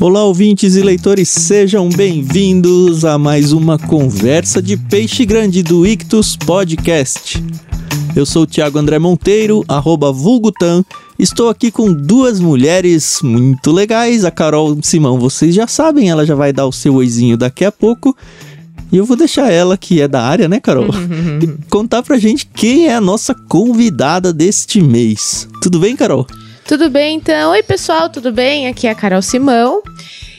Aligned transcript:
Olá, 0.00 0.22
ouvintes 0.22 0.76
e 0.76 0.80
leitores, 0.80 1.28
sejam 1.28 1.88
bem-vindos 1.88 3.04
a 3.04 3.18
mais 3.18 3.52
uma 3.52 3.76
conversa 3.76 4.62
de 4.62 4.76
peixe 4.76 5.26
grande 5.26 5.60
do 5.60 5.84
Ictus 5.84 6.36
Podcast. 6.36 7.42
Eu 8.14 8.24
sou 8.24 8.42
o 8.42 8.46
Thiago 8.46 8.78
André 8.78 9.00
Monteiro, 9.00 9.64
arroba 9.66 10.12
Vulgutan. 10.12 10.84
Estou 11.18 11.48
aqui 11.48 11.72
com 11.72 11.92
duas 11.92 12.38
mulheres 12.38 13.18
muito 13.24 13.72
legais. 13.72 14.24
A 14.24 14.30
Carol 14.30 14.78
Simão, 14.82 15.18
vocês 15.18 15.52
já 15.52 15.66
sabem, 15.66 16.08
ela 16.08 16.24
já 16.24 16.36
vai 16.36 16.52
dar 16.52 16.66
o 16.66 16.72
seu 16.72 16.94
oizinho 16.94 17.36
daqui 17.36 17.64
a 17.64 17.72
pouco. 17.72 18.16
E 18.92 18.96
eu 18.96 19.04
vou 19.04 19.16
deixar 19.16 19.50
ela, 19.50 19.76
que 19.76 20.00
é 20.00 20.06
da 20.06 20.22
área, 20.22 20.48
né, 20.48 20.60
Carol? 20.60 20.86
contar 21.68 22.04
pra 22.04 22.18
gente 22.18 22.48
quem 22.54 22.86
é 22.86 22.94
a 22.94 23.00
nossa 23.00 23.34
convidada 23.34 24.32
deste 24.32 24.80
mês. 24.80 25.48
Tudo 25.60 25.80
bem, 25.80 25.96
Carol? 25.96 26.24
Tudo 26.68 26.90
bem, 26.90 27.16
então? 27.16 27.52
Oi, 27.52 27.62
pessoal, 27.62 28.10
tudo 28.10 28.30
bem? 28.30 28.68
Aqui 28.68 28.86
é 28.86 28.90
a 28.90 28.94
Carol 28.94 29.22
Simão. 29.22 29.82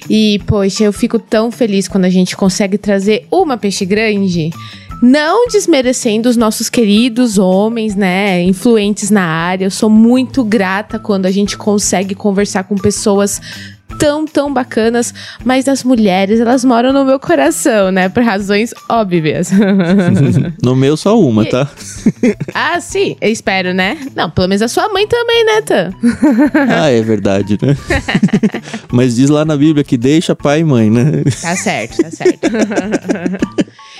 E, 0.07 0.37
poxa, 0.45 0.83
eu 0.83 0.93
fico 0.93 1.17
tão 1.17 1.49
feliz 1.49 1.87
quando 1.87 2.05
a 2.05 2.09
gente 2.09 2.37
consegue 2.37 2.77
trazer 2.77 3.25
uma 3.31 3.57
peixe 3.57 3.83
grande. 3.83 4.51
Não 5.01 5.47
desmerecendo 5.47 6.29
os 6.29 6.37
nossos 6.37 6.69
queridos 6.69 7.39
homens, 7.39 7.95
né, 7.95 8.43
influentes 8.43 9.09
na 9.09 9.23
área. 9.23 9.65
Eu 9.65 9.71
sou 9.71 9.89
muito 9.89 10.43
grata 10.43 10.99
quando 10.99 11.25
a 11.25 11.31
gente 11.31 11.57
consegue 11.57 12.13
conversar 12.13 12.65
com 12.65 12.75
pessoas 12.75 13.41
tão, 13.97 14.25
tão 14.25 14.53
bacanas, 14.53 15.13
mas 15.43 15.67
as 15.67 15.83
mulheres, 15.83 16.39
elas 16.39 16.63
moram 16.63 16.93
no 16.93 17.03
meu 17.03 17.19
coração, 17.19 17.91
né? 17.91 18.09
Por 18.09 18.23
razões 18.23 18.73
óbvias. 18.87 19.51
no 20.63 20.75
meu 20.75 20.95
só 20.95 21.19
uma, 21.19 21.45
tá? 21.45 21.69
ah, 22.53 22.79
sim, 22.79 23.15
eu 23.19 23.31
espero, 23.31 23.73
né? 23.73 23.97
Não, 24.15 24.29
pelo 24.29 24.47
menos 24.47 24.61
a 24.61 24.67
sua 24.67 24.89
mãe 24.89 25.07
também, 25.07 25.45
né, 25.45 25.61
Tan? 25.61 25.91
ah, 26.69 26.89
é 26.89 27.01
verdade, 27.01 27.57
né? 27.61 27.75
mas 28.91 29.15
diz 29.15 29.29
lá 29.29 29.43
na 29.43 29.57
Bíblia 29.57 29.83
que 29.83 29.97
deixa 29.97 30.35
pai 30.35 30.59
e 30.59 30.63
mãe, 30.63 30.89
né? 30.89 31.23
Tá 31.41 31.55
certo, 31.55 32.01
tá 32.01 32.11
certo. 32.11 32.39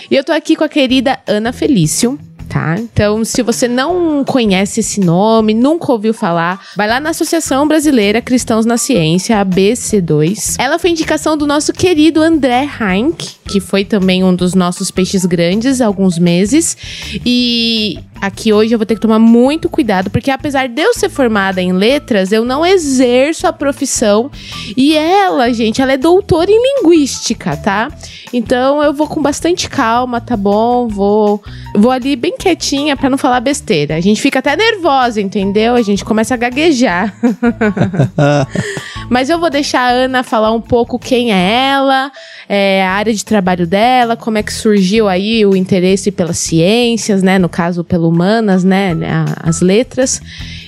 e 0.10 0.16
eu 0.16 0.24
tô 0.24 0.32
aqui 0.32 0.56
com 0.56 0.64
a 0.64 0.70
querida 0.70 1.20
Ana 1.28 1.52
Felício 1.52 2.20
tá? 2.50 2.76
Então, 2.80 3.24
se 3.24 3.44
você 3.44 3.68
não 3.68 4.26
conhece 4.26 4.80
esse 4.80 5.00
nome, 5.00 5.54
nunca 5.54 5.92
ouviu 5.92 6.14
falar, 6.14 6.60
vai 6.76 6.88
lá 6.88 7.00
na 7.00 7.12
Associação 7.12 7.68
Brasileira 7.68 8.22
Cristãos 8.22 8.66
na 8.66 8.76
Ciência, 8.76 9.40
a 9.40 9.46
BC2. 9.46 10.56
Ela 10.58 10.80
foi 10.80 10.90
indicação 10.90 11.38
do 11.38 11.46
nosso 11.46 11.72
querido 11.72 12.22
André 12.22 12.68
Heinck, 12.82 13.36
que 13.48 13.60
foi 13.60 13.86
também 13.86 14.24
um 14.24 14.36
dos 14.36 14.56
nossos 14.56 14.90
peixes 14.90 15.26
grandes 15.26 15.80
há 15.80 15.86
alguns 15.86 16.18
meses. 16.18 16.76
E 17.24 18.00
aqui 18.22 18.52
hoje 18.54 18.74
eu 18.74 18.80
vou 18.80 18.86
ter 18.86 18.96
que 18.96 19.02
tomar 19.02 19.20
muito 19.20 19.70
cuidado, 19.70 20.10
porque 20.10 20.32
apesar 20.32 20.68
de 20.68 20.82
eu 20.82 20.94
ser 20.94 21.10
formada 21.10 21.62
em 21.62 21.72
letras, 21.72 22.32
eu 22.32 22.46
não 22.46 22.66
exerço 22.66 23.48
a 23.48 23.54
profissão. 23.54 24.30
E 24.76 24.96
ela, 24.96 25.52
gente, 25.54 25.82
ela 25.82 25.94
é 25.94 25.98
doutora 25.98 26.52
em 26.52 26.62
linguística, 26.62 27.56
tá? 27.58 27.90
Então 28.32 28.84
eu 28.84 28.94
vou 28.94 29.08
com 29.08 29.22
bastante 29.22 29.70
calma, 29.70 30.22
tá 30.22 30.38
bom? 30.38 30.88
Vou, 30.88 31.42
vou 31.76 31.92
ali 31.92 32.16
bem 32.16 32.36
quietinha 32.38 32.96
para 32.96 33.10
não 33.10 33.18
falar 33.18 33.40
besteira. 33.40 33.96
A 33.96 34.02
gente 34.02 34.22
fica 34.22 34.40
até 34.40 34.56
nervosa, 34.56 35.20
entendeu? 35.20 35.76
A 35.76 35.82
gente 35.82 36.06
começa 36.06 36.34
a 36.34 36.38
gaguejar. 36.38 37.16
Mas 39.10 39.30
eu 39.30 39.40
vou 39.40 39.50
deixar 39.50 39.82
a 39.82 39.90
Ana 39.90 40.24
falar 40.24 40.52
um 40.52 40.62
pouco 40.62 41.00
quem 41.00 41.34
é 41.34 41.72
ela, 41.72 42.12
é, 42.48 42.86
a 42.86 42.92
área 42.92 43.14
de 43.14 43.26
trabalho 43.26 43.66
dela, 43.66 44.16
como 44.16 44.38
é 44.38 44.44
que 44.44 44.54
surgiu 44.54 45.08
aí 45.08 45.46
o 45.46 45.56
interesse 45.56 46.12
pelas 46.12 46.38
ciências, 46.38 47.24
né? 47.24 47.40
No 47.40 47.50
caso, 47.50 47.84
pelo 47.84 48.08
humanas, 48.08 48.64
né? 48.64 48.96
As 49.42 49.62
letras. 49.62 50.22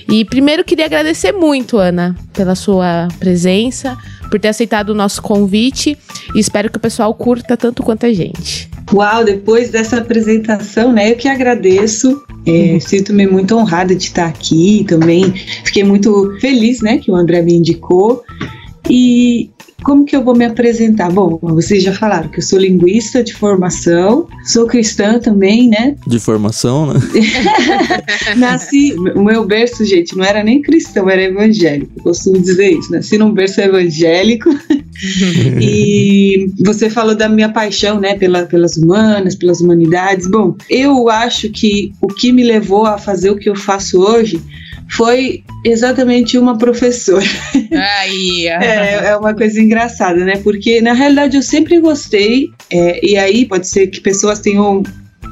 E 0.08 0.24
primeiro 0.24 0.64
queria 0.64 0.86
agradecer 0.86 1.32
muito, 1.32 1.78
Ana, 1.78 2.16
pela 2.32 2.54
sua 2.54 3.08
presença, 3.18 3.96
por 4.28 4.40
ter 4.40 4.48
aceitado 4.48 4.90
o 4.90 4.94
nosso 4.94 5.22
convite 5.22 5.96
e 6.34 6.40
espero 6.40 6.70
que 6.70 6.78
o 6.78 6.80
pessoal 6.80 7.14
curta 7.14 7.56
tanto 7.56 7.82
quanto 7.82 8.06
a 8.06 8.12
gente. 8.12 8.68
Uau, 8.92 9.24
depois 9.24 9.70
dessa 9.70 9.98
apresentação, 9.98 10.92
né? 10.92 11.12
Eu 11.12 11.16
que 11.16 11.28
agradeço. 11.28 12.22
É, 12.46 12.78
Sinto-me 12.80 13.26
muito 13.26 13.56
honrada 13.56 13.94
de 13.94 14.04
estar 14.04 14.26
aqui 14.26 14.84
também. 14.88 15.32
Fiquei 15.64 15.84
muito 15.84 16.36
feliz, 16.40 16.80
né, 16.80 16.98
que 16.98 17.10
o 17.10 17.14
André 17.14 17.42
me 17.42 17.54
indicou. 17.54 18.22
E 18.90 19.50
como 19.82 20.04
que 20.04 20.14
eu 20.14 20.22
vou 20.22 20.34
me 20.34 20.44
apresentar? 20.44 21.10
Bom, 21.10 21.38
vocês 21.40 21.82
já 21.82 21.92
falaram 21.92 22.28
que 22.28 22.38
eu 22.38 22.42
sou 22.42 22.58
linguista 22.58 23.22
de 23.22 23.34
formação, 23.34 24.26
sou 24.44 24.66
cristã 24.66 25.18
também, 25.18 25.68
né? 25.68 25.96
De 26.06 26.18
formação, 26.18 26.86
né? 26.86 27.00
Nasci, 28.36 28.94
o 29.14 29.22
meu 29.22 29.44
berço, 29.44 29.84
gente, 29.84 30.16
não 30.16 30.24
era 30.24 30.42
nem 30.42 30.62
cristão, 30.62 31.10
era 31.10 31.22
evangélico. 31.22 31.92
Eu 31.96 32.02
costumo 32.02 32.38
dizer 32.38 32.70
isso, 32.72 32.90
nasci 32.92 33.18
num 33.18 33.32
berço 33.32 33.60
evangélico. 33.60 34.50
E 35.60 36.50
você 36.64 36.88
falou 36.88 37.14
da 37.14 37.28
minha 37.28 37.48
paixão, 37.48 38.00
né, 38.00 38.14
pela, 38.16 38.44
pelas 38.46 38.76
humanas, 38.76 39.34
pelas 39.34 39.60
humanidades. 39.60 40.28
Bom, 40.28 40.56
eu 40.70 41.08
acho 41.08 41.50
que 41.50 41.92
o 42.00 42.06
que 42.06 42.32
me 42.32 42.44
levou 42.44 42.86
a 42.86 42.98
fazer 42.98 43.30
o 43.30 43.36
que 43.36 43.48
eu 43.48 43.56
faço 43.56 44.00
hoje 44.00 44.40
foi 44.88 45.42
exatamente 45.64 46.36
uma 46.38 46.58
professora. 46.58 47.24
É, 48.62 49.06
é 49.06 49.16
uma 49.16 49.34
coisa 49.34 49.60
engraçada, 49.60 50.24
né? 50.24 50.36
Porque 50.36 50.80
na 50.82 50.92
realidade 50.92 51.36
eu 51.36 51.42
sempre 51.42 51.80
gostei, 51.80 52.50
é, 52.70 53.00
e 53.04 53.16
aí 53.16 53.46
pode 53.46 53.66
ser 53.66 53.86
que 53.86 54.00
pessoas 54.00 54.40
tenham 54.40 54.82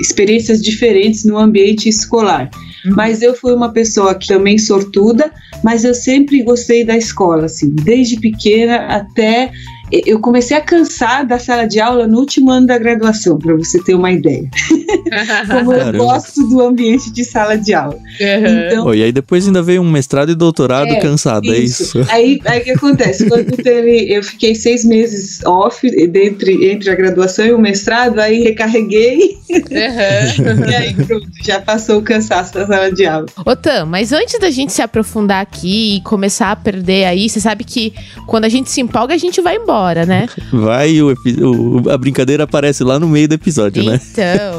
experiências 0.00 0.62
diferentes 0.62 1.24
no 1.24 1.38
ambiente 1.38 1.88
escolar. 1.88 2.50
Uhum. 2.84 2.94
Mas 2.96 3.22
eu 3.22 3.34
fui 3.34 3.52
uma 3.52 3.72
pessoa 3.72 4.14
que 4.14 4.26
também 4.26 4.58
sortuda, 4.58 5.30
mas 5.62 5.84
eu 5.84 5.94
sempre 5.94 6.42
gostei 6.42 6.84
da 6.84 6.96
escola, 6.96 7.46
assim, 7.46 7.68
desde 7.70 8.18
pequena 8.18 8.86
até 8.86 9.50
eu 9.92 10.20
comecei 10.20 10.56
a 10.56 10.60
cansar 10.60 11.26
da 11.26 11.38
sala 11.38 11.66
de 11.66 11.80
aula 11.80 12.06
no 12.06 12.18
último 12.18 12.50
ano 12.50 12.66
da 12.66 12.78
graduação, 12.78 13.38
para 13.38 13.56
você 13.56 13.82
ter 13.82 13.94
uma 13.94 14.10
ideia. 14.12 14.48
Como 15.50 15.72
eu 15.72 15.92
gosto 15.94 16.46
do 16.48 16.60
ambiente 16.60 17.10
de 17.10 17.24
sala 17.24 17.56
de 17.56 17.74
aula. 17.74 17.96
Uhum. 17.96 18.66
Então, 18.66 18.86
oh, 18.86 18.94
e 18.94 19.02
aí 19.02 19.12
depois 19.12 19.46
ainda 19.46 19.62
veio 19.62 19.82
um 19.82 19.90
mestrado 19.90 20.30
e 20.30 20.34
doutorado 20.34 20.88
é, 20.88 21.00
cansado, 21.00 21.52
é 21.52 21.58
isso. 21.58 21.98
é 21.98 22.02
isso? 22.02 22.10
Aí 22.46 22.60
o 22.60 22.64
que 22.64 22.70
acontece? 22.70 23.28
Quando 23.28 23.56
teve, 23.56 24.12
eu 24.12 24.22
fiquei 24.22 24.54
seis 24.54 24.84
meses 24.84 25.44
off 25.44 25.84
entre, 25.86 26.70
entre 26.70 26.90
a 26.90 26.94
graduação 26.94 27.46
e 27.46 27.52
o 27.52 27.58
mestrado, 27.58 28.20
aí 28.20 28.40
recarreguei. 28.42 29.38
Uhum. 29.50 30.70
e 30.70 30.74
aí 30.74 30.94
pronto, 30.94 31.26
já 31.44 31.60
passou 31.60 31.98
o 31.98 32.02
cansaço 32.02 32.54
da 32.54 32.66
sala 32.66 32.92
de 32.92 33.06
aula. 33.06 33.26
Ô 33.44 33.56
Tam, 33.56 33.86
mas 33.86 34.12
antes 34.12 34.38
da 34.38 34.50
gente 34.50 34.72
se 34.72 34.82
aprofundar 34.82 35.42
aqui 35.42 35.96
e 35.96 36.00
começar 36.02 36.52
a 36.52 36.56
perder 36.56 37.06
aí, 37.06 37.28
você 37.28 37.40
sabe 37.40 37.64
que 37.64 37.92
quando 38.26 38.44
a 38.44 38.48
gente 38.48 38.70
se 38.70 38.80
empolga, 38.80 39.14
a 39.14 39.18
gente 39.18 39.40
vai 39.40 39.56
embora 39.56 39.79
hora, 39.80 40.06
né? 40.06 40.28
Vai, 40.52 41.00
o, 41.00 41.12
o, 41.12 41.90
a 41.90 41.96
brincadeira 41.96 42.44
aparece 42.44 42.84
lá 42.84 42.98
no 42.98 43.08
meio 43.08 43.28
do 43.28 43.34
episódio, 43.34 43.82
então. 43.82 43.92
né? 43.92 44.00
Então. 44.12 44.58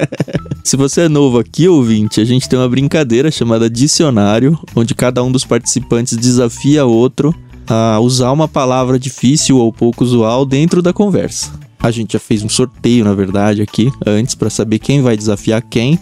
Se 0.64 0.76
você 0.76 1.02
é 1.02 1.08
novo 1.08 1.38
aqui, 1.38 1.68
ouvinte, 1.68 2.20
a 2.20 2.24
gente 2.24 2.48
tem 2.48 2.58
uma 2.58 2.68
brincadeira 2.68 3.30
chamada 3.30 3.68
Dicionário, 3.68 4.58
onde 4.74 4.94
cada 4.94 5.22
um 5.22 5.32
dos 5.32 5.44
participantes 5.44 6.16
desafia 6.16 6.84
outro 6.84 7.34
a 7.66 7.98
usar 8.00 8.32
uma 8.32 8.48
palavra 8.48 8.98
difícil 8.98 9.56
ou 9.58 9.72
pouco 9.72 10.04
usual 10.04 10.44
dentro 10.44 10.82
da 10.82 10.92
conversa. 10.92 11.52
A 11.78 11.90
gente 11.90 12.12
já 12.12 12.18
fez 12.18 12.42
um 12.42 12.48
sorteio, 12.48 13.04
na 13.04 13.14
verdade, 13.14 13.62
aqui 13.62 13.90
antes 14.06 14.34
para 14.34 14.50
saber 14.50 14.78
quem 14.78 15.00
vai 15.00 15.16
desafiar 15.16 15.62
quem. 15.62 15.98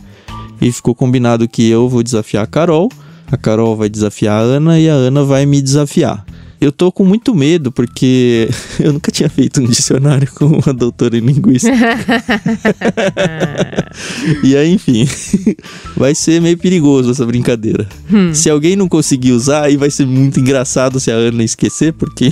E 0.61 0.73
ficou 0.73 0.95
combinado 0.95 1.47
que 1.47 1.69
eu 1.69 1.89
vou 1.89 2.03
desafiar 2.03 2.43
a 2.43 2.47
Carol, 2.47 2.91
a 3.31 3.37
Carol 3.37 3.77
vai 3.77 3.89
desafiar 3.89 4.41
a 4.41 4.43
Ana 4.43 4.81
e 4.81 4.89
a 4.89 4.95
Ana 4.95 5.23
vai 5.23 5.47
me 5.47 5.63
desafiar. 5.63 6.25
Eu 6.61 6.73
tô 6.73 6.91
com 6.91 7.05
muito 7.05 7.35
medo, 7.35 7.71
porque 7.71 8.49
eu 8.81 8.93
nunca 8.93 9.13
tinha 9.13 9.29
feito 9.29 9.61
um 9.61 9.67
dicionário 9.67 10.29
com 10.35 10.47
uma 10.47 10.75
doutora 10.75 11.17
em 11.17 11.21
linguística. 11.21 11.75
e 14.43 14.57
aí, 14.57 14.73
enfim, 14.73 15.09
vai 15.97 16.15
ser 16.15 16.41
meio 16.41 16.59
perigoso 16.59 17.11
essa 17.11 17.25
brincadeira. 17.25 17.89
Hum. 18.13 18.35
Se 18.35 18.51
alguém 18.51 18.75
não 18.75 18.89
conseguir 18.89 19.33
usar, 19.33 19.65
aí 19.65 19.77
vai 19.77 19.91
ser 19.91 20.07
muito 20.07 20.41
engraçado 20.41 20.99
se 20.99 21.11
a 21.11 21.15
Ana 21.15 21.45
esquecer, 21.45 21.93
porque 21.93 22.31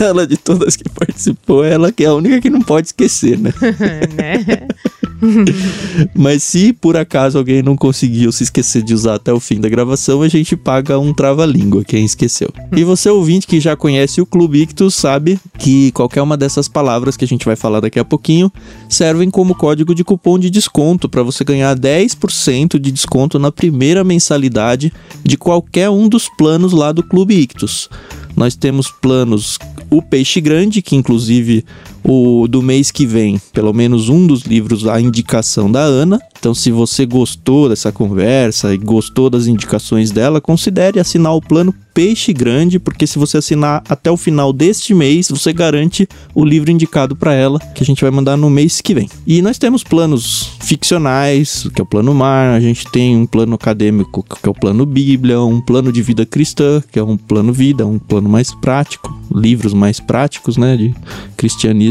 ela 0.00 0.26
de 0.26 0.36
todas 0.36 0.74
que 0.74 0.88
participou, 0.88 1.64
ela 1.64 1.92
que 1.92 2.04
é 2.04 2.08
a 2.08 2.14
única 2.14 2.40
que 2.40 2.50
não 2.50 2.60
pode 2.60 2.88
esquecer, 2.88 3.38
né? 3.38 3.52
né? 4.16 4.66
Mas 6.14 6.42
se 6.42 6.72
por 6.72 6.96
acaso 6.96 7.38
alguém 7.38 7.62
não 7.62 7.76
conseguiu 7.76 8.30
se 8.30 8.44
esquecer 8.44 8.82
de 8.82 8.94
usar 8.94 9.14
até 9.14 9.32
o 9.32 9.40
fim 9.40 9.60
da 9.60 9.68
gravação, 9.68 10.22
a 10.22 10.28
gente 10.28 10.56
paga 10.56 10.98
um 10.98 11.12
trava-língua, 11.12 11.84
quem 11.84 12.04
esqueceu. 12.04 12.50
E 12.76 12.84
você 12.84 13.08
ouvinte 13.08 13.46
que 13.46 13.60
já 13.60 13.67
conhece 13.76 14.20
o 14.20 14.26
Clube 14.26 14.62
Ictus 14.62 14.94
sabe 14.94 15.38
que 15.58 15.92
qualquer 15.92 16.22
uma 16.22 16.36
dessas 16.36 16.68
palavras 16.68 17.16
que 17.16 17.24
a 17.24 17.28
gente 17.28 17.44
vai 17.44 17.56
falar 17.56 17.80
daqui 17.80 17.98
a 17.98 18.04
pouquinho 18.04 18.52
servem 18.88 19.30
como 19.30 19.54
código 19.54 19.94
de 19.94 20.04
cupom 20.04 20.38
de 20.38 20.50
desconto 20.50 21.08
para 21.08 21.22
você 21.22 21.44
ganhar 21.44 21.76
10% 21.76 22.78
de 22.78 22.90
desconto 22.90 23.38
na 23.38 23.52
primeira 23.52 24.04
mensalidade 24.04 24.92
de 25.22 25.36
qualquer 25.36 25.90
um 25.90 26.08
dos 26.08 26.28
planos 26.36 26.72
lá 26.72 26.92
do 26.92 27.02
Clube 27.02 27.34
Ictus. 27.34 27.88
Nós 28.36 28.54
temos 28.54 28.90
planos 28.90 29.58
o 29.90 30.02
Peixe 30.02 30.40
Grande, 30.40 30.82
que 30.82 30.94
inclusive 30.94 31.64
o 32.04 32.46
do 32.48 32.62
mês 32.62 32.90
que 32.90 33.06
vem, 33.06 33.40
pelo 33.52 33.72
menos 33.72 34.08
um 34.08 34.26
dos 34.26 34.42
livros, 34.42 34.86
a 34.86 35.00
indicação 35.00 35.70
da 35.70 35.80
Ana. 35.80 36.20
Então, 36.38 36.54
se 36.54 36.70
você 36.70 37.04
gostou 37.04 37.68
dessa 37.68 37.90
conversa 37.90 38.72
e 38.72 38.78
gostou 38.78 39.28
das 39.28 39.46
indicações 39.46 40.10
dela, 40.10 40.40
considere 40.40 41.00
assinar 41.00 41.34
o 41.34 41.42
plano 41.42 41.74
Peixe 41.92 42.32
Grande, 42.32 42.78
porque 42.78 43.08
se 43.08 43.18
você 43.18 43.38
assinar 43.38 43.82
até 43.88 44.08
o 44.08 44.16
final 44.16 44.52
deste 44.52 44.94
mês, 44.94 45.28
você 45.30 45.52
garante 45.52 46.08
o 46.32 46.44
livro 46.44 46.70
indicado 46.70 47.16
para 47.16 47.34
ela, 47.34 47.58
que 47.74 47.82
a 47.82 47.86
gente 47.86 48.02
vai 48.02 48.10
mandar 48.12 48.36
no 48.36 48.48
mês 48.48 48.80
que 48.80 48.94
vem. 48.94 49.10
E 49.26 49.42
nós 49.42 49.58
temos 49.58 49.82
planos 49.82 50.52
ficcionais, 50.60 51.68
que 51.74 51.80
é 51.80 51.82
o 51.82 51.86
plano 51.86 52.14
Mar, 52.14 52.54
a 52.54 52.60
gente 52.60 52.88
tem 52.92 53.16
um 53.16 53.26
plano 53.26 53.56
acadêmico, 53.56 54.22
que 54.22 54.48
é 54.48 54.50
o 54.50 54.54
plano 54.54 54.86
Bíblia, 54.86 55.40
um 55.40 55.60
plano 55.60 55.90
de 55.90 56.00
vida 56.00 56.24
cristã, 56.24 56.80
que 56.92 57.00
é 57.00 57.02
um 57.02 57.16
plano 57.16 57.52
vida, 57.52 57.84
um 57.84 57.98
plano 57.98 58.28
mais 58.28 58.54
prático, 58.54 59.12
livros 59.34 59.74
mais 59.74 59.98
práticos, 59.98 60.56
né, 60.56 60.76
de 60.76 60.94
cristianismo. 61.36 61.87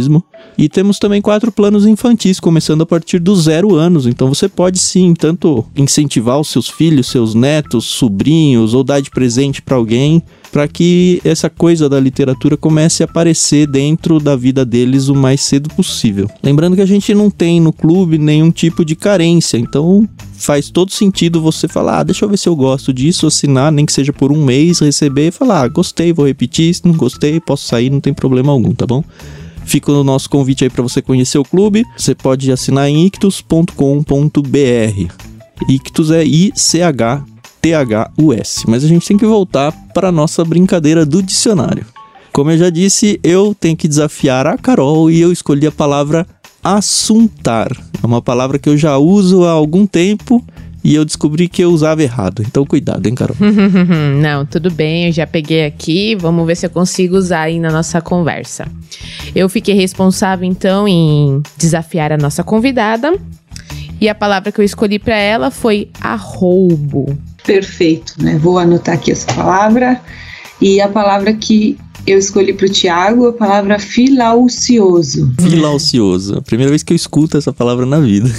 E 0.57 0.67
temos 0.67 0.99
também 0.99 1.21
quatro 1.21 1.51
planos 1.51 1.85
infantis, 1.85 2.39
começando 2.39 2.81
a 2.81 2.85
partir 2.85 3.19
dos 3.19 3.44
zero 3.44 3.75
anos. 3.75 4.07
Então 4.07 4.27
você 4.27 4.49
pode 4.49 4.79
sim, 4.79 5.13
tanto 5.13 5.65
incentivar 5.75 6.39
os 6.39 6.49
seus 6.49 6.67
filhos, 6.67 7.07
seus 7.07 7.33
netos, 7.33 7.85
sobrinhos, 7.85 8.73
ou 8.73 8.83
dar 8.83 8.99
de 8.99 9.09
presente 9.09 9.61
para 9.61 9.75
alguém, 9.75 10.21
para 10.51 10.67
que 10.67 11.21
essa 11.23 11.49
coisa 11.49 11.88
da 11.88 11.99
literatura 11.99 12.57
comece 12.57 13.03
a 13.03 13.05
aparecer 13.05 13.67
dentro 13.67 14.19
da 14.19 14.35
vida 14.35 14.65
deles 14.65 15.07
o 15.07 15.15
mais 15.15 15.41
cedo 15.41 15.69
possível. 15.69 16.29
Lembrando 16.41 16.75
que 16.75 16.81
a 16.81 16.88
gente 16.88 17.13
não 17.13 17.29
tem 17.29 17.59
no 17.59 17.71
clube 17.71 18.17
nenhum 18.17 18.50
tipo 18.50 18.83
de 18.83 18.95
carência, 18.95 19.57
então 19.57 20.07
faz 20.33 20.69
todo 20.69 20.91
sentido 20.91 21.41
você 21.41 21.67
falar, 21.67 22.00
ah, 22.00 22.03
deixa 22.03 22.23
eu 22.25 22.29
ver 22.29 22.38
se 22.38 22.47
eu 22.47 22.55
gosto 22.55 22.93
disso, 22.93 23.27
assinar, 23.27 23.71
nem 23.71 23.85
que 23.85 23.93
seja 23.93 24.13
por 24.13 24.31
um 24.31 24.43
mês, 24.43 24.79
receber 24.79 25.27
e 25.27 25.31
falar, 25.31 25.63
ah, 25.63 25.67
gostei, 25.67 26.13
vou 26.13 26.25
repetir, 26.25 26.73
se 26.73 26.85
não 26.85 26.93
gostei, 26.93 27.39
posso 27.39 27.67
sair, 27.67 27.89
não 27.89 28.00
tem 28.00 28.13
problema 28.13 28.51
algum, 28.51 28.73
tá 28.73 28.85
bom? 28.85 29.03
Fica 29.67 29.91
o 29.91 30.03
nosso 30.03 30.29
convite 30.29 30.63
aí 30.63 30.69
para 30.69 30.81
você 30.81 31.01
conhecer 31.01 31.37
o 31.37 31.43
clube. 31.43 31.83
Você 31.97 32.15
pode 32.15 32.49
assinar 32.51 32.87
em 32.89 33.05
ictus.com.br. 33.05 33.67
Ictus 35.67 36.09
é 36.09 36.23
I-C-H-T-H-U-S. 36.23 37.29
Mas 38.67 38.85
a 38.85 38.87
gente 38.87 39.05
tem 39.05 39.17
que 39.17 39.25
voltar 39.25 39.73
para 39.93 40.09
nossa 40.11 40.45
brincadeira 40.45 41.05
do 41.05 41.21
dicionário. 41.21 41.85
Como 42.31 42.49
eu 42.49 42.57
já 42.57 42.69
disse, 42.69 43.19
eu 43.21 43.53
tenho 43.59 43.75
que 43.75 43.89
desafiar 43.89 44.47
a 44.47 44.57
Carol 44.57 45.11
e 45.11 45.19
eu 45.19 45.33
escolhi 45.33 45.67
a 45.67 45.71
palavra 45.71 46.25
assuntar. 46.63 47.69
É 48.01 48.05
uma 48.05 48.21
palavra 48.21 48.57
que 48.57 48.69
eu 48.69 48.77
já 48.77 48.97
uso 48.97 49.43
há 49.43 49.51
algum 49.51 49.85
tempo 49.85 50.41
e 50.88 50.95
eu 50.95 51.04
descobri 51.04 51.50
que 51.50 51.62
eu 51.62 51.69
usava 51.69 52.01
errado. 52.01 52.42
Então, 52.42 52.66
cuidado, 52.66 53.06
hein, 53.06 53.13
Carol? 53.13 53.36
Não, 54.22 54.45
tudo 54.45 54.72
bem, 54.72 55.07
eu 55.07 55.12
já 55.12 55.28
peguei 55.28 55.66
aqui. 55.66 56.16
Vamos 56.16 56.48
ver 56.48 56.56
se 56.56 56.66
eu 56.66 56.69
consigo 56.69 57.18
usar 57.18 57.42
aí 57.42 57.60
na 57.60 57.69
nossa 57.69 58.00
conversa. 58.00 58.66
Eu 59.36 59.50
fiquei 59.50 59.75
responsável, 59.75 60.48
então, 60.48 60.88
em 60.88 61.44
desafiar 61.57 62.13
a 62.13 62.18
nossa 62.18 62.42
convidada. 62.42 63.19
E 64.00 64.07
a 64.07 64.16
palavra 64.16 64.50
que 64.50 64.62
eu 64.62 64.63
escolhi 64.63 64.98
para 64.98 65.18
ela 65.18 65.51
foi 65.51 65.89
arroubo. 66.00 67.18
Perfeito, 67.45 68.13
né? 68.18 68.38
Vou 68.38 68.57
anotar 68.57 68.95
aqui 68.95 69.12
essa 69.12 69.28
palavra. 69.34 70.00
E 70.62 70.80
a 70.80 70.88
palavra 70.88 71.34
que 71.34 71.78
eu 72.07 72.18
escolhi 72.18 72.54
para 72.54 72.65
o 72.65 72.69
Tiago 72.69 73.27
a 73.27 73.33
palavra 73.33 73.77
filaucioso. 73.77 75.33
Filaucioso. 75.42 76.42
Primeira 76.42 76.69
vez 76.69 76.81
que 76.81 76.94
eu 76.94 76.95
escuto 76.95 77.38
essa 77.38 77.51
palavra 77.51 77.86
na 77.86 78.00
vida. 78.00 78.30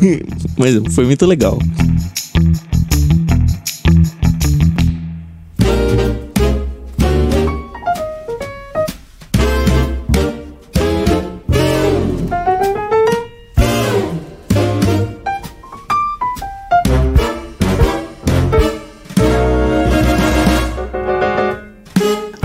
Mas 0.56 0.94
foi 0.94 1.04
muito 1.04 1.26
legal. 1.26 1.58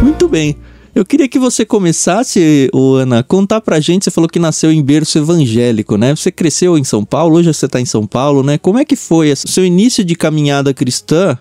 Muito 0.01 0.27
bem. 0.27 0.57
Eu 0.95 1.03
queria 1.03 1.27
que 1.27 1.39
você 1.39 1.65
começasse, 1.65 2.69
Ana, 2.71 3.23
contar 3.23 3.61
pra 3.61 3.79
gente. 3.79 4.03
Você 4.03 4.11
falou 4.11 4.29
que 4.29 4.37
nasceu 4.37 4.71
em 4.71 4.81
berço 4.81 5.17
evangélico, 5.17 5.97
né? 5.97 6.15
Você 6.15 6.31
cresceu 6.31 6.77
em 6.77 6.83
São 6.83 7.03
Paulo, 7.03 7.37
hoje 7.37 7.51
você 7.51 7.67
tá 7.67 7.81
em 7.81 7.85
São 7.85 8.05
Paulo, 8.05 8.43
né? 8.43 8.59
Como 8.59 8.77
é 8.77 8.85
que 8.85 8.95
foi 8.95 9.31
o 9.31 9.35
seu 9.35 9.65
início 9.65 10.03
de 10.03 10.15
caminhada 10.15 10.71
cristã? 10.71 11.35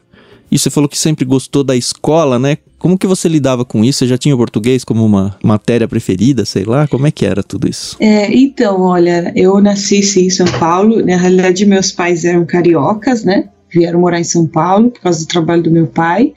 E 0.50 0.58
você 0.58 0.70
falou 0.70 0.88
que 0.88 0.98
sempre 0.98 1.24
gostou 1.26 1.62
da 1.62 1.76
escola, 1.76 2.38
né? 2.38 2.58
Como 2.78 2.98
que 2.98 3.06
você 3.06 3.28
lidava 3.28 3.64
com 3.64 3.84
isso? 3.84 4.00
Você 4.00 4.06
já 4.06 4.18
tinha 4.18 4.34
o 4.34 4.38
português 4.38 4.84
como 4.84 5.04
uma 5.04 5.36
matéria 5.42 5.86
preferida, 5.86 6.44
sei 6.46 6.64
lá? 6.64 6.88
Como 6.88 7.06
é 7.06 7.10
que 7.10 7.24
era 7.24 7.42
tudo 7.42 7.68
isso? 7.68 7.96
É, 8.00 8.34
então, 8.34 8.80
olha, 8.80 9.32
eu 9.36 9.60
nasci 9.60 10.02
sim, 10.02 10.26
em 10.26 10.30
São 10.30 10.46
Paulo. 10.58 11.04
Na 11.04 11.16
realidade, 11.16 11.64
meus 11.66 11.92
pais 11.92 12.24
eram 12.24 12.44
cariocas, 12.46 13.22
né? 13.22 13.48
Vieram 13.72 14.00
morar 14.00 14.20
em 14.20 14.24
São 14.24 14.46
Paulo 14.46 14.90
por 14.90 15.00
causa 15.00 15.20
do 15.20 15.28
trabalho 15.28 15.62
do 15.62 15.70
meu 15.70 15.86
pai. 15.86 16.32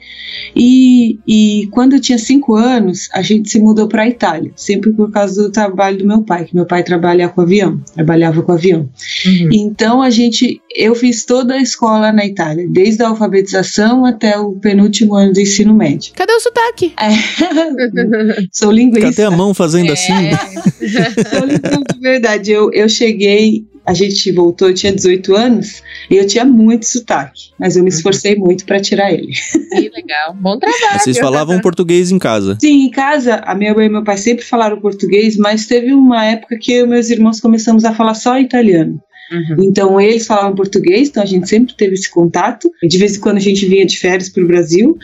E, 0.54 1.18
e 1.26 1.68
quando 1.70 1.94
eu 1.94 2.00
tinha 2.00 2.18
cinco 2.18 2.54
anos, 2.54 3.08
a 3.12 3.22
gente 3.22 3.50
se 3.50 3.60
mudou 3.60 3.88
para 3.88 4.02
a 4.02 4.08
Itália, 4.08 4.50
sempre 4.56 4.92
por 4.92 5.10
causa 5.10 5.42
do 5.42 5.50
trabalho 5.50 5.98
do 5.98 6.06
meu 6.06 6.22
pai, 6.22 6.44
que 6.44 6.54
meu 6.54 6.66
pai 6.66 6.82
trabalha 6.82 7.28
com 7.28 7.40
avião, 7.40 7.80
trabalhava 7.94 8.42
com 8.42 8.52
avião. 8.52 8.88
Uhum. 9.26 9.48
Então 9.52 10.02
a 10.02 10.10
gente, 10.10 10.60
eu 10.74 10.94
fiz 10.94 11.24
toda 11.24 11.54
a 11.54 11.62
escola 11.62 12.12
na 12.12 12.24
Itália, 12.24 12.66
desde 12.68 13.02
a 13.02 13.08
alfabetização 13.08 14.04
até 14.04 14.38
o 14.38 14.52
penúltimo 14.52 15.14
ano 15.14 15.32
do 15.32 15.40
ensino 15.40 15.74
médio. 15.74 16.12
Cadê 16.14 16.32
o 16.32 16.40
sotaque? 16.40 16.92
É. 17.00 18.46
Sou 18.52 18.70
linguista. 18.70 19.10
Cadê 19.10 19.24
a 19.24 19.30
mão 19.30 19.52
fazendo 19.52 19.90
é. 19.90 19.92
assim? 19.92 20.12
Sou 21.30 21.46
linguista 21.46 21.94
de 21.94 22.00
verdade. 22.00 22.50
Eu, 22.52 22.70
eu 22.72 22.88
cheguei 22.88 23.64
a 23.86 23.94
gente 23.94 24.32
voltou, 24.32 24.68
eu 24.68 24.74
tinha 24.74 24.92
18 24.92 25.34
anos 25.36 25.82
e 26.10 26.16
eu 26.16 26.26
tinha 26.26 26.44
muito 26.44 26.84
sotaque, 26.84 27.50
mas 27.58 27.76
eu 27.76 27.84
me 27.84 27.90
uhum. 27.90 27.96
esforcei 27.96 28.34
muito 28.34 28.66
para 28.66 28.80
tirar 28.80 29.12
ele. 29.12 29.32
Que 29.70 29.88
legal, 29.90 30.34
bom 30.34 30.58
trabalho. 30.60 31.00
Vocês 31.00 31.18
falavam 31.18 31.60
português 31.60 32.10
em 32.10 32.18
casa? 32.18 32.58
Sim, 32.60 32.86
em 32.86 32.90
casa, 32.90 33.36
a 33.44 33.54
minha 33.54 33.72
mãe 33.72 33.86
e 33.86 33.88
meu 33.88 34.02
pai 34.02 34.16
sempre 34.16 34.44
falaram 34.44 34.80
português, 34.80 35.36
mas 35.36 35.66
teve 35.66 35.92
uma 35.92 36.24
época 36.24 36.58
que 36.60 36.72
eu 36.72 36.86
e 36.86 36.88
meus 36.88 37.10
irmãos 37.10 37.40
começamos 37.40 37.84
a 37.84 37.94
falar 37.94 38.14
só 38.14 38.38
italiano. 38.38 39.00
Uhum. 39.30 39.64
Então 39.64 40.00
eles 40.00 40.26
falavam 40.26 40.54
português, 40.54 41.08
então 41.08 41.22
a 41.22 41.26
gente 41.26 41.48
sempre 41.48 41.74
teve 41.74 41.94
esse 41.94 42.10
contato. 42.10 42.70
De 42.82 42.98
vez 42.98 43.16
em 43.16 43.20
quando 43.20 43.36
a 43.36 43.40
gente 43.40 43.66
vinha 43.66 43.86
de 43.86 43.98
férias 43.98 44.28
para 44.28 44.42
o 44.42 44.46
Brasil 44.46 44.98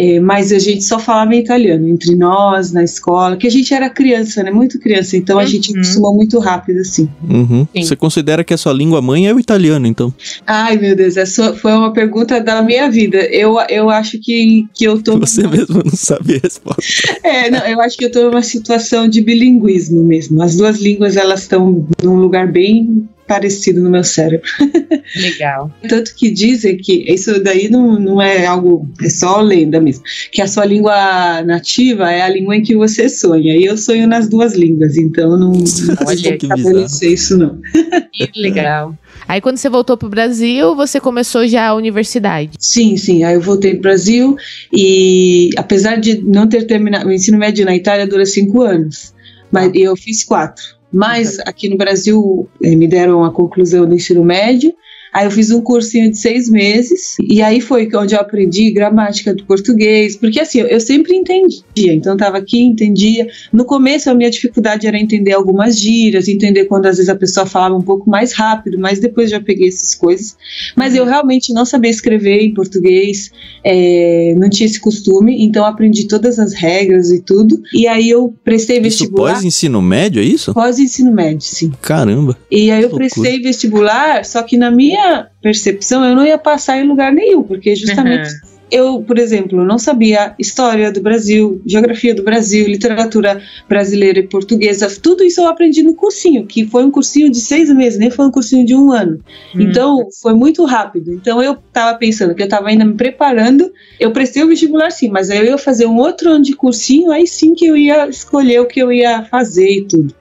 é, 0.00 0.20
mas 0.20 0.52
a 0.52 0.60
gente 0.60 0.84
só 0.84 0.96
falava 0.96 1.34
em 1.34 1.40
italiano 1.40 1.88
entre 1.88 2.14
nós, 2.14 2.70
na 2.70 2.84
escola, 2.84 3.36
que 3.36 3.48
a 3.48 3.50
gente 3.50 3.74
era 3.74 3.90
criança, 3.90 4.44
né? 4.44 4.50
Muito 4.52 4.78
criança, 4.78 5.16
então 5.16 5.40
a 5.40 5.42
uhum. 5.42 5.48
gente 5.48 5.76
acostumou 5.76 6.14
muito 6.14 6.38
rápido, 6.38 6.78
assim. 6.78 7.08
Uhum. 7.28 7.66
Você 7.74 7.96
considera 7.96 8.44
que 8.44 8.54
a 8.54 8.56
sua 8.56 8.72
língua 8.72 9.02
mãe 9.02 9.26
é 9.26 9.34
o 9.34 9.40
italiano, 9.40 9.88
então? 9.88 10.14
Ai, 10.46 10.76
meu 10.76 10.94
Deus, 10.94 11.16
essa 11.16 11.52
foi 11.52 11.72
uma 11.72 11.92
pergunta 11.92 12.40
da 12.40 12.62
minha 12.62 12.88
vida. 12.88 13.18
Eu, 13.18 13.56
eu 13.68 13.90
acho 13.90 14.20
que, 14.20 14.68
que 14.72 14.84
eu 14.84 15.02
tô. 15.02 15.18
Você 15.18 15.42
numa... 15.42 15.56
mesmo 15.56 15.82
não 15.84 15.96
sabe 15.96 16.36
a 16.36 16.40
resposta. 16.44 17.18
É, 17.24 17.50
não, 17.50 17.66
eu 17.66 17.80
acho 17.80 17.96
que 17.96 18.04
eu 18.04 18.12
tô 18.12 18.22
numa 18.22 18.42
situação 18.42 19.08
de 19.08 19.20
bilinguismo 19.20 20.04
mesmo. 20.04 20.40
As 20.40 20.54
duas 20.54 20.80
línguas, 20.80 21.16
elas 21.16 21.42
estão 21.42 21.84
num 22.04 22.14
lugar 22.14 22.46
bem 22.46 23.08
parecido 23.28 23.82
no 23.82 23.90
meu 23.90 24.02
cérebro. 24.02 24.48
Legal. 25.14 25.70
Tanto 25.88 26.14
que 26.16 26.30
dizem 26.30 26.76
que 26.78 27.04
isso 27.12 27.40
daí 27.42 27.68
não, 27.68 27.98
não 27.98 28.20
é 28.20 28.46
algo, 28.46 28.88
é 29.02 29.08
só 29.10 29.40
lenda 29.40 29.80
mesmo, 29.80 30.02
que 30.32 30.40
a 30.40 30.48
sua 30.48 30.64
língua 30.64 31.42
nativa 31.42 32.10
é 32.10 32.22
a 32.22 32.28
língua 32.28 32.56
em 32.56 32.62
que 32.62 32.74
você 32.74 33.08
sonha. 33.08 33.54
E 33.56 33.64
eu 33.64 33.76
sonho 33.76 34.08
nas 34.08 34.28
duas 34.28 34.54
línguas, 34.54 34.96
então 34.96 35.38
não, 35.38 35.52
não 35.52 36.12
estabelecer 36.12 37.12
isso 37.12 37.36
não. 37.36 37.60
Que 38.10 38.40
legal. 38.40 38.96
Aí 39.28 39.40
quando 39.40 39.58
você 39.58 39.68
voltou 39.68 39.96
para 39.96 40.06
o 40.06 40.10
Brasil, 40.10 40.74
você 40.74 40.98
começou 40.98 41.46
já 41.46 41.68
a 41.68 41.74
universidade? 41.74 42.52
Sim, 42.58 42.96
sim. 42.96 43.22
Aí 43.22 43.34
eu 43.34 43.40
voltei 43.40 43.72
para 43.72 43.78
o 43.78 43.82
Brasil 43.82 44.36
e 44.72 45.50
apesar 45.56 45.96
de 45.96 46.20
não 46.22 46.48
ter 46.48 46.66
terminado, 46.66 47.06
o 47.06 47.12
ensino 47.12 47.38
médio 47.38 47.64
na 47.64 47.76
Itália 47.76 48.06
dura 48.08 48.26
cinco 48.26 48.62
anos, 48.62 49.14
mas 49.52 49.70
eu 49.74 49.94
fiz 49.96 50.24
quatro. 50.24 50.77
Mas 50.92 51.38
aqui 51.40 51.68
no 51.68 51.76
Brasil 51.76 52.48
eh, 52.62 52.74
me 52.74 52.88
deram 52.88 53.24
a 53.24 53.30
conclusão 53.30 53.86
do 53.86 53.94
ensino 53.94 54.24
médio 54.24 54.74
Aí 55.18 55.26
eu 55.26 55.32
fiz 55.32 55.50
um 55.50 55.60
cursinho 55.60 56.08
de 56.12 56.16
seis 56.16 56.48
meses, 56.48 57.16
e 57.20 57.42
aí 57.42 57.60
foi 57.60 57.88
onde 57.96 58.14
eu 58.14 58.20
aprendi 58.20 58.70
gramática 58.70 59.34
do 59.34 59.42
português, 59.42 60.16
porque 60.16 60.38
assim, 60.38 60.60
eu, 60.60 60.78
sempre 60.78 61.12
entendia, 61.16 61.92
então 61.92 62.12
eu 62.12 62.16
tava 62.16 62.38
aqui, 62.38 62.60
entendia. 62.60 63.26
No 63.52 63.64
começo 63.64 64.08
a 64.08 64.14
minha 64.14 64.30
dificuldade 64.30 64.86
era 64.86 64.96
entender 64.96 65.32
algumas 65.32 65.76
gírias, 65.76 66.28
entender 66.28 66.66
quando 66.66 66.86
às 66.86 66.98
vezes 66.98 67.08
a 67.08 67.16
pessoa 67.16 67.46
falava 67.46 67.74
um 67.74 67.82
pouco 67.82 68.08
mais 68.08 68.32
rápido, 68.32 68.78
mas 68.78 69.00
depois 69.00 69.28
já 69.28 69.40
peguei 69.40 69.66
essas 69.66 69.92
coisas. 69.92 70.36
Mas 70.76 70.94
eu 70.94 71.04
realmente 71.04 71.52
não 71.52 71.64
sabia 71.64 71.90
escrever 71.90 72.40
em 72.40 72.54
português, 72.54 73.32
é, 73.64 74.36
não 74.38 74.48
tinha 74.48 74.68
esse 74.68 74.78
costume, 74.78 75.44
então 75.44 75.64
aprendi 75.64 76.06
todas 76.06 76.38
as 76.38 76.54
regras 76.54 77.10
e 77.10 77.20
tudo. 77.20 77.60
E 77.74 77.88
aí 77.88 78.08
eu 78.08 78.32
prestei 78.44 78.78
vestibular. 78.78 79.34
Pós-ensino 79.34 79.82
médio, 79.82 80.22
é 80.22 80.24
isso? 80.24 80.54
Pós-ensino 80.54 81.10
médio, 81.10 81.40
sim. 81.40 81.72
Caramba. 81.82 82.38
E 82.48 82.70
aí 82.70 82.84
eu 82.84 82.90
prestei 82.90 83.40
vestibular, 83.40 84.24
só 84.24 84.44
que 84.44 84.56
na 84.56 84.70
minha 84.70 85.07
percepção, 85.42 86.04
eu 86.04 86.14
não 86.14 86.24
ia 86.24 86.38
passar 86.38 86.78
em 86.78 86.86
lugar 86.86 87.12
nenhum, 87.12 87.42
porque 87.42 87.74
justamente 87.74 88.28
uhum. 88.28 88.47
Eu, 88.70 89.02
por 89.02 89.18
exemplo, 89.18 89.64
não 89.64 89.78
sabia 89.78 90.34
história 90.38 90.92
do 90.92 91.00
Brasil, 91.00 91.60
geografia 91.66 92.14
do 92.14 92.22
Brasil, 92.22 92.66
literatura 92.66 93.42
brasileira 93.68 94.18
e 94.18 94.26
portuguesa. 94.26 94.88
Tudo 95.02 95.24
isso 95.24 95.40
eu 95.40 95.46
aprendi 95.46 95.82
no 95.82 95.94
cursinho, 95.94 96.46
que 96.46 96.66
foi 96.66 96.84
um 96.84 96.90
cursinho 96.90 97.30
de 97.30 97.40
seis 97.40 97.72
meses, 97.74 97.98
nem 97.98 98.10
foi 98.10 98.26
um 98.26 98.30
cursinho 98.30 98.66
de 98.66 98.74
um 98.74 98.92
ano. 98.92 99.20
Hum. 99.54 99.60
Então, 99.60 100.08
foi 100.20 100.34
muito 100.34 100.64
rápido. 100.64 101.12
Então, 101.12 101.42
eu 101.42 101.52
estava 101.52 101.96
pensando 101.98 102.34
que 102.34 102.42
eu 102.42 102.46
estava 102.46 102.68
ainda 102.68 102.84
me 102.84 102.94
preparando. 102.94 103.72
Eu 103.98 104.10
prestei 104.12 104.42
o 104.42 104.48
vestibular, 104.48 104.90
sim, 104.90 105.08
mas 105.08 105.30
aí 105.30 105.38
eu 105.38 105.44
ia 105.44 105.58
fazer 105.58 105.86
um 105.86 105.96
outro 105.96 106.30
ano 106.30 106.44
de 106.44 106.54
cursinho, 106.54 107.10
aí 107.10 107.26
sim 107.26 107.54
que 107.54 107.66
eu 107.66 107.76
ia 107.76 108.08
escolher 108.08 108.60
o 108.60 108.66
que 108.66 108.80
eu 108.80 108.92
ia 108.92 109.24
fazer 109.24 109.68
e 109.68 109.84
tudo. 109.84 110.14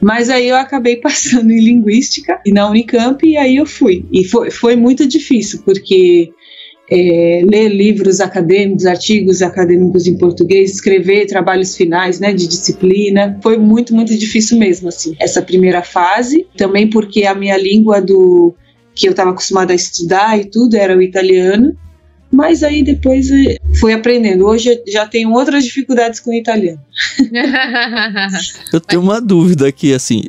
Mas 0.00 0.28
aí 0.28 0.48
eu 0.48 0.56
acabei 0.56 0.96
passando 1.00 1.50
em 1.50 1.60
linguística 1.60 2.40
e 2.44 2.52
na 2.52 2.68
Unicamp 2.68 3.26
e 3.26 3.36
aí 3.36 3.56
eu 3.56 3.66
fui. 3.66 4.04
E 4.12 4.24
foi, 4.24 4.50
foi 4.50 4.76
muito 4.76 5.06
difícil, 5.06 5.62
porque 5.64 6.32
é, 6.94 7.42
ler 7.44 7.68
livros 7.68 8.20
acadêmicos, 8.20 8.86
artigos 8.86 9.42
acadêmicos 9.42 10.06
em 10.06 10.16
português, 10.16 10.74
escrever 10.74 11.26
trabalhos 11.26 11.76
finais, 11.76 12.20
né, 12.20 12.32
de 12.32 12.46
disciplina, 12.46 13.36
foi 13.42 13.58
muito, 13.58 13.92
muito 13.92 14.16
difícil 14.16 14.56
mesmo, 14.56 14.88
assim, 14.88 15.16
essa 15.18 15.42
primeira 15.42 15.82
fase. 15.82 16.46
Também 16.56 16.88
porque 16.88 17.24
a 17.24 17.34
minha 17.34 17.56
língua 17.56 18.00
do 18.00 18.54
que 18.94 19.08
eu 19.08 19.10
estava 19.10 19.30
acostumada 19.30 19.72
a 19.72 19.76
estudar 19.76 20.38
e 20.38 20.44
tudo 20.44 20.76
era 20.76 20.96
o 20.96 21.02
italiano, 21.02 21.76
mas 22.30 22.62
aí 22.62 22.84
depois 22.84 23.28
é, 23.28 23.56
fui 23.80 23.92
aprendendo. 23.92 24.46
Hoje 24.46 24.80
já 24.86 25.04
tenho 25.04 25.32
outras 25.32 25.64
dificuldades 25.64 26.20
com 26.20 26.30
o 26.30 26.34
italiano. 26.34 26.80
eu 28.72 28.80
tenho 28.80 29.02
uma 29.02 29.20
dúvida 29.20 29.66
aqui, 29.66 29.92
assim, 29.92 30.22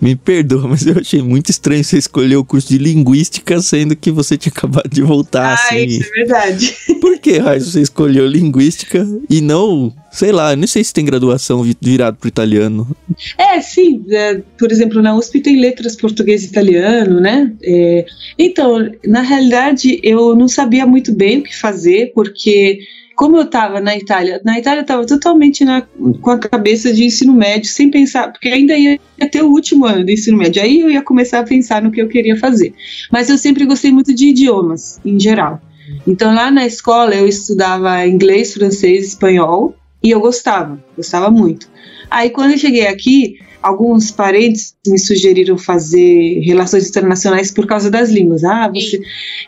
me 0.00 0.16
perdoa, 0.16 0.66
mas 0.66 0.86
eu 0.86 0.98
achei 0.98 1.22
muito 1.22 1.50
estranho 1.50 1.84
você 1.84 1.98
escolher 1.98 2.36
o 2.36 2.44
curso 2.44 2.68
de 2.68 2.78
linguística, 2.78 3.60
sendo 3.60 3.94
que 3.94 4.10
você 4.10 4.36
tinha 4.36 4.52
acabado 4.54 4.88
de 4.88 5.02
voltar, 5.02 5.50
ah, 5.50 5.54
assim. 5.54 5.84
Isso 5.84 6.08
é 6.08 6.18
verdade. 6.18 6.76
Por 7.00 7.18
que, 7.18 7.38
Raiz, 7.38 7.66
você 7.66 7.82
escolheu 7.82 8.26
linguística 8.26 9.06
e 9.28 9.40
não, 9.40 9.92
sei 10.10 10.32
lá, 10.32 10.56
não 10.56 10.66
sei 10.66 10.82
se 10.82 10.94
tem 10.94 11.04
graduação 11.04 11.62
virado 11.80 12.16
para 12.16 12.28
italiano. 12.28 12.96
É, 13.36 13.60
sim. 13.60 14.02
É, 14.10 14.40
por 14.58 14.72
exemplo, 14.72 15.02
na 15.02 15.14
USP 15.14 15.40
tem 15.40 15.60
letras 15.60 15.94
português 15.96 16.44
e 16.44 16.46
italiano, 16.46 17.20
né? 17.20 17.52
É, 17.62 18.06
então, 18.38 18.90
na 19.06 19.20
realidade, 19.20 20.00
eu 20.02 20.34
não 20.34 20.48
sabia 20.48 20.86
muito 20.86 21.12
bem 21.12 21.38
o 21.38 21.42
que 21.42 21.56
fazer, 21.56 22.12
porque 22.14 22.80
como 23.20 23.36
eu 23.36 23.42
estava 23.42 23.82
na 23.82 23.94
Itália, 23.94 24.40
na 24.42 24.58
Itália 24.58 24.78
eu 24.78 24.84
estava 24.84 25.04
totalmente 25.04 25.62
na, 25.62 25.82
com 26.22 26.30
a 26.30 26.38
cabeça 26.38 26.90
de 26.90 27.04
ensino 27.04 27.34
médio, 27.34 27.70
sem 27.70 27.90
pensar, 27.90 28.32
porque 28.32 28.48
ainda 28.48 28.74
ia 28.74 28.98
ter 29.30 29.42
o 29.42 29.50
último 29.50 29.84
ano 29.84 30.02
do 30.06 30.10
ensino 30.10 30.38
médio, 30.38 30.62
aí 30.62 30.80
eu 30.80 30.88
ia 30.88 31.02
começar 31.02 31.40
a 31.40 31.42
pensar 31.42 31.82
no 31.82 31.90
que 31.90 32.00
eu 32.00 32.08
queria 32.08 32.34
fazer. 32.38 32.72
Mas 33.12 33.28
eu 33.28 33.36
sempre 33.36 33.66
gostei 33.66 33.92
muito 33.92 34.14
de 34.14 34.28
idiomas, 34.28 34.98
em 35.04 35.20
geral. 35.20 35.60
Então 36.06 36.34
lá 36.34 36.50
na 36.50 36.64
escola 36.64 37.14
eu 37.14 37.28
estudava 37.28 38.06
inglês, 38.06 38.54
francês, 38.54 39.08
espanhol, 39.08 39.76
e 40.02 40.10
eu 40.12 40.18
gostava, 40.18 40.82
gostava 40.96 41.30
muito. 41.30 41.68
Aí 42.10 42.30
quando 42.30 42.52
eu 42.52 42.58
cheguei 42.58 42.86
aqui, 42.86 43.36
alguns 43.62 44.10
parentes 44.10 44.74
me 44.86 44.98
sugeriram 44.98 45.58
fazer 45.58 46.40
relações 46.40 46.88
internacionais 46.88 47.50
por 47.50 47.66
causa 47.66 47.90
das 47.90 48.08
línguas. 48.08 48.44
Ah, 48.44 48.66
você. 48.66 48.98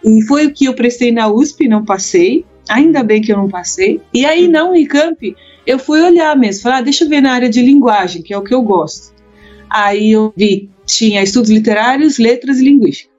E 0.05 0.23
foi 0.26 0.45
o 0.45 0.52
que 0.52 0.67
eu 0.67 0.75
prestei 0.75 1.11
na 1.11 1.26
USP, 1.26 1.69
não 1.69 1.87
passei. 1.87 2.45
Ainda 2.69 3.02
bem 3.02 3.21
que 3.21 3.33
eu 3.33 3.37
não 3.37 3.49
passei. 3.49 4.00
E 4.12 4.25
aí 4.25 4.49
na 4.49 4.64
Unicamp 4.64 5.37
eu 5.66 5.78
fui 5.78 6.00
olhar 6.00 6.37
mesmo, 6.37 6.62
falar, 6.62 6.78
ah, 6.78 6.83
deixa 6.83 7.04
eu 7.04 7.09
ver 7.09 7.21
na 7.21 7.33
área 7.33 7.49
de 7.49 7.62
linguagem, 7.62 8.23
que 8.23 8.35
é 8.35 8.38
o 8.38 8.42
que 8.42 8.54
eu 8.54 8.62
gosto. 8.62 9.14
Aí 9.71 10.12
eu 10.12 10.33
vi, 10.37 10.69
tinha 10.85 11.23
estudos 11.23 11.50
literários, 11.50 12.19
letras 12.19 12.59
e 12.59 12.64
linguística 12.64 13.12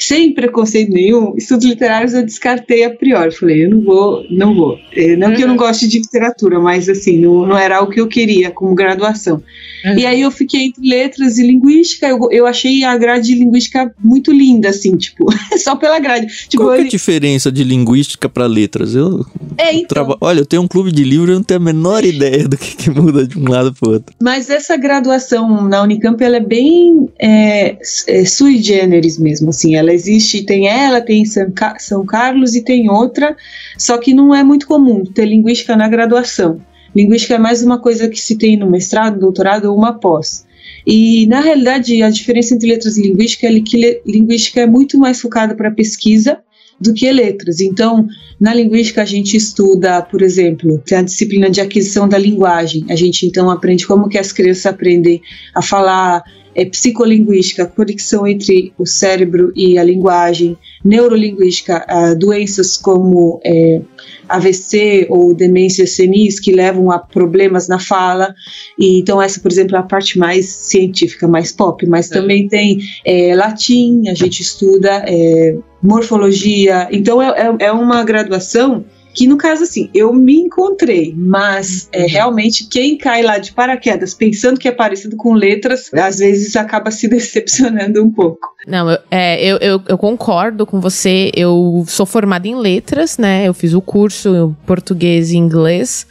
sem 0.00 0.32
preconceito 0.32 0.90
nenhum, 0.90 1.34
estudos 1.36 1.66
literários 1.66 2.14
eu 2.14 2.24
descartei 2.24 2.84
a 2.84 2.90
priori. 2.90 3.30
Falei, 3.32 3.66
eu 3.66 3.70
não 3.70 3.82
vou, 3.82 4.24
não 4.30 4.54
vou. 4.54 4.78
É, 4.94 5.14
não 5.14 5.28
uhum. 5.28 5.34
que 5.34 5.42
eu 5.42 5.46
não 5.46 5.54
uhum. 5.54 5.60
goste 5.60 5.86
de 5.86 5.98
literatura, 5.98 6.58
mas 6.58 6.88
assim, 6.88 7.18
não, 7.18 7.46
não 7.46 7.56
era 7.56 7.82
o 7.82 7.86
que 7.86 8.00
eu 8.00 8.08
queria 8.08 8.50
como 8.50 8.74
graduação. 8.74 9.42
Uhum. 9.84 9.98
E 9.98 10.06
aí 10.06 10.22
eu 10.22 10.30
fiquei 10.30 10.62
entre 10.62 10.88
letras 10.88 11.36
e 11.36 11.46
linguística. 11.46 12.08
Eu, 12.08 12.18
eu 12.30 12.46
achei 12.46 12.82
a 12.82 12.96
grade 12.96 13.26
de 13.26 13.34
linguística 13.34 13.94
muito 14.02 14.32
linda, 14.32 14.70
assim, 14.70 14.96
tipo, 14.96 15.26
só 15.58 15.76
pela 15.76 15.98
grade. 15.98 16.26
Tipo, 16.48 16.64
Qual 16.64 16.74
é 16.74 16.80
a 16.80 16.88
diferença 16.88 17.52
de 17.52 17.62
linguística 17.62 18.26
para 18.26 18.46
letras? 18.46 18.94
Eu 18.94 19.26
é, 19.58 19.74
então. 19.74 19.88
Traba... 19.88 20.16
Olha, 20.20 20.40
eu 20.40 20.46
tenho 20.46 20.62
um 20.62 20.68
clube 20.68 20.90
de 20.90 21.04
livro 21.04 21.30
e 21.30 21.32
eu 21.32 21.36
não 21.36 21.42
tenho 21.42 21.60
a 21.60 21.62
menor 21.62 22.04
ideia 22.04 22.48
do 22.48 22.56
que, 22.56 22.74
que 22.74 22.90
muda 22.90 23.26
de 23.26 23.38
um 23.38 23.50
lado 23.50 23.74
para 23.74 23.90
outro. 23.90 24.14
Mas 24.22 24.48
essa 24.48 24.76
graduação 24.78 25.68
na 25.68 25.82
Unicamp, 25.82 26.22
ela 26.24 26.36
é 26.36 26.40
bem 26.40 27.10
é, 27.18 27.76
é 28.06 28.24
sui 28.24 28.62
generis 28.62 29.18
mesmo, 29.18 29.50
assim, 29.50 29.74
ela 29.74 29.89
ela 29.90 29.94
existe, 29.94 30.44
tem 30.44 30.68
ela, 30.68 31.00
tem 31.00 31.24
São, 31.24 32.06
Carlos 32.06 32.54
e 32.54 32.62
tem 32.62 32.88
outra, 32.88 33.36
só 33.76 33.98
que 33.98 34.14
não 34.14 34.34
é 34.34 34.44
muito 34.44 34.66
comum 34.66 35.04
ter 35.04 35.26
linguística 35.26 35.76
na 35.76 35.88
graduação. 35.88 36.60
Linguística 36.94 37.34
é 37.34 37.38
mais 37.38 37.62
uma 37.62 37.78
coisa 37.78 38.08
que 38.08 38.20
se 38.20 38.36
tem 38.36 38.56
no 38.56 38.70
mestrado, 38.70 39.18
doutorado 39.18 39.66
ou 39.66 39.76
uma 39.76 39.98
pós. 39.98 40.46
E, 40.86 41.26
na 41.26 41.40
realidade, 41.40 42.02
a 42.02 42.10
diferença 42.10 42.54
entre 42.54 42.68
letras 42.68 42.96
e 42.96 43.02
linguística 43.02 43.46
é 43.46 43.60
que 43.60 44.00
linguística 44.06 44.60
é 44.60 44.66
muito 44.66 44.98
mais 44.98 45.20
focada 45.20 45.54
para 45.54 45.70
pesquisa 45.70 46.38
do 46.80 46.94
que 46.94 47.10
letras. 47.12 47.60
Então, 47.60 48.06
na 48.40 48.54
linguística 48.54 49.02
a 49.02 49.04
gente 49.04 49.36
estuda, 49.36 50.00
por 50.02 50.22
exemplo, 50.22 50.78
tem 50.78 50.98
a 50.98 51.02
disciplina 51.02 51.50
de 51.50 51.60
aquisição 51.60 52.08
da 52.08 52.16
linguagem. 52.16 52.86
A 52.88 52.96
gente 52.96 53.26
então 53.26 53.50
aprende 53.50 53.86
como 53.86 54.08
que 54.08 54.18
as 54.18 54.32
crianças 54.32 54.66
aprendem 54.66 55.20
a 55.54 55.60
falar, 55.60 56.22
é, 56.54 56.64
psicolinguística, 56.64 57.66
conexão 57.66 58.26
entre 58.26 58.72
o 58.78 58.86
cérebro 58.86 59.52
e 59.54 59.78
a 59.78 59.84
linguagem, 59.84 60.56
neurolinguística, 60.84 61.86
uh, 61.88 62.18
doenças 62.18 62.76
como 62.76 63.40
é, 63.44 63.80
AVC 64.28 65.06
ou 65.10 65.34
demência 65.34 65.86
senis 65.86 66.40
que 66.40 66.52
levam 66.52 66.90
a 66.90 66.98
problemas 66.98 67.68
na 67.68 67.78
fala. 67.78 68.34
E, 68.78 68.98
então, 68.98 69.20
essa, 69.20 69.40
por 69.40 69.50
exemplo, 69.50 69.76
é 69.76 69.78
a 69.78 69.82
parte 69.82 70.18
mais 70.18 70.46
científica, 70.46 71.28
mais 71.28 71.52
pop, 71.52 71.86
mas 71.86 72.10
é. 72.10 72.14
também 72.14 72.48
tem 72.48 72.78
é, 73.04 73.34
latim, 73.34 74.08
a 74.08 74.14
gente 74.14 74.40
estuda 74.40 75.04
é, 75.06 75.56
morfologia. 75.82 76.88
Então, 76.90 77.20
é, 77.22 77.56
é 77.58 77.72
uma 77.72 78.02
graduação 78.04 78.84
que 79.14 79.26
no 79.26 79.36
caso 79.36 79.64
assim, 79.64 79.90
eu 79.92 80.12
me 80.12 80.36
encontrei, 80.36 81.14
mas 81.16 81.88
é, 81.92 82.02
uhum. 82.02 82.08
realmente 82.08 82.66
quem 82.68 82.96
cai 82.96 83.22
lá 83.22 83.38
de 83.38 83.52
paraquedas 83.52 84.14
pensando 84.14 84.58
que 84.58 84.68
é 84.68 84.72
parecido 84.72 85.16
com 85.16 85.32
letras, 85.32 85.92
às 85.94 86.18
vezes 86.18 86.54
acaba 86.56 86.90
se 86.90 87.06
decepcionando 87.08 88.02
um 88.02 88.10
pouco. 88.10 88.48
Não, 88.66 88.90
eu, 88.90 88.98
é, 89.10 89.44
eu, 89.44 89.56
eu, 89.58 89.82
eu, 89.88 89.98
concordo 89.98 90.66
com 90.66 90.80
você. 90.80 91.30
Eu 91.34 91.84
sou 91.88 92.04
formada 92.04 92.46
em 92.46 92.54
letras, 92.54 93.16
né? 93.16 93.48
Eu 93.48 93.54
fiz 93.54 93.72
o 93.72 93.80
curso 93.80 94.54
português 94.66 95.32
e 95.32 95.36
inglês. 95.36 96.06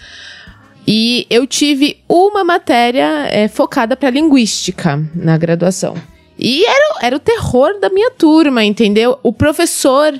E 0.88 1.27
eu 1.29 1.46
tive 1.46 1.98
uma 2.10 2.44
matéria 2.44 3.27
é, 3.29 3.48
focada 3.48 3.96
para 3.96 4.10
linguística 4.10 5.00
na 5.13 5.38
graduação. 5.38 5.96
E 6.38 6.65
era, 6.65 6.96
era 7.03 7.15
o 7.15 7.20
terror 7.20 7.79
da 7.79 7.89
minha 7.89 8.10
turma, 8.12 8.63
entendeu? 8.63 9.20
O 9.22 9.32
professor 9.32 10.20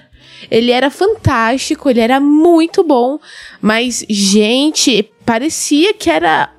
ele 0.50 0.72
era 0.72 0.90
fantástico, 0.90 1.90
ele 1.90 2.00
era 2.00 2.20
muito 2.20 2.84
bom, 2.84 3.20
mas, 3.62 4.06
gente, 4.10 5.10
parecia 5.26 5.94
que 5.94 6.10
era 6.10 6.52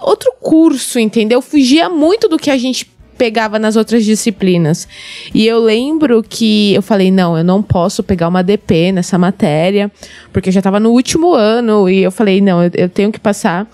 outro 0.00 0.32
curso, 0.40 0.98
entendeu? 0.98 1.40
Fugia 1.40 1.88
muito 1.88 2.28
do 2.28 2.38
que 2.38 2.50
a 2.50 2.58
gente 2.58 2.94
pegava 3.16 3.58
nas 3.58 3.76
outras 3.76 4.04
disciplinas. 4.04 4.86
E 5.32 5.46
eu 5.46 5.58
lembro 5.58 6.22
que 6.22 6.74
eu 6.74 6.82
falei: 6.82 7.10
não, 7.10 7.36
eu 7.36 7.44
não 7.44 7.62
posso 7.62 8.02
pegar 8.02 8.28
uma 8.28 8.42
DP 8.42 8.92
nessa 8.92 9.16
matéria, 9.16 9.90
porque 10.32 10.48
eu 10.48 10.52
já 10.52 10.60
estava 10.60 10.78
no 10.78 10.90
último 10.90 11.32
ano. 11.32 11.88
E 11.88 12.02
eu 12.02 12.10
falei: 12.10 12.40
não, 12.40 12.62
eu, 12.62 12.70
eu, 12.74 12.88
tenho 12.88 13.10
que 13.10 13.20
passar. 13.20 13.66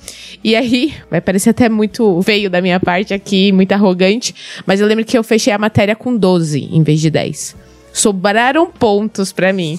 E 0.43 0.55
aí, 0.55 0.95
vai 1.11 1.21
parecer 1.21 1.51
até 1.51 1.69
muito 1.69 2.23
feio 2.23 2.49
da 2.49 2.61
minha 2.61 2.79
parte 2.79 3.13
aqui, 3.13 3.53
muito 3.53 3.73
arrogante, 3.73 4.35
mas 4.67 4.81
eu 4.81 4.87
lembro 4.87 5.05
que 5.05 5.17
eu 5.17 5.25
fechei 5.25 5.53
a 5.53 5.59
matéria 5.59 5.97
com 5.97 6.17
12 6.17 6.69
em 6.73 6.83
vez 6.83 7.01
de 7.01 7.11
10 7.11 7.57
sobraram 7.93 8.67
pontos 8.71 9.33
para 9.33 9.53
mim. 9.53 9.79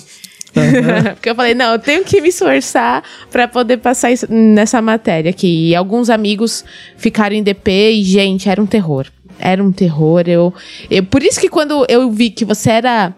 Uhum. 0.56 1.14
Porque 1.16 1.30
eu 1.30 1.36
falei, 1.36 1.54
não, 1.54 1.74
eu 1.74 1.80
tenho 1.80 2.04
que 2.04 2.22
me 2.22 2.30
esforçar 2.30 3.04
para 3.32 3.48
poder 3.48 3.78
passar 3.78 4.12
isso 4.12 4.32
nessa 4.32 4.82
matéria 4.82 5.30
aqui. 5.32 5.70
E 5.70 5.76
alguns 5.76 6.10
amigos 6.10 6.64
ficaram 6.98 7.36
em 7.36 7.44
DP 7.44 7.92
e, 7.94 8.04
gente, 8.04 8.50
era 8.50 8.62
um 8.62 8.66
terror. 8.66 9.08
Era 9.40 9.64
um 9.64 9.72
terror. 9.72 10.24
Eu, 10.28 10.54
eu, 10.90 11.04
por 11.04 11.24
isso 11.24 11.40
que 11.40 11.50
quando 11.50 11.86
eu 11.90 12.12
vi 12.12 12.30
que 12.30 12.46
você 12.46 12.72
era 12.72 13.14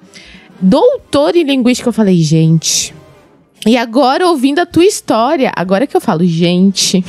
doutor 0.62 1.36
em 1.36 1.44
linguística, 1.44 1.90
eu 1.90 1.94
falei, 1.94 2.18
gente, 2.22 2.94
e 3.66 3.78
agora, 3.78 4.28
ouvindo 4.28 4.60
a 4.60 4.66
tua 4.66 4.86
história, 4.86 5.52
agora 5.56 5.88
que 5.88 5.96
eu 5.96 6.02
falo, 6.02 6.26
gente, 6.26 7.04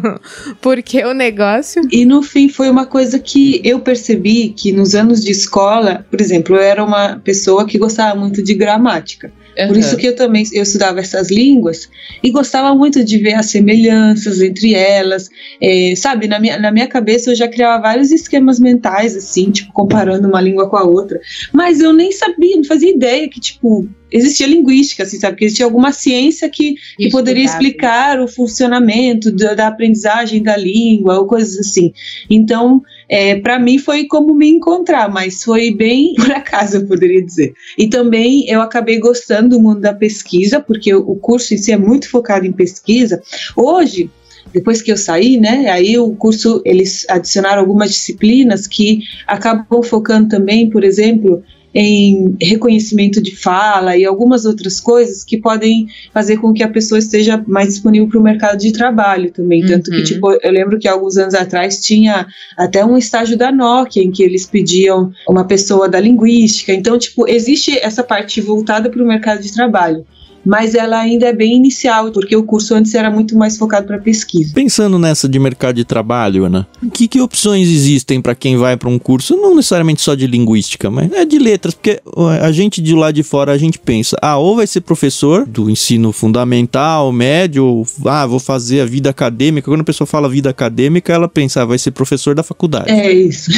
porque 0.60 1.04
o 1.04 1.14
negócio. 1.14 1.82
E 1.90 2.04
no 2.04 2.22
fim, 2.22 2.48
foi 2.48 2.68
uma 2.68 2.86
coisa 2.86 3.18
que 3.18 3.60
eu 3.64 3.80
percebi 3.80 4.48
que 4.48 4.72
nos 4.72 4.94
anos 4.94 5.22
de 5.22 5.30
escola, 5.30 6.04
por 6.10 6.20
exemplo, 6.20 6.56
eu 6.56 6.62
era 6.62 6.84
uma 6.84 7.20
pessoa 7.22 7.64
que 7.64 7.78
gostava 7.78 8.18
muito 8.18 8.42
de 8.42 8.54
gramática. 8.54 9.32
Uhum. 9.58 9.68
Por 9.68 9.76
isso 9.76 9.96
que 9.96 10.06
eu 10.06 10.16
também 10.16 10.44
eu 10.52 10.62
estudava 10.62 11.00
essas 11.00 11.30
línguas 11.30 11.88
e 12.22 12.30
gostava 12.30 12.74
muito 12.74 13.04
de 13.04 13.18
ver 13.18 13.34
as 13.34 13.46
semelhanças 13.46 14.40
entre 14.40 14.74
elas. 14.74 15.28
É, 15.60 15.94
sabe, 15.96 16.26
na 16.26 16.38
minha, 16.38 16.58
na 16.58 16.70
minha 16.70 16.86
cabeça 16.86 17.30
eu 17.30 17.34
já 17.34 17.48
criava 17.48 17.82
vários 17.82 18.10
esquemas 18.10 18.58
mentais, 18.58 19.16
assim, 19.16 19.50
tipo, 19.50 19.72
comparando 19.72 20.28
uma 20.28 20.40
língua 20.40 20.68
com 20.68 20.76
a 20.76 20.84
outra. 20.84 21.20
Mas 21.52 21.80
eu 21.80 21.92
nem 21.92 22.12
sabia, 22.12 22.56
não 22.56 22.64
fazia 22.64 22.90
ideia 22.90 23.28
que, 23.28 23.40
tipo, 23.40 23.88
existia 24.12 24.46
linguística, 24.46 25.02
assim, 25.02 25.18
sabe? 25.18 25.36
Que 25.36 25.44
existia 25.46 25.64
alguma 25.64 25.90
ciência 25.90 26.48
que, 26.48 26.74
que 26.96 27.10
poderia 27.10 27.44
explicar 27.44 28.20
o 28.20 28.28
funcionamento 28.28 29.32
da, 29.32 29.54
da, 29.54 29.66
aprendizagem 29.68 30.42
da 30.42 30.56
língua 30.56 31.18
ou 31.18 31.26
coisas 31.26 31.58
assim. 31.58 31.92
Então, 32.28 32.82
é, 33.12 33.38
para 33.38 33.58
mim 33.58 33.76
foi 33.76 34.06
como 34.06 34.34
me 34.34 34.48
encontrar, 34.48 35.06
mas 35.12 35.44
foi 35.44 35.70
bem 35.70 36.14
por 36.16 36.32
acaso, 36.32 36.78
eu 36.78 36.86
poderia 36.86 37.22
dizer. 37.22 37.52
E 37.76 37.86
também 37.86 38.48
eu 38.48 38.62
acabei 38.62 38.98
gostando 38.98 39.50
do 39.50 39.60
mundo 39.60 39.80
da 39.80 39.92
pesquisa, 39.92 40.58
porque 40.58 40.94
o 40.94 41.14
curso 41.16 41.52
em 41.52 41.58
si 41.58 41.70
é 41.70 41.76
muito 41.76 42.08
focado 42.08 42.46
em 42.46 42.52
pesquisa. 42.52 43.22
Hoje, 43.54 44.10
depois 44.50 44.80
que 44.80 44.90
eu 44.90 44.96
saí, 44.96 45.38
né, 45.38 45.68
aí 45.68 45.98
o 45.98 46.14
curso, 46.14 46.62
eles 46.64 47.04
adicionaram 47.10 47.60
algumas 47.60 47.90
disciplinas 47.90 48.66
que 48.66 49.00
acabam 49.26 49.82
focando 49.82 50.30
também, 50.30 50.70
por 50.70 50.82
exemplo, 50.82 51.42
em 51.74 52.36
reconhecimento 52.40 53.22
de 53.22 53.34
fala 53.34 53.96
e 53.96 54.04
algumas 54.04 54.44
outras 54.44 54.78
coisas 54.78 55.24
que 55.24 55.38
podem 55.38 55.86
fazer 56.12 56.36
com 56.36 56.52
que 56.52 56.62
a 56.62 56.68
pessoa 56.68 56.98
esteja 56.98 57.42
mais 57.46 57.68
disponível 57.68 58.08
para 58.08 58.18
o 58.18 58.22
mercado 58.22 58.58
de 58.58 58.72
trabalho 58.72 59.30
também. 59.30 59.62
Uhum. 59.62 59.68
Tanto 59.68 59.90
que, 59.90 60.02
tipo, 60.02 60.32
eu 60.32 60.52
lembro 60.52 60.78
que 60.78 60.86
alguns 60.86 61.16
anos 61.16 61.34
atrás 61.34 61.80
tinha 61.80 62.26
até 62.56 62.84
um 62.84 62.96
estágio 62.96 63.36
da 63.36 63.50
Nokia 63.50 64.02
em 64.02 64.10
que 64.10 64.22
eles 64.22 64.46
pediam 64.46 65.12
uma 65.28 65.44
pessoa 65.44 65.88
da 65.88 65.98
linguística. 65.98 66.72
Então, 66.72 66.98
tipo, 66.98 67.28
existe 67.28 67.78
essa 67.78 68.02
parte 68.02 68.40
voltada 68.40 68.90
para 68.90 69.02
o 69.02 69.06
mercado 69.06 69.42
de 69.42 69.52
trabalho 69.52 70.04
mas 70.44 70.74
ela 70.74 70.98
ainda 70.98 71.26
é 71.26 71.32
bem 71.32 71.56
inicial, 71.56 72.10
porque 72.10 72.36
o 72.36 72.42
curso 72.42 72.74
antes 72.74 72.94
era 72.94 73.10
muito 73.10 73.36
mais 73.36 73.56
focado 73.56 73.86
para 73.86 73.98
pesquisa. 73.98 74.52
Pensando 74.54 74.98
nessa 74.98 75.28
de 75.28 75.38
mercado 75.38 75.76
de 75.76 75.84
trabalho, 75.84 76.44
Ana, 76.44 76.66
que, 76.92 77.06
que 77.06 77.20
opções 77.20 77.68
existem 77.68 78.20
para 78.20 78.34
quem 78.34 78.56
vai 78.56 78.76
para 78.76 78.88
um 78.88 78.98
curso, 78.98 79.36
não 79.36 79.54
necessariamente 79.54 80.02
só 80.02 80.14
de 80.14 80.26
linguística, 80.26 80.90
mas 80.90 81.12
é 81.12 81.24
de 81.24 81.38
letras, 81.38 81.74
porque 81.74 82.00
a 82.40 82.50
gente 82.52 82.80
de 82.80 82.94
lá 82.94 83.10
de 83.10 83.22
fora 83.22 83.52
a 83.52 83.58
gente 83.58 83.78
pensa, 83.78 84.16
ah, 84.20 84.36
ou 84.36 84.56
vai 84.56 84.66
ser 84.66 84.80
professor 84.80 85.46
do 85.46 85.70
ensino 85.70 86.12
fundamental, 86.12 87.12
médio, 87.12 87.64
ou 87.64 87.86
ah, 88.06 88.26
vou 88.26 88.40
fazer 88.40 88.80
a 88.80 88.86
vida 88.86 89.10
acadêmica. 89.10 89.70
Quando 89.70 89.82
a 89.82 89.84
pessoa 89.84 90.06
fala 90.06 90.28
vida 90.28 90.50
acadêmica, 90.50 91.12
ela 91.12 91.28
pensa, 91.28 91.62
ah, 91.62 91.64
vai 91.64 91.78
ser 91.78 91.92
professor 91.92 92.34
da 92.34 92.42
faculdade. 92.42 92.90
É 92.90 93.12
isso. 93.12 93.50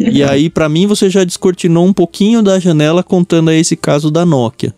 e 0.00 0.22
aí, 0.22 0.48
para 0.48 0.68
mim, 0.68 0.86
você 0.86 1.10
já 1.10 1.24
descortinou 1.24 1.86
um 1.86 1.92
pouquinho 1.92 2.42
da 2.42 2.58
janela 2.58 3.02
contando 3.02 3.50
aí 3.50 3.60
esse 3.60 3.76
caso 3.76 4.10
da 4.10 4.24
Nokia 4.24 4.74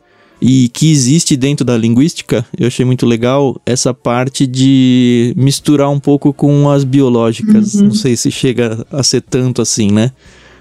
e 0.47 0.69
que 0.69 0.93
existe 0.93 1.39
dentro 1.39 1.65
da 1.65 1.75
linguística, 1.75 2.45
eu 2.59 2.67
achei 2.67 2.85
muito 2.85 3.07
legal 3.07 3.59
essa 3.65 3.95
parte 3.95 4.47
de 4.47 5.33
misturar 5.39 5.89
um 5.89 5.99
pouco 5.99 6.35
com 6.35 6.69
as 6.69 6.85
biológicas. 6.85 7.73
Uhum. 7.73 7.85
Não 7.85 7.95
sei 7.95 8.15
se 8.15 8.31
chega 8.31 8.87
a 8.93 9.03
ser 9.03 9.23
tanto 9.23 9.63
assim, 9.63 9.91
né? 9.91 10.13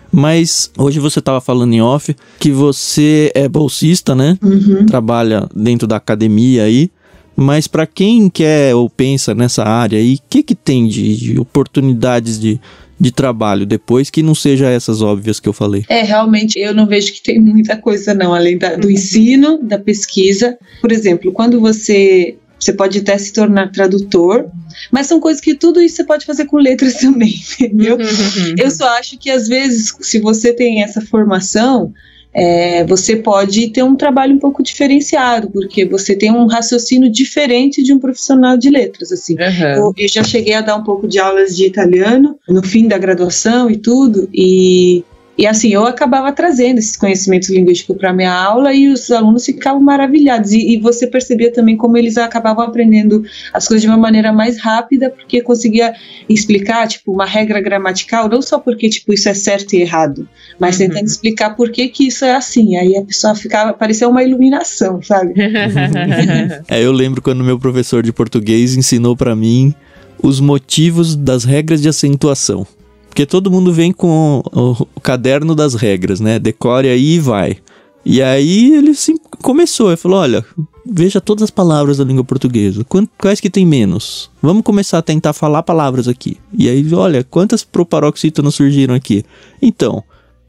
Mas 0.10 0.72
hoje 0.78 1.02
você 1.02 1.20
estava 1.20 1.42
falando 1.42 1.74
em 1.74 1.82
off 1.82 2.16
que 2.40 2.50
você 2.50 3.30
é 3.36 3.50
bolsista, 3.50 4.16
né? 4.16 4.40
Uhum. 4.42 4.86
Trabalha 4.86 5.50
dentro 5.54 5.86
da 5.86 5.98
academia 5.98 6.64
aí. 6.64 6.90
Mas 7.36 7.68
para 7.68 7.86
quem 7.86 8.30
quer 8.30 8.74
ou 8.74 8.90
pensa 8.90 9.36
nessa 9.36 9.66
área 9.66 10.00
aí, 10.00 10.16
o 10.16 10.20
que, 10.30 10.44
que 10.44 10.56
tem 10.56 10.88
de, 10.88 11.18
de 11.18 11.40
oportunidades 11.40 12.40
de 12.40 12.58
de 13.04 13.12
trabalho 13.12 13.66
depois 13.66 14.10
que 14.10 14.24
não 14.24 14.34
seja 14.34 14.70
essas 14.70 15.02
óbvias 15.02 15.38
que 15.38 15.50
eu 15.50 15.54
falei? 15.54 15.84
É, 15.90 16.04
realmente 16.04 16.58
eu 16.58 16.74
não 16.74 16.88
vejo 16.88 17.12
que 17.12 17.22
tem 17.22 17.38
muita 17.38 17.76
coisa 17.76 18.14
não, 18.14 18.34
além 18.34 18.58
da, 18.58 18.76
do 18.76 18.90
ensino, 18.90 19.60
da 19.62 19.78
pesquisa. 19.78 20.58
Por 20.80 20.90
exemplo, 20.90 21.32
quando 21.34 21.60
você 21.60 22.38
você 22.58 22.72
pode 22.72 23.00
até 23.00 23.18
se 23.18 23.34
tornar 23.34 23.74
tradutor, 23.74 24.50
mas 24.90 25.08
são 25.08 25.20
coisas 25.20 25.42
que 25.42 25.54
tudo 25.54 25.82
isso 25.82 25.98
você 25.98 26.06
pode 26.06 26.26
fazer 26.26 26.46
com 26.46 26.56
letras 26.58 26.94
também, 27.02 27.36
entendeu? 27.60 27.98
Uhum. 27.98 28.56
Eu 28.58 28.72
só 28.72 28.88
acho 28.98 29.18
que 29.18 29.30
às 29.30 29.50
vezes, 29.50 29.94
se 30.00 30.22
você 30.22 30.54
tem 30.54 30.82
essa 30.82 31.02
formação, 31.02 31.94
é, 32.34 32.84
você 32.86 33.16
pode 33.16 33.70
ter 33.70 33.84
um 33.84 33.96
trabalho 33.96 34.36
um 34.36 34.40
pouco 34.40 34.64
diferenciado, 34.64 35.52
porque 35.52 35.86
você 35.86 36.16
tem 36.16 36.32
um 36.32 36.48
raciocínio 36.48 37.10
diferente 37.10 37.84
de 37.84 37.94
um 37.94 38.00
profissional 38.00 38.58
de 38.58 38.70
letras. 38.70 39.12
Assim. 39.12 39.36
Uhum. 39.36 39.70
Eu, 39.76 39.94
eu, 39.96 40.08
já 40.08 40.24
cheguei 40.24 40.54
a 40.54 40.62
dar 40.62 40.76
um 40.76 40.84
pouco 40.84 41.08
de 41.08 41.20
aulas 41.20 41.56
de 41.56 41.68
italiano 41.68 42.40
no 42.48 42.64
fim 42.64 42.88
da 42.88 42.98
graduação 42.98 43.70
e 43.70 43.78
tudo, 43.78 44.28
e 44.34 45.04
e 45.36 45.48
assim, 45.48 45.70
eu 45.70 45.86
acabava 45.86 46.32
trazendo 46.32 46.78
esses 46.78 46.96
conhecimentos 46.96 47.50
linguísticos 47.50 47.98
para 47.98 48.14
minha 48.14 48.32
aula 48.32 48.72
e 48.72 48.88
os 48.88 49.10
alunos 49.10 49.44
ficavam 49.44 49.82
maravilhados. 49.82 50.52
E, 50.52 50.76
e, 50.76 50.78
você 50.78 51.08
percebia 51.08 51.52
também 51.52 51.76
como 51.76 51.98
eles 51.98 52.18
acabavam 52.18 52.64
aprendendo 52.64 53.24
as 53.52 53.68
coisas 53.68 53.82
de 53.82 53.88
uma 53.88 53.98
maneira 53.98 54.32
mais 54.32 54.60
rápida, 54.60 55.10
porque 55.10 55.42
conseguia 55.42 55.94
explicar, 56.30 56.88
tipo, 56.88 57.12
uma 57.12 57.26
regra 57.26 57.60
gramatical, 57.60 58.30
não 58.30 58.44
só 58.44 58.60
porque, 58.60 58.88
tipo, 58.88 59.12
isso 59.12 59.28
é 59.28 59.34
certo 59.34 59.74
e 59.74 59.82
errado, 59.82 60.28
mas 60.60 60.80
uhum. 60.80 60.88
tentando 60.88 61.08
explicar 61.08 61.56
por 61.56 61.72
que, 61.72 61.88
que 61.88 62.08
isso 62.08 62.24
é 62.24 62.36
assim. 62.36 62.76
Aí 62.78 62.96
a 62.96 63.02
pessoa 63.02 63.34
ficava, 63.34 63.74
parecia 63.74 64.08
uma 64.08 64.24
iluminação, 64.24 65.02
sabe? 65.02 65.34
é, 66.70 66.84
eu 66.84 66.92
lembro 66.92 67.24
quando 67.24 67.44
meu 67.44 67.58
professor 67.58 68.04
de 68.04 68.14
português 68.14 68.76
ensinou 68.76 69.18
para 69.18 69.36
mim 69.36 69.74
os 70.22 70.40
motivos 70.40 71.16
das 71.16 71.44
regras 71.44 71.82
de 71.82 71.90
acentuação. 71.90 72.68
Porque 73.14 73.28
todo 73.28 73.52
mundo 73.52 73.72
vem 73.72 73.92
com 73.92 74.42
o, 74.52 74.72
o 74.96 75.00
caderno 75.00 75.54
das 75.54 75.76
regras, 75.76 76.20
né? 76.20 76.40
Decore 76.40 76.88
aí 76.88 77.14
e 77.14 77.20
vai. 77.20 77.58
E 78.04 78.24
aí 78.24 78.74
ele 78.74 78.92
começou, 79.40 79.90
ele 79.90 79.98
falou: 79.98 80.18
olha, 80.18 80.44
veja 80.84 81.22
todas 81.22 81.44
as 81.44 81.52
palavras 81.52 81.98
da 81.98 82.04
língua 82.04 82.24
portuguesa. 82.24 82.84
Quais 83.20 83.40
que 83.40 83.52
tem 83.52 83.68
menos? 83.68 84.32
Vamos 84.42 84.64
começar 84.64 84.98
a 84.98 85.04
tentar 85.04 85.32
falar 85.32 85.62
palavras 85.62 86.08
aqui. 86.08 86.38
E 86.58 86.68
aí, 86.68 86.92
olha, 86.92 87.24
quantas 87.24 87.64
proparoxítonas 87.64 88.56
surgiram 88.56 88.96
aqui? 88.96 89.24
Então, 89.62 90.04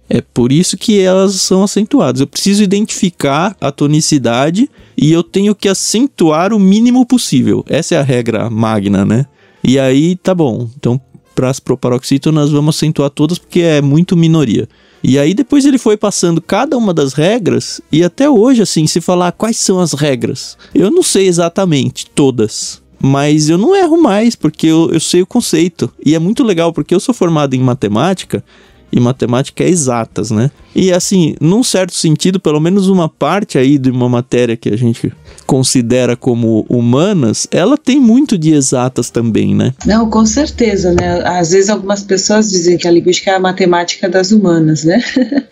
é 0.08 0.22
por 0.22 0.50
isso 0.50 0.78
que 0.78 0.98
elas 0.98 1.34
são 1.34 1.62
acentuadas. 1.62 2.22
Eu 2.22 2.26
preciso 2.26 2.62
identificar 2.62 3.54
a 3.60 3.70
tonicidade 3.70 4.70
e 4.96 5.12
eu 5.12 5.22
tenho 5.22 5.54
que 5.54 5.68
acentuar 5.68 6.54
o 6.54 6.58
mínimo 6.58 7.04
possível. 7.04 7.62
Essa 7.68 7.96
é 7.96 7.98
a 7.98 8.02
regra 8.02 8.48
magna, 8.48 9.04
né? 9.04 9.26
E 9.62 9.78
aí, 9.78 10.16
tá 10.16 10.34
bom. 10.34 10.66
Então, 10.78 10.98
para 11.34 11.50
as 11.50 11.60
proparoxítonas, 11.60 12.50
vamos 12.50 12.76
acentuar 12.76 13.10
todas 13.10 13.38
porque 13.38 13.60
é 13.60 13.82
muito 13.82 14.16
minoria. 14.16 14.68
E 15.02 15.18
aí 15.18 15.34
depois 15.34 15.66
ele 15.66 15.76
foi 15.76 15.96
passando 15.96 16.40
cada 16.40 16.76
uma 16.78 16.94
das 16.94 17.12
regras 17.12 17.80
e 17.92 18.02
até 18.02 18.28
hoje 18.28 18.62
assim, 18.62 18.86
se 18.86 19.00
falar 19.00 19.32
quais 19.32 19.56
são 19.56 19.78
as 19.78 19.92
regras, 19.92 20.56
eu 20.74 20.90
não 20.90 21.02
sei 21.02 21.26
exatamente 21.26 22.06
todas, 22.06 22.82
mas 23.00 23.50
eu 23.50 23.58
não 23.58 23.76
erro 23.76 24.00
mais 24.00 24.34
porque 24.34 24.66
eu, 24.66 24.90
eu 24.90 25.00
sei 25.00 25.20
o 25.20 25.26
conceito. 25.26 25.92
E 26.04 26.14
é 26.14 26.18
muito 26.18 26.42
legal 26.42 26.72
porque 26.72 26.94
eu 26.94 27.00
sou 27.00 27.14
formado 27.14 27.54
em 27.54 27.60
matemática 27.60 28.42
e 28.90 28.98
matemática 28.98 29.62
é 29.62 29.68
exatas, 29.68 30.30
né? 30.30 30.50
E 30.74 30.92
assim, 30.92 31.34
num 31.40 31.62
certo 31.62 31.94
sentido, 31.94 32.40
pelo 32.40 32.60
menos 32.60 32.88
uma 32.88 33.08
parte 33.08 33.58
aí 33.58 33.78
de 33.78 33.90
uma 33.90 34.08
matéria 34.08 34.56
que 34.56 34.68
a 34.68 34.76
gente 34.76 35.12
considera 35.46 36.16
como 36.16 36.64
humanas, 36.68 37.46
ela 37.50 37.76
tem 37.76 38.00
muito 38.00 38.36
de 38.36 38.52
exatas 38.52 39.10
também, 39.10 39.54
né? 39.54 39.74
Não, 39.86 40.08
com 40.08 40.24
certeza, 40.24 40.92
né? 40.92 41.22
Às 41.24 41.50
vezes 41.50 41.70
algumas 41.70 42.02
pessoas 42.02 42.50
dizem 42.50 42.76
que 42.76 42.88
a 42.88 42.90
linguística 42.90 43.30
é 43.30 43.34
a 43.34 43.40
matemática 43.40 44.08
das 44.08 44.32
humanas, 44.32 44.84
né? 44.84 45.02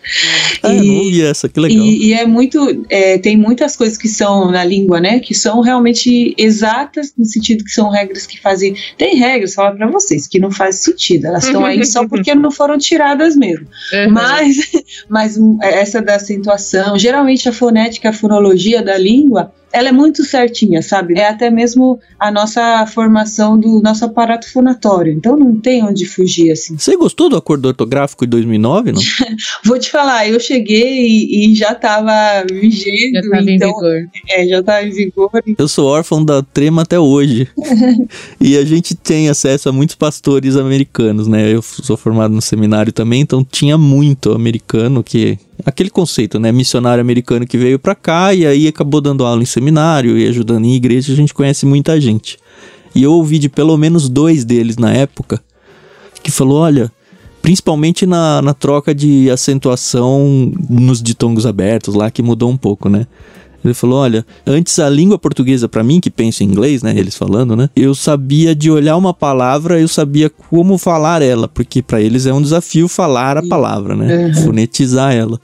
Ah, 0.61 0.73
e, 0.73 0.77
não 0.77 1.03
vi 1.03 1.21
essa, 1.21 1.49
que 1.49 1.59
legal. 1.59 1.85
E, 1.85 2.07
e 2.07 2.13
é 2.13 2.25
muito, 2.25 2.85
é, 2.89 3.17
tem 3.17 3.35
muitas 3.35 3.75
coisas 3.75 3.97
que 3.97 4.07
são 4.07 4.49
na 4.51 4.63
língua, 4.63 4.99
né? 4.99 5.19
Que 5.19 5.33
são 5.33 5.59
realmente 5.61 6.33
exatas 6.37 7.13
no 7.17 7.25
sentido 7.25 7.63
que 7.63 7.71
são 7.71 7.89
regras 7.89 8.25
que 8.25 8.39
fazem. 8.39 8.75
Tem 8.97 9.17
regras, 9.17 9.53
falo 9.53 9.75
para 9.75 9.87
vocês, 9.87 10.27
que 10.27 10.39
não 10.39 10.51
faz 10.51 10.77
sentido. 10.77 11.27
Elas 11.27 11.45
estão 11.45 11.65
aí 11.65 11.83
só 11.87 12.07
porque 12.07 12.33
não 12.33 12.51
foram 12.51 12.77
tiradas 12.77 13.35
mesmo. 13.35 13.67
Uhum. 13.93 14.11
Mas 14.11 14.57
mas 15.13 15.37
é, 15.61 15.79
essa 15.79 16.01
da 16.01 16.15
acentuação, 16.15 16.97
geralmente 16.97 17.47
a 17.47 17.53
fonética, 17.53 18.09
a 18.09 18.13
fonologia 18.13 18.81
da 18.81 18.97
língua, 18.97 19.53
ela 19.73 19.89
é 19.89 19.91
muito 19.91 20.23
certinha, 20.23 20.83
sabe? 20.83 21.15
É 21.17 21.27
até 21.27 21.49
mesmo 21.49 21.99
a 22.19 22.31
nossa 22.31 22.85
formação 22.85 23.59
do 23.59 23.81
nosso 23.81 24.05
aparato 24.05 24.49
fonatório. 24.51 25.11
Então 25.11 25.35
não 25.35 25.55
tem 25.59 25.83
onde 25.83 26.05
fugir 26.05 26.51
assim. 26.51 26.77
Você 26.77 26.95
gostou 26.95 27.27
do 27.27 27.35
acordo 27.35 27.65
ortográfico 27.65 28.23
de 28.23 28.29
2009, 28.29 28.91
não? 28.91 29.01
Vou 29.65 29.79
te 29.79 29.89
falar, 29.89 30.29
eu 30.29 30.39
cheguei 30.39 31.07
e, 31.07 31.51
e 31.51 31.55
já 31.55 31.71
estava 31.71 32.45
vigente. 32.51 33.13
Já 33.13 33.19
estava 33.21 33.51
então, 33.51 33.69
em 33.69 33.73
vigor. 33.73 33.95
É, 34.29 34.47
já 34.47 34.59
estava 34.59 34.85
em 34.85 34.91
vigor. 34.91 35.31
Eu 35.57 35.67
sou 35.67 35.87
órfão 35.87 36.23
da 36.23 36.43
trema 36.43 36.83
até 36.83 36.99
hoje. 36.99 37.47
e 38.39 38.55
a 38.55 38.63
gente 38.63 38.93
tem 38.93 39.27
acesso 39.27 39.69
a 39.69 39.71
muitos 39.71 39.95
pastores 39.95 40.55
americanos, 40.55 41.27
né? 41.27 41.51
Eu 41.51 41.63
sou 41.63 41.97
formado 41.97 42.33
no 42.33 42.41
seminário 42.43 42.93
também, 42.93 43.21
então 43.21 43.43
tinha 43.43 43.75
muito 43.75 44.33
americano 44.33 45.03
que 45.03 45.39
aquele 45.65 45.89
conceito, 45.89 46.39
né? 46.39 46.51
Missionário 46.51 47.01
americano 47.01 47.45
que 47.45 47.57
veio 47.57 47.79
para 47.79 47.95
cá 47.95 48.33
e 48.33 48.45
aí 48.45 48.67
acabou 48.67 49.01
dando 49.01 49.25
aula 49.25 49.41
em 49.41 49.45
seminário 49.45 50.17
e 50.17 50.27
ajudando 50.27 50.65
em 50.65 50.75
igreja, 50.75 51.13
a 51.13 51.15
gente 51.15 51.33
conhece 51.33 51.65
muita 51.65 51.99
gente. 51.99 52.37
E 52.95 53.03
eu 53.03 53.13
ouvi 53.13 53.39
de 53.39 53.49
pelo 53.49 53.77
menos 53.77 54.07
dois 54.09 54.45
deles 54.45 54.77
na 54.77 54.93
época 54.93 55.41
que 56.21 56.31
falou: 56.31 56.59
olha, 56.59 56.91
principalmente 57.41 58.05
na, 58.05 58.41
na 58.41 58.53
troca 58.53 58.93
de 58.95 59.29
acentuação 59.29 60.51
nos 60.69 61.01
ditongos 61.01 61.45
abertos 61.45 61.95
lá, 61.95 62.09
que 62.09 62.21
mudou 62.21 62.49
um 62.49 62.57
pouco, 62.57 62.89
né? 62.89 63.05
Ele 63.63 63.73
falou: 63.73 63.99
olha, 63.99 64.25
antes 64.45 64.77
a 64.79 64.89
língua 64.89 65.17
portuguesa 65.17 65.69
para 65.69 65.83
mim, 65.83 65.99
que 65.99 66.09
penso 66.09 66.43
em 66.43 66.47
inglês, 66.47 66.83
né? 66.83 66.93
Eles 66.97 67.15
falando, 67.15 67.55
né? 67.55 67.69
Eu 67.75 67.95
sabia 67.95 68.55
de 68.55 68.69
olhar 68.69 68.97
uma 68.97 69.13
palavra, 69.13 69.79
eu 69.79 69.87
sabia 69.87 70.29
como 70.29 70.77
falar 70.77 71.21
ela, 71.21 71.47
porque 71.47 71.81
para 71.81 72.01
eles 72.01 72.25
é 72.25 72.33
um 72.33 72.41
desafio 72.41 72.87
falar 72.87 73.37
a 73.37 73.47
palavra, 73.47 73.95
né? 73.95 74.27
Uhum. 74.27 74.33
Fonetizar 74.43 75.13
ela. 75.13 75.39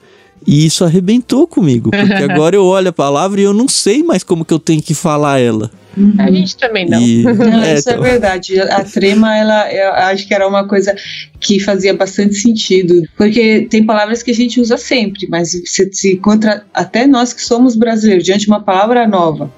E 0.46 0.66
isso 0.66 0.84
arrebentou 0.84 1.46
comigo, 1.48 1.92
porque 1.92 2.24
agora 2.24 2.56
eu 2.56 2.66
olho 2.66 2.90
a 2.90 2.94
palavra 2.94 3.40
e 3.40 3.44
eu 3.44 3.54
não 3.54 3.68
sei 3.68 4.04
mais 4.04 4.24
como 4.24 4.46
que 4.46 4.54
eu 4.54 4.60
tenho 4.60 4.82
que 4.82 4.94
falar 4.94 5.40
ela. 5.40 5.70
Uhum. 6.00 6.14
A 6.18 6.32
gente 6.32 6.56
também 6.56 6.88
não. 6.88 7.02
E, 7.02 7.24
Não, 7.28 7.62
é, 7.62 7.76
isso 7.76 7.90
é 7.90 7.94
então, 7.94 8.04
verdade. 8.04 8.60
A 8.60 8.84
trema, 8.86 9.36
ela, 9.36 9.72
eu 9.74 9.92
acho 9.92 10.26
que 10.26 10.34
era 10.34 10.48
uma 10.48 10.66
coisa 10.66 10.96
que 11.40 11.60
fazia 11.60 11.94
bastante 11.94 12.36
sentido. 12.36 13.04
Porque 13.18 13.68
tem 13.70 13.86
palavras 13.86 14.24
que 14.24 14.32
a 14.32 14.34
gente 14.34 14.62
usa 14.62 14.78
sempre, 14.78 15.28
mas 15.28 15.52
se, 15.66 15.90
se 15.92 16.14
encontra 16.14 16.66
até 16.74 17.06
nós 17.06 17.34
que 17.34 17.42
somos 17.42 17.76
brasileiros, 17.76 18.24
diante 18.24 18.46
de 18.46 18.48
uma 18.48 18.64
palavra 18.64 19.06
nova, 19.06 19.52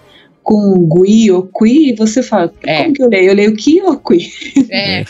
com 0.43 0.87
gui 0.87 1.31
ou 1.31 1.43
qui, 1.43 1.93
você 1.97 2.23
fala, 2.23 2.51
É. 2.63 2.83
como 2.83 2.93
que 2.93 3.03
eu 3.03 3.09
leio? 3.09 3.29
Eu 3.29 3.35
leio 3.35 3.55
ki 3.55 3.81
ou 3.81 3.97
qui? 3.97 4.31
É. 4.69 5.05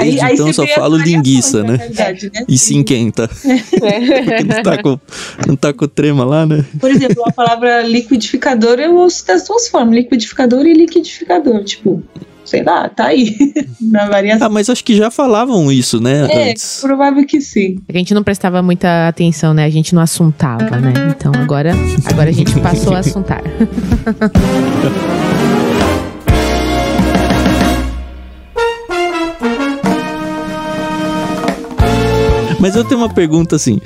Desde 0.00 0.24
então 0.32 0.46
você 0.46 0.52
só 0.52 0.66
falo 0.66 0.96
linguiça, 0.96 1.62
na 1.62 1.72
né? 1.72 1.76
realidade, 1.76 2.30
né? 2.34 2.44
e 2.48 2.58
se 2.58 2.76
enquenta. 2.76 3.28
Porque 3.70 4.44
não 4.44 4.62
tá, 4.62 4.82
com, 4.82 5.00
não 5.46 5.56
tá 5.56 5.72
com 5.72 5.88
trema 5.88 6.24
lá, 6.24 6.44
né? 6.44 6.64
Por 6.78 6.90
exemplo, 6.90 7.22
a 7.26 7.32
palavra 7.32 7.82
liquidificador 7.82 8.78
eu 8.78 8.96
uso 8.98 9.26
das 9.26 9.46
duas 9.46 9.68
formas, 9.68 9.94
liquidificador 9.94 10.66
e 10.66 10.74
liquidificador. 10.74 11.64
Tipo, 11.64 12.02
sei 12.48 12.62
lá, 12.62 12.88
tá 12.88 13.06
aí. 13.06 13.36
Na 13.80 14.08
variação. 14.08 14.46
Ah, 14.46 14.50
mas 14.50 14.68
acho 14.68 14.82
que 14.84 14.96
já 14.96 15.10
falavam 15.10 15.70
isso, 15.70 16.00
né? 16.00 16.26
É, 16.30 16.50
Antes. 16.50 16.80
provável 16.80 17.24
que 17.26 17.40
sim. 17.40 17.76
A 17.88 17.92
gente 17.96 18.12
não 18.14 18.22
prestava 18.22 18.62
muita 18.62 19.08
atenção, 19.08 19.54
né? 19.54 19.64
A 19.64 19.70
gente 19.70 19.94
não 19.94 20.02
assuntava, 20.02 20.76
né? 20.78 20.92
Então 21.16 21.32
agora, 21.34 21.72
agora 22.04 22.30
a 22.30 22.32
gente 22.32 22.58
passou 22.60 22.94
a 22.94 22.98
assuntar. 22.98 23.42
Mas 32.60 32.74
eu 32.74 32.84
tenho 32.84 33.00
uma 33.00 33.08
pergunta 33.08 33.54
assim. 33.54 33.80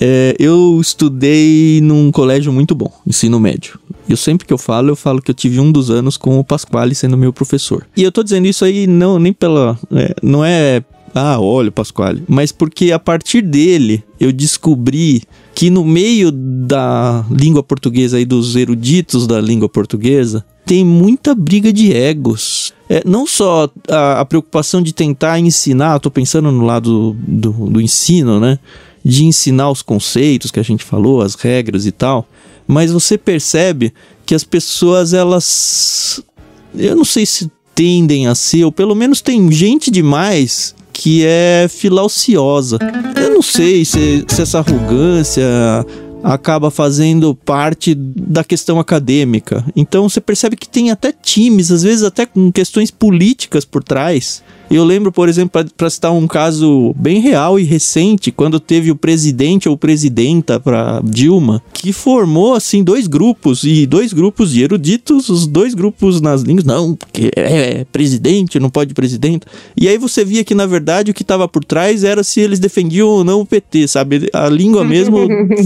É, 0.00 0.34
eu 0.38 0.80
estudei 0.80 1.80
num 1.82 2.10
colégio 2.10 2.52
muito 2.52 2.74
bom, 2.74 2.90
ensino 3.06 3.38
médio. 3.38 3.78
Eu 4.08 4.16
sempre 4.16 4.46
que 4.46 4.52
eu 4.52 4.58
falo, 4.58 4.90
eu 4.90 4.96
falo 4.96 5.22
que 5.22 5.30
eu 5.30 5.34
tive 5.34 5.60
um 5.60 5.72
dos 5.72 5.90
anos 5.90 6.16
com 6.16 6.38
o 6.38 6.44
Pasquale 6.44 6.94
sendo 6.94 7.16
meu 7.16 7.32
professor. 7.32 7.86
E 7.96 8.02
eu 8.02 8.12
tô 8.12 8.22
dizendo 8.22 8.46
isso 8.46 8.64
aí 8.64 8.86
não 8.86 9.18
nem 9.18 9.32
pela. 9.32 9.78
é, 9.92 10.14
não 10.22 10.44
é. 10.44 10.82
Ah, 11.14 11.38
olha 11.40 11.68
o 11.68 11.72
Pasquale. 11.72 12.24
Mas 12.28 12.50
porque 12.50 12.90
a 12.90 12.98
partir 12.98 13.40
dele 13.40 14.02
eu 14.18 14.32
descobri 14.32 15.22
que 15.54 15.70
no 15.70 15.84
meio 15.84 16.32
da 16.32 17.24
língua 17.30 17.62
portuguesa 17.62 18.18
e 18.20 18.24
dos 18.24 18.56
eruditos 18.56 19.26
da 19.26 19.40
língua 19.40 19.68
portuguesa 19.68 20.44
tem 20.66 20.84
muita 20.84 21.34
briga 21.34 21.72
de 21.72 21.92
egos. 21.92 22.72
É, 22.88 23.02
não 23.06 23.26
só 23.26 23.70
a, 23.88 24.20
a 24.20 24.24
preocupação 24.24 24.82
de 24.82 24.92
tentar 24.92 25.38
ensinar, 25.38 26.00
tô 26.00 26.10
pensando 26.10 26.50
no 26.50 26.64
lado 26.64 27.16
do, 27.26 27.52
do 27.52 27.80
ensino, 27.80 28.40
né? 28.40 28.58
De 29.04 29.24
ensinar 29.24 29.70
os 29.70 29.82
conceitos 29.82 30.50
que 30.50 30.58
a 30.58 30.62
gente 30.62 30.82
falou, 30.82 31.20
as 31.20 31.34
regras 31.34 31.86
e 31.86 31.92
tal. 31.92 32.26
Mas 32.66 32.90
você 32.90 33.18
percebe 33.18 33.92
que 34.24 34.34
as 34.34 34.44
pessoas, 34.44 35.12
elas. 35.12 36.22
Eu 36.74 36.96
não 36.96 37.04
sei 37.04 37.26
se 37.26 37.50
tendem 37.74 38.26
a 38.26 38.34
ser, 38.34 38.64
ou 38.64 38.72
pelo 38.72 38.94
menos 38.94 39.20
tem 39.20 39.50
gente 39.50 39.90
demais 39.90 40.74
que 40.92 41.24
é 41.24 41.66
filauciosa. 41.68 42.78
Eu 43.16 43.34
não 43.34 43.42
sei 43.42 43.84
se, 43.84 44.24
se 44.28 44.42
essa 44.42 44.60
arrogância 44.60 45.44
acaba 46.22 46.70
fazendo 46.70 47.34
parte 47.34 47.94
da 47.94 48.42
questão 48.42 48.80
acadêmica. 48.80 49.62
Então 49.76 50.08
você 50.08 50.20
percebe 50.20 50.56
que 50.56 50.68
tem 50.68 50.90
até 50.90 51.12
times, 51.12 51.70
às 51.70 51.82
vezes 51.82 52.02
até 52.02 52.24
com 52.24 52.50
questões 52.50 52.90
políticas 52.90 53.64
por 53.64 53.84
trás. 53.84 54.42
Eu 54.70 54.84
lembro, 54.84 55.12
por 55.12 55.28
exemplo, 55.28 55.64
para 55.76 55.90
citar 55.90 56.12
um 56.12 56.26
caso 56.26 56.94
bem 56.96 57.20
real 57.20 57.58
e 57.58 57.62
recente, 57.62 58.32
quando 58.32 58.58
teve 58.58 58.90
o 58.90 58.96
presidente 58.96 59.68
ou 59.68 59.76
presidenta 59.76 60.58
para 60.58 61.00
Dilma, 61.04 61.62
que 61.72 61.92
formou 61.92 62.54
assim 62.54 62.82
dois 62.82 63.06
grupos 63.06 63.62
e 63.64 63.86
dois 63.86 64.12
grupos 64.12 64.52
de 64.52 64.62
eruditos, 64.62 65.28
os 65.28 65.46
dois 65.46 65.74
grupos 65.74 66.20
nas 66.20 66.42
línguas, 66.42 66.64
não, 66.64 66.94
porque 66.94 67.30
é 67.36 67.84
presidente, 67.92 68.58
não 68.58 68.70
pode 68.70 68.94
presidenta. 68.94 69.46
E 69.76 69.88
aí 69.88 69.98
você 69.98 70.24
via 70.24 70.44
que 70.44 70.54
na 70.54 70.66
verdade 70.66 71.10
o 71.10 71.14
que 71.14 71.22
estava 71.22 71.46
por 71.46 71.64
trás 71.64 72.02
era 72.02 72.24
se 72.24 72.40
eles 72.40 72.58
defendiam 72.58 73.08
ou 73.08 73.22
não 73.22 73.40
o 73.40 73.46
PT, 73.46 73.86
sabe? 73.88 74.28
A 74.32 74.48
língua 74.48 74.84
mesmo 74.84 75.18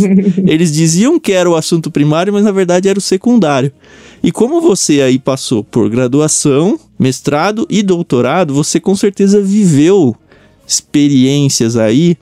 eles 0.47 0.73
diziam 0.73 1.19
que 1.19 1.33
era 1.33 1.49
o 1.49 1.57
assunto 1.57 1.91
primário, 1.91 2.33
mas 2.33 2.45
na 2.45 2.53
verdade 2.53 2.89
era 2.89 2.99
o 2.99 3.03
secundário. 3.03 3.73
E 4.23 4.33
como 4.33 4.61
você 4.61 5.01
aí 5.01 5.19
passou 5.19 5.63
por 5.63 5.89
graduação, 5.89 6.79
mestrado 6.99 7.67
e 7.71 7.83
doutorado, 7.83 8.53
você 8.53 8.81
com 8.81 8.95
certeza 8.95 9.41
viveu 9.41 10.17
experiências 10.67 11.77
aí 11.77 12.17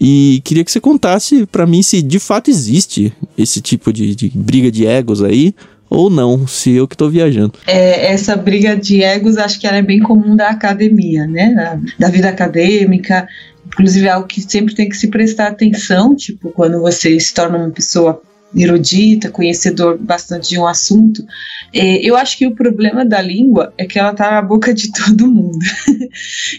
e 0.00 0.42
queria 0.44 0.64
que 0.64 0.70
você 0.70 0.80
contasse 0.80 1.46
pra 1.46 1.66
mim 1.66 1.82
se 1.82 2.02
de 2.02 2.18
fato 2.18 2.50
existe 2.50 3.12
esse 3.38 3.60
tipo 3.60 3.92
de, 3.92 4.14
de 4.14 4.30
briga 4.34 4.70
de 4.70 4.86
egos 4.86 5.22
aí 5.22 5.54
ou 5.88 6.10
não, 6.10 6.46
se 6.46 6.72
eu 6.72 6.88
que 6.88 6.96
tô 6.96 7.08
viajando. 7.08 7.54
É, 7.66 8.12
essa 8.12 8.36
briga 8.36 8.76
de 8.76 9.02
egos 9.02 9.38
acho 9.38 9.60
que 9.60 9.66
ela 9.66 9.76
é 9.76 9.82
bem 9.82 10.00
comum 10.00 10.34
da 10.34 10.48
academia, 10.48 11.26
né? 11.26 11.54
Da, 11.54 11.80
da 12.06 12.08
vida 12.08 12.28
acadêmica. 12.28 13.28
Inclusive, 13.68 14.06
é 14.06 14.10
algo 14.10 14.26
que 14.26 14.40
sempre 14.40 14.74
tem 14.74 14.88
que 14.88 14.96
se 14.96 15.08
prestar 15.08 15.48
atenção, 15.48 16.14
tipo, 16.14 16.50
quando 16.50 16.80
você 16.80 17.18
se 17.20 17.32
torna 17.32 17.58
uma 17.58 17.70
pessoa 17.70 18.20
erudita, 18.56 19.30
conhecedor 19.30 19.98
bastante 19.98 20.48
de 20.48 20.58
um 20.58 20.66
assunto. 20.66 21.24
É, 21.72 21.96
eu 21.98 22.16
acho 22.16 22.38
que 22.38 22.46
o 22.46 22.54
problema 22.54 23.04
da 23.04 23.20
língua 23.20 23.72
é 23.76 23.84
que 23.84 23.98
ela 23.98 24.14
tá 24.14 24.30
na 24.30 24.42
boca 24.42 24.72
de 24.72 24.90
todo 25.04 25.30
mundo. 25.30 25.58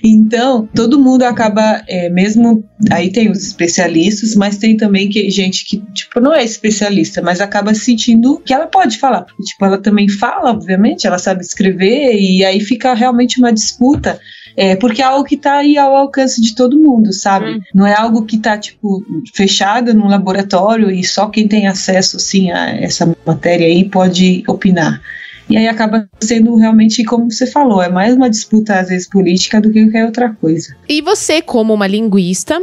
então, 0.03 0.69
todo 0.75 0.99
mundo 0.99 1.23
acaba, 1.23 1.83
é, 1.87 2.09
mesmo. 2.09 2.63
Aí 2.91 3.11
tem 3.11 3.31
os 3.31 3.43
especialistas, 3.43 4.35
mas 4.35 4.57
tem 4.57 4.77
também 4.77 5.09
que, 5.09 5.29
gente 5.29 5.65
que, 5.65 5.77
tipo, 5.93 6.19
não 6.19 6.33
é 6.33 6.43
especialista, 6.43 7.21
mas 7.21 7.41
acaba 7.41 7.73
sentindo 7.73 8.39
que 8.45 8.53
ela 8.53 8.67
pode 8.67 8.99
falar. 8.99 9.21
Porque, 9.21 9.43
tipo, 9.43 9.65
ela 9.65 9.77
também 9.77 10.07
fala, 10.07 10.51
obviamente, 10.51 11.07
ela 11.07 11.17
sabe 11.17 11.41
escrever, 11.41 12.13
e 12.13 12.45
aí 12.45 12.59
fica 12.59 12.93
realmente 12.93 13.39
uma 13.39 13.51
disputa. 13.51 14.19
É, 14.57 14.75
porque 14.75 15.03
é 15.03 15.05
algo 15.05 15.23
que 15.23 15.35
está 15.35 15.57
aí 15.57 15.77
ao 15.77 15.95
alcance 15.95 16.41
de 16.41 16.55
todo 16.55 16.79
mundo, 16.79 17.13
sabe? 17.13 17.45
Hum. 17.45 17.61
Não 17.75 17.85
é 17.85 17.93
algo 17.93 18.25
que 18.25 18.37
está 18.37 18.57
tipo, 18.57 19.05
fechado 19.35 19.93
num 19.93 20.07
laboratório 20.07 20.89
e 20.89 21.03
só 21.03 21.27
quem 21.27 21.47
tem 21.47 21.67
acesso, 21.67 22.17
assim, 22.17 22.49
a 22.49 22.69
essa 22.71 23.15
matéria 23.23 23.67
aí 23.67 23.87
pode 23.87 24.43
opinar. 24.47 24.99
E 25.47 25.55
aí 25.55 25.67
acaba 25.67 26.09
sendo 26.19 26.55
realmente, 26.55 27.03
como 27.03 27.31
você 27.31 27.45
falou, 27.45 27.81
é 27.81 27.87
mais 27.87 28.15
uma 28.15 28.29
disputa, 28.29 28.79
às 28.79 28.89
vezes, 28.89 29.07
política 29.07 29.61
do 29.61 29.71
que 29.71 29.83
qualquer 29.83 30.05
outra 30.05 30.29
coisa. 30.33 30.75
E 30.89 31.01
você, 31.01 31.39
como 31.41 31.73
uma 31.73 31.87
linguista, 31.87 32.61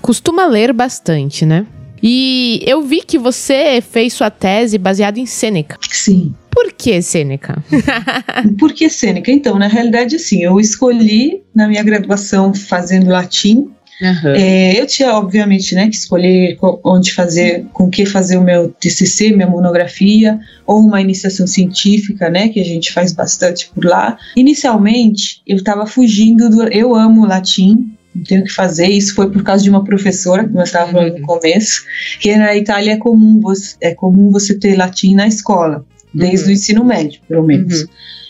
costuma 0.00 0.46
ler 0.46 0.72
bastante, 0.72 1.44
né? 1.44 1.66
E 2.02 2.62
eu 2.66 2.82
vi 2.82 3.02
que 3.02 3.18
você 3.18 3.80
fez 3.80 4.12
sua 4.12 4.30
tese 4.30 4.78
baseada 4.78 5.18
em 5.18 5.26
Sêneca. 5.26 5.78
Sim. 5.90 6.34
Por 6.54 6.72
que 6.72 7.02
Sêneca? 7.02 7.62
Por 8.58 8.72
que 8.72 8.88
Sêneca? 8.88 9.30
Então, 9.30 9.58
na 9.58 9.66
realidade, 9.66 10.16
assim, 10.16 10.42
eu 10.42 10.58
escolhi 10.60 11.42
na 11.54 11.66
minha 11.68 11.82
graduação 11.82 12.54
fazendo 12.54 13.10
latim. 13.10 13.70
É, 14.36 14.80
eu 14.80 14.86
tinha, 14.86 15.12
obviamente, 15.14 15.74
né, 15.74 15.88
que 15.88 15.94
escolher 15.94 16.56
co- 16.56 16.80
onde 16.84 17.12
fazer, 17.12 17.64
com 17.72 17.88
que 17.88 18.04
fazer 18.04 18.36
o 18.36 18.42
meu 18.42 18.68
TCC, 18.68 19.30
minha 19.32 19.46
monografia, 19.46 20.38
ou 20.66 20.80
uma 20.80 21.00
iniciação 21.00 21.46
científica, 21.46 22.28
né, 22.28 22.48
que 22.48 22.60
a 22.60 22.64
gente 22.64 22.92
faz 22.92 23.12
bastante 23.12 23.70
por 23.72 23.84
lá. 23.84 24.16
Inicialmente, 24.36 25.40
eu 25.46 25.56
estava 25.56 25.86
fugindo 25.86 26.50
do. 26.50 26.64
Eu 26.72 26.94
amo 26.94 27.24
latim, 27.24 27.92
não 28.14 28.24
tenho 28.24 28.40
o 28.42 28.44
que 28.44 28.52
fazer. 28.52 28.88
Isso 28.88 29.14
foi 29.14 29.30
por 29.30 29.42
causa 29.44 29.62
de 29.62 29.70
uma 29.70 29.84
professora, 29.84 30.44
como 30.44 30.58
eu 30.58 30.64
estava 30.64 30.90
falando 30.90 31.18
no 31.18 31.26
começo, 31.26 31.84
que 32.20 32.34
na 32.36 32.54
Itália 32.56 32.92
é 32.94 32.96
comum 32.96 33.40
você, 33.40 33.76
é 33.80 33.94
comum 33.94 34.30
você 34.30 34.58
ter 34.58 34.76
latim 34.76 35.14
na 35.14 35.26
escola, 35.28 35.84
desde 36.14 36.44
Uhum. 36.46 36.50
o 36.50 36.52
ensino 36.52 36.84
médio, 36.84 37.20
pelo 37.28 37.42
menos. 37.42 37.82
Uhum. 37.82 37.88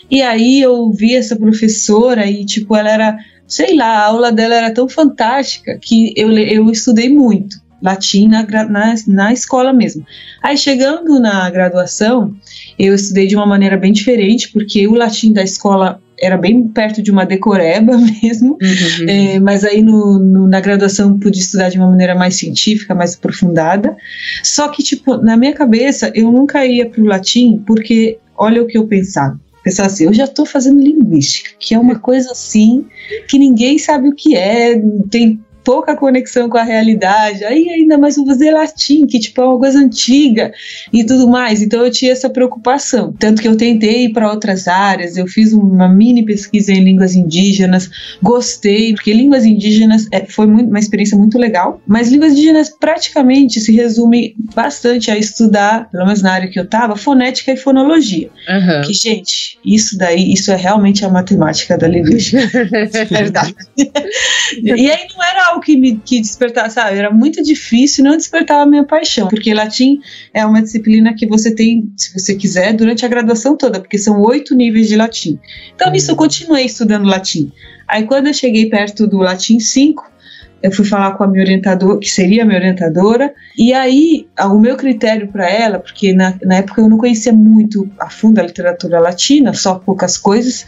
E 0.09 0.21
aí 0.21 0.61
eu 0.61 0.91
vi 0.91 1.15
essa 1.15 1.35
professora 1.35 2.25
e, 2.27 2.45
tipo, 2.45 2.75
ela 2.75 2.89
era, 2.89 3.17
sei 3.47 3.75
lá, 3.75 3.85
a 3.85 4.05
aula 4.05 4.31
dela 4.31 4.55
era 4.55 4.71
tão 4.71 4.87
fantástica 4.87 5.77
que 5.81 6.13
eu, 6.15 6.31
eu 6.31 6.69
estudei 6.69 7.09
muito 7.09 7.63
latim 7.81 8.27
na, 8.27 8.43
na, 8.67 8.95
na 9.07 9.33
escola 9.33 9.71
mesmo. 9.71 10.05
Aí 10.41 10.57
chegando 10.57 11.19
na 11.19 11.49
graduação, 11.49 12.33
eu 12.79 12.95
estudei 12.95 13.27
de 13.27 13.35
uma 13.35 13.45
maneira 13.45 13.77
bem 13.77 13.91
diferente, 13.91 14.51
porque 14.51 14.87
o 14.87 14.95
latim 14.95 15.31
da 15.33 15.43
escola 15.43 16.01
era 16.19 16.37
bem 16.37 16.67
perto 16.67 17.01
de 17.01 17.11
uma 17.11 17.25
decoreba 17.25 17.97
mesmo, 18.21 18.57
Uhum. 18.61 19.09
é, 19.09 19.39
mas 19.39 19.63
aí 19.63 19.81
no, 19.81 20.17
no- 20.19 20.47
na 20.47 20.59
graduação 20.59 21.17
pude 21.19 21.39
estudar 21.39 21.69
de 21.69 21.77
uma 21.77 21.89
maneira 21.89 22.15
mais 22.15 22.35
científica, 22.35 22.95
mais 22.95 23.15
aprofundada. 23.15 23.95
Só 24.43 24.67
que, 24.69 24.81
tipo, 24.83 25.17
na 25.17 25.35
minha 25.37 25.53
cabeça, 25.53 26.11
eu 26.15 26.31
nunca 26.31 26.65
ia 26.65 26.89
pro 26.89 27.03
latim, 27.03 27.61
porque 27.65 28.17
olha 28.37 28.61
o 28.61 28.67
que 28.67 28.77
eu 28.77 28.85
pensava. 28.87 29.39
Pensava 29.63 29.87
assim, 29.87 30.05
eu 30.05 30.13
já 30.13 30.25
estou 30.25 30.45
fazendo 30.45 30.79
linguística, 30.79 31.49
que 31.59 31.73
é 31.73 31.79
uma 31.79 31.97
coisa 31.97 32.31
assim, 32.31 32.85
que 33.27 33.39
ninguém 33.39 33.77
sabe 33.79 34.07
o 34.09 34.13
que 34.15 34.35
é, 34.35 34.79
tem 35.09 35.39
pouca 35.65 35.97
conexão 35.97 36.47
com 36.47 36.57
a 36.57 36.63
realidade. 36.63 37.43
Aí 37.43 37.67
ainda 37.69 37.97
mais 37.97 38.15
vou 38.15 38.25
fazer 38.25 38.51
latim, 38.51 39.07
que 39.07 39.19
tipo 39.19 39.41
é 39.41 39.45
uma 39.45 39.59
coisa 39.59 39.79
antiga 39.79 40.53
e 40.93 41.03
tudo 41.03 41.27
mais. 41.27 41.61
Então 41.61 41.83
eu 41.83 41.91
tinha 41.91 42.11
essa 42.11 42.29
preocupação. 42.29 43.13
Tanto 43.17 43.41
que 43.41 43.47
eu 43.47 43.57
tentei 43.57 44.05
ir 44.05 44.13
para 44.13 44.31
outras 44.31 44.67
áreas, 44.67 45.17
eu 45.17 45.27
fiz 45.27 45.51
uma 45.51 45.89
mini 45.89 46.23
pesquisa 46.23 46.71
em 46.71 46.83
línguas 46.83 47.15
indígenas, 47.15 47.89
gostei, 48.21 48.93
porque 48.93 49.11
línguas 49.11 49.43
indígenas 49.43 50.07
é, 50.11 50.25
foi 50.25 50.45
muito, 50.45 50.69
uma 50.69 50.79
experiência 50.79 51.17
muito 51.17 51.37
legal, 51.37 51.81
mas 51.87 52.11
línguas 52.11 52.33
indígenas 52.33 52.69
praticamente 52.69 53.59
se 53.59 53.71
resume 53.71 54.35
bastante 54.53 55.09
a 55.09 55.17
estudar, 55.17 55.89
pelo 55.89 56.05
menos 56.05 56.21
na 56.21 56.31
área 56.31 56.47
que 56.47 56.59
eu 56.59 56.63
estava, 56.63 56.95
fonética 56.95 57.51
e 57.51 57.57
fonologia. 57.57 58.29
Uhum. 58.47 58.81
Que, 58.81 58.93
gente, 58.93 59.57
isso 59.65 59.97
daí, 59.97 60.31
isso 60.31 60.51
é 60.51 60.55
realmente 60.55 61.03
a 61.03 61.09
matemática 61.09 61.77
da 61.77 61.87
linguística. 61.87 62.45
Verdade. 63.09 63.55
e 64.61 64.91
aí 64.91 65.07
não 65.15 65.23
era 65.23 65.54
que 65.59 65.77
me 65.77 65.97
que 65.97 66.19
despertava, 66.19 66.69
sabe? 66.69 66.97
Era 66.97 67.11
muito 67.11 67.41
difícil, 67.43 68.03
não 68.03 68.15
despertava 68.17 68.63
a 68.63 68.65
minha 68.65 68.83
paixão, 68.83 69.27
porque 69.27 69.53
latim 69.53 69.99
é 70.33 70.45
uma 70.45 70.61
disciplina 70.61 71.13
que 71.13 71.25
você 71.25 71.53
tem, 71.53 71.91
se 71.97 72.13
você 72.13 72.35
quiser, 72.35 72.73
durante 72.73 73.05
a 73.05 73.09
graduação 73.09 73.57
toda, 73.57 73.79
porque 73.79 73.97
são 73.97 74.21
oito 74.21 74.55
níveis 74.55 74.87
de 74.87 74.95
latim. 74.95 75.39
Então, 75.75 75.91
nisso 75.91 76.11
eu 76.11 76.15
continuei 76.15 76.65
estudando 76.65 77.05
latim. 77.05 77.51
Aí, 77.87 78.03
quando 78.03 78.27
eu 78.27 78.33
cheguei 78.33 78.69
perto 78.69 79.07
do 79.07 79.17
latim 79.17 79.59
5, 79.59 80.14
eu 80.61 80.71
fui 80.71 80.85
falar 80.85 81.11
com 81.11 81.23
a 81.23 81.27
minha 81.27 81.43
orientadora, 81.43 81.99
que 81.99 82.09
seria 82.09 82.43
a 82.43 82.45
minha 82.45 82.57
orientadora, 82.57 83.33
e 83.57 83.73
aí 83.73 84.27
o 84.39 84.57
meu 84.57 84.75
critério 84.75 85.27
para 85.27 85.49
ela, 85.49 85.79
porque 85.79 86.13
na, 86.13 86.33
na 86.43 86.55
época 86.55 86.81
eu 86.81 86.89
não 86.89 86.97
conhecia 86.97 87.31
muito 87.33 87.89
a 87.99 88.09
fundo 88.09 88.39
a 88.39 88.43
literatura 88.43 88.99
latina, 88.99 89.53
só 89.53 89.75
poucas 89.75 90.17
coisas, 90.17 90.65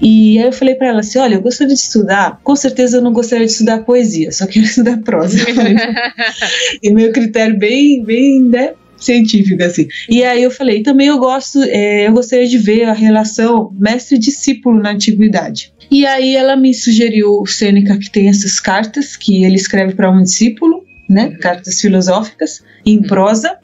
e 0.00 0.38
aí 0.38 0.46
eu 0.46 0.52
falei 0.52 0.74
para 0.74 0.88
ela 0.88 1.00
assim: 1.00 1.18
olha, 1.18 1.34
eu 1.34 1.42
gostaria 1.42 1.74
de 1.74 1.80
estudar, 1.80 2.40
com 2.42 2.56
certeza 2.56 2.98
eu 2.98 3.02
não 3.02 3.12
gostaria 3.12 3.46
de 3.46 3.52
estudar 3.52 3.84
poesia, 3.84 4.30
só 4.32 4.46
quero 4.46 4.64
estudar 4.66 4.98
prosa. 4.98 5.38
e 6.82 6.92
meu 6.92 7.12
critério 7.12 7.58
bem, 7.58 8.04
bem, 8.04 8.42
né, 8.42 8.74
científico, 8.96 9.62
assim. 9.62 9.88
E 10.08 10.22
aí 10.24 10.42
eu 10.42 10.50
falei, 10.50 10.82
também 10.82 11.08
eu 11.08 11.18
gosto, 11.18 11.62
é, 11.64 12.06
eu 12.06 12.12
gostaria 12.12 12.46
de 12.46 12.58
ver 12.58 12.84
a 12.84 12.92
relação 12.92 13.72
mestre-discípulo 13.78 14.80
na 14.80 14.92
antiguidade. 14.92 15.71
E 15.92 16.06
aí 16.06 16.34
ela 16.34 16.56
me 16.56 16.72
sugeriu 16.72 17.38
o 17.38 17.46
Sêneca, 17.46 17.98
que 17.98 18.10
tem 18.10 18.26
essas 18.26 18.58
cartas 18.58 19.14
que 19.14 19.44
ele 19.44 19.56
escreve 19.56 19.94
para 19.94 20.10
um 20.10 20.22
discípulo, 20.22 20.86
né? 21.06 21.32
Cartas 21.32 21.82
filosóficas 21.82 22.64
em 22.86 22.96
uhum. 22.96 23.02
prosa. 23.02 23.58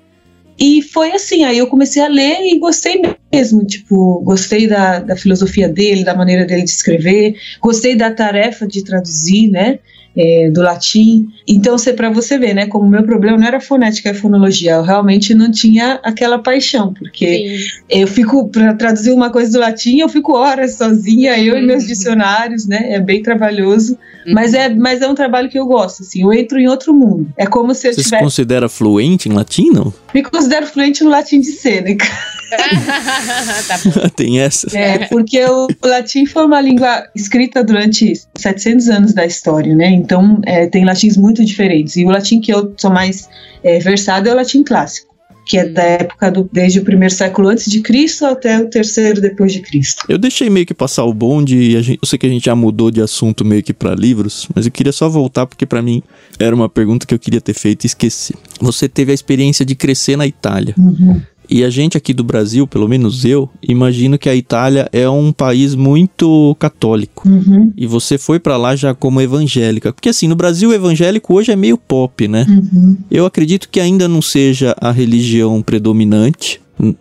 E 0.58 0.82
foi 0.82 1.12
assim, 1.12 1.44
aí 1.44 1.56
eu 1.56 1.68
comecei 1.68 2.02
a 2.02 2.06
ler 2.06 2.40
e 2.42 2.58
gostei 2.58 3.00
mesmo, 3.32 3.64
tipo, 3.64 4.20
gostei 4.20 4.66
da, 4.66 4.98
da 4.98 5.16
filosofia 5.16 5.70
dele, 5.70 6.04
da 6.04 6.14
maneira 6.14 6.44
dele 6.44 6.64
de 6.64 6.70
escrever, 6.70 7.34
gostei 7.62 7.96
da 7.96 8.10
tarefa 8.10 8.66
de 8.66 8.84
traduzir, 8.84 9.48
né? 9.48 9.78
É, 10.18 10.50
do 10.50 10.60
latim. 10.60 11.28
Então, 11.46 11.76
para 11.96 12.10
você 12.10 12.36
ver, 12.36 12.52
né, 12.52 12.66
como 12.66 12.84
o 12.84 12.90
meu 12.90 13.04
problema 13.04 13.38
não 13.38 13.46
era 13.46 13.60
fonética 13.60 14.10
e 14.10 14.14
fonologia, 14.14 14.72
eu 14.72 14.82
realmente 14.82 15.32
não 15.32 15.48
tinha 15.48 16.00
aquela 16.02 16.40
paixão, 16.40 16.92
porque 16.92 17.58
Sim. 17.58 18.00
eu 18.00 18.08
fico, 18.08 18.48
para 18.48 18.74
traduzir 18.74 19.12
uma 19.12 19.30
coisa 19.30 19.52
do 19.52 19.60
latim, 19.60 20.00
eu 20.00 20.08
fico 20.08 20.36
horas 20.36 20.74
sozinha, 20.74 21.38
eu 21.38 21.54
uhum. 21.54 21.60
e 21.60 21.66
meus 21.66 21.84
uhum. 21.84 21.88
dicionários, 21.88 22.66
né, 22.66 22.94
é 22.94 23.00
bem 23.00 23.22
trabalhoso, 23.22 23.96
uhum. 24.26 24.34
mas, 24.34 24.54
é, 24.54 24.68
mas 24.68 25.00
é 25.00 25.08
um 25.08 25.14
trabalho 25.14 25.48
que 25.48 25.58
eu 25.58 25.66
gosto, 25.66 26.02
assim, 26.02 26.22
eu 26.22 26.32
entro 26.32 26.58
em 26.58 26.68
outro 26.68 26.92
mundo. 26.92 27.28
É 27.36 27.46
como 27.46 27.72
se 27.72 27.86
eu 27.86 27.92
Você 27.92 28.02
tivesse... 28.02 28.16
se 28.16 28.24
considera 28.24 28.68
fluente 28.68 29.28
em 29.28 29.32
latim, 29.32 29.70
não? 29.70 29.94
Me 30.12 30.22
considero 30.24 30.66
fluente 30.66 31.04
no 31.04 31.10
latim 31.10 31.40
de 31.40 31.52
Sêneca. 31.52 32.06
tá 33.68 34.10
Tem 34.16 34.40
essa. 34.40 34.76
É, 34.76 35.06
porque 35.06 35.44
o 35.44 35.68
latim 35.84 36.26
foi 36.26 36.44
uma 36.44 36.60
língua 36.60 37.04
escrita 37.14 37.62
durante 37.62 38.12
700 38.36 38.88
anos 38.88 39.14
da 39.14 39.26
história, 39.26 39.74
né? 39.74 39.90
Então, 39.90 40.40
é, 40.46 40.66
tem 40.66 40.84
latins 40.84 41.16
muito 41.16 41.44
diferentes. 41.44 41.96
E 41.96 42.04
o 42.04 42.08
latim 42.08 42.40
que 42.40 42.52
eu 42.52 42.74
sou 42.76 42.90
mais 42.90 43.28
é, 43.62 43.78
versado 43.78 44.28
é 44.28 44.32
o 44.32 44.36
latim 44.36 44.62
clássico 44.62 45.08
que 45.48 45.56
é 45.56 45.66
da 45.66 45.82
época 45.82 46.30
do 46.30 46.48
desde 46.52 46.78
o 46.78 46.84
primeiro 46.84 47.12
século 47.12 47.48
antes 47.48 47.70
de 47.70 47.80
Cristo 47.80 48.26
até 48.26 48.60
o 48.60 48.68
terceiro 48.68 49.20
depois 49.20 49.50
de 49.50 49.60
Cristo. 49.60 50.04
Eu 50.06 50.18
deixei 50.18 50.50
meio 50.50 50.66
que 50.66 50.74
passar 50.74 51.04
o 51.04 51.14
bonde, 51.14 51.74
a 51.74 51.80
gente, 51.80 51.98
eu 52.02 52.06
sei 52.06 52.18
que 52.18 52.26
a 52.26 52.28
gente 52.28 52.44
já 52.44 52.54
mudou 52.54 52.90
de 52.90 53.00
assunto 53.00 53.44
meio 53.44 53.62
que 53.62 53.72
para 53.72 53.94
livros, 53.94 54.46
mas 54.54 54.66
eu 54.66 54.72
queria 54.72 54.92
só 54.92 55.08
voltar 55.08 55.46
porque 55.46 55.64
para 55.64 55.80
mim 55.80 56.02
era 56.38 56.54
uma 56.54 56.68
pergunta 56.68 57.06
que 57.06 57.14
eu 57.14 57.18
queria 57.18 57.40
ter 57.40 57.54
feito 57.54 57.84
e 57.84 57.86
esqueci. 57.86 58.34
Você 58.60 58.88
teve 58.88 59.10
a 59.10 59.14
experiência 59.14 59.64
de 59.64 59.74
crescer 59.74 60.16
na 60.16 60.26
Itália. 60.26 60.74
Uhum. 60.76 61.22
E 61.50 61.64
a 61.64 61.70
gente 61.70 61.96
aqui 61.96 62.12
do 62.12 62.22
Brasil, 62.22 62.66
pelo 62.66 62.86
menos 62.86 63.24
eu, 63.24 63.48
imagino 63.62 64.18
que 64.18 64.28
a 64.28 64.34
Itália 64.34 64.88
é 64.92 65.08
um 65.08 65.32
país 65.32 65.74
muito 65.74 66.54
católico. 66.58 67.26
Uhum. 67.26 67.72
E 67.76 67.86
você 67.86 68.18
foi 68.18 68.38
para 68.38 68.56
lá 68.56 68.76
já 68.76 68.94
como 68.94 69.20
evangélica. 69.20 69.92
Porque 69.92 70.10
assim, 70.10 70.28
no 70.28 70.36
Brasil 70.36 70.70
o 70.70 70.74
evangélico 70.74 71.34
hoje 71.34 71.50
é 71.50 71.56
meio 71.56 71.78
pop, 71.78 72.28
né? 72.28 72.46
Uhum. 72.48 72.96
Eu 73.10 73.24
acredito 73.24 73.68
que 73.70 73.80
ainda 73.80 74.06
não 74.06 74.20
seja 74.20 74.76
a 74.78 74.90
religião 74.90 75.62
predominante 75.62 76.60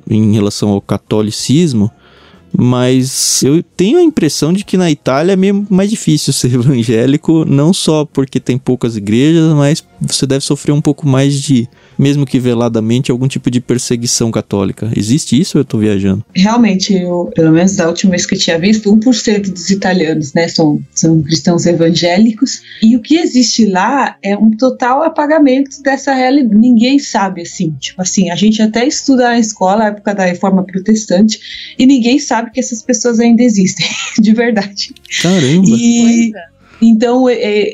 em 0.09 0.33
relação 0.33 0.69
ao 0.69 0.81
catolicismo, 0.81 1.91
mas 2.57 3.43
eu 3.43 3.61
tenho 3.61 3.99
a 3.99 4.03
impressão 4.03 4.51
de 4.51 4.63
que 4.63 4.77
na 4.77 4.89
Itália 4.89 5.33
é 5.33 5.35
meio 5.35 5.67
mais 5.69 5.89
difícil 5.89 6.33
ser 6.33 6.53
evangélico, 6.55 7.45
não 7.45 7.73
só 7.73 8.05
porque 8.05 8.39
tem 8.39 8.57
poucas 8.57 8.95
igrejas, 8.95 9.53
mas 9.53 9.83
você 10.01 10.25
deve 10.25 10.43
sofrer 10.43 10.71
um 10.71 10.81
pouco 10.81 11.07
mais 11.07 11.41
de 11.41 11.67
mesmo 11.97 12.25
que 12.25 12.39
veladamente, 12.39 13.11
algum 13.11 13.27
tipo 13.27 13.49
de 13.49 13.59
perseguição 13.59 14.31
católica. 14.31 14.91
Existe 14.95 15.39
isso 15.39 15.57
ou 15.57 15.61
eu 15.61 15.63
estou 15.63 15.79
viajando? 15.79 16.23
Realmente, 16.33 16.93
eu, 16.93 17.31
pelo 17.35 17.51
menos 17.51 17.75
da 17.75 17.87
última 17.87 18.11
vez 18.11 18.25
que 18.25 18.35
eu 18.35 18.39
tinha 18.39 18.59
visto, 18.59 18.93
1% 18.95 19.51
dos 19.51 19.69
italianos 19.69 20.33
né, 20.33 20.47
são, 20.47 20.79
são 20.93 21.21
cristãos 21.21 21.65
evangélicos. 21.65 22.61
E 22.81 22.95
o 22.95 23.01
que 23.01 23.17
existe 23.17 23.65
lá 23.65 24.15
é 24.21 24.37
um 24.37 24.51
total 24.51 25.03
apagamento 25.03 25.81
dessa 25.81 26.13
realidade. 26.13 26.55
Ninguém 26.55 26.99
sabe 26.99 27.41
assim. 27.41 27.75
Tipo 27.79 28.01
assim, 28.01 28.29
a 28.29 28.35
gente 28.35 28.61
até 28.61 28.85
estuda 28.85 29.23
na 29.23 29.39
escola, 29.39 29.85
a 29.85 29.87
época 29.87 30.13
da 30.13 30.25
reforma 30.25 30.63
protestante, 30.63 31.39
e 31.77 31.85
ninguém 31.85 32.19
sabe 32.19 32.51
que 32.51 32.59
essas 32.59 32.81
pessoas 32.81 33.19
ainda 33.19 33.43
existem, 33.43 33.85
de 34.19 34.33
verdade. 34.33 34.93
Caramba! 35.21 35.67
E. 35.67 36.31
Então 36.81 37.25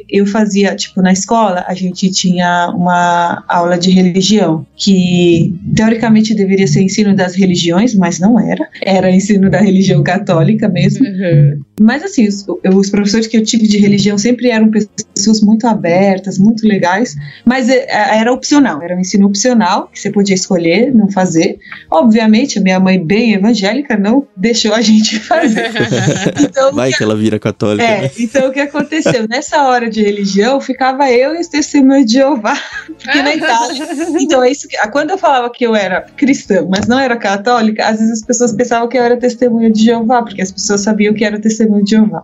eu 0.10 0.26
fazia, 0.26 0.76
tipo, 0.76 1.02
na 1.02 1.12
escola 1.12 1.63
a 1.68 1.74
gente 1.74 2.10
tinha 2.12 2.72
uma 2.76 3.44
aula 3.48 3.78
de 3.78 3.92
religião, 3.92 4.66
que 4.76 5.54
teoricamente 5.76 6.34
deveria 6.34 6.68
ser 6.68 6.82
ensino 6.82 7.16
das 7.16 7.36
religiões, 7.36 7.96
mas 7.96 8.20
não 8.20 8.39
era. 8.39 8.68
Era 8.82 9.12
ensino 9.12 9.50
da 9.50 9.60
religião 9.60 10.04
católica 10.04 10.70
mesmo. 10.70 11.06
Uhum. 11.06 11.62
Mas 11.79 12.03
assim, 12.03 12.27
os, 12.27 12.45
os, 12.47 12.89
professores 12.89 13.25
que 13.25 13.36
eu 13.36 13.43
tive 13.43 13.67
de 13.67 13.79
religião 13.79 14.15
sempre 14.15 14.49
eram 14.49 14.69
pessoas 14.69 15.41
muito 15.41 15.65
abertas, 15.65 16.38
muito 16.38 16.67
legais, 16.67 17.15
mas 17.43 17.67
é, 17.67 17.86
é, 17.89 18.19
era 18.19 18.31
opcional, 18.31 18.79
era 18.81 18.95
um 18.95 18.99
ensino 18.99 19.25
opcional, 19.25 19.89
que 19.91 19.99
você 19.99 20.12
podia 20.12 20.36
escolher 20.36 20.93
não 20.93 21.09
fazer. 21.09 21.57
Obviamente, 21.89 22.59
a 22.59 22.62
minha 22.62 22.79
mãe, 22.79 23.03
bem 23.03 23.33
evangélica, 23.33 23.97
não 23.97 24.27
deixou 24.38 24.73
a 24.75 24.81
gente 24.81 25.19
fazer. 25.19 25.71
então, 26.39 26.71
Vai 26.73 26.91
que, 26.91 26.97
que 26.97 27.03
ela 27.03 27.15
vira 27.15 27.39
católica. 27.39 27.83
É, 27.83 28.01
né? 28.03 28.12
então 28.19 28.49
o 28.49 28.51
que 28.51 28.59
aconteceu? 28.59 29.27
Nessa 29.27 29.63
hora 29.63 29.89
de 29.89 30.03
religião, 30.03 30.62
ficava 30.62 31.12
eu 31.12 31.36
e 31.36 31.39
os 31.39 31.47
testemunhos 31.47 32.05
de 32.05 32.13
Jeová, 32.13 32.55
porque 32.86 33.21
na 33.21 33.33
Itália. 33.33 33.88
Então, 34.19 34.43
é 34.43 34.51
isso 34.51 34.67
que, 34.67 34.77
quando 34.89 35.09
eu 35.09 35.17
falava 35.17 35.49
que 35.49 35.65
eu 35.65 35.75
era 35.75 36.01
cristã, 36.01 36.67
mas 36.69 36.88
não 36.88 36.99
era 36.99 37.17
católica, 37.17 37.88
às 37.88 37.97
vezes 37.97 38.19
as 38.19 38.21
pessoas 38.21 38.53
pensavam 38.53 38.88
que 38.88 38.97
eu 38.97 39.03
era 39.03 39.17
testemunha 39.17 39.71
de 39.71 39.83
Jeová, 39.83 40.21
porque 40.21 40.41
as 40.41 40.51
pessoas 40.51 40.81
sabiam 40.81 41.15
que 41.15 41.25
era 41.25 41.39
testemunha 41.39 41.62
testemunho 41.63 41.84
de 41.84 41.91
Jeová. 41.91 42.23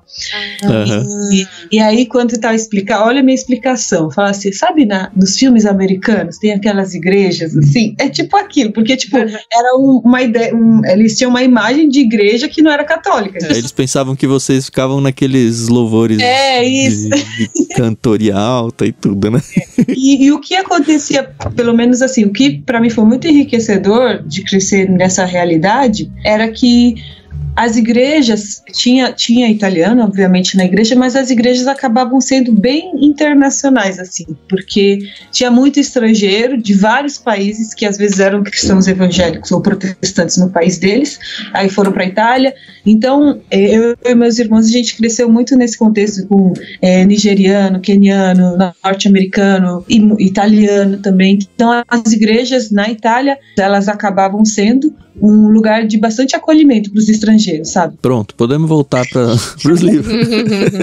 Uhum. 0.63 1.33
E, 1.33 1.47
e, 1.71 1.79
aí, 1.79 2.05
quando 2.05 2.31
estava 2.31 2.55
explicar, 2.55 3.05
olha 3.05 3.21
a 3.21 3.23
minha 3.23 3.35
explicação. 3.35 4.11
Fala 4.11 4.31
assim, 4.31 4.51
sabe 4.51 4.85
na, 4.85 5.11
nos 5.15 5.37
filmes 5.37 5.65
americanos 5.65 6.37
tem 6.37 6.51
aquelas 6.51 6.93
igrejas 6.93 7.55
assim? 7.55 7.95
É 7.97 8.09
tipo 8.09 8.35
aquilo, 8.35 8.71
porque 8.71 8.95
tipo, 8.95 9.17
era 9.17 9.77
um, 9.77 10.01
uma 10.03 10.21
ideia, 10.21 10.55
um, 10.55 10.85
eles 10.85 11.17
tinham 11.17 11.29
uma 11.29 11.43
imagem 11.43 11.89
de 11.89 11.99
igreja 11.99 12.47
que 12.47 12.61
não 12.61 12.71
era 12.71 12.83
católica. 12.83 13.39
É, 13.41 13.57
eles 13.57 13.71
pensavam 13.71 14.15
que 14.15 14.27
vocês 14.27 14.65
ficavam 14.65 14.99
naqueles 15.01 15.67
louvores 15.67 16.19
é, 16.19 16.63
isso. 16.63 17.09
De, 17.09 17.47
de 17.47 17.65
cantoria 17.75 18.35
alta 18.35 18.85
e 18.85 18.91
tudo, 18.91 19.31
né? 19.31 19.41
E, 19.87 20.25
e 20.25 20.31
o 20.31 20.39
que 20.39 20.55
acontecia, 20.55 21.23
pelo 21.55 21.73
menos 21.73 22.01
assim, 22.01 22.25
o 22.25 22.31
que 22.31 22.59
para 22.61 22.79
mim 22.79 22.89
foi 22.89 23.05
muito 23.05 23.27
enriquecedor 23.27 24.23
de 24.23 24.43
crescer 24.43 24.89
nessa 24.89 25.25
realidade 25.25 26.11
era 26.23 26.47
que 26.49 26.95
as 27.59 27.75
igrejas, 27.75 28.63
tinha, 28.71 29.11
tinha 29.11 29.49
italiano, 29.49 30.01
obviamente, 30.01 30.55
na 30.55 30.63
igreja, 30.63 30.95
mas 30.95 31.13
as 31.13 31.29
igrejas 31.29 31.67
acabavam 31.67 32.21
sendo 32.21 32.53
bem 32.53 32.89
internacionais, 32.95 33.99
assim, 33.99 34.25
porque 34.47 34.99
tinha 35.29 35.51
muito 35.51 35.77
estrangeiro 35.77 36.57
de 36.57 36.73
vários 36.73 37.17
países 37.17 37.73
que 37.73 37.85
às 37.85 37.97
vezes 37.97 38.21
eram 38.21 38.43
cristãos 38.43 38.87
evangélicos 38.87 39.51
ou 39.51 39.61
protestantes 39.61 40.37
no 40.37 40.49
país 40.49 40.77
deles, 40.77 41.19
aí 41.53 41.67
foram 41.67 41.91
para 41.91 42.05
a 42.05 42.07
Itália. 42.07 42.53
Então, 42.85 43.41
é, 43.51 43.75
eu 43.75 43.97
e 44.05 44.15
meus 44.15 44.39
irmãos, 44.39 44.65
a 44.65 44.71
gente 44.71 44.95
cresceu 44.95 45.29
muito 45.29 45.57
nesse 45.57 45.77
contexto 45.77 46.25
com 46.27 46.53
é, 46.81 47.03
nigeriano, 47.03 47.81
queniano, 47.81 48.55
norte-americano, 48.81 49.83
italiano 50.17 50.99
também. 50.99 51.39
Então, 51.55 51.83
as 51.89 52.13
igrejas 52.13 52.71
na 52.71 52.89
Itália, 52.89 53.37
elas 53.57 53.89
acabavam 53.89 54.45
sendo 54.45 54.95
um 55.21 55.49
lugar 55.49 55.85
de 55.85 55.97
bastante 55.97 56.37
acolhimento 56.37 56.89
para 56.89 56.99
os 56.99 57.09
estrangeiros 57.09 57.48
sabe? 57.63 57.95
Pronto, 58.01 58.35
podemos 58.35 58.67
voltar 58.67 59.05
para 59.07 59.33
os 59.71 59.81
livros. 59.81 60.13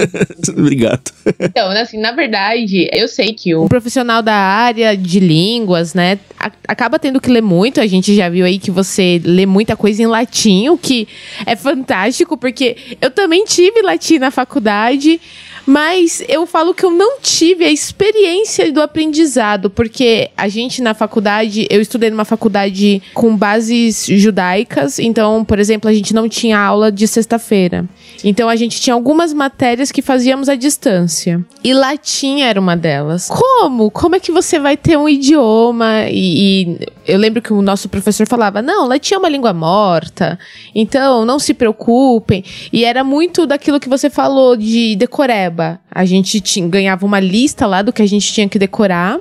Obrigado. 0.49 1.11
Então, 1.39 1.69
assim, 1.71 1.99
na 1.99 2.11
verdade, 2.11 2.89
eu 2.93 3.07
sei 3.07 3.33
que 3.33 3.55
um 3.55 3.67
profissional 3.67 4.21
da 4.21 4.35
área 4.35 4.95
de 4.95 5.19
línguas, 5.19 5.93
né, 5.93 6.19
acaba 6.67 6.99
tendo 6.99 7.19
que 7.19 7.29
ler 7.29 7.41
muito. 7.41 7.81
A 7.81 7.87
gente 7.87 8.15
já 8.15 8.29
viu 8.29 8.45
aí 8.45 8.59
que 8.59 8.71
você 8.71 9.21
lê 9.23 9.45
muita 9.45 9.75
coisa 9.75 10.01
em 10.01 10.07
latim, 10.07 10.69
o 10.69 10.77
que 10.77 11.07
é 11.45 11.55
fantástico, 11.55 12.37
porque 12.37 12.77
eu 13.01 13.11
também 13.11 13.45
tive 13.45 13.81
latim 13.81 14.19
na 14.19 14.31
faculdade. 14.31 15.19
Mas 15.67 16.23
eu 16.29 16.45
falo 16.45 16.73
que 16.73 16.85
eu 16.85 16.89
não 16.89 17.19
tive 17.19 17.65
a 17.65 17.69
experiência 17.69 18.71
do 18.71 18.81
aprendizado, 18.81 19.69
porque 19.69 20.29
a 20.37 20.47
gente 20.47 20.81
na 20.81 20.93
faculdade, 20.93 21.67
eu 21.69 21.81
estudei 21.81 22.09
numa 22.09 22.23
faculdade 22.23 23.03
com 23.13 23.35
bases 23.35 24.05
judaicas, 24.05 24.97
então, 24.97 25.43
por 25.43 25.59
exemplo, 25.59 25.89
a 25.89 25.93
gente 25.93 26.13
não 26.13 26.29
tinha 26.29 26.57
aula 26.57 26.89
de 26.89 27.05
sexta-feira. 27.05 27.85
Então 28.23 28.47
a 28.47 28.55
gente 28.55 28.79
tinha 28.79 28.93
algumas 28.93 29.33
matérias 29.33 29.91
que 29.91 30.01
fazíamos 30.01 30.47
à 30.47 30.55
distância. 30.55 31.43
E 31.61 31.73
latim 31.73 32.41
era 32.41 32.59
uma 32.59 32.77
delas. 32.77 33.27
Como? 33.27 33.91
Como 33.91 34.15
é 34.15 34.19
que 34.21 34.31
você 34.31 34.57
vai 34.57 34.77
ter 34.77 34.97
um 34.97 35.09
idioma? 35.09 36.07
E, 36.09 36.63
e 36.63 36.87
eu 37.07 37.17
lembro 37.17 37.41
que 37.41 37.53
o 37.53 37.61
nosso 37.61 37.87
professor 37.89 38.27
falava: 38.27 38.61
não, 38.61 38.87
latim 38.87 39.13
é 39.13 39.17
uma 39.17 39.29
língua 39.29 39.53
morta, 39.53 40.37
então 40.75 41.25
não 41.25 41.39
se 41.39 41.53
preocupem. 41.53 42.43
E 42.71 42.83
era 42.83 43.03
muito 43.03 43.45
daquilo 43.45 43.79
que 43.79 43.89
você 43.89 44.09
falou 44.09 44.55
de 44.55 44.95
decoreba 44.95 45.79
a 45.97 46.05
gente 46.05 46.39
tinha, 46.39 46.67
ganhava 46.67 47.07
uma 47.07 47.19
lista 47.19 47.65
lá 47.65 47.81
do 47.81 47.91
que 47.91 48.03
a 48.03 48.05
gente 48.05 48.31
tinha 48.31 48.47
que 48.47 48.59
decorar. 48.59 49.19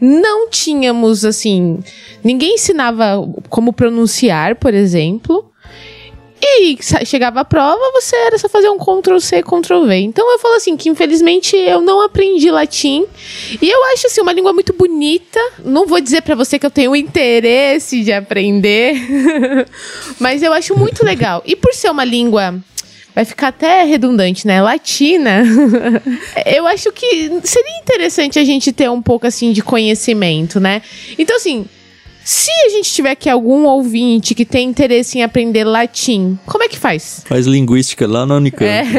Não 0.00 0.48
tínhamos, 0.48 1.26
assim. 1.26 1.78
Ninguém 2.24 2.54
ensinava 2.54 3.22
como 3.50 3.70
pronunciar, 3.70 4.56
por 4.56 4.72
exemplo. 4.72 5.50
E 6.40 6.78
chegava 7.04 7.40
a 7.40 7.44
prova, 7.44 7.80
você 7.92 8.14
era 8.14 8.38
só 8.38 8.48
fazer 8.48 8.68
um 8.68 8.78
Ctrl 8.78 9.18
C, 9.18 9.42
Ctrl 9.42 9.86
V. 9.86 9.96
Então 9.96 10.30
eu 10.30 10.38
falo 10.38 10.54
assim 10.54 10.76
que 10.76 10.88
infelizmente 10.88 11.56
eu 11.56 11.80
não 11.80 12.02
aprendi 12.02 12.50
latim. 12.50 13.06
E 13.60 13.68
eu 13.68 13.84
acho 13.92 14.06
assim 14.06 14.20
uma 14.20 14.32
língua 14.32 14.52
muito 14.52 14.72
bonita. 14.72 15.40
Não 15.64 15.86
vou 15.86 16.00
dizer 16.00 16.22
para 16.22 16.34
você 16.34 16.58
que 16.58 16.66
eu 16.66 16.70
tenho 16.70 16.94
interesse 16.94 18.02
de 18.02 18.12
aprender, 18.12 18.94
mas 20.20 20.42
eu 20.42 20.52
acho 20.52 20.76
muito 20.76 21.04
legal. 21.04 21.42
E 21.46 21.56
por 21.56 21.72
ser 21.72 21.90
uma 21.90 22.04
língua 22.04 22.54
vai 23.16 23.24
ficar 23.24 23.48
até 23.48 23.82
redundante, 23.84 24.46
né? 24.46 24.60
Latina. 24.60 25.42
eu 26.44 26.66
acho 26.66 26.92
que 26.92 27.40
seria 27.44 27.78
interessante 27.78 28.38
a 28.38 28.44
gente 28.44 28.72
ter 28.72 28.90
um 28.90 29.00
pouco 29.00 29.26
assim 29.26 29.52
de 29.52 29.62
conhecimento, 29.62 30.60
né? 30.60 30.82
Então, 31.18 31.34
assim, 31.34 31.64
se 32.26 32.50
a 32.50 32.68
gente 32.70 32.92
tiver 32.92 33.12
aqui 33.12 33.30
algum 33.30 33.66
ouvinte 33.66 34.34
que 34.34 34.44
tem 34.44 34.68
interesse 34.68 35.16
em 35.16 35.22
aprender 35.22 35.62
latim, 35.62 36.36
como 36.44 36.64
é 36.64 36.68
que 36.68 36.76
faz? 36.76 37.22
Faz 37.24 37.46
linguística 37.46 38.04
lá 38.04 38.26
na 38.26 38.34
Unicamp. 38.34 38.66
É. 38.66 38.90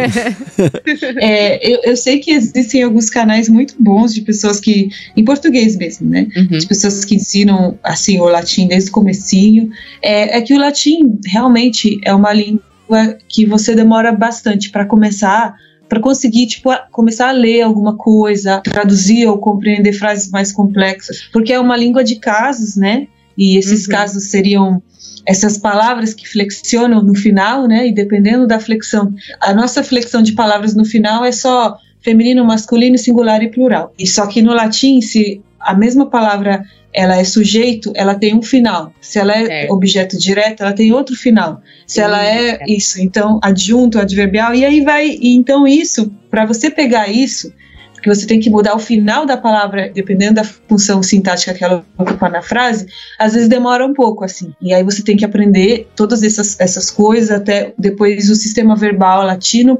é, 1.20 1.74
eu, 1.74 1.82
eu, 1.84 1.98
sei 1.98 2.20
que 2.20 2.32
existem 2.32 2.84
alguns 2.84 3.10
canais 3.10 3.50
muito 3.50 3.76
bons 3.78 4.14
de 4.14 4.22
pessoas 4.22 4.62
que, 4.62 4.88
em 5.14 5.26
português 5.26 5.76
mesmo, 5.76 6.10
né? 6.10 6.26
Uhum. 6.38 6.58
De 6.58 6.66
pessoas 6.66 7.04
que 7.04 7.16
ensinam, 7.16 7.78
assim, 7.84 8.18
o 8.18 8.30
latim 8.30 8.66
desde 8.66 8.92
o 8.92 8.94
comecinho. 8.94 9.72
É, 10.02 10.38
é 10.38 10.42
que 10.42 10.54
o 10.54 10.58
latim 10.58 11.20
realmente 11.26 12.00
é 12.06 12.16
uma 12.16 12.32
língua 12.32 13.18
que 13.28 13.46
você 13.46 13.76
demora 13.76 14.14
bastante 14.14 14.70
para 14.70 14.86
começar 14.86 15.54
para 15.90 16.00
conseguir 16.00 16.48
tipo 16.48 16.70
começar 16.92 17.30
a 17.30 17.34
ler 17.34 17.62
alguma 17.62 17.96
coisa, 17.96 18.62
traduzir 18.62 19.26
ou 19.26 19.38
compreender 19.38 19.94
frases 19.94 20.30
mais 20.30 20.52
complexas, 20.52 21.30
porque 21.32 21.54
é 21.54 21.60
uma 21.60 21.78
língua 21.78 22.04
de 22.04 22.18
casos, 22.18 22.76
né? 22.76 23.08
E 23.38 23.58
esses 23.58 23.86
uhum. 23.86 23.92
casos 23.92 24.30
seriam 24.30 24.82
essas 25.26 25.58
palavras 25.58 26.14
que 26.14 26.28
flexionam 26.28 27.04
no 27.04 27.14
final, 27.14 27.68
né? 27.68 27.88
E 27.88 27.94
dependendo 27.94 28.48
da 28.48 28.60
flexão, 28.60 29.14
a 29.42 29.54
nossa 29.54 29.84
flexão 29.84 30.22
de 30.22 30.32
palavras 30.32 30.74
no 30.74 30.86
final 30.86 31.26
é 31.26 31.32
só 31.32 31.78
feminino, 32.02 32.46
masculino, 32.46 32.98
singular 32.98 33.44
e 33.44 33.50
plural. 33.50 33.94
E 34.00 34.08
só 34.08 34.26
que 34.26 34.42
no 34.42 34.54
latim, 34.54 35.02
se 35.02 35.42
a 35.60 35.74
mesma 35.74 36.10
palavra 36.10 36.64
ela 36.94 37.18
é 37.18 37.24
sujeito, 37.24 37.92
ela 37.96 38.16
tem 38.16 38.34
um 38.34 38.42
final. 38.42 38.94
Se 39.02 39.20
ela 39.20 39.36
é, 39.36 39.66
é. 39.66 39.72
objeto 39.72 40.18
direto, 40.18 40.62
ela 40.62 40.74
tem 40.74 40.94
outro 40.94 41.16
final. 41.16 41.62
Se 41.86 42.00
ela 42.00 42.26
é, 42.26 42.58
é 42.62 42.66
isso, 42.68 43.00
então 43.02 43.40
adjunto, 43.44 44.00
adverbial, 44.00 44.56
e 44.56 44.66
aí 44.66 44.82
vai. 44.82 45.10
E 45.10 45.36
então 45.36 45.68
isso, 45.68 46.12
para 46.32 46.46
você 46.46 46.72
pegar 46.72 47.10
isso, 47.10 47.54
que 48.02 48.10
você 48.10 48.26
tem 48.26 48.40
que 48.40 48.50
mudar 48.50 48.76
o 48.76 48.80
final 48.80 49.26
da 49.26 49.38
palavra, 49.38 49.90
dependendo 49.94 50.36
da 50.36 50.44
função 50.44 51.02
sintática 51.02 51.54
que 51.54 51.64
ela 51.64 51.86
ocupa 51.98 52.30
na 52.30 52.42
frase, 52.42 52.88
às 53.18 53.34
vezes 53.34 53.48
demora 53.48 53.86
um 53.86 53.94
pouco, 53.94 54.24
assim. 54.24 54.54
E 54.62 54.74
aí 54.74 54.84
você 54.84 55.04
tem 55.04 55.18
que 55.18 55.26
aprender 55.26 55.88
todas 55.96 56.24
essas, 56.24 56.60
essas 56.60 56.92
coisas, 56.92 57.32
até 57.32 57.74
depois 57.78 58.30
o 58.30 58.36
sistema 58.36 58.76
verbal 58.76 59.26
latino, 59.26 59.80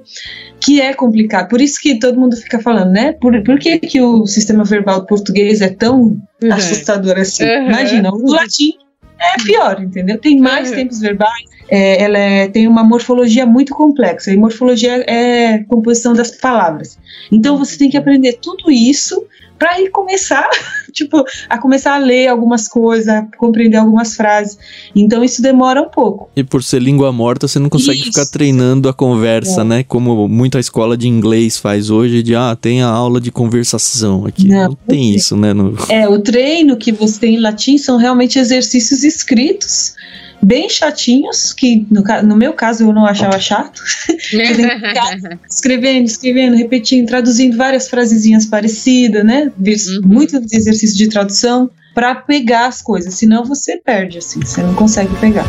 que 0.60 0.82
é 0.82 0.94
complicado. 0.94 1.48
Por 1.48 1.62
isso 1.62 1.80
que 1.82 2.00
todo 2.00 2.20
mundo 2.20 2.36
fica 2.36 2.60
falando, 2.60 2.92
né? 2.92 3.14
Por, 3.14 3.42
por 3.44 3.60
que, 3.60 3.80
que 3.80 4.02
o 4.02 4.26
sistema 4.26 4.64
verbal 4.64 5.06
português 5.06 5.62
é 5.62 5.70
tão 5.70 6.20
uhum. 6.42 6.54
assustador 6.54 7.18
assim? 7.18 7.44
Uhum. 7.44 7.68
Imagina, 7.68 8.12
o 8.12 8.32
latim 8.32 8.74
é 9.20 9.44
pior, 9.44 9.82
entendeu? 9.82 10.18
Tem 10.18 10.40
mais 10.40 10.70
uhum. 10.70 10.76
tempos 10.76 11.00
verbais, 11.00 11.57
é, 11.70 12.04
ela 12.04 12.18
é, 12.18 12.48
tem 12.48 12.68
uma 12.68 12.84
morfologia 12.84 13.46
muito 13.46 13.74
complexa. 13.74 14.32
E 14.32 14.38
morfologia 14.38 15.04
é 15.08 15.60
composição 15.68 16.14
das 16.14 16.32
palavras. 16.32 16.98
Então 17.32 17.58
você 17.58 17.78
tem 17.78 17.90
que 17.90 17.98
aprender 17.98 18.40
tudo 18.42 18.72
isso 18.72 19.26
para 19.58 19.82
ir 19.82 19.90
começar, 19.90 20.48
tipo, 20.94 21.24
a 21.50 21.58
começar 21.58 21.96
a 21.96 21.98
ler 21.98 22.28
algumas 22.28 22.68
coisas, 22.68 23.08
a 23.08 23.28
compreender 23.38 23.78
algumas 23.78 24.16
frases. 24.16 24.58
Então 24.96 25.24
isso 25.24 25.42
demora 25.42 25.82
um 25.82 25.90
pouco. 25.90 26.30
E 26.36 26.44
por 26.44 26.64
ser 26.64 26.82
língua 26.82 27.12
morta, 27.12 27.48
você 27.48 27.60
não 27.60 27.70
consegue 27.70 28.00
isso. 28.00 28.12
ficar 28.12 28.26
treinando 28.28 28.88
a 28.88 28.94
conversa, 28.94 29.62
é. 29.62 29.64
né? 29.64 29.84
Como 29.84 30.28
muita 30.28 30.60
escola 30.60 30.96
de 30.96 31.08
inglês 31.08 31.58
faz 31.58 31.90
hoje, 31.90 32.22
de 32.22 32.36
ah, 32.36 32.56
tem 32.60 32.84
a 32.84 32.88
aula 32.88 33.20
de 33.20 33.32
conversação 33.32 34.26
aqui. 34.26 34.48
Não, 34.48 34.70
não 34.70 34.78
tem 34.88 35.14
isso, 35.14 35.36
né? 35.36 35.54
No... 35.54 35.76
É, 35.90 36.08
o 36.08 36.20
treino 36.20 36.78
que 36.78 36.92
você 36.92 37.20
tem 37.20 37.36
em 37.36 37.40
latim 37.40 37.78
são 37.78 37.98
realmente 37.98 38.38
exercícios 38.38 39.04
escritos 39.04 39.96
bem 40.42 40.70
chatinhos, 40.70 41.54
que 41.54 41.86
no, 41.90 42.04
no 42.24 42.36
meu 42.36 42.54
caso 42.54 42.84
eu 42.84 42.94
não 42.94 43.06
achava 43.06 43.40
chato. 43.40 43.82
escrevendo, 45.50 46.06
escrevendo, 46.06 46.56
repetindo, 46.56 47.08
traduzindo 47.08 47.58
várias 47.58 47.90
frasezinhas 47.90 48.46
parecidas, 48.46 49.26
né? 49.26 49.52
Uhum. 49.58 50.02
Muitos 50.04 50.52
exercícios 50.52 50.98
de 50.98 51.08
tradução 51.10 51.70
para 51.94 52.14
pegar 52.14 52.68
as 52.68 52.82
coisas, 52.82 53.16
senão 53.16 53.44
você 53.44 53.78
perde, 53.78 54.20
assim, 54.20 54.40
você 54.40 54.62
não 54.62 54.76
consegue 54.76 55.14
pegar. 55.16 55.46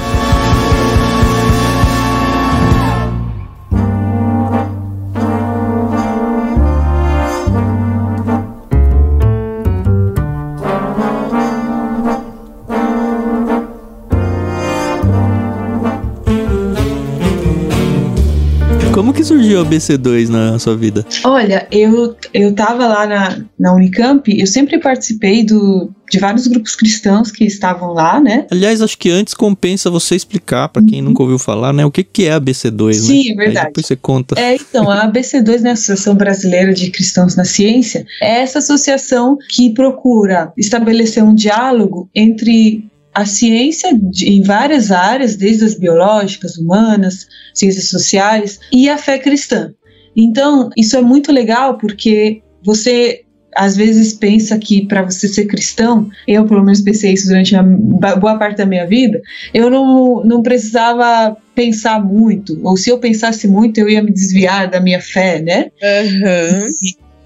Surgiu 19.48 19.60
a 19.60 19.64
BC2 19.64 20.28
na 20.28 20.58
sua 20.58 20.76
vida? 20.76 21.04
Olha, 21.24 21.66
eu, 21.70 22.14
eu 22.34 22.54
tava 22.54 22.86
lá 22.86 23.06
na, 23.06 23.44
na 23.58 23.74
Unicamp, 23.74 24.38
eu 24.38 24.46
sempre 24.46 24.78
participei 24.78 25.44
do, 25.44 25.90
de 26.10 26.18
vários 26.18 26.46
grupos 26.46 26.76
cristãos 26.76 27.30
que 27.30 27.44
estavam 27.44 27.92
lá, 27.92 28.20
né? 28.20 28.46
Aliás, 28.50 28.82
acho 28.82 28.98
que 28.98 29.10
antes 29.10 29.34
compensa 29.34 29.90
você 29.90 30.14
explicar 30.14 30.68
para 30.68 30.82
quem 30.82 31.00
nunca 31.00 31.22
ouviu 31.22 31.38
falar, 31.38 31.72
né? 31.72 31.84
O 31.84 31.90
que, 31.90 32.04
que 32.04 32.26
é 32.26 32.32
a 32.32 32.40
BC2, 32.40 32.86
né? 32.86 32.92
Sim, 32.92 33.28
né? 33.30 33.34
verdade. 33.36 33.58
Aí 33.58 33.66
depois 33.66 33.86
você 33.86 33.96
conta. 33.96 34.38
É, 34.38 34.54
então, 34.54 34.90
a 34.90 35.10
BC2, 35.10 35.60
né, 35.60 35.70
Associação 35.72 36.14
Brasileira 36.14 36.72
de 36.74 36.90
Cristãos 36.90 37.34
na 37.34 37.44
Ciência, 37.44 38.04
é 38.22 38.40
essa 38.40 38.58
associação 38.58 39.38
que 39.50 39.72
procura 39.72 40.52
estabelecer 40.56 41.22
um 41.22 41.34
diálogo 41.34 42.08
entre 42.14 42.88
a 43.14 43.24
ciência 43.24 43.90
de, 43.94 44.28
em 44.28 44.42
várias 44.42 44.90
áreas, 44.90 45.36
desde 45.36 45.64
as 45.64 45.74
biológicas, 45.74 46.56
humanas, 46.56 47.26
ciências 47.54 47.88
sociais 47.88 48.60
e 48.72 48.88
a 48.88 48.96
fé 48.96 49.18
cristã. 49.18 49.72
Então, 50.16 50.70
isso 50.76 50.96
é 50.96 51.00
muito 51.00 51.32
legal 51.32 51.78
porque 51.78 52.42
você 52.62 53.24
às 53.54 53.76
vezes 53.76 54.12
pensa 54.12 54.58
que 54.58 54.86
para 54.86 55.02
você 55.02 55.26
ser 55.26 55.46
cristão, 55.46 56.08
eu 56.26 56.46
pelo 56.46 56.62
menos 56.62 56.80
pensei 56.80 57.12
isso 57.12 57.26
durante 57.26 57.56
a 57.56 57.62
boa 57.62 58.38
parte 58.38 58.58
da 58.58 58.66
minha 58.66 58.86
vida, 58.86 59.20
eu 59.52 59.68
não, 59.68 60.22
não 60.24 60.42
precisava 60.42 61.36
pensar 61.54 62.04
muito, 62.04 62.60
ou 62.62 62.76
se 62.76 62.90
eu 62.90 62.98
pensasse 62.98 63.48
muito, 63.48 63.78
eu 63.78 63.88
ia 63.88 64.02
me 64.02 64.12
desviar 64.12 64.70
da 64.70 64.80
minha 64.80 65.00
fé, 65.00 65.40
né? 65.40 65.70
Uhum. 65.82 66.66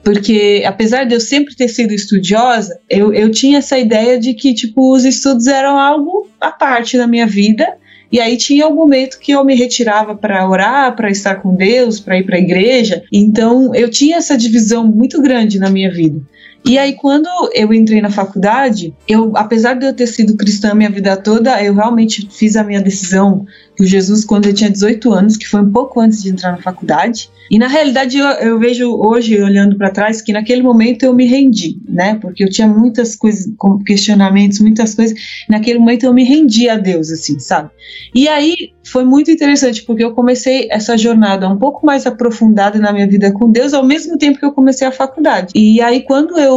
Porque, 0.03 0.65
apesar 0.67 1.05
de 1.05 1.15
eu 1.15 1.21
sempre 1.21 1.55
ter 1.55 1.69
sido 1.69 1.93
estudiosa, 1.93 2.79
eu, 2.91 3.13
eu 3.13 3.31
tinha 3.31 3.59
essa 3.59 3.79
ideia 3.79 4.19
de 4.19 4.35
que, 4.35 4.53
tipo, 4.53 4.93
os 4.93 5.05
estudos 5.05 5.47
eram 5.47 5.79
algo 5.79 6.29
à 6.41 6.51
parte 6.51 6.97
da 6.97 7.07
minha 7.07 7.27
vida. 7.27 7.77
E 8.11 8.21
aí 8.21 8.37
tinha 8.37 8.69
um 8.69 8.75
momento 8.75 9.19
que 9.19 9.33
eu 9.33 9.43
me 9.43 9.55
retirava 9.55 10.15
para 10.15 10.47
orar, 10.47 10.95
para 10.95 11.11
estar 11.11 11.37
com 11.37 11.55
Deus, 11.55 11.99
para 11.99 12.19
ir 12.19 12.25
para 12.25 12.37
a 12.37 12.41
igreja. 12.41 13.03
Então, 13.11 13.75
eu 13.75 13.89
tinha 13.89 14.17
essa 14.17 14.37
divisão 14.37 14.87
muito 14.87 15.23
grande 15.23 15.59
na 15.59 15.71
minha 15.71 15.91
vida. 15.91 16.21
E 16.65 16.79
aí, 16.79 16.95
quando 16.95 17.29
eu 17.55 17.73
entrei 17.75 18.01
na 18.01 18.11
faculdade, 18.11 18.95
eu, 19.09 19.33
apesar 19.37 19.75
de 19.75 19.87
eu 19.87 19.93
ter 19.93 20.07
sido 20.07 20.37
cristã 20.37 20.75
minha 20.75 20.91
vida 20.91 21.17
toda, 21.17 21.63
eu 21.63 21.75
realmente 21.75 22.29
fiz 22.31 22.57
a 22.57 22.63
minha 22.63 22.81
decisão 22.81 23.45
por 23.77 23.87
Jesus 23.87 24.25
quando 24.25 24.47
eu 24.47 24.55
tinha 24.55 24.71
18 24.71 25.13
anos, 25.13 25.37
que 25.37 25.47
foi 25.47 25.61
um 25.61 25.73
pouco 25.73 26.01
antes 26.01 26.23
de 26.23 26.31
entrar 26.31 26.53
na 26.53 26.59
faculdade. 26.59 27.29
E 27.51 27.59
na 27.59 27.67
realidade 27.67 28.17
eu, 28.17 28.27
eu 28.27 28.59
vejo 28.59 28.95
hoje, 28.95 29.41
olhando 29.41 29.77
para 29.77 29.91
trás, 29.91 30.23
que 30.23 30.33
naquele 30.33 30.63
momento 30.63 31.03
eu 31.03 31.13
me 31.13 31.27
rendi, 31.27 31.79
né? 31.89 32.15
Porque 32.15 32.45
eu 32.45 32.49
tinha 32.49 32.69
muitas 32.69 33.17
coisas, 33.17 33.53
questionamentos, 33.85 34.61
muitas 34.61 34.95
coisas. 34.95 35.19
Naquele 35.49 35.79
momento 35.79 36.05
eu 36.05 36.15
me 36.15 36.25
rendi 36.25 36.69
a 36.69 36.77
Deus, 36.77 37.11
assim, 37.11 37.39
sabe? 37.39 37.71
E 38.15 38.29
aí 38.29 38.73
foi 38.85 39.05
muito 39.05 39.31
interessante, 39.31 39.83
porque 39.83 40.05
eu 40.05 40.13
comecei 40.13 40.69
essa 40.71 40.97
jornada 40.97 41.49
um 41.49 41.59
pouco 41.59 41.85
mais 41.85 42.07
aprofundada 42.07 42.79
na 42.79 42.93
minha 42.93 43.07
vida 43.07 43.33
com 43.33 43.51
Deus, 43.51 43.75
ao 43.75 43.85
mesmo 43.85 44.17
tempo 44.17 44.39
que 44.39 44.45
eu 44.45 44.53
comecei 44.53 44.87
a 44.87 44.93
faculdade. 44.93 45.53
E 45.55 45.81
aí 45.81 46.03
quando 46.03 46.39
eu 46.39 46.52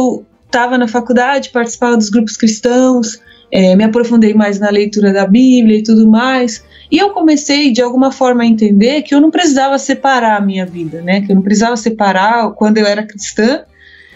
estava 0.46 0.78
na 0.78 0.88
faculdade, 0.88 1.50
participava 1.50 1.96
dos 1.96 2.08
grupos 2.08 2.36
cristãos, 2.36 3.20
é, 3.50 3.76
me 3.76 3.84
aprofundei 3.84 4.34
mais 4.34 4.58
na 4.58 4.70
leitura 4.70 5.12
da 5.12 5.26
Bíblia 5.26 5.78
e 5.78 5.82
tudo 5.82 6.08
mais. 6.08 6.64
E 6.90 6.98
eu 6.98 7.10
comecei, 7.10 7.72
de 7.72 7.82
alguma 7.82 8.12
forma, 8.12 8.42
a 8.42 8.46
entender 8.46 9.02
que 9.02 9.14
eu 9.14 9.20
não 9.20 9.30
precisava 9.30 9.78
separar 9.78 10.36
a 10.36 10.40
minha 10.40 10.64
vida, 10.64 11.02
né? 11.02 11.20
Que 11.20 11.32
eu 11.32 11.36
não 11.36 11.42
precisava 11.42 11.76
separar 11.76 12.50
quando 12.52 12.78
eu 12.78 12.86
era 12.86 13.02
cristã 13.02 13.64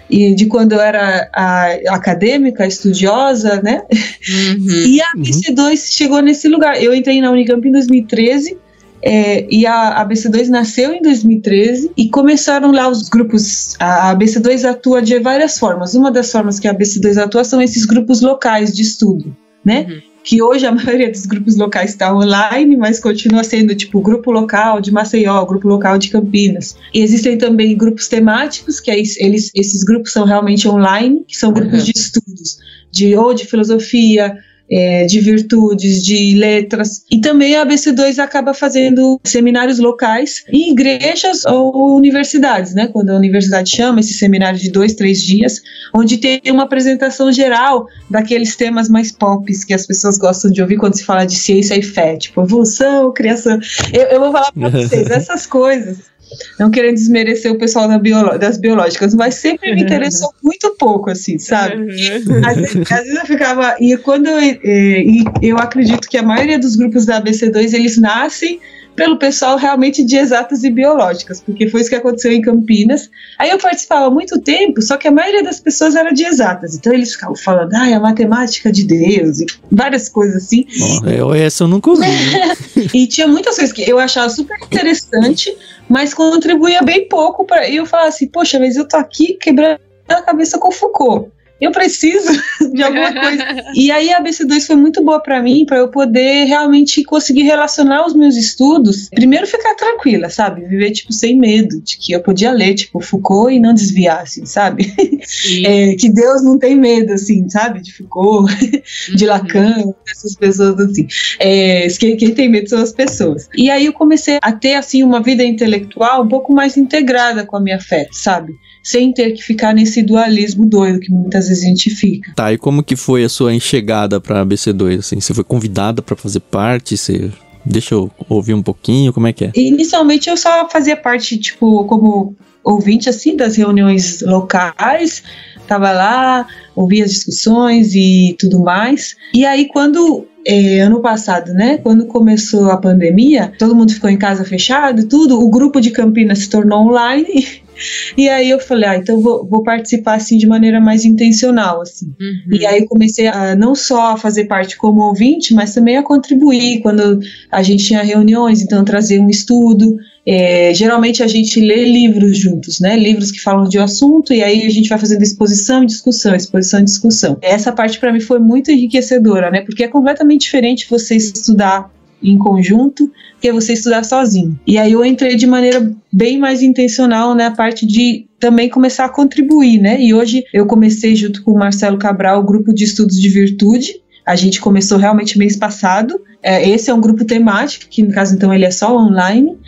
e 0.09 0.35
de 0.35 0.47
quando 0.47 0.73
eu 0.73 0.81
era 0.81 1.29
a, 1.33 1.73
acadêmica, 1.95 2.67
estudiosa, 2.67 3.61
né? 3.63 3.83
Uhum, 3.93 4.69
e 4.87 5.01
a 5.01 5.13
BC2 5.17 5.71
uhum. 5.71 5.77
chegou 5.77 6.21
nesse 6.21 6.49
lugar. 6.49 6.83
Eu 6.83 6.95
entrei 6.95 7.21
na 7.21 7.31
Unicamp 7.31 7.67
em 7.67 7.73
2013 7.73 8.57
é, 9.03 9.47
e 9.51 9.67
a, 9.67 10.01
a 10.01 10.09
BC2 10.09 10.49
nasceu 10.49 10.93
em 10.93 11.01
2013 11.01 11.93
e 11.97 12.09
começaram 12.09 12.71
lá 12.71 12.89
os 12.89 13.09
grupos. 13.09 13.75
A, 13.79 14.11
a 14.11 14.17
BC2 14.17 14.69
atua 14.69 15.01
de 15.01 15.19
várias 15.19 15.59
formas. 15.59 15.95
Uma 15.95 16.11
das 16.11 16.31
formas 16.31 16.59
que 16.59 16.69
a 16.69 16.75
BC2 16.75 17.17
atua 17.17 17.45
são 17.45 17.63
esses 17.63 17.85
grupos 17.85 18.21
locais 18.21 18.75
de 18.75 18.83
estudo, 18.83 19.35
né? 19.65 19.87
Uhum. 19.89 20.01
Que 20.23 20.43
hoje 20.43 20.67
a 20.67 20.73
maioria 20.73 21.11
dos 21.11 21.25
grupos 21.25 21.57
locais 21.57 21.91
está 21.91 22.15
online, 22.15 22.77
mas 22.77 23.01
continua 23.01 23.43
sendo 23.43 23.75
tipo 23.75 24.01
grupo 24.03 24.31
local 24.31 24.81
de 24.81 24.93
Maceió, 24.93 25.45
grupo 25.47 25.67
local 25.67 25.97
de 25.97 26.11
Campinas. 26.11 26.77
E 26.93 27.01
existem 27.01 27.39
também 27.39 27.77
grupos 27.77 28.07
temáticos, 28.07 28.81
que 28.81 28.91
é, 28.91 28.99
eles, 28.99 29.51
esses 29.55 29.83
grupos 29.83 30.13
são 30.13 30.27
realmente 30.27 30.69
online, 30.69 31.25
que 31.27 31.37
são 31.37 31.53
grupos 31.53 31.81
uhum. 31.81 31.85
de 31.87 31.93
estudos, 31.97 32.59
de 32.93 33.17
ou 33.17 33.33
de 33.33 33.47
filosofia, 33.47 34.37
é, 34.71 35.05
de 35.05 35.21
virtudes, 35.21 36.05
de 36.05 36.35
letras. 36.37 37.05
E 37.11 37.21
também 37.21 37.57
a 37.57 37.67
ABC2 37.67 38.19
acaba 38.19 38.55
fazendo 38.55 39.21
seminários 39.25 39.79
locais 39.79 40.45
em 40.53 40.71
igrejas 40.73 41.45
ou 41.45 41.97
universidades, 41.97 42.75
né? 42.75 42.87
Quando 42.87 43.11
a 43.11 43.17
universidade 43.17 43.71
chama 43.71 44.01
esse 44.01 44.15
seminário 44.15 44.59
de 44.59 44.71
dois, 44.71 44.95
três 44.95 45.23
dias, 45.23 45.61
onde 45.95 46.19
tem 46.19 46.41
uma 46.49 46.65
apresentação 46.65 47.33
geral 47.33 47.87
daqueles 48.09 48.57
temas 48.57 48.89
mais 48.89 49.11
pop 49.11 49.51
que 49.67 49.75
as 49.75 49.87
pessoas 49.87 50.17
gostam 50.17 50.51
de 50.51 50.63
ouvir 50.63 50.77
quando 50.77 50.97
se 50.97 51.05
fala 51.05 51.25
de 51.25 51.35
ciência 51.35 51.77
e 51.77 51.83
fé, 51.83 52.17
tipo 52.17 52.41
evolução, 52.43 53.13
criação. 53.13 53.59
Eu, 53.93 54.03
eu 54.03 54.21
vou 54.21 54.33
falar 54.33 54.53
para 54.53 54.69
vocês, 54.71 55.11
essas 55.11 55.47
coisas 55.47 56.11
não 56.59 56.71
querendo 56.71 56.95
desmerecer 56.95 57.53
o 57.53 57.59
pessoal 57.59 57.89
da 57.89 57.99
biolo 57.99 58.39
das 58.39 58.57
biológicas, 58.57 59.15
mas 59.15 59.35
sempre 59.35 59.75
me 59.75 59.83
interessou 59.83 60.33
muito 60.43 60.75
pouco, 60.79 61.11
assim, 61.11 61.39
sabe? 61.39 61.77
Uhum. 61.77 62.47
Às, 62.47 62.57
vezes, 62.57 62.93
às 62.93 63.01
vezes 63.01 63.15
eu 63.17 63.27
ficava. 63.27 63.77
E 63.81 63.97
quando 63.99 64.27
eu, 64.27 64.41
e, 64.41 65.25
eu 65.43 65.59
acredito 65.59 66.09
que 66.09 66.17
a 66.17 66.23
maioria 66.23 66.59
dos 66.59 66.77
grupos 66.77 67.07
da 67.07 67.21
ABC2 67.21 67.75
eles 67.75 67.97
nascem 67.99 68.61
pelo 69.01 69.17
pessoal 69.17 69.57
realmente 69.57 70.05
de 70.05 70.15
exatas 70.19 70.63
e 70.63 70.69
biológicas, 70.69 71.41
porque 71.41 71.67
foi 71.71 71.81
isso 71.81 71.89
que 71.89 71.97
aconteceu 71.97 72.33
em 72.33 72.43
Campinas. 72.43 73.09
Aí 73.39 73.49
eu 73.49 73.57
participava 73.57 74.05
há 74.05 74.11
muito 74.11 74.39
tempo, 74.43 74.83
só 74.83 74.99
que 74.99 75.09
a 75.09 75.11
maioria 75.11 75.43
das 75.43 75.59
pessoas 75.59 75.97
era 75.97 76.11
de 76.11 76.23
exatas, 76.23 76.75
então 76.75 76.93
eles 76.93 77.15
ficavam 77.15 77.35
falando, 77.35 77.73
ah, 77.73 77.97
a 77.97 77.99
matemática 77.99 78.71
de 78.71 78.85
Deus, 78.85 79.41
e 79.41 79.47
várias 79.73 80.11
coisas 80.11 80.45
assim. 80.45 80.67
Oh, 81.03 81.09
eu, 81.09 81.33
essa 81.33 81.65
eu 81.65 81.69
nunca 81.69 81.89
ouvi. 81.89 82.03
Né? 82.03 82.55
e 82.93 83.07
tinha 83.07 83.27
muitas 83.27 83.57
coisas 83.57 83.75
que 83.75 83.89
eu 83.91 83.99
achava 83.99 84.29
super 84.29 84.59
interessante, 84.63 85.51
mas 85.89 86.13
contribuía 86.13 86.83
bem 86.83 87.09
pouco 87.09 87.47
para 87.47 87.67
eu 87.71 87.87
falar 87.87 88.09
assim, 88.09 88.27
poxa, 88.27 88.59
mas 88.59 88.77
eu 88.77 88.87
tô 88.87 88.99
aqui 88.99 89.33
quebrando 89.41 89.81
a 90.11 90.21
cabeça 90.21 90.59
com 90.59 90.71
Foucault 90.71 91.31
eu 91.61 91.71
preciso 91.73 92.33
de 92.73 92.83
alguma 92.83 93.13
coisa. 93.13 93.45
E 93.75 93.91
aí 93.91 94.11
a 94.13 94.23
BC2 94.23 94.67
foi 94.67 94.77
muito 94.77 95.05
boa 95.05 95.21
para 95.21 95.43
mim, 95.43 95.65
para 95.67 95.79
eu 95.79 95.89
poder 95.89 96.45
realmente 96.45 97.05
conseguir 97.05 97.43
relacionar 97.43 98.07
os 98.07 98.15
meus 98.15 98.37
estudos. 98.37 99.09
Primeiro 99.11 99.47
ficar 99.47 99.75
tranquila, 99.75 100.31
sabe? 100.31 100.67
Viver 100.67 100.91
tipo 100.93 101.13
sem 101.13 101.39
medo 101.39 101.81
de 101.83 101.99
que 101.99 102.13
eu 102.13 102.21
podia 102.21 102.51
ler 102.53 102.75
tipo 102.75 103.01
Foucault 103.01 103.55
e 103.55 103.61
não 103.61 103.75
desviar, 103.75 104.23
assim, 104.23 104.47
sabe? 104.47 104.91
É, 105.65 105.95
que 105.95 106.11
Deus 106.11 106.43
não 106.43 106.59
tem 106.59 106.75
medo, 106.75 107.13
assim, 107.13 107.49
sabe? 107.49 107.81
De 107.83 107.93
Foucault, 107.93 108.53
de 109.15 109.25
uhum. 109.25 109.31
Lacan, 109.31 109.95
dessas 110.07 110.35
pessoas 110.35 110.79
assim. 110.81 111.07
É, 111.39 111.87
quem, 111.99 112.17
quem 112.17 112.33
tem 112.33 112.49
medo 112.49 112.69
são 112.69 112.81
as 112.81 112.93
pessoas. 112.93 113.49
E 113.55 113.71
aí 113.71 113.87
eu 113.87 113.93
comecei 113.93 114.39
a 114.41 114.53
ter 114.53 114.75
assim 114.75 115.03
uma 115.03 115.23
vida 115.23 115.45
intelectual 115.45 116.25
um 116.25 116.29
pouco 116.29 116.53
mais 116.55 116.77
integrada 116.77 117.45
com 117.45 117.57
a 117.57 117.61
minha 117.61 117.79
fé, 117.79 118.09
sabe? 118.13 118.55
sem 118.83 119.13
ter 119.13 119.33
que 119.33 119.43
ficar 119.43 119.75
nesse 119.75 120.03
dualismo 120.03 120.65
doido 120.67 121.01
que 121.01 121.11
muitas 121.11 121.49
vezes 121.49 121.50
a 121.51 121.55
gente 121.55 121.91
fica. 121.91 122.33
Tá, 122.35 122.53
e 122.53 122.59
como 122.59 122.83
que 122.83 122.97
foi 122.97 123.25
a 123.25 123.29
sua 123.29 123.55
enxegada 123.55 124.21
para 124.21 124.45
BC2 124.45 124.99
assim? 124.99 125.21
Você 125.21 125.35
foi 125.35 125.45
convidada 125.45 126.03
para 126.03 126.17
fazer 126.17 126.41
parte, 126.41 126.97
você 126.97 127.31
Deixa 127.65 127.95
eu 127.95 128.11
ouvir 128.29 128.55
um 128.55 128.63
pouquinho, 128.63 129.13
como 129.13 129.27
é 129.27 129.33
que 129.33 129.45
é? 129.45 129.53
Inicialmente 129.55 130.31
eu 130.31 130.37
só 130.37 130.69
fazia 130.69 130.97
parte, 130.97 131.37
tipo, 131.37 131.85
como 131.85 132.35
ouvinte, 132.65 133.09
assim, 133.09 133.37
das 133.37 133.57
reuniões 133.57 134.23
locais, 134.23 135.23
tava 135.67 135.93
lá, 135.93 136.47
ouvia 136.75 137.05
as 137.05 137.13
discussões 137.13 137.95
e 137.95 138.35
tudo 138.39 138.61
mais. 138.61 139.15
E 139.35 139.45
aí, 139.45 139.69
quando 139.69 140.27
é, 140.47 140.81
ano 140.81 141.01
passado, 141.01 141.53
né? 141.53 141.79
Quando 141.79 142.07
começou 142.07 142.71
a 142.71 142.77
pandemia, 142.77 143.53
todo 143.59 143.75
mundo 143.75 143.93
ficou 143.93 144.09
em 144.09 144.17
casa 144.17 144.45
fechado, 144.45 145.07
tudo. 145.07 145.39
O 145.39 145.51
grupo 145.51 145.81
de 145.81 145.91
Campinas 145.91 146.41
se 146.41 146.51
tornou 146.51 146.89
online 146.89 147.63
E 148.17 148.29
aí 148.29 148.51
eu 148.51 148.59
falei, 148.59 148.89
ah, 148.89 148.97
então 148.97 149.21
vou, 149.21 149.47
vou 149.47 149.63
participar 149.63 150.15
assim 150.15 150.37
de 150.37 150.47
maneira 150.47 150.81
mais 150.81 151.05
intencional, 151.05 151.81
assim. 151.81 152.15
Uhum. 152.21 152.57
E 152.57 152.67
aí 152.67 152.87
comecei 152.87 153.27
a 153.27 153.55
não 153.57 153.75
só 153.75 154.13
a 154.13 154.17
fazer 154.17 154.45
parte 154.45 154.77
como 154.77 155.03
ouvinte, 155.03 155.55
mas 155.55 155.75
também 155.75 155.97
a 155.97 156.03
contribuir 156.03 156.81
quando 156.81 157.21
a 157.51 157.63
gente 157.63 157.85
tinha 157.85 158.03
reuniões, 158.03 158.63
então 158.63 158.85
trazer 158.85 159.21
um 159.21 159.29
estudo. 159.29 159.97
É, 160.27 160.73
geralmente 160.75 161.23
a 161.23 161.27
gente 161.27 161.59
lê 161.61 161.85
livros 161.85 162.37
juntos, 162.37 162.79
né? 162.79 162.97
Livros 162.97 163.33
que 163.33 163.41
falam 163.41 163.69
de 163.69 163.79
um 163.79 163.83
assunto 163.83 164.35
e 164.35 164.43
aí 164.43 164.67
a 164.67 164.71
gente 164.71 164.89
vai 164.89 164.99
fazendo 164.99 165.23
exposição 165.23 165.83
e 165.83 165.87
discussão, 165.87 166.35
exposição 166.35 166.81
e 166.81 166.85
discussão. 166.85 167.39
Essa 167.41 167.73
parte 167.73 167.99
para 167.99 168.13
mim 168.13 168.21
foi 168.21 168.39
muito 168.39 168.71
enriquecedora, 168.71 169.51
né? 169.51 169.63
Porque 169.63 169.83
é 169.83 169.89
completamente 169.89 170.43
diferente 170.43 170.87
você 170.89 171.17
estudar 171.17 171.91
em 172.23 172.39
conjunto 172.39 173.11
que 173.41 173.53
você 173.53 173.73
estudar 173.73 174.05
sozinho. 174.05 174.59
E 174.67 174.79
aí 174.79 174.93
eu 174.93 175.05
entrei 175.05 175.37
de 175.37 175.47
maneira 175.47 175.93
bem 176.13 176.39
mais 176.39 176.63
intencional 176.63 177.31
na 177.31 177.51
né, 177.51 177.57
parte 177.57 177.87
de 177.87 178.27
também 178.39 178.69
começar 178.69 179.05
a 179.05 179.09
contribuir, 179.09 179.79
né? 179.79 180.01
E 180.01 180.15
hoje 180.15 180.45
eu 180.53 180.67
comecei 180.67 181.15
junto 181.15 181.43
com 181.43 181.53
o 181.53 181.59
Marcelo 181.59 181.99
Cabral 181.99 182.41
o 182.41 182.45
grupo 182.45 182.73
de 182.73 182.85
estudos 182.85 183.21
de 183.21 183.29
virtude. 183.29 184.01
A 184.25 184.37
gente 184.37 184.61
começou 184.61 184.99
realmente 184.99 185.39
mês 185.39 185.57
passado. 185.57 186.21
É, 186.43 186.67
esse 186.69 186.91
é 186.91 186.95
um 186.95 187.01
grupo 187.01 187.25
temático, 187.25 187.87
que 187.91 188.03
no 188.03 188.13
caso 188.13 188.35
então 188.35 188.53
ele 188.53 188.65
é 188.65 188.71
só 188.71 188.97
online 188.97 189.59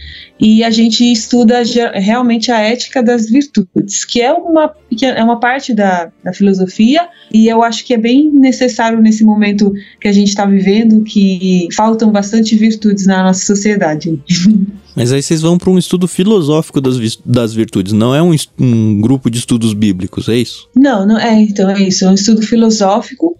e 0.40 0.64
a 0.64 0.70
gente 0.70 1.04
estuda 1.04 1.62
realmente 1.94 2.50
a 2.50 2.58
ética 2.58 3.02
das 3.02 3.28
virtudes, 3.28 4.04
que 4.04 4.20
é 4.20 4.32
uma, 4.32 4.72
que 4.96 5.04
é 5.04 5.22
uma 5.22 5.38
parte 5.38 5.74
da, 5.74 6.10
da 6.24 6.32
filosofia, 6.32 7.08
e 7.32 7.46
eu 7.46 7.62
acho 7.62 7.84
que 7.84 7.94
é 7.94 7.98
bem 7.98 8.30
necessário 8.32 9.00
nesse 9.00 9.22
momento 9.22 9.72
que 10.00 10.08
a 10.08 10.12
gente 10.12 10.28
está 10.28 10.46
vivendo, 10.46 11.04
que 11.04 11.68
faltam 11.76 12.10
bastante 12.10 12.56
virtudes 12.56 13.06
na 13.06 13.22
nossa 13.22 13.44
sociedade. 13.44 14.20
Mas 14.96 15.12
aí 15.12 15.22
vocês 15.22 15.40
vão 15.40 15.56
para 15.56 15.70
um 15.70 15.78
estudo 15.78 16.08
filosófico 16.08 16.80
das, 16.80 16.96
das 17.24 17.54
virtudes, 17.54 17.92
não 17.92 18.14
é 18.14 18.22
um, 18.22 18.34
um 18.58 19.00
grupo 19.00 19.30
de 19.30 19.38
estudos 19.38 19.72
bíblicos, 19.74 20.28
é 20.28 20.36
isso? 20.36 20.68
Não, 20.74 21.06
não 21.06 21.18
é, 21.18 21.40
então 21.40 21.70
é 21.70 21.80
isso, 21.80 22.04
é 22.04 22.08
um 22.08 22.14
estudo 22.14 22.42
filosófico. 22.42 23.38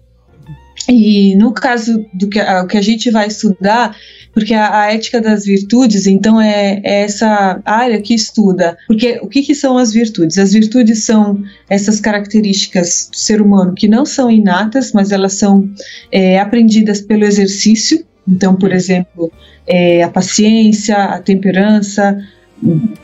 E 0.89 1.35
no 1.35 1.53
caso 1.53 2.05
do 2.13 2.27
que, 2.27 2.39
o 2.39 2.67
que 2.67 2.77
a 2.77 2.81
gente 2.81 3.09
vai 3.09 3.27
estudar 3.27 3.95
porque 4.33 4.53
a, 4.53 4.81
a 4.81 4.93
ética 4.93 5.21
das 5.21 5.45
virtudes, 5.45 6.07
então, 6.07 6.41
é, 6.41 6.81
é, 6.83 7.03
essa 7.03 7.61
área 7.63 8.01
que 8.01 8.13
estuda. 8.13 8.75
Porque 8.87 9.19
o 9.21 9.27
que, 9.27 9.43
que 9.43 9.53
são 9.53 9.77
as 9.77 9.93
virtudes? 9.93 10.37
As 10.37 10.53
virtudes 10.53 11.05
são 11.05 11.41
essas 11.69 11.99
características 12.01 13.09
do 13.11 13.17
ser 13.17 13.41
humano 13.41 13.73
que 13.73 13.87
não 13.87 14.05
são 14.05 14.29
inatas, 14.29 14.91
mas 14.91 15.11
elas 15.11 15.33
são 15.33 15.69
é, 16.11 16.39
aprendidas 16.39 16.99
pelo 16.99 17.23
exercício. 17.23 18.03
Então, 18.27 18.55
por 18.55 18.73
exemplo, 18.73 19.31
é, 19.67 20.01
a 20.01 20.09
paciência, 20.09 20.97
a 20.97 21.19
temperança, 21.19 22.17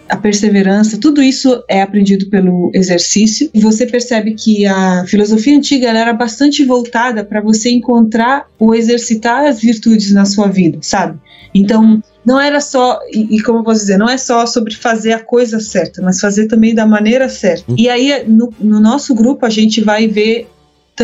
a 0.07 0.18
perseverança, 0.18 0.97
tudo 0.99 1.22
isso 1.22 1.64
é 1.68 1.82
aprendido 1.82 2.30
pelo 2.30 2.72
exercício. 2.74 3.49
E 3.53 3.60
você 3.60 3.86
percebe 3.86 4.34
que 4.34 4.66
a 4.66 5.05
filosofia 5.07 5.55
antiga 5.55 5.89
era 5.89 6.14
bastante 6.14 6.66
voltada 6.66 7.24
para 7.24 7.41
você 7.41 7.70
encontrar 7.70 8.47
ou 8.57 8.74
exercitar 8.74 9.45
as 9.45 9.62
virtudes 9.62 10.12
na 10.12 10.26
sua 10.26 10.47
vida, 10.47 10.80
sabe? 10.82 11.20
Então, 11.53 12.01
não 12.26 12.39
era 12.39 12.60
só, 12.62 12.99
e, 13.12 13.38
e, 13.38 13.41
como 13.41 13.60
eu 13.60 13.64
posso 13.64 13.82
dizer, 13.82 13.97
não 13.97 14.10
é 14.10 14.18
só 14.18 14.45
sobre 14.45 14.76
fazer 14.76 15.14
a 15.14 15.20
coisa 15.20 15.60
certa, 15.60 16.01
mas 16.01 16.20
fazer 16.20 16.47
também 16.47 16.76
da 16.76 16.86
maneira 16.86 17.28
certa. 17.30 17.74
E 17.78 17.89
aí, 17.89 18.24
no, 18.28 18.53
no 18.60 18.80
nosso 18.80 19.16
grupo, 19.16 19.45
a 19.45 19.49
gente 19.49 19.82
vai 19.82 20.07
ver 20.07 20.47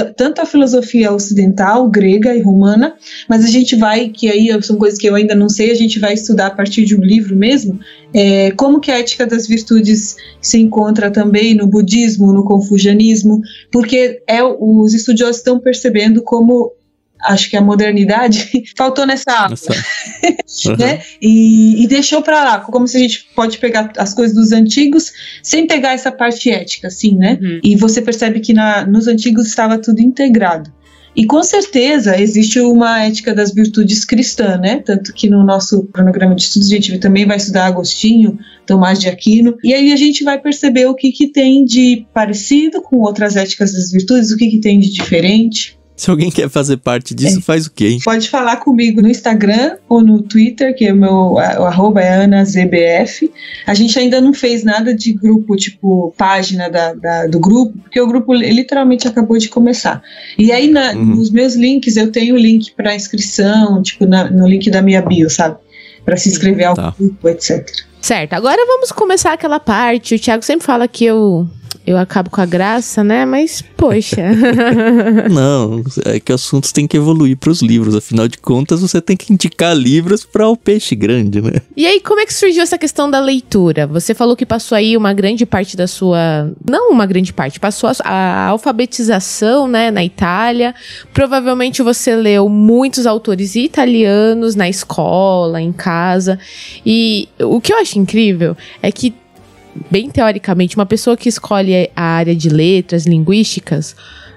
tanto 0.04 0.42
a 0.42 0.46
filosofia 0.46 1.12
ocidental, 1.14 1.90
grega 1.90 2.36
e 2.36 2.42
romana, 2.42 2.96
mas 3.30 3.46
a 3.46 3.48
gente 3.48 3.76
vai, 3.76 4.10
que 4.10 4.30
aí 4.30 4.50
são 4.62 4.78
coisas 4.78 5.00
que 5.00 5.08
eu 5.08 5.16
ainda 5.16 5.34
não 5.34 5.48
sei, 5.48 5.72
a 5.72 5.76
gente 5.76 6.00
vai 6.00 6.14
estudar 6.14 6.48
a 6.48 6.52
partir 6.52 6.86
de 6.86 6.96
um 6.96 7.02
livro 7.02 7.36
mesmo, 7.36 7.80
é, 8.14 8.52
como 8.52 8.80
que 8.80 8.92
a 8.92 9.00
ética 9.00 9.26
das 9.26 9.48
virtudes 9.48 10.16
se 10.42 10.60
encontra 10.60 11.10
também 11.12 11.54
no 11.54 11.68
budismo, 11.68 12.34
no 12.34 12.44
confucianismo, 12.44 13.42
porque 13.72 14.22
é, 14.28 14.44
os 14.44 14.94
estudiosos 14.94 15.38
estão 15.38 15.60
percebendo 15.60 16.22
como 16.24 16.74
acho 17.26 17.50
que 17.50 17.58
a 17.58 17.62
modernidade 17.62 18.64
faltou 18.78 19.06
nessa 19.06 19.32
aula, 19.32 19.56
uhum. 20.66 20.76
né? 20.78 21.02
E, 21.22 21.84
e 21.84 21.88
deixou 21.88 22.22
para 22.22 22.44
lá, 22.44 22.60
como 22.60 22.88
se 22.88 22.98
a 22.98 23.00
gente 23.00 23.28
pode 23.36 23.58
pegar 23.58 23.92
as 23.98 24.14
coisas 24.14 24.36
dos 24.36 24.52
antigos 24.52 25.12
sem 25.44 25.68
pegar 25.68 25.94
essa 25.94 26.12
parte 26.12 26.50
ética, 26.50 26.88
assim, 26.88 27.16
né? 27.16 27.38
Uhum. 27.42 27.60
E 27.64 27.76
você 27.76 28.02
percebe 28.02 28.40
que 28.40 28.54
na, 28.54 28.86
nos 28.86 29.08
antigos 29.08 29.48
estava 29.48 29.78
tudo 29.78 30.02
integrado. 30.02 30.72
E 31.16 31.26
com 31.26 31.42
certeza 31.42 32.20
existe 32.20 32.60
uma 32.60 33.06
ética 33.06 33.34
das 33.34 33.54
virtudes 33.54 34.04
cristã, 34.04 34.58
né? 34.58 34.82
Tanto 34.86 35.14
que 35.14 35.30
no 35.30 35.46
nosso 35.46 35.84
cronograma 35.86 36.36
de 36.36 36.42
estudos 36.42 36.68
a 36.68 36.76
gente 36.76 36.98
também 37.00 37.26
vai 37.26 37.38
estudar 37.38 37.68
Agostinho, 37.68 38.38
Tomás 38.66 39.00
de 39.00 39.08
Aquino, 39.08 39.56
e 39.64 39.74
aí 39.74 39.94
a 39.94 39.96
gente 39.96 40.26
vai 40.26 40.38
perceber 40.38 40.88
o 40.88 40.94
que, 40.94 41.14
que 41.14 41.28
tem 41.28 41.64
de 41.64 42.06
parecido 42.14 42.82
com 42.82 42.98
outras 42.98 43.38
éticas 43.38 43.72
das 43.72 43.92
virtudes, 43.92 44.32
o 44.32 44.38
que, 44.38 44.50
que 44.50 44.60
tem 44.60 44.78
de 44.78 44.92
diferente. 44.92 45.80
Se 45.96 46.10
alguém 46.10 46.30
quer 46.30 46.50
fazer 46.50 46.78
parte 46.78 47.16
disso, 47.16 47.40
é. 47.40 47.42
faz 47.42 47.68
o 47.68 47.72
quê? 47.72 47.88
Hein? 47.88 48.00
Pode 48.04 48.30
falar 48.30 48.58
comigo 48.58 49.02
no 49.02 49.08
Instagram 49.08 49.78
ou 49.88 50.02
no 50.02 50.22
Twitter, 50.22 50.76
que 50.76 50.86
é 50.86 50.92
o 50.92 50.96
meu 50.96 51.12
o 51.12 51.40
arroba 51.40 52.02
é 52.02 52.24
AnaZBF. 52.24 53.32
A 53.66 53.74
gente 53.74 53.98
ainda 53.98 54.20
não 54.20 54.34
fez 54.34 54.64
nada 54.64 54.94
de 54.94 55.14
grupo, 55.14 55.56
tipo, 55.56 56.14
página 56.18 56.70
da, 56.70 56.94
da, 56.94 57.28
do 57.28 57.40
grupo, 57.40 57.78
porque 57.80 58.00
o 58.00 58.08
grupo 58.08 58.34
literalmente 58.34 59.08
acabou 59.08 59.38
de 59.38 59.48
começar. 59.48 60.02
E 60.38 60.52
aí, 60.52 60.70
na, 60.70 60.92
uhum. 60.92 61.16
nos 61.16 61.32
meus 61.32 61.56
links, 61.56 61.96
eu 61.96 62.12
tenho 62.12 62.36
o 62.36 62.38
link 62.38 62.74
para 62.76 62.94
inscrição, 62.94 63.82
tipo, 63.82 64.06
na, 64.06 64.30
no 64.30 64.48
link 64.48 64.70
da 64.70 64.82
minha 64.82 65.02
bio, 65.02 65.30
sabe? 65.30 65.58
Para 66.04 66.18
se 66.18 66.28
inscrever 66.28 66.66
ao 66.66 66.76
tá. 66.76 66.94
grupo, 66.98 67.30
etc. 67.30 67.66
Certo, 68.02 68.34
agora 68.34 68.64
vamos 68.68 68.92
começar 68.92 69.34
aquela 69.34 69.60
parte. 69.60 70.16
O 70.16 70.20
Thiago 70.20 70.44
sempre 70.44 70.66
fala 70.66 70.88
que 70.88 71.06
eu 71.06 71.48
eu 71.86 71.98
acabo 71.98 72.30
com 72.30 72.42
a 72.42 72.46
graça, 72.46 73.04
né? 73.04 73.26
Mas, 73.26 73.62
poxa. 73.78 74.24
Não, 75.30 75.84
é 76.06 76.20
que 76.20 76.32
assuntos 76.34 76.72
têm 76.72 76.88
que 76.88 76.98
evoluir 76.98 77.38
para 77.38 77.52
os 77.52 77.62
livros. 77.62 77.96
Afinal 77.96 78.28
de 78.28 78.40
contas, 78.40 78.82
você 78.82 79.00
tem 79.00 79.16
que 79.16 79.32
indicar 79.32 79.76
livros 79.76 80.26
para 80.26 80.48
o 80.48 80.58
peixe 80.58 80.96
grande, 80.96 81.42
né? 81.42 81.62
E 81.78 81.86
aí, 81.86 82.00
como 82.00 82.20
é 82.20 82.26
que 82.26 82.34
surgiu 82.34 82.64
essa 82.64 82.78
questão 82.78 83.10
da 83.10 83.20
leitura? 83.20 83.86
Você 83.86 84.16
falou 84.16 84.36
que 84.36 84.46
passou 84.46 84.76
aí 84.76 84.98
uma 84.98 85.14
grande 85.14 85.46
parte 85.46 85.78
da 85.78 85.86
sua. 85.86 86.52
Não 86.68 86.92
uma 86.92 87.06
grande 87.06 87.32
parte, 87.32 87.60
passou 87.60 87.90
a, 87.90 87.94
a 88.04 88.48
alfabetização, 88.48 89.68
né, 89.68 89.92
na 89.92 90.04
Itália. 90.04 90.74
Provavelmente 91.14 91.84
você 91.84 92.16
leu 92.16 92.50
muitos 92.50 93.06
autores 93.06 93.56
italianos 93.56 94.56
na 94.56 94.68
escola, 94.68 95.62
em 95.62 95.72
casa. 95.72 96.40
E 96.84 97.30
o 97.40 97.62
que 97.62 97.72
eu 97.72 97.78
acho 97.78 98.00
incrível 98.00 98.58
é 98.82 98.92
que 98.92 99.14
bem 99.90 100.10
teoricamente, 100.10 100.76
uma 100.76 100.86
pessoa 100.86 101.18
que 101.18 101.30
escolhe 101.30 101.90
a 101.96 102.04
área 102.04 102.36
de 102.36 102.50
letras, 102.50 103.06
linguísticas, 103.06 103.96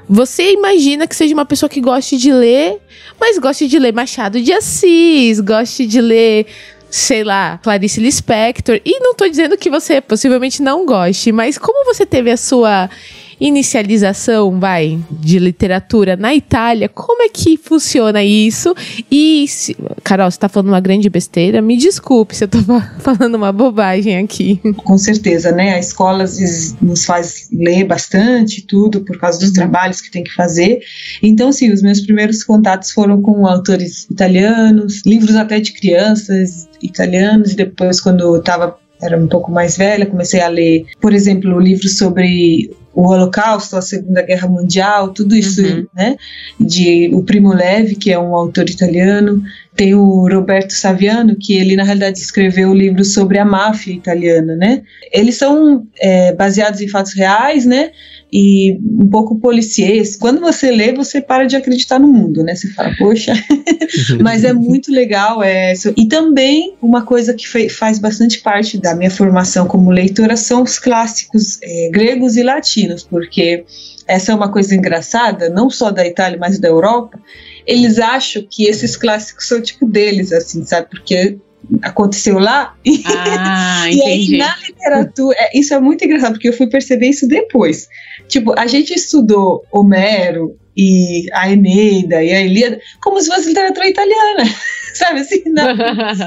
você 0.08 0.52
imagina 0.52 1.06
que 1.06 1.14
seja 1.14 1.34
uma 1.34 1.44
pessoa 1.44 1.68
que 1.68 1.80
goste 1.80 2.16
de 2.16 2.32
ler, 2.32 2.78
mas 3.20 3.38
goste 3.38 3.68
de 3.68 3.78
ler 3.78 3.92
Machado 3.92 4.40
de 4.40 4.52
Assis, 4.52 5.38
goste 5.38 5.86
de 5.86 6.00
ler, 6.00 6.46
sei 6.90 7.22
lá, 7.22 7.58
Clarice 7.62 8.00
Lispector. 8.00 8.80
E 8.84 8.98
não 9.00 9.14
tô 9.14 9.28
dizendo 9.28 9.58
que 9.58 9.68
você 9.68 10.00
possivelmente 10.00 10.62
não 10.62 10.86
goste, 10.86 11.30
mas 11.30 11.58
como 11.58 11.84
você 11.84 12.06
teve 12.06 12.30
a 12.30 12.38
sua 12.38 12.88
inicialização, 13.40 14.58
vai, 14.58 14.98
de 15.10 15.38
literatura 15.38 16.16
na 16.16 16.34
Itália. 16.34 16.88
Como 16.88 17.22
é 17.22 17.28
que 17.28 17.56
funciona 17.56 18.22
isso? 18.22 18.74
E, 19.10 19.46
se, 19.48 19.76
Carol, 20.02 20.30
você 20.30 20.38
tá 20.38 20.48
falando 20.48 20.68
uma 20.68 20.80
grande 20.80 21.08
besteira? 21.08 21.62
Me 21.62 21.76
desculpe 21.76 22.34
se 22.34 22.44
eu 22.44 22.48
tô 22.48 22.58
falando 22.98 23.34
uma 23.34 23.52
bobagem 23.52 24.18
aqui. 24.18 24.60
Com 24.76 24.98
certeza, 24.98 25.52
né? 25.52 25.74
A 25.74 25.78
escola 25.78 26.24
nos 26.80 27.04
faz 27.04 27.48
ler 27.52 27.84
bastante 27.84 28.62
tudo 28.62 29.00
por 29.00 29.18
causa 29.18 29.38
dos 29.38 29.52
trabalhos 29.52 30.00
que 30.00 30.10
tem 30.10 30.24
que 30.24 30.32
fazer. 30.34 30.80
Então, 31.22 31.52
sim, 31.52 31.72
os 31.72 31.82
meus 31.82 32.00
primeiros 32.00 32.42
contatos 32.42 32.90
foram 32.90 33.20
com 33.22 33.46
autores 33.46 34.06
italianos, 34.10 35.02
livros 35.06 35.36
até 35.36 35.60
de 35.60 35.72
crianças 35.72 36.68
italianos, 36.82 37.52
e 37.52 37.56
depois, 37.56 38.00
quando 38.00 38.36
eu 38.36 38.42
tava 38.42 38.76
era 39.00 39.16
um 39.16 39.28
pouco 39.28 39.52
mais 39.52 39.76
velha, 39.76 40.06
comecei 40.06 40.40
a 40.40 40.48
ler, 40.48 40.84
por 41.00 41.12
exemplo, 41.12 41.60
livros 41.60 41.96
sobre 41.96 42.70
o 42.98 43.10
Holocausto, 43.10 43.76
a 43.76 43.80
Segunda 43.80 44.22
Guerra 44.22 44.48
Mundial, 44.48 45.10
tudo 45.10 45.36
isso, 45.36 45.62
uhum. 45.62 45.86
né? 45.94 46.16
De 46.58 47.08
o 47.14 47.22
Primo 47.22 47.54
Levi, 47.54 47.94
que 47.94 48.10
é 48.10 48.18
um 48.18 48.34
autor 48.34 48.68
italiano, 48.68 49.40
tem 49.78 49.94
o 49.94 50.28
Roberto 50.28 50.72
Saviano, 50.72 51.36
que 51.36 51.54
ele 51.56 51.76
na 51.76 51.84
realidade 51.84 52.18
escreveu 52.18 52.70
o 52.70 52.74
livro 52.74 53.04
sobre 53.04 53.38
a 53.38 53.44
máfia 53.44 53.94
italiana, 53.94 54.56
né? 54.56 54.82
Eles 55.12 55.36
são 55.36 55.86
é, 56.00 56.34
baseados 56.34 56.80
em 56.80 56.88
fatos 56.88 57.14
reais, 57.14 57.64
né? 57.64 57.92
e 58.32 58.78
um 58.82 59.08
pouco 59.08 59.38
policiês. 59.38 60.16
Quando 60.16 60.40
você 60.40 60.70
lê, 60.70 60.92
você 60.92 61.20
para 61.20 61.46
de 61.46 61.56
acreditar 61.56 61.98
no 61.98 62.08
mundo, 62.08 62.42
né? 62.42 62.54
Você 62.54 62.68
fala, 62.68 62.94
poxa, 62.98 63.32
mas 64.20 64.44
é 64.44 64.52
muito 64.52 64.92
legal. 64.92 65.42
É... 65.42 65.72
E 65.96 66.06
também 66.08 66.76
uma 66.82 67.02
coisa 67.02 67.32
que 67.32 67.46
faz 67.70 67.98
bastante 67.98 68.40
parte 68.40 68.78
da 68.78 68.94
minha 68.94 69.10
formação 69.10 69.66
como 69.66 69.90
leitora 69.90 70.36
são 70.36 70.62
os 70.62 70.78
clássicos 70.78 71.58
é, 71.62 71.90
gregos 71.90 72.36
e 72.36 72.42
latinos, 72.42 73.02
porque 73.02 73.64
essa 74.06 74.32
é 74.32 74.34
uma 74.34 74.50
coisa 74.50 74.74
engraçada, 74.74 75.48
não 75.48 75.70
só 75.70 75.90
da 75.90 76.06
Itália, 76.06 76.38
mas 76.38 76.58
da 76.58 76.68
Europa. 76.68 77.18
Eles 77.68 77.98
acham 77.98 78.46
que 78.50 78.64
esses 78.64 78.96
clássicos 78.96 79.46
são 79.46 79.60
tipo 79.60 79.86
deles, 79.86 80.32
assim, 80.32 80.64
sabe? 80.64 80.88
Porque 80.88 81.36
aconteceu 81.82 82.38
lá. 82.38 82.74
Ah, 83.04 83.86
e 83.92 84.02
aí 84.02 84.38
na 84.38 84.56
literatura, 84.56 85.36
é, 85.38 85.58
isso 85.58 85.74
é 85.74 85.78
muito 85.78 86.02
engraçado, 86.02 86.32
porque 86.32 86.48
eu 86.48 86.54
fui 86.54 86.66
perceber 86.66 87.08
isso 87.08 87.28
depois. 87.28 87.86
Tipo, 88.26 88.58
a 88.58 88.66
gente 88.66 88.94
estudou 88.94 89.62
Homero 89.70 90.56
e 90.74 91.26
a 91.32 91.50
Eneida 91.50 92.24
e 92.24 92.32
a 92.32 92.40
Ilíada 92.40 92.80
como 93.02 93.20
se 93.20 93.28
fosse 93.28 93.48
literatura 93.48 93.86
italiana. 93.86 94.44
sabe 94.98 95.20
assim, 95.20 95.42
na, 95.46 95.74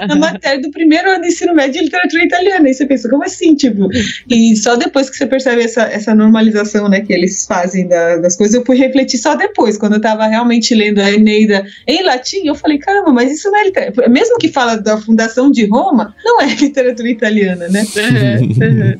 na, 0.07 0.15
matéria 0.15 0.61
do 0.61 0.71
primeiro 0.71 1.09
ano 1.09 1.21
de 1.21 1.27
ensino 1.27 1.53
médio 1.53 1.73
de 1.73 1.85
literatura 1.85 2.23
italiana. 2.23 2.69
E 2.69 2.73
você 2.73 2.85
pensa, 2.85 3.09
como 3.09 3.23
assim, 3.23 3.53
tipo? 3.55 3.89
E 4.29 4.55
só 4.55 4.75
depois 4.75 5.09
que 5.09 5.17
você 5.17 5.25
percebe 5.25 5.63
essa, 5.63 5.83
essa 5.83 6.15
normalização, 6.15 6.87
né, 6.87 7.01
que 7.01 7.11
eles 7.11 7.45
fazem 7.45 7.87
da, 7.87 8.17
das 8.17 8.35
coisas, 8.35 8.55
eu 8.55 8.65
fui 8.65 8.77
refletir 8.77 9.17
só 9.17 9.35
depois, 9.35 9.77
quando 9.77 9.93
eu 9.93 10.01
tava 10.01 10.25
realmente 10.25 10.73
lendo 10.73 10.99
a 10.99 11.11
Eneida 11.11 11.65
em 11.85 12.03
latim, 12.03 12.47
eu 12.47 12.55
falei, 12.55 12.77
caramba, 12.77 13.11
mas 13.11 13.31
isso 13.31 13.49
não 13.51 13.59
é 13.59 13.63
literatura. 13.65 14.09
Mesmo 14.09 14.37
que 14.37 14.47
fala 14.47 14.77
da 14.77 14.97
fundação 14.97 15.51
de 15.51 15.65
Roma, 15.65 16.15
não 16.23 16.41
é 16.41 16.47
literatura 16.55 17.09
italiana, 17.09 17.67
né? 17.67 17.85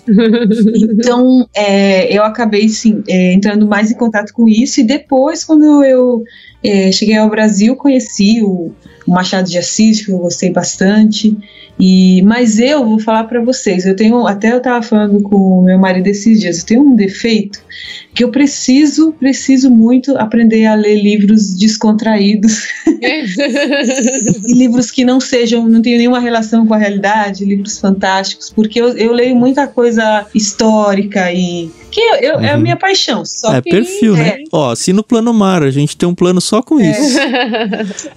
então, 0.99 1.47
é, 1.55 2.15
eu 2.15 2.23
acabei, 2.23 2.67
sim, 2.69 3.03
é, 3.07 3.33
entrando 3.33 3.67
mais 3.67 3.91
em 3.91 3.95
contato 3.95 4.33
com 4.33 4.47
isso, 4.47 4.81
e 4.81 4.83
depois, 4.83 5.43
quando 5.43 5.83
eu 5.83 6.23
é, 6.63 6.91
cheguei 6.91 7.17
ao 7.17 7.29
Brasil, 7.29 7.75
conheci 7.75 8.41
o 8.43 8.71
o 9.11 9.13
Machado 9.13 9.49
de 9.49 9.57
Assis, 9.57 10.05
que 10.05 10.11
eu 10.11 10.19
gostei 10.19 10.51
bastante. 10.51 11.37
E, 11.77 12.21
mas 12.21 12.59
eu 12.59 12.85
vou 12.85 12.97
falar 12.97 13.25
para 13.25 13.43
vocês, 13.43 13.85
eu 13.85 13.95
tenho, 13.95 14.25
até 14.25 14.53
eu 14.53 14.57
estava 14.57 14.81
falando 14.81 15.21
com 15.21 15.63
meu 15.63 15.77
marido 15.77 16.07
esses 16.07 16.39
dias, 16.39 16.59
eu 16.59 16.65
tenho 16.65 16.81
um 16.81 16.95
defeito 16.95 17.61
que 18.13 18.23
eu 18.23 18.29
preciso, 18.29 19.13
preciso 19.13 19.69
muito 19.69 20.17
aprender 20.17 20.65
a 20.65 20.75
ler 20.75 21.01
livros 21.01 21.57
descontraídos. 21.57 22.67
livros 24.47 24.91
que 24.91 25.05
não 25.05 25.19
sejam, 25.19 25.67
não 25.67 25.81
tenham 25.81 25.97
nenhuma 25.97 26.19
relação 26.19 26.65
com 26.65 26.73
a 26.73 26.77
realidade, 26.77 27.45
livros 27.45 27.79
fantásticos, 27.79 28.49
porque 28.49 28.81
eu, 28.81 28.89
eu 28.97 29.13
leio 29.13 29.35
muita 29.35 29.67
coisa 29.67 30.25
histórica 30.33 31.31
e 31.31 31.69
que 31.91 31.99
eu, 31.99 32.15
eu 32.15 32.35
uhum. 32.37 32.41
é 32.41 32.51
a 32.51 32.55
uhum. 32.55 32.61
minha 32.61 32.77
paixão. 32.77 33.25
Só 33.25 33.53
é 33.53 33.61
que, 33.61 33.69
perfil, 33.69 34.13
né? 34.13 34.21
é. 34.21 34.37
né? 34.37 34.43
Ó, 34.51 34.71
assim 34.71 34.93
no 34.93 35.03
plano 35.03 35.33
mar, 35.33 35.61
a 35.61 35.69
gente 35.69 35.97
tem 35.97 36.07
um 36.07 36.15
plano 36.15 36.39
só 36.39 36.61
com 36.61 36.79
é. 36.79 36.89
isso. 36.89 37.19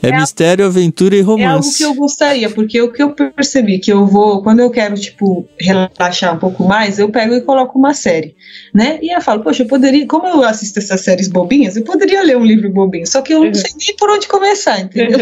É, 0.02 0.08
é 0.08 0.18
mistério, 0.18 0.66
aventura 0.66 1.16
e 1.16 1.20
romance. 1.20 1.42
É 1.42 1.46
algo 1.46 1.74
que 1.76 1.82
eu 1.82 1.94
gostaria, 1.94 2.50
porque 2.50 2.80
o 2.80 2.92
que 2.92 3.02
eu 3.02 3.12
percebi 3.12 3.78
que 3.78 3.92
eu 3.92 4.06
vou, 4.06 4.42
quando 4.42 4.60
eu 4.60 4.70
quero, 4.70 4.94
tipo, 4.94 5.48
relaxar 5.58 6.34
um 6.34 6.38
pouco 6.38 6.64
mais, 6.64 6.98
eu 6.98 7.08
pego 7.08 7.34
e 7.34 7.40
coloco 7.40 7.78
uma 7.78 7.94
série, 7.94 8.34
né? 8.72 8.98
E 9.02 9.14
eu 9.14 9.20
falo, 9.20 9.42
poxa, 9.44 9.62
eu 9.62 9.66
poderia, 9.66 10.06
como 10.06 10.26
eu 10.26 10.42
assisto 10.42 10.78
essas 10.78 11.02
séries 11.02 11.28
bobinhas, 11.28 11.76
eu 11.76 11.84
poderia 11.84 12.22
ler 12.22 12.36
um 12.36 12.44
livro 12.44 12.70
bobinho, 12.70 13.06
só 13.06 13.20
que 13.20 13.32
eu 13.32 13.44
não 13.44 13.54
sei 13.54 13.70
nem 13.78 13.96
por 13.96 14.10
onde 14.10 14.26
começar, 14.26 14.80
entendeu? 14.80 15.18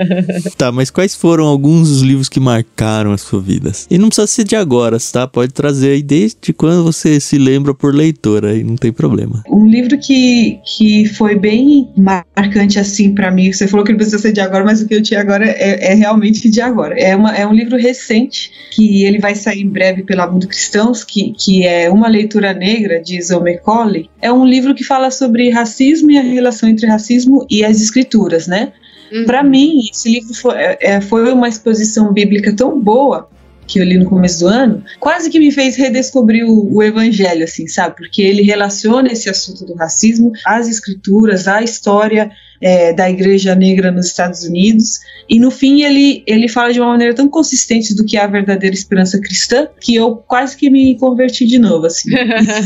tá, 0.56 0.72
mas 0.72 0.90
quais 0.90 1.14
foram 1.14 1.44
alguns 1.44 1.88
dos 1.88 2.02
livros 2.02 2.28
que 2.28 2.40
marcaram 2.40 3.12
as 3.12 3.20
suas 3.20 3.44
vidas? 3.44 3.86
E 3.90 3.98
não 3.98 4.08
precisa 4.08 4.26
ser 4.26 4.44
de 4.44 4.56
agora, 4.56 4.96
tá? 5.12 5.26
Pode 5.26 5.52
trazer 5.52 5.90
aí 5.90 6.02
desde 6.02 6.52
quando 6.52 6.84
você 6.84 7.20
se 7.20 7.36
lembra 7.36 7.74
por 7.74 7.94
leitora, 7.94 8.50
aí 8.50 8.62
não 8.62 8.76
tem 8.76 8.92
problema. 8.92 9.42
Um 9.50 9.66
livro 9.66 9.98
que, 9.98 10.60
que 10.64 11.06
foi 11.06 11.34
bem 11.34 11.90
marcante 11.96 12.78
assim 12.78 13.14
para 13.14 13.30
mim, 13.30 13.52
você 13.52 13.66
falou 13.66 13.84
que 13.84 13.92
não 13.92 13.98
precisa 13.98 14.18
ser 14.18 14.32
de 14.32 14.40
agora, 14.40 14.64
mas 14.64 14.80
o 14.80 14.86
que 14.86 14.94
eu 14.94 15.02
tinha 15.02 15.20
agora 15.20 15.44
é, 15.44 15.92
é 15.92 15.94
realmente 15.94 16.48
de 16.48 16.60
agora. 16.60 16.94
É, 16.98 17.16
uma, 17.16 17.36
é 17.36 17.46
um 17.46 17.52
livro 17.52 17.76
recente, 17.76 18.50
que 18.70 19.04
ele 19.04 19.18
vai 19.18 19.34
sair 19.34 19.62
em 19.62 19.68
breve 19.68 20.02
pela 20.02 20.30
Mundo 20.30 20.46
Cristãos, 20.46 21.02
que, 21.02 21.32
que 21.32 21.66
é 21.66 21.90
Uma 21.90 22.08
Leitura 22.08 22.52
Negra, 22.52 23.00
de 23.00 23.16
Macaulay. 23.56 24.08
É 24.20 24.32
um 24.32 24.44
livro 24.44 24.74
que 24.74 24.84
fala 24.84 25.10
sobre 25.10 25.50
racismo 25.50 26.10
e 26.10 26.18
a 26.18 26.22
relação 26.22 26.68
entre 26.68 26.86
racismo 26.86 27.46
e 27.50 27.64
as 27.64 27.80
escrituras, 27.80 28.46
né? 28.46 28.72
Uhum. 29.12 29.24
Para 29.24 29.42
mim, 29.42 29.88
esse 29.90 30.10
livro 30.10 30.34
foi, 30.34 30.54
é, 30.54 30.78
é, 30.80 31.00
foi 31.00 31.32
uma 31.32 31.48
exposição 31.48 32.12
bíblica 32.12 32.54
tão 32.54 32.80
boa 32.80 33.28
que 33.66 33.80
eu 33.80 33.84
li 33.84 33.98
no 33.98 34.06
começo 34.06 34.40
do 34.40 34.48
ano, 34.48 34.82
quase 35.00 35.28
que 35.28 35.38
me 35.38 35.50
fez 35.50 35.76
redescobrir 35.76 36.44
o, 36.44 36.74
o, 36.74 36.82
evangelho, 36.82 37.44
assim, 37.44 37.66
sabe? 37.66 37.96
Porque 37.96 38.22
ele 38.22 38.42
relaciona 38.42 39.10
esse 39.12 39.28
assunto 39.28 39.64
do 39.64 39.74
racismo 39.74 40.32
às 40.44 40.68
escrituras, 40.68 41.48
à 41.48 41.62
história 41.62 42.30
é, 42.60 42.92
da 42.92 43.10
igreja 43.10 43.54
negra 43.54 43.90
nos 43.90 44.06
Estados 44.06 44.44
Unidos. 44.44 45.00
E 45.28 45.38
no 45.38 45.50
fim 45.50 45.82
ele, 45.82 46.22
ele 46.26 46.48
fala 46.48 46.72
de 46.72 46.80
uma 46.80 46.90
maneira 46.90 47.14
tão 47.14 47.28
consistente 47.28 47.94
do 47.94 48.04
que 48.04 48.16
é 48.16 48.22
a 48.22 48.26
verdadeira 48.26 48.74
esperança 48.74 49.20
cristã 49.20 49.68
que 49.80 49.94
eu 49.94 50.16
quase 50.16 50.56
que 50.56 50.70
me 50.70 50.96
converti 50.98 51.46
de 51.46 51.58
novo, 51.58 51.86
assim. 51.86 52.10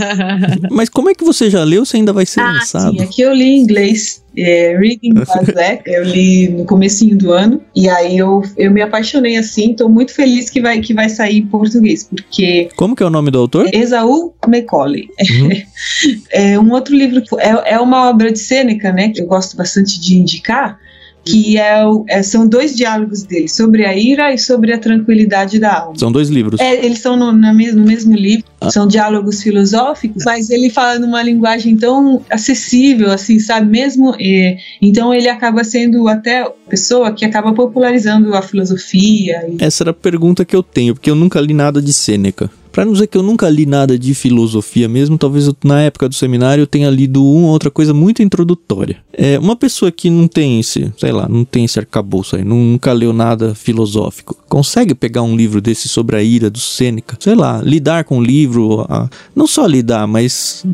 Mas 0.70 0.88
como 0.88 1.10
é 1.10 1.14
que 1.14 1.24
você 1.24 1.50
já 1.50 1.64
leu 1.64 1.84
se 1.84 1.96
ainda 1.96 2.12
vai 2.12 2.26
ser 2.26 2.40
ah, 2.40 2.52
lançado? 2.52 2.92
Sim, 2.92 3.02
aqui 3.02 3.22
eu 3.22 3.32
li 3.32 3.44
em 3.44 3.60
inglês. 3.60 4.22
É, 4.36 4.76
Reading 4.78 5.14
Black, 5.52 5.82
eu 5.86 6.04
li 6.04 6.48
no 6.48 6.64
comecinho 6.64 7.16
do 7.16 7.32
ano 7.32 7.60
e 7.74 7.88
aí 7.88 8.18
eu, 8.18 8.42
eu 8.56 8.70
me 8.70 8.80
apaixonei 8.80 9.36
assim, 9.36 9.74
tô 9.74 9.88
muito 9.88 10.14
feliz 10.14 10.48
que 10.48 10.60
vai, 10.60 10.80
que 10.80 10.94
vai 10.94 11.08
sair 11.08 11.38
em 11.38 11.46
português, 11.46 12.04
porque... 12.04 12.68
Como 12.76 12.94
que 12.94 13.02
é 13.02 13.06
o 13.06 13.10
nome 13.10 13.30
do 13.30 13.38
autor? 13.38 13.68
Esaú 13.72 14.32
Macaulay. 14.46 15.08
Uhum. 15.30 15.50
É 16.30 16.58
um 16.58 16.70
outro 16.72 16.94
livro, 16.94 17.22
é, 17.38 17.74
é 17.74 17.80
uma 17.80 18.08
obra 18.08 18.30
de 18.30 18.38
Sêneca, 18.38 18.92
né, 18.92 19.08
que 19.08 19.20
eu 19.20 19.26
gosto 19.26 19.56
bastante 19.56 20.00
de 20.00 20.16
indicar, 20.16 20.78
que 21.24 21.58
é, 21.58 21.82
é, 22.08 22.22
são 22.22 22.46
dois 22.46 22.74
diálogos 22.74 23.22
dele, 23.22 23.48
sobre 23.48 23.84
a 23.84 23.96
ira 23.96 24.32
e 24.32 24.38
sobre 24.38 24.72
a 24.72 24.78
tranquilidade 24.78 25.58
da 25.58 25.80
alma. 25.80 25.98
São 25.98 26.10
dois 26.10 26.28
livros. 26.28 26.60
É, 26.60 26.84
eles 26.84 26.98
são 27.00 27.16
no, 27.16 27.32
no, 27.32 27.54
mesmo, 27.54 27.80
no 27.80 27.86
mesmo 27.86 28.14
livro, 28.14 28.44
ah. 28.60 28.70
são 28.70 28.86
diálogos 28.86 29.42
filosóficos, 29.42 30.24
mas 30.24 30.50
ele 30.50 30.70
fala 30.70 30.98
numa 30.98 31.22
linguagem 31.22 31.76
tão 31.76 32.22
acessível, 32.30 33.10
assim, 33.10 33.38
sabe? 33.38 33.70
Mesmo. 33.70 34.14
É, 34.20 34.56
então 34.80 35.12
ele 35.12 35.28
acaba 35.28 35.62
sendo 35.64 36.08
até 36.08 36.44
pessoa 36.68 37.12
que 37.12 37.24
acaba 37.24 37.52
popularizando 37.52 38.34
a 38.34 38.42
filosofia. 38.42 39.46
E... 39.48 39.62
Essa 39.62 39.84
era 39.84 39.90
a 39.90 39.94
pergunta 39.94 40.44
que 40.44 40.56
eu 40.56 40.62
tenho, 40.62 40.94
porque 40.94 41.10
eu 41.10 41.14
nunca 41.14 41.40
li 41.40 41.54
nada 41.54 41.82
de 41.82 41.92
Sêneca. 41.92 42.50
Para 42.80 42.86
não 42.86 42.94
dizer 42.94 43.08
que 43.08 43.18
eu 43.18 43.22
nunca 43.22 43.46
li 43.46 43.66
nada 43.66 43.98
de 43.98 44.14
filosofia 44.14 44.88
mesmo, 44.88 45.18
talvez 45.18 45.46
eu, 45.46 45.54
na 45.62 45.82
época 45.82 46.08
do 46.08 46.14
seminário 46.14 46.62
eu 46.62 46.66
tenha 46.66 46.88
lido 46.88 47.22
uma 47.22 47.48
ou 47.48 47.52
outra 47.52 47.70
coisa 47.70 47.92
muito 47.92 48.22
introdutória. 48.22 48.96
É, 49.12 49.38
uma 49.38 49.54
pessoa 49.54 49.92
que 49.92 50.08
não 50.08 50.26
tem 50.26 50.58
esse, 50.58 50.90
sei 50.96 51.12
lá, 51.12 51.28
não 51.28 51.44
tem 51.44 51.66
esse 51.66 51.78
arcabouço 51.78 52.36
aí, 52.36 52.42
nunca 52.42 52.90
leu 52.94 53.12
nada 53.12 53.54
filosófico, 53.54 54.34
consegue 54.48 54.94
pegar 54.94 55.20
um 55.20 55.36
livro 55.36 55.60
desse 55.60 55.90
sobre 55.90 56.16
a 56.16 56.22
ira 56.22 56.48
do 56.48 56.58
Sêneca, 56.58 57.18
sei 57.20 57.34
lá, 57.34 57.60
lidar 57.62 58.04
com 58.04 58.16
o 58.16 58.24
livro, 58.24 58.86
a, 58.88 59.10
não 59.36 59.46
só 59.46 59.66
lidar, 59.66 60.06
mas 60.06 60.64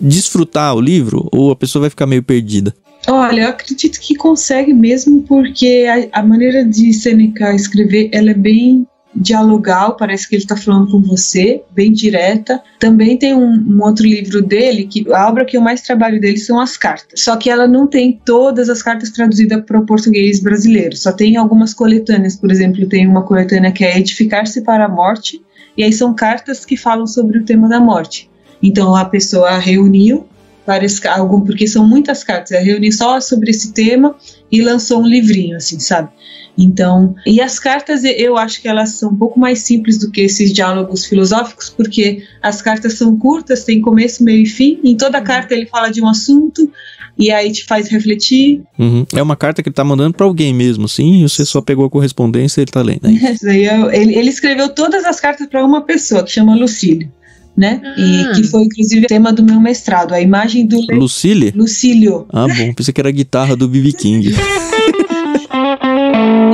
desfrutar 0.00 0.74
o 0.74 0.80
livro, 0.80 1.28
ou 1.30 1.52
a 1.52 1.56
pessoa 1.56 1.82
vai 1.82 1.90
ficar 1.90 2.08
meio 2.08 2.24
perdida? 2.24 2.74
Olha, 3.06 3.42
eu 3.42 3.48
acredito 3.50 4.00
que 4.00 4.16
consegue 4.16 4.74
mesmo, 4.74 5.22
porque 5.22 5.86
a, 6.12 6.18
a 6.18 6.22
maneira 6.24 6.64
de 6.64 6.92
Sêneca 6.92 7.54
escrever, 7.54 8.08
ela 8.12 8.32
é 8.32 8.34
bem 8.34 8.84
dialogal, 9.14 9.96
parece 9.96 10.28
que 10.28 10.34
ele 10.34 10.42
está 10.42 10.56
falando 10.56 10.90
com 10.90 11.00
você, 11.00 11.62
bem 11.70 11.92
direta. 11.92 12.62
Também 12.78 13.16
tem 13.16 13.34
um, 13.34 13.52
um, 13.52 13.82
outro 13.82 14.04
livro 14.04 14.42
dele, 14.42 14.86
que 14.86 15.06
a 15.12 15.28
obra 15.28 15.44
que 15.44 15.56
eu 15.56 15.60
mais 15.60 15.82
trabalho 15.82 16.20
dele 16.20 16.36
são 16.36 16.60
as 16.60 16.76
cartas. 16.76 17.20
Só 17.20 17.36
que 17.36 17.48
ela 17.48 17.66
não 17.66 17.86
tem 17.86 18.20
todas 18.24 18.68
as 18.68 18.82
cartas 18.82 19.10
traduzidas 19.10 19.64
para 19.64 19.78
o 19.78 19.86
português 19.86 20.40
brasileiro, 20.40 20.96
só 20.96 21.12
tem 21.12 21.36
algumas 21.36 21.72
coletâneas. 21.72 22.36
Por 22.36 22.50
exemplo, 22.50 22.88
tem 22.88 23.06
uma 23.06 23.22
coletânea 23.22 23.72
que 23.72 23.84
é 23.84 23.98
Edificar-se 23.98 24.62
para 24.62 24.86
a 24.86 24.88
Morte, 24.88 25.40
e 25.76 25.82
aí 25.82 25.92
são 25.92 26.14
cartas 26.14 26.64
que 26.64 26.76
falam 26.76 27.06
sobre 27.06 27.38
o 27.38 27.44
tema 27.44 27.68
da 27.68 27.80
morte. 27.80 28.30
Então 28.62 28.94
a 28.94 29.04
pessoa 29.04 29.58
reuniu 29.58 30.26
várias 30.66 31.04
algum 31.06 31.40
porque 31.40 31.66
são 31.66 31.86
muitas 31.86 32.24
cartas, 32.24 32.52
ela 32.52 32.64
reuniu 32.64 32.92
só 32.92 33.20
sobre 33.20 33.50
esse 33.50 33.72
tema 33.72 34.14
e 34.50 34.62
lançou 34.62 35.02
um 35.02 35.06
livrinho 35.06 35.56
assim, 35.56 35.78
sabe? 35.78 36.10
Então, 36.56 37.14
e 37.26 37.40
as 37.40 37.58
cartas 37.58 38.04
eu 38.04 38.36
acho 38.36 38.62
que 38.62 38.68
elas 38.68 38.90
são 38.90 39.10
um 39.10 39.16
pouco 39.16 39.38
mais 39.38 39.60
simples 39.60 39.98
do 39.98 40.10
que 40.10 40.20
esses 40.20 40.52
diálogos 40.52 41.04
filosóficos, 41.04 41.68
porque 41.68 42.22
as 42.40 42.62
cartas 42.62 42.94
são 42.94 43.16
curtas, 43.16 43.64
tem 43.64 43.80
começo, 43.80 44.22
meio 44.22 44.42
e 44.42 44.46
fim. 44.46 44.78
Em 44.84 44.96
toda 44.96 45.18
uhum. 45.18 45.24
carta 45.24 45.54
ele 45.54 45.66
fala 45.66 45.90
de 45.90 46.00
um 46.00 46.08
assunto 46.08 46.70
e 47.18 47.30
aí 47.30 47.50
te 47.50 47.64
faz 47.64 47.88
refletir. 47.88 48.62
Uhum. 48.78 49.04
É 49.14 49.22
uma 49.22 49.36
carta 49.36 49.62
que 49.62 49.68
ele 49.68 49.74
tá 49.74 49.82
mandando 49.84 50.14
para 50.14 50.26
alguém 50.26 50.54
mesmo, 50.54 50.88
sim, 50.88 51.24
e 51.24 51.28
você 51.28 51.44
só 51.44 51.60
pegou 51.60 51.86
a 51.86 51.90
correspondência 51.90 52.60
e 52.60 52.62
ele 52.62 52.70
tá 52.70 52.82
lendo. 52.82 53.02
Né? 53.02 53.18
ele, 53.92 54.16
ele 54.16 54.30
escreveu 54.30 54.68
todas 54.68 55.04
as 55.04 55.18
cartas 55.18 55.48
para 55.48 55.64
uma 55.64 55.82
pessoa 55.82 56.22
que 56.22 56.30
chama 56.30 56.54
Lucílio. 56.54 57.10
Né? 57.56 57.80
Ah. 57.84 57.94
E 57.96 58.32
que 58.34 58.44
foi 58.44 58.62
inclusive 58.62 59.04
o 59.04 59.08
tema 59.08 59.32
do 59.32 59.42
meu 59.42 59.60
mestrado, 59.60 60.12
a 60.12 60.20
imagem 60.20 60.66
do 60.66 60.80
Lucílio. 60.92 61.52
Lucílio. 61.54 62.26
Ah, 62.30 62.48
bom, 62.48 62.74
pensei 62.74 62.92
que 62.92 63.00
era 63.00 63.10
a 63.10 63.12
guitarra 63.12 63.54
do 63.54 63.68
B.B. 63.68 63.92
King. 63.92 64.34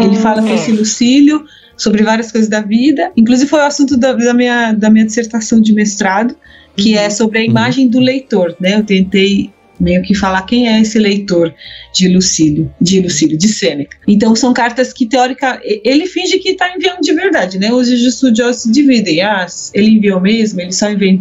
Ele 0.04 0.16
fala 0.16 0.42
com 0.42 0.52
esse 0.52 0.72
Lucílio 0.72 1.44
sobre 1.76 2.02
várias 2.02 2.30
coisas 2.30 2.50
da 2.50 2.60
vida. 2.60 3.10
Inclusive 3.16 3.48
foi 3.48 3.60
o 3.60 3.64
assunto 3.64 3.96
da, 3.96 4.12
da 4.12 4.34
minha, 4.34 4.72
da 4.72 4.90
minha 4.90 5.06
dissertação 5.06 5.60
de 5.60 5.72
mestrado, 5.72 6.36
que 6.76 6.96
é 6.96 7.08
sobre 7.08 7.38
a 7.38 7.44
imagem 7.44 7.88
do 7.88 7.98
leitor, 7.98 8.54
né? 8.60 8.76
Eu 8.76 8.84
tentei 8.84 9.50
meio 9.80 10.02
que 10.02 10.14
falar 10.14 10.42
quem 10.42 10.68
é 10.68 10.80
esse 10.80 10.98
leitor 10.98 11.54
de 11.92 12.08
Lucílio, 12.08 12.72
de 12.80 13.00
Lucílio, 13.00 13.38
de 13.38 13.48
Sêneca. 13.48 13.96
Então 14.06 14.36
são 14.36 14.52
cartas 14.52 14.92
que 14.92 15.06
teórica 15.06 15.60
ele 15.64 16.06
finge 16.06 16.38
que 16.38 16.50
está 16.50 16.72
enviando 16.74 17.00
de 17.00 17.12
verdade, 17.12 17.58
né? 17.58 17.72
Os 17.72 17.88
estudiosos 17.88 18.62
se 18.62 18.72
dividem, 18.72 19.22
ah, 19.22 19.46
ele 19.72 19.92
enviou 19.92 20.20
mesmo, 20.20 20.60
ele 20.60 20.72
só 20.72 20.90
enviou. 20.90 21.20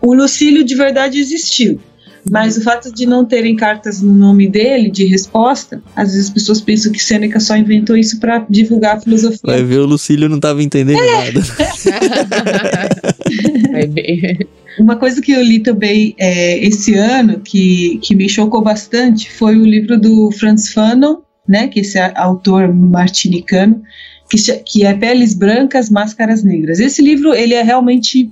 O 0.00 0.14
Lucílio 0.14 0.64
de 0.64 0.74
verdade 0.74 1.18
existiu. 1.18 1.80
Mas 2.28 2.56
o 2.56 2.62
fato 2.62 2.92
de 2.92 3.06
não 3.06 3.24
terem 3.24 3.56
cartas 3.56 4.02
no 4.02 4.12
nome 4.12 4.48
dele, 4.48 4.90
de 4.90 5.04
resposta, 5.04 5.82
às 5.94 6.12
vezes 6.12 6.26
as 6.26 6.30
pessoas 6.30 6.60
pensam 6.60 6.92
que 6.92 7.02
Sêneca 7.02 7.40
só 7.40 7.56
inventou 7.56 7.96
isso 7.96 8.20
para 8.20 8.44
divulgar 8.48 8.96
a 8.96 9.00
filosofia. 9.00 9.40
Vai 9.42 9.62
ver, 9.62 9.78
o 9.78 9.86
Lucílio 9.86 10.28
não 10.28 10.36
estava 10.36 10.62
entendendo 10.62 11.00
é. 11.00 11.12
nada. 11.12 11.40
Vai 13.72 13.86
ver. 13.86 14.48
Uma 14.78 14.96
coisa 14.96 15.20
que 15.20 15.32
eu 15.32 15.42
li 15.42 15.60
também 15.60 16.14
é, 16.18 16.58
esse 16.64 16.94
ano, 16.94 17.40
que, 17.40 17.98
que 18.02 18.14
me 18.14 18.28
chocou 18.28 18.62
bastante, 18.62 19.30
foi 19.30 19.56
o 19.56 19.64
livro 19.64 19.98
do 19.98 20.30
Franz 20.32 20.72
Fanon, 20.72 21.16
né, 21.48 21.68
que 21.68 21.80
esse 21.80 21.98
autor 21.98 22.72
martinicano, 22.72 23.82
que, 24.30 24.38
que 24.64 24.84
é 24.84 24.94
Peles 24.94 25.34
Brancas, 25.34 25.90
Máscaras 25.90 26.44
Negras. 26.44 26.78
Esse 26.78 27.02
livro, 27.02 27.34
ele 27.34 27.54
é 27.54 27.62
realmente 27.62 28.30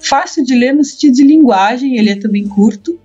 fácil 0.00 0.44
de 0.44 0.54
ler 0.54 0.74
no 0.74 0.84
sentido 0.84 1.14
de 1.14 1.24
linguagem, 1.24 1.96
ele 1.96 2.10
é 2.10 2.16
também 2.16 2.46
curto, 2.46 2.98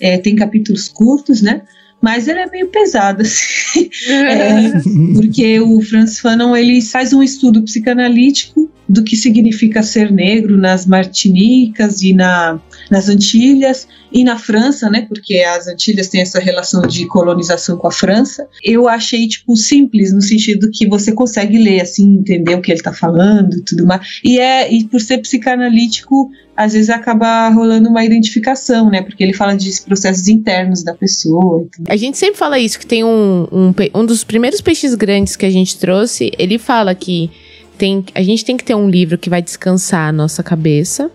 é, 0.00 0.18
tem 0.18 0.36
capítulos 0.36 0.88
curtos, 0.88 1.42
né? 1.42 1.62
Mas 2.00 2.28
ele 2.28 2.40
é 2.40 2.46
meio 2.46 2.68
pesado, 2.68 3.22
assim, 3.24 3.90
é, 4.08 4.72
porque 5.14 5.60
o 5.60 5.80
Franz 5.80 6.20
Fanon 6.20 6.54
ele 6.54 6.80
faz 6.82 7.12
um 7.12 7.22
estudo 7.22 7.62
psicanalítico 7.62 8.70
do 8.88 9.02
que 9.02 9.16
significa 9.16 9.82
ser 9.82 10.12
negro 10.12 10.56
nas 10.56 10.86
Martinicas 10.86 12.02
e 12.02 12.12
na, 12.12 12.60
nas 12.90 13.08
Antilhas 13.08 13.88
e 14.12 14.24
na 14.24 14.38
França, 14.38 14.88
né? 14.88 15.06
Porque 15.08 15.38
as 15.40 15.66
Antilhas 15.66 16.08
têm 16.08 16.20
essa 16.20 16.38
relação 16.38 16.86
de 16.86 17.06
colonização 17.06 17.76
com 17.76 17.86
a 17.86 17.92
França. 17.92 18.46
Eu 18.62 18.88
achei 18.88 19.26
tipo 19.26 19.56
simples 19.56 20.12
no 20.12 20.20
sentido 20.20 20.70
que 20.72 20.86
você 20.88 21.12
consegue 21.12 21.58
ler 21.58 21.80
assim, 21.80 22.18
entender 22.18 22.54
o 22.54 22.60
que 22.60 22.70
ele 22.70 22.78
está 22.78 22.92
falando, 22.92 23.62
tudo 23.62 23.86
mais. 23.86 24.20
E 24.24 24.38
é 24.38 24.72
e 24.72 24.84
por 24.84 25.00
ser 25.00 25.18
psicanalítico, 25.18 26.30
às 26.56 26.72
vezes 26.72 26.88
acaba 26.88 27.48
rolando 27.50 27.88
uma 27.88 28.04
identificação, 28.04 28.90
né? 28.90 29.02
Porque 29.02 29.22
ele 29.22 29.34
fala 29.34 29.54
de 29.54 29.70
processos 29.82 30.28
internos 30.28 30.82
da 30.82 30.94
pessoa. 30.94 31.66
A 31.88 31.96
gente 31.96 32.16
sempre 32.16 32.38
fala 32.38 32.58
isso 32.58 32.78
que 32.78 32.86
tem 32.86 33.04
um, 33.04 33.46
um 33.52 33.74
um 33.94 34.06
dos 34.06 34.24
primeiros 34.24 34.60
peixes 34.60 34.94
grandes 34.94 35.36
que 35.36 35.44
a 35.44 35.50
gente 35.50 35.76
trouxe. 35.78 36.32
Ele 36.38 36.58
fala 36.58 36.94
que 36.94 37.30
tem, 37.76 38.04
a 38.14 38.22
gente 38.22 38.44
tem 38.44 38.56
que 38.56 38.64
ter 38.64 38.74
um 38.74 38.88
livro 38.88 39.18
que 39.18 39.28
vai 39.28 39.42
descansar 39.42 40.08
a 40.08 40.12
nossa 40.12 40.42
cabeça. 40.42 41.10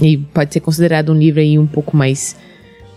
E 0.00 0.18
pode 0.18 0.52
ser 0.52 0.60
considerado 0.60 1.12
um 1.12 1.16
livro 1.16 1.40
aí 1.40 1.58
um 1.58 1.66
pouco 1.66 1.96
mais 1.96 2.36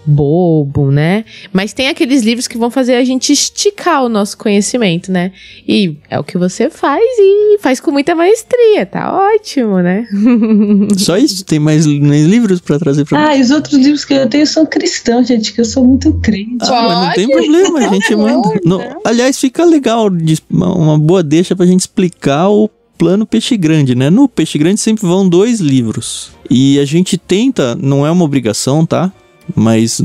bobo, 0.07 0.89
né? 0.89 1.25
Mas 1.51 1.73
tem 1.73 1.89
aqueles 1.89 2.23
livros 2.23 2.47
que 2.47 2.57
vão 2.57 2.71
fazer 2.71 2.95
a 2.95 3.03
gente 3.03 3.33
esticar 3.33 4.03
o 4.03 4.09
nosso 4.09 4.37
conhecimento, 4.37 5.11
né? 5.11 5.33
E 5.67 5.97
é 6.09 6.17
o 6.17 6.23
que 6.23 6.37
você 6.37 6.69
faz 6.69 7.03
e 7.19 7.57
faz 7.59 7.81
com 7.81 7.91
muita 7.91 8.15
maestria, 8.15 8.85
tá 8.85 9.13
ótimo, 9.35 9.79
né? 9.79 10.07
Só 10.97 11.17
isso? 11.17 11.43
Tem 11.43 11.59
mais, 11.59 11.85
mais 11.85 12.25
livros 12.25 12.61
para 12.61 12.79
trazer 12.79 13.05
pra 13.05 13.31
Ah, 13.31 13.37
os 13.37 13.51
outros 13.51 13.77
livros 13.77 14.05
que 14.05 14.13
eu 14.13 14.29
tenho 14.29 14.47
são 14.47 14.65
cristãos, 14.65 15.27
gente, 15.27 15.51
que 15.53 15.59
eu 15.59 15.65
sou 15.65 15.83
muito 15.85 16.13
crente. 16.21 16.57
Ah, 16.61 16.83
mas 16.83 17.07
não 17.07 17.13
tem 17.13 17.27
problema, 17.27 17.79
a 17.79 17.93
gente 17.93 18.15
manda. 18.15 18.59
No, 18.63 18.81
aliás, 19.03 19.37
fica 19.37 19.65
legal, 19.65 20.09
uma 20.49 20.97
boa 20.97 21.21
deixa 21.21 21.55
pra 21.55 21.65
gente 21.65 21.81
explicar 21.81 22.49
o 22.49 22.69
plano 22.97 23.25
Peixe 23.25 23.55
Grande, 23.55 23.95
né? 23.95 24.09
No 24.09 24.27
Peixe 24.27 24.57
Grande 24.57 24.79
sempre 24.79 25.05
vão 25.05 25.27
dois 25.27 25.59
livros. 25.59 26.31
E 26.49 26.79
a 26.79 26.85
gente 26.85 27.17
tenta, 27.17 27.75
não 27.75 28.05
é 28.05 28.11
uma 28.11 28.25
obrigação, 28.25 28.85
tá? 28.85 29.11
Mas 29.55 30.01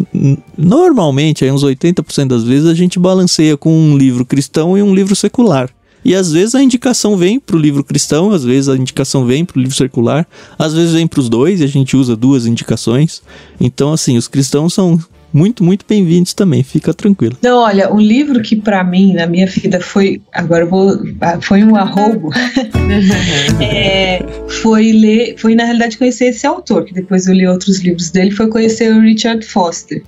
normalmente, 0.57 1.45
aí 1.45 1.51
uns 1.51 1.65
80% 1.65 2.29
das 2.29 2.45
vezes, 2.45 2.69
a 2.69 2.75
gente 2.75 2.99
balanceia 2.99 3.57
com 3.57 3.73
um 3.73 3.97
livro 3.97 4.25
cristão 4.25 4.77
e 4.79 4.83
um 4.83 4.95
livro 4.95 5.17
secular. 5.17 5.71
E 6.05 6.15
às 6.15 6.33
vezes 6.33 6.55
a 6.55 6.63
indicação 6.63 7.17
vem 7.17 7.39
pro 7.39 7.59
livro 7.59 7.85
cristão, 7.85 8.33
às 8.33 8.45
vezes 8.45 8.69
a 8.69 8.77
indicação 8.77 9.25
vem 9.25 9.45
pro 9.45 9.61
livro 9.61 9.75
circular, 9.75 10.27
às 10.59 10.75
vezes 10.75 10.93
vem 10.93 11.07
pros 11.07 11.29
dois 11.29 11.61
e 11.61 11.65
a 11.65 11.69
gente 11.69 11.97
usa 11.97 12.17
duas 12.17 12.45
indicações. 12.45 13.23
Então, 13.61 13.93
assim, 13.93 14.17
os 14.17 14.27
cristãos 14.27 14.75
são 14.75 14.99
muito, 15.33 15.65
muito 15.65 15.85
bem-vindos 15.89 16.35
também, 16.35 16.63
fica 16.63 16.93
tranquilo. 16.93 17.37
Não, 17.43 17.59
olha, 17.59 17.93
um 17.93 18.01
livro 18.01 18.43
que 18.43 18.57
para 18.57 18.85
mim, 18.85 19.15
na 19.15 19.27
minha 19.27 19.47
vida, 19.47 19.81
foi. 19.81 20.21
Agora 20.33 20.65
eu 20.65 20.69
vou. 20.69 21.03
Ah, 21.21 21.39
foi 21.41 21.65
um 21.65 21.75
arrobo. 21.75 22.31
é, 23.61 24.25
foi 24.63 24.93
ler. 24.93 25.35
Foi, 25.39 25.55
na 25.55 25.65
realidade, 25.65 25.97
conhecer 25.97 26.27
esse 26.27 26.47
autor, 26.47 26.85
que 26.85 26.93
depois 26.93 27.27
eu 27.27 27.35
li 27.35 27.47
outros 27.47 27.81
livros 27.81 28.11
dele, 28.11 28.31
foi 28.31 28.49
conhecer 28.49 28.93
o 28.93 29.01
Richard 29.01 29.45
Foster. 29.45 30.03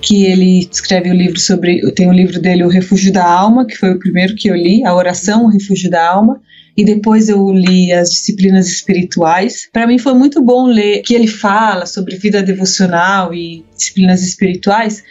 Que 0.00 0.24
ele 0.24 0.68
escreve 0.70 1.10
o 1.10 1.12
um 1.12 1.16
livro 1.16 1.38
sobre. 1.38 1.80
Tem 1.92 2.06
o 2.06 2.10
um 2.10 2.14
livro 2.14 2.40
dele, 2.40 2.64
O 2.64 2.68
Refúgio 2.68 3.12
da 3.12 3.24
Alma, 3.24 3.66
que 3.66 3.76
foi 3.76 3.90
o 3.90 3.98
primeiro 3.98 4.34
que 4.34 4.48
eu 4.48 4.56
li, 4.56 4.84
A 4.84 4.94
Oração, 4.94 5.44
O 5.44 5.48
Refúgio 5.48 5.90
da 5.90 6.08
Alma 6.08 6.40
e 6.78 6.84
depois 6.84 7.28
eu 7.28 7.50
li 7.50 7.92
as 7.92 8.08
disciplinas 8.08 8.68
espirituais. 8.68 9.68
Para 9.72 9.84
mim 9.84 9.98
foi 9.98 10.14
muito 10.14 10.40
bom 10.40 10.66
ler 10.66 11.02
que 11.02 11.12
ele 11.12 11.26
fala 11.26 11.86
sobre 11.86 12.16
vida 12.16 12.40
devocional 12.40 13.34
e 13.34 13.64
disciplinas 13.76 14.22
espirituais, 14.22 15.02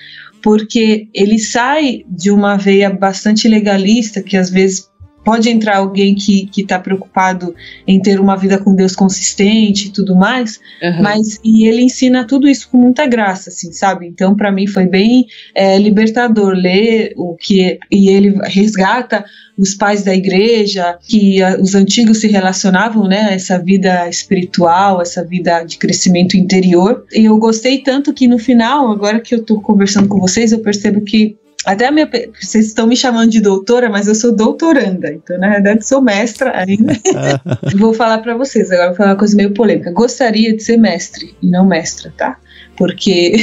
porque 0.41 1.09
ele 1.13 1.37
sai 1.37 2.05
de 2.07 2.31
uma 2.31 2.55
veia 2.55 2.89
bastante 2.89 3.49
legalista 3.49 4.23
que 4.23 4.37
às 4.37 4.49
vezes 4.49 4.89
pode 5.27 5.49
entrar 5.49 5.75
alguém 5.75 6.15
que 6.15 6.49
está 6.55 6.79
preocupado 6.79 7.53
em 7.85 8.01
ter 8.01 8.17
uma 8.17 8.37
vida 8.37 8.57
com 8.57 8.73
Deus 8.73 8.95
consistente 8.95 9.89
e 9.89 9.91
tudo 9.91 10.15
mais, 10.15 10.57
uhum. 10.81 11.01
mas 11.01 11.37
e 11.43 11.67
ele 11.67 11.81
ensina 11.81 12.25
tudo 12.25 12.47
isso 12.47 12.69
com 12.69 12.77
muita 12.77 13.05
graça, 13.05 13.49
assim, 13.49 13.73
sabe? 13.73 14.07
Então, 14.07 14.37
para 14.37 14.53
mim 14.53 14.65
foi 14.67 14.85
bem 14.85 15.27
é, 15.53 15.77
libertador 15.77 16.53
ler 16.53 17.11
o 17.17 17.35
que 17.35 17.77
e 17.91 18.07
ele 18.07 18.39
resgata 18.45 19.25
os 19.57 19.73
pais 19.73 20.01
da 20.01 20.15
igreja, 20.15 20.97
que 21.01 21.43
a, 21.43 21.59
os 21.59 21.75
antigos 21.75 22.21
se 22.21 22.29
relacionavam, 22.29 23.05
né, 23.05 23.33
essa 23.33 23.59
vida 23.59 24.07
espiritual, 24.07 25.01
essa 25.01 25.25
vida 25.25 25.61
de 25.65 25.77
crescimento 25.77 26.37
interior. 26.37 27.05
E 27.11 27.25
eu 27.25 27.37
gostei 27.37 27.79
tanto 27.79 28.13
que 28.13 28.29
no 28.29 28.39
final, 28.39 28.89
agora 28.93 29.19
que 29.19 29.35
eu 29.35 29.39
estou 29.39 29.59
conversando 29.59 30.07
com 30.07 30.21
vocês, 30.21 30.53
eu 30.53 30.59
percebo 30.59 31.01
que 31.01 31.35
até 31.65 31.87
a 31.87 31.91
minha. 31.91 32.09
Vocês 32.39 32.67
estão 32.67 32.87
me 32.87 32.95
chamando 32.95 33.31
de 33.31 33.41
doutora, 33.41 33.89
mas 33.89 34.07
eu 34.07 34.15
sou 34.15 34.35
doutoranda. 34.35 35.11
Então, 35.11 35.37
na 35.37 35.49
verdade, 35.49 35.85
sou 35.85 36.01
mestra 36.01 36.57
ainda. 36.57 36.93
vou 37.77 37.93
falar 37.93 38.19
para 38.19 38.35
vocês, 38.35 38.71
agora 38.71 38.89
vou 38.89 38.97
falar 38.97 39.09
uma 39.11 39.17
coisa 39.17 39.35
meio 39.35 39.53
polêmica. 39.53 39.91
Gostaria 39.91 40.55
de 40.55 40.63
ser 40.63 40.77
mestre 40.77 41.35
e 41.41 41.49
não 41.49 41.65
mestra, 41.65 42.13
tá? 42.15 42.37
Porque 42.77 43.33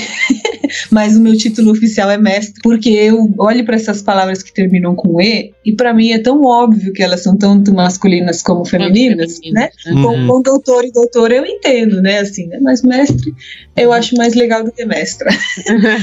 mas 0.91 1.17
o 1.17 1.21
meu 1.21 1.37
título 1.37 1.73
oficial 1.73 2.11
é 2.11 2.17
mestre, 2.17 2.61
porque 2.63 2.91
eu 2.91 3.33
olho 3.39 3.65
para 3.65 3.77
essas 3.77 4.03
palavras 4.03 4.43
que 4.43 4.53
terminam 4.53 4.95
com 4.95 5.21
e 5.21 5.53
e 5.65 5.73
para 5.73 5.95
mim 5.95 6.13
é 6.13 6.19
tão 6.19 6.43
óbvio 6.45 6.93
que 6.93 7.03
elas 7.03 7.23
são 7.23 7.37
tanto 7.37 7.73
masculinas 7.75 8.43
como 8.43 8.65
femininas, 8.65 9.41
né? 9.53 9.71
Uhum. 9.87 10.03
Com, 10.03 10.27
com, 10.27 10.43
doutor 10.43 10.85
e 10.85 10.93
doutora 10.93 11.35
eu 11.35 11.47
entendo, 11.47 12.03
né, 12.03 12.19
assim, 12.19 12.47
né? 12.47 12.59
Mas 12.61 12.83
mestre 12.83 13.35
eu 13.77 13.93
acho 13.93 14.17
mais 14.17 14.35
legal 14.35 14.63
do 14.63 14.71
que 14.71 14.85
mestra. 14.85 15.31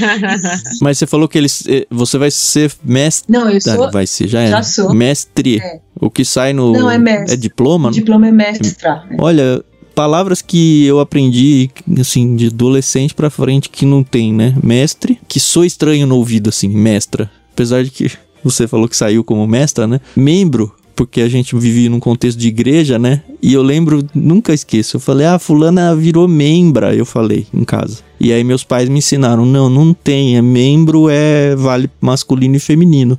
mas 0.82 0.98
você 0.98 1.06
falou 1.06 1.28
que 1.28 1.38
eles 1.38 1.64
eh, 1.68 1.86
você 1.90 2.18
vai 2.18 2.30
ser 2.30 2.72
mestre? 2.84 3.32
Não, 3.32 3.48
eu 3.48 3.60
sou. 3.60 3.90
vai 3.90 4.06
ser, 4.06 4.28
já, 4.28 4.46
já 4.46 4.62
sou. 4.62 4.94
Mestre. 4.94 5.60
É. 5.60 5.80
O 6.00 6.10
que 6.10 6.24
sai 6.24 6.52
no 6.52 6.72
Não, 6.72 6.90
é 6.90 6.98
mestre. 6.98 7.34
É 7.34 7.36
diploma? 7.36 7.88
O 7.88 7.92
diploma 7.92 8.28
é 8.28 8.32
mestra. 8.32 9.04
Olha, 9.18 9.62
palavras 9.92 10.42
que 10.42 10.84
eu 10.84 11.00
aprendi, 11.00 11.70
assim, 11.98 12.34
de 12.34 12.46
adolescente 12.46 13.14
pra 13.14 13.30
frente 13.30 13.68
que 13.68 13.86
não 13.86 14.02
tem, 14.02 14.32
né? 14.32 14.54
Mestre, 14.62 15.18
que 15.28 15.38
sou 15.38 15.64
estranho 15.64 16.06
no 16.06 16.16
ouvido, 16.16 16.48
assim, 16.48 16.68
mestra. 16.68 17.30
Apesar 17.52 17.84
de 17.84 17.90
que 17.90 18.10
você 18.42 18.66
falou 18.66 18.88
que 18.88 18.96
saiu 18.96 19.22
como 19.22 19.46
mestra, 19.46 19.86
né? 19.86 20.00
Membro, 20.16 20.74
porque 20.94 21.20
a 21.20 21.28
gente 21.28 21.56
vivia 21.56 21.90
num 21.90 22.00
contexto 22.00 22.38
de 22.38 22.48
igreja, 22.48 22.98
né? 22.98 23.22
E 23.42 23.52
eu 23.52 23.62
lembro, 23.62 24.04
nunca 24.14 24.54
esqueço, 24.54 24.96
eu 24.96 25.00
falei, 25.00 25.26
ah, 25.26 25.38
fulana 25.38 25.94
virou 25.96 26.28
membra, 26.28 26.94
eu 26.94 27.04
falei 27.04 27.46
em 27.52 27.64
casa. 27.64 27.98
E 28.20 28.32
aí 28.32 28.44
meus 28.44 28.64
pais 28.64 28.88
me 28.88 28.98
ensinaram, 28.98 29.44
não, 29.44 29.68
não 29.68 29.92
tem, 29.92 30.36
é 30.36 30.42
membro 30.42 31.08
é 31.08 31.56
vale 31.56 31.90
masculino 32.00 32.56
e 32.56 32.60
feminino. 32.60 33.18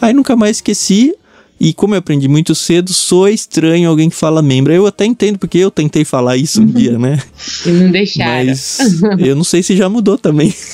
Aí 0.00 0.14
nunca 0.14 0.34
mais 0.34 0.56
esqueci, 0.56 1.14
e 1.60 1.74
como 1.74 1.94
eu 1.94 1.98
aprendi 1.98 2.26
muito 2.26 2.54
cedo, 2.54 2.94
sou 2.94 3.28
estranho 3.28 3.90
alguém 3.90 4.08
que 4.08 4.16
fala 4.16 4.40
membro. 4.40 4.72
Eu 4.72 4.86
até 4.86 5.04
entendo, 5.04 5.38
porque 5.38 5.58
eu 5.58 5.70
tentei 5.70 6.06
falar 6.06 6.38
isso 6.38 6.62
um 6.62 6.66
dia, 6.66 6.98
né? 6.98 7.18
E 7.66 7.70
não 7.70 7.90
deixaram. 7.90 8.46
Mas 8.46 8.78
eu 9.18 9.36
não 9.36 9.44
sei 9.44 9.62
se 9.62 9.76
já 9.76 9.88
mudou 9.88 10.16
também. 10.16 10.54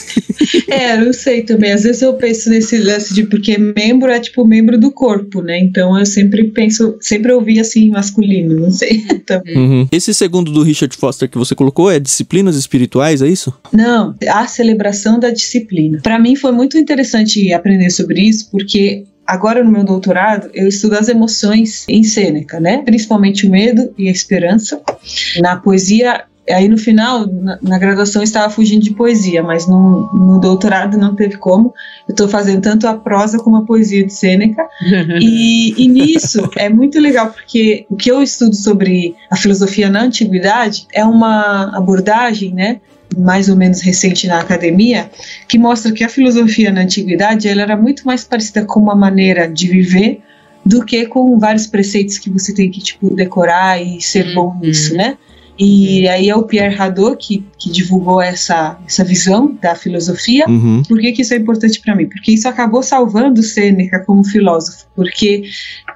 É, 0.69 0.95
eu 0.95 1.07
não 1.07 1.13
sei 1.13 1.43
também. 1.43 1.73
Às 1.73 1.83
vezes 1.83 2.03
eu 2.03 2.15
penso 2.15 2.51
nesse 2.51 2.79
lance 2.79 3.13
de 3.15 3.25
porque 3.25 3.57
membro 3.59 4.11
é 4.11 4.21
tipo 4.21 4.47
membro 4.47 4.79
do 4.79 4.91
corpo, 4.91 5.41
né? 5.41 5.59
Então 5.59 5.99
eu 5.99 6.07
sempre 6.07 6.45
penso, 6.45 6.97
sempre 7.01 7.33
ouvi 7.33 7.59
assim 7.59 7.91
masculino, 7.91 8.55
não 8.55 8.71
sei 8.71 9.05
também. 9.27 9.57
Uhum. 9.57 9.89
Esse 9.91 10.13
segundo 10.15 10.53
do 10.53 10.63
Richard 10.63 10.95
Foster 10.97 11.29
que 11.29 11.39
você 11.39 11.55
colocou 11.55 11.91
é 11.91 11.99
disciplinas 11.99 12.57
espirituais, 12.57 13.23
é 13.23 13.29
isso? 13.29 13.53
Não, 13.73 14.15
a 14.29 14.47
celebração 14.47 15.19
da 15.19 15.31
disciplina. 15.31 16.01
Para 16.03 16.19
mim 16.19 16.37
foi 16.37 16.53
muito 16.53 16.77
interessante 16.77 17.53
aprender 17.53 17.91
sobre 17.91 18.21
isso, 18.21 18.49
porque 18.51 19.05
Agora, 19.27 19.65
no 19.65 19.71
meu 19.71 19.83
doutorado, 19.83 20.49
eu 20.55 20.69
estudo 20.69 20.95
as 20.95 21.09
emoções 21.09 21.85
em 21.89 22.05
Sêneca, 22.05 22.61
né? 22.61 22.79
Principalmente 22.79 23.47
o 23.47 23.51
medo 23.51 23.93
e 23.99 24.09
a 24.09 24.13
esperança. 24.13 24.81
Na 25.41 25.57
poesia, 25.57 26.25
aí 26.49 26.69
no 26.69 26.79
final, 26.79 27.27
na, 27.27 27.59
na 27.61 27.79
graduação, 27.79 28.23
eu 28.23 28.25
estava 28.25 28.49
fugindo 28.49 28.85
de 28.85 28.95
poesia, 28.95 29.43
mas 29.43 29.67
no, 29.67 30.13
no 30.15 30.39
doutorado 30.39 30.97
não 30.97 31.17
teve 31.17 31.37
como. 31.39 31.75
Eu 32.09 32.13
estou 32.13 32.29
fazendo 32.29 32.63
tanto 32.63 32.87
a 32.87 32.95
prosa 32.95 33.39
como 33.39 33.57
a 33.57 33.65
poesia 33.65 34.07
de 34.07 34.13
Sêneca. 34.13 34.65
e, 35.21 35.75
e 35.77 35.89
nisso 35.89 36.49
é 36.57 36.69
muito 36.69 37.01
legal, 37.01 37.31
porque 37.31 37.85
o 37.91 37.97
que 37.97 38.11
eu 38.11 38.23
estudo 38.23 38.55
sobre 38.55 39.17
a 39.29 39.37
filosofia 39.37 39.91
na 39.91 40.03
antiguidade 40.03 40.87
é 40.93 41.05
uma 41.05 41.77
abordagem, 41.77 42.55
né? 42.55 42.81
Mais 43.17 43.49
ou 43.49 43.57
menos 43.57 43.81
recente 43.81 44.27
na 44.27 44.41
academia, 44.41 45.11
que 45.49 45.59
mostra 45.59 45.93
que 45.93 46.05
a 46.05 46.09
filosofia 46.09 46.73
na 46.73 46.83
antiguidade 46.83 47.49
ela 47.49 47.63
era 47.63 47.77
muito 47.77 48.07
mais 48.07 48.25
parecida 48.25 48.65
com 48.65 48.81
uma 48.81 48.95
maneira 48.95 49.49
de 49.49 49.69
viver 49.69 50.21
do 50.65 50.85
que 50.85 51.07
com 51.07 51.39
vários 51.39 51.67
preceitos 51.67 52.19
que 52.19 52.29
você 52.29 52.53
tem 52.53 52.71
que 52.71 52.81
tipo 52.81 53.15
decorar 53.15 53.81
e 53.81 54.01
ser 54.01 54.35
bom 54.35 54.49
uhum. 54.49 54.61
nisso, 54.61 54.95
né? 54.95 55.17
E 55.59 56.07
aí 56.07 56.29
é 56.29 56.37
o 56.37 56.43
Pierre 56.43 56.75
Hadot 56.79 57.17
que, 57.17 57.43
que 57.59 57.71
divulgou 57.71 58.21
essa, 58.21 58.79
essa 58.87 59.03
visão 59.03 59.57
da 59.61 59.75
filosofia. 59.75 60.45
Uhum. 60.47 60.83
Por 60.87 60.99
que, 60.99 61.13
que 61.13 61.23
isso 61.23 61.33
é 61.33 61.39
importante 61.39 61.81
para 61.81 61.95
mim? 61.95 62.07
Porque 62.07 62.33
isso 62.33 62.47
acabou 62.47 62.83
salvando 62.83 63.43
Sêneca 63.43 64.01
como 64.01 64.23
filósofo. 64.23 64.87
Porque, 64.95 65.45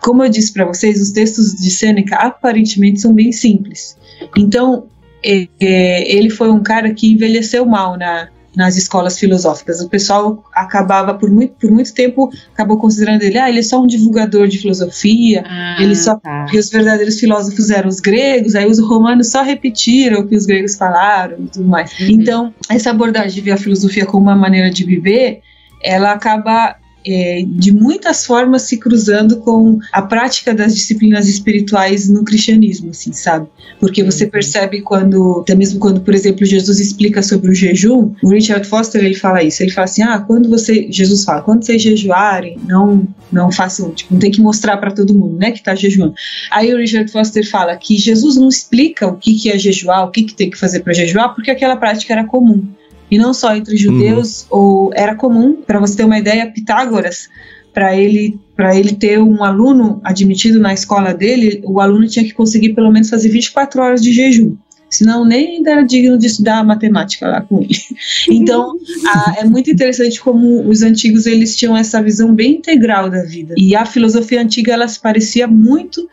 como 0.00 0.24
eu 0.24 0.30
disse 0.30 0.52
para 0.52 0.64
vocês, 0.64 0.98
os 1.00 1.10
textos 1.10 1.54
de 1.56 1.70
Sêneca 1.70 2.16
aparentemente 2.16 3.00
são 3.00 3.12
bem 3.12 3.32
simples. 3.32 3.98
Então, 4.34 4.86
ele 5.22 6.30
foi 6.30 6.50
um 6.50 6.62
cara 6.62 6.92
que 6.94 7.12
envelheceu 7.12 7.66
mal 7.66 7.96
na, 7.96 8.28
nas 8.56 8.76
escolas 8.76 9.18
filosóficas. 9.18 9.80
O 9.80 9.88
pessoal 9.88 10.44
acabava 10.52 11.14
por 11.14 11.30
muito, 11.30 11.54
por 11.54 11.70
muito 11.70 11.94
tempo 11.94 12.30
acabou 12.52 12.78
considerando 12.78 13.22
ele, 13.22 13.38
ah, 13.38 13.48
ele 13.48 13.60
é 13.60 13.62
só 13.62 13.80
um 13.80 13.86
divulgador 13.86 14.48
de 14.48 14.58
filosofia, 14.58 15.44
ah, 15.46 15.76
ele 15.80 15.94
só 15.94 16.16
tá. 16.16 16.46
e 16.52 16.58
os 16.58 16.68
verdadeiros 16.70 17.18
filósofos 17.18 17.70
eram 17.70 17.88
os 17.88 18.00
gregos, 18.00 18.54
aí 18.54 18.66
os 18.66 18.78
romanos 18.78 19.30
só 19.30 19.42
repetiram 19.42 20.20
o 20.20 20.28
que 20.28 20.36
os 20.36 20.46
gregos 20.46 20.76
falaram 20.76 21.38
e 21.40 21.48
tudo 21.48 21.68
mais. 21.68 21.92
Uhum. 21.98 22.06
Então, 22.10 22.54
essa 22.68 22.90
abordagem 22.90 23.30
de 23.30 23.40
ver 23.40 23.52
a 23.52 23.56
filosofia 23.56 24.06
como 24.06 24.24
uma 24.24 24.36
maneira 24.36 24.70
de 24.70 24.84
viver, 24.84 25.40
ela 25.82 26.12
acaba 26.12 26.76
é, 27.06 27.42
de 27.46 27.72
muitas 27.72 28.26
formas 28.26 28.62
se 28.62 28.76
cruzando 28.76 29.38
com 29.38 29.78
a 29.92 30.02
prática 30.02 30.54
das 30.54 30.74
disciplinas 30.74 31.28
espirituais 31.28 32.08
no 32.08 32.24
cristianismo, 32.24 32.90
assim, 32.90 33.12
sabe? 33.12 33.48
Porque 33.78 34.02
você 34.02 34.24
uhum. 34.24 34.30
percebe 34.30 34.80
quando, 34.82 35.40
até 35.40 35.54
mesmo 35.54 35.80
quando, 35.80 36.00
por 36.00 36.14
exemplo, 36.14 36.44
Jesus 36.44 36.78
explica 36.78 37.22
sobre 37.22 37.50
o 37.50 37.54
jejum, 37.54 38.12
o 38.22 38.30
Richard 38.30 38.66
Foster 38.66 39.02
ele 39.02 39.14
fala 39.14 39.42
isso, 39.42 39.62
ele 39.62 39.72
fala 39.72 39.84
assim, 39.86 40.02
ah, 40.02 40.18
quando 40.18 40.48
você, 40.48 40.86
Jesus 40.90 41.24
fala, 41.24 41.42
quando 41.42 41.64
vocês 41.64 41.80
jejuarem, 41.80 42.58
não, 42.66 43.06
não 43.32 43.50
façam, 43.50 43.90
tipo, 43.92 44.12
não 44.12 44.20
tem 44.20 44.30
que 44.30 44.40
mostrar 44.40 44.76
para 44.76 44.90
todo 44.90 45.14
mundo, 45.14 45.36
né, 45.36 45.52
que 45.52 45.62
tá 45.62 45.74
jejuando. 45.74 46.14
Aí 46.50 46.72
o 46.72 46.76
Richard 46.76 47.10
Foster 47.10 47.48
fala 47.48 47.76
que 47.76 47.96
Jesus 47.96 48.36
não 48.36 48.48
explica 48.48 49.06
o 49.06 49.16
que 49.16 49.34
que 49.34 49.50
é 49.50 49.58
jejuar, 49.58 50.04
o 50.04 50.10
que 50.10 50.24
que 50.24 50.34
tem 50.34 50.50
que 50.50 50.58
fazer 50.58 50.80
para 50.80 50.92
jejuar, 50.92 51.34
porque 51.34 51.50
aquela 51.50 51.76
prática 51.76 52.12
era 52.12 52.24
comum 52.24 52.66
e 53.10 53.18
não 53.18 53.34
só 53.34 53.54
entre 53.54 53.76
judeus, 53.76 54.42
uhum. 54.50 54.58
ou 54.58 54.90
era 54.94 55.14
comum, 55.14 55.62
para 55.66 55.80
você 55.80 55.96
ter 55.96 56.04
uma 56.04 56.18
ideia, 56.18 56.50
Pitágoras, 56.50 57.28
para 57.72 57.96
ele 57.96 58.38
para 58.56 58.78
ele 58.78 58.92
ter 58.92 59.18
um 59.18 59.42
aluno 59.42 60.02
admitido 60.04 60.60
na 60.60 60.74
escola 60.74 61.14
dele, 61.14 61.62
o 61.64 61.80
aluno 61.80 62.06
tinha 62.06 62.22
que 62.22 62.34
conseguir 62.34 62.74
pelo 62.74 62.92
menos 62.92 63.08
fazer 63.08 63.30
24 63.30 63.80
horas 63.80 64.02
de 64.02 64.12
jejum. 64.12 64.54
Senão 64.90 65.24
nem 65.24 65.62
era 65.66 65.82
digno 65.82 66.18
de 66.18 66.26
estudar 66.26 66.62
matemática 66.62 67.26
lá 67.26 67.40
com 67.40 67.62
ele. 67.62 67.70
Então, 68.28 68.76
a, 69.06 69.36
é 69.38 69.44
muito 69.44 69.70
interessante 69.70 70.20
como 70.20 70.68
os 70.68 70.82
antigos 70.82 71.24
eles 71.24 71.56
tinham 71.56 71.74
essa 71.74 72.02
visão 72.02 72.34
bem 72.34 72.56
integral 72.56 73.08
da 73.08 73.22
vida. 73.22 73.54
E 73.56 73.74
a 73.74 73.86
filosofia 73.86 74.42
antiga 74.42 74.74
ela 74.74 74.86
se 74.86 75.00
parecia 75.00 75.46
muito 75.46 76.06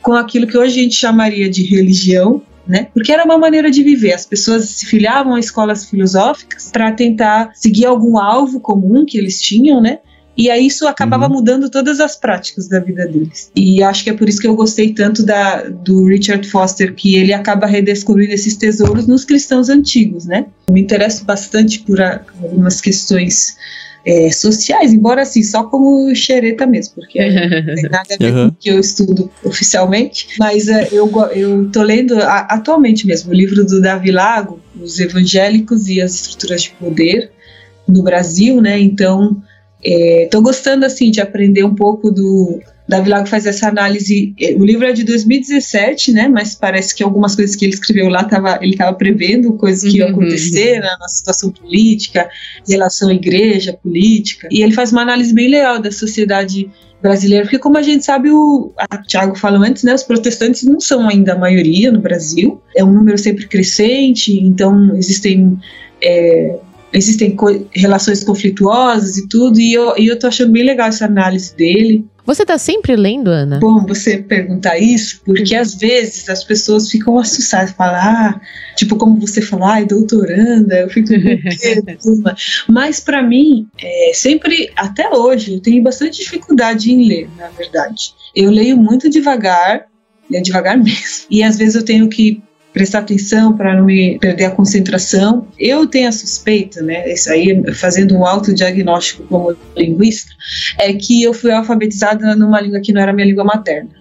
com 0.00 0.14
aquilo 0.14 0.46
que 0.46 0.56
hoje 0.56 0.80
a 0.80 0.82
gente 0.84 0.94
chamaria 0.94 1.50
de 1.50 1.64
religião, 1.64 2.40
né? 2.70 2.86
Porque 2.94 3.10
era 3.10 3.24
uma 3.24 3.36
maneira 3.36 3.68
de 3.68 3.82
viver. 3.82 4.12
As 4.12 4.24
pessoas 4.24 4.70
se 4.70 4.86
filiavam 4.86 5.34
a 5.34 5.40
escolas 5.40 5.84
filosóficas 5.84 6.70
para 6.72 6.92
tentar 6.92 7.50
seguir 7.54 7.84
algum 7.84 8.16
alvo 8.16 8.60
comum 8.60 9.04
que 9.04 9.18
eles 9.18 9.42
tinham, 9.42 9.80
né? 9.80 9.98
E 10.36 10.48
aí 10.48 10.68
isso 10.68 10.86
acabava 10.86 11.26
uhum. 11.26 11.34
mudando 11.34 11.68
todas 11.68 11.98
as 11.98 12.16
práticas 12.16 12.68
da 12.68 12.78
vida 12.78 13.06
deles. 13.06 13.50
E 13.54 13.82
acho 13.82 14.04
que 14.04 14.10
é 14.10 14.12
por 14.14 14.28
isso 14.28 14.40
que 14.40 14.46
eu 14.46 14.54
gostei 14.54 14.94
tanto 14.94 15.24
da, 15.24 15.64
do 15.64 16.06
Richard 16.06 16.48
Foster, 16.48 16.94
que 16.94 17.16
ele 17.16 17.32
acaba 17.32 17.66
redescobrindo 17.66 18.32
esses 18.32 18.56
tesouros 18.56 19.06
nos 19.06 19.24
cristãos 19.24 19.68
antigos, 19.68 20.24
né? 20.24 20.46
Eu 20.68 20.74
me 20.74 20.80
interesso 20.80 21.24
bastante 21.24 21.80
por 21.80 22.00
algumas 22.00 22.80
questões 22.80 23.56
é, 24.04 24.30
sociais, 24.30 24.92
embora 24.92 25.22
assim, 25.22 25.42
só 25.42 25.64
como 25.64 26.14
xereta 26.14 26.66
mesmo, 26.66 26.94
porque 26.94 27.18
não 27.20 27.74
tem 27.74 27.82
nada 27.84 28.14
a 28.14 28.16
ver 28.18 28.32
uhum. 28.32 28.48
com 28.48 28.54
o 28.54 28.56
que 28.58 28.70
eu 28.70 28.80
estudo 28.80 29.30
oficialmente. 29.44 30.28
Mas 30.38 30.68
é, 30.68 30.88
eu, 30.92 31.10
eu 31.34 31.70
tô 31.70 31.82
lendo 31.82 32.14
a, 32.14 32.40
atualmente 32.40 33.06
mesmo 33.06 33.30
o 33.30 33.34
livro 33.34 33.64
do 33.64 33.80
Davi 33.80 34.10
Lago, 34.10 34.60
Os 34.80 34.98
Evangélicos 34.98 35.88
e 35.88 36.00
as 36.00 36.14
Estruturas 36.14 36.62
de 36.62 36.70
Poder 36.70 37.30
no 37.86 38.02
Brasil, 38.02 38.60
né? 38.60 38.78
Então, 38.78 39.42
estou 39.82 40.40
é, 40.40 40.44
gostando 40.44 40.86
assim 40.86 41.10
de 41.10 41.20
aprender 41.20 41.64
um 41.64 41.74
pouco 41.74 42.10
do 42.10 42.60
Davi 42.90 43.08
Lago 43.08 43.28
faz 43.28 43.46
essa 43.46 43.68
análise. 43.68 44.34
É, 44.38 44.54
o 44.56 44.64
livro 44.64 44.84
é 44.84 44.92
de 44.92 45.04
2017, 45.04 46.12
né? 46.12 46.28
Mas 46.28 46.56
parece 46.56 46.92
que 46.94 47.04
algumas 47.04 47.36
coisas 47.36 47.54
que 47.54 47.64
ele 47.64 47.72
escreveu 47.72 48.08
lá 48.08 48.24
tava, 48.24 48.58
ele 48.60 48.72
estava 48.72 48.94
prevendo 48.96 49.52
coisas 49.52 49.90
que 49.90 49.98
iam 49.98 50.08
uhum. 50.08 50.14
acontecer 50.14 50.80
né, 50.80 50.90
na 50.98 51.08
situação 51.08 51.52
política, 51.52 52.28
relação 52.68 53.10
igreja, 53.12 53.72
política. 53.72 54.48
E 54.50 54.60
ele 54.60 54.72
faz 54.72 54.90
uma 54.90 55.02
análise 55.02 55.32
bem 55.32 55.48
legal 55.48 55.80
da 55.80 55.92
sociedade 55.92 56.68
brasileira, 57.00 57.44
porque 57.44 57.58
como 57.58 57.78
a 57.78 57.82
gente 57.82 58.04
sabe, 58.04 58.28
o 58.30 58.72
a 58.76 58.98
Tiago 58.98 59.38
falou 59.38 59.62
antes, 59.62 59.84
né? 59.84 59.94
Os 59.94 60.02
protestantes 60.02 60.64
não 60.64 60.80
são 60.80 61.08
ainda 61.08 61.34
a 61.34 61.38
maioria 61.38 61.92
no 61.92 62.00
Brasil. 62.00 62.60
É 62.76 62.84
um 62.84 62.92
número 62.92 63.16
sempre 63.16 63.46
crescente, 63.46 64.36
então 64.38 64.96
existem 64.96 65.56
é, 66.02 66.58
existem 66.92 67.36
co 67.36 67.46
relações 67.72 68.24
conflituosas 68.24 69.16
e 69.16 69.28
tudo, 69.28 69.60
e 69.60 69.72
eu, 69.72 69.96
e 69.96 70.08
eu 70.08 70.18
tô 70.18 70.26
achando 70.26 70.52
bem 70.52 70.64
legal 70.64 70.88
essa 70.88 71.04
análise 71.04 71.54
dele. 71.54 72.04
Você 72.30 72.46
tá 72.46 72.56
sempre 72.58 72.94
lendo, 72.94 73.28
Ana? 73.28 73.58
Bom, 73.58 73.84
você 73.84 74.18
perguntar 74.18 74.78
isso, 74.78 75.20
porque 75.24 75.52
às 75.52 75.74
vezes 75.74 76.28
as 76.28 76.44
pessoas 76.44 76.88
ficam 76.88 77.18
assustadas, 77.18 77.72
falam, 77.72 77.96
ah, 77.96 78.40
tipo, 78.76 78.94
como 78.94 79.20
você 79.20 79.42
falou, 79.42 79.66
ai, 79.66 79.84
doutoranda, 79.84 80.76
eu 80.76 80.88
fico 80.88 81.08
Mas 82.70 83.00
para 83.00 83.20
mim, 83.20 83.66
é, 83.82 84.12
sempre, 84.14 84.70
até 84.76 85.10
hoje, 85.10 85.54
eu 85.54 85.60
tenho 85.60 85.82
bastante 85.82 86.20
dificuldade 86.20 86.92
em 86.92 87.08
ler, 87.08 87.28
na 87.36 87.48
verdade. 87.48 88.14
Eu 88.32 88.52
leio 88.52 88.76
muito 88.76 89.10
devagar, 89.10 89.86
é 90.32 90.40
devagar 90.40 90.78
mesmo. 90.78 91.26
E 91.28 91.42
às 91.42 91.58
vezes 91.58 91.74
eu 91.74 91.84
tenho 91.84 92.08
que 92.08 92.40
prestar 92.72 93.00
atenção 93.00 93.56
para 93.56 93.76
não 93.76 93.84
me 93.84 94.18
perder 94.18 94.44
a 94.44 94.50
concentração. 94.50 95.46
Eu 95.58 95.86
tenho 95.86 96.08
a 96.08 96.12
suspeita, 96.12 96.82
né, 96.82 97.12
isso 97.12 97.30
aí 97.30 97.62
fazendo 97.74 98.16
um 98.16 98.26
autodiagnóstico 98.26 99.24
como 99.24 99.56
linguista, 99.76 100.32
é 100.78 100.92
que 100.92 101.22
eu 101.22 101.32
fui 101.32 101.50
alfabetizada 101.50 102.34
numa 102.36 102.60
língua 102.60 102.80
que 102.80 102.92
não 102.92 103.00
era 103.00 103.12
minha 103.12 103.26
língua 103.26 103.44
materna. 103.44 104.00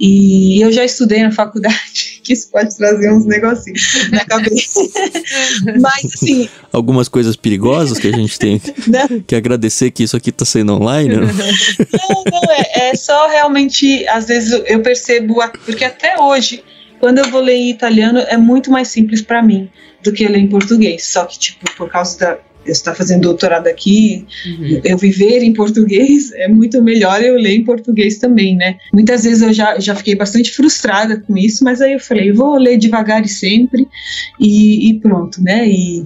E 0.00 0.58
eu 0.62 0.72
já 0.72 0.82
estudei 0.82 1.22
na 1.22 1.30
faculdade, 1.30 2.20
que 2.24 2.32
isso 2.32 2.50
pode 2.50 2.74
trazer 2.74 3.12
uns 3.12 3.26
negocinhos 3.26 4.08
na 4.10 4.24
cabeça. 4.24 4.80
Mas, 5.78 6.14
assim. 6.14 6.48
Algumas 6.72 7.06
coisas 7.06 7.36
perigosas 7.36 7.98
que 7.98 8.08
a 8.08 8.12
gente 8.12 8.38
tem 8.38 8.62
não. 8.88 9.20
que 9.20 9.34
agradecer 9.34 9.90
que 9.90 10.02
isso 10.02 10.16
aqui 10.16 10.30
está 10.30 10.46
sendo 10.46 10.72
online. 10.72 11.16
Não, 11.16 11.26
não, 11.26 12.24
não 12.32 12.52
é, 12.52 12.90
é 12.90 12.94
só 12.94 13.28
realmente, 13.28 14.08
às 14.08 14.26
vezes 14.26 14.58
eu 14.66 14.80
percebo, 14.80 15.36
porque 15.66 15.84
até 15.84 16.18
hoje 16.18 16.64
quando 17.00 17.18
eu 17.18 17.30
vou 17.30 17.40
ler 17.40 17.54
em 17.54 17.70
italiano 17.70 18.18
é 18.18 18.36
muito 18.36 18.70
mais 18.70 18.88
simples 18.88 19.22
para 19.22 19.42
mim 19.42 19.68
do 20.04 20.12
que 20.12 20.28
ler 20.28 20.38
em 20.38 20.48
português. 20.48 21.06
Só 21.06 21.24
que, 21.24 21.38
tipo, 21.38 21.64
por 21.76 21.90
causa 21.90 22.18
da. 22.18 22.38
Eu 22.62 22.72
estar 22.72 22.94
fazendo 22.94 23.22
doutorado 23.22 23.68
aqui, 23.68 24.26
uhum. 24.44 24.82
eu 24.84 24.98
viver 24.98 25.42
em 25.42 25.50
português 25.50 26.30
é 26.32 26.46
muito 26.46 26.82
melhor 26.82 27.22
eu 27.22 27.34
ler 27.36 27.56
em 27.56 27.64
português 27.64 28.18
também, 28.18 28.54
né? 28.54 28.76
Muitas 28.92 29.24
vezes 29.24 29.40
eu 29.40 29.50
já, 29.50 29.78
já 29.80 29.94
fiquei 29.94 30.14
bastante 30.14 30.50
frustrada 30.50 31.16
com 31.16 31.38
isso, 31.38 31.64
mas 31.64 31.80
aí 31.80 31.94
eu 31.94 31.98
falei, 31.98 32.30
vou 32.32 32.58
ler 32.58 32.76
devagar 32.76 33.24
e 33.24 33.28
sempre 33.28 33.88
e, 34.38 34.90
e 34.90 35.00
pronto, 35.00 35.42
né? 35.42 35.66
E, 35.66 36.04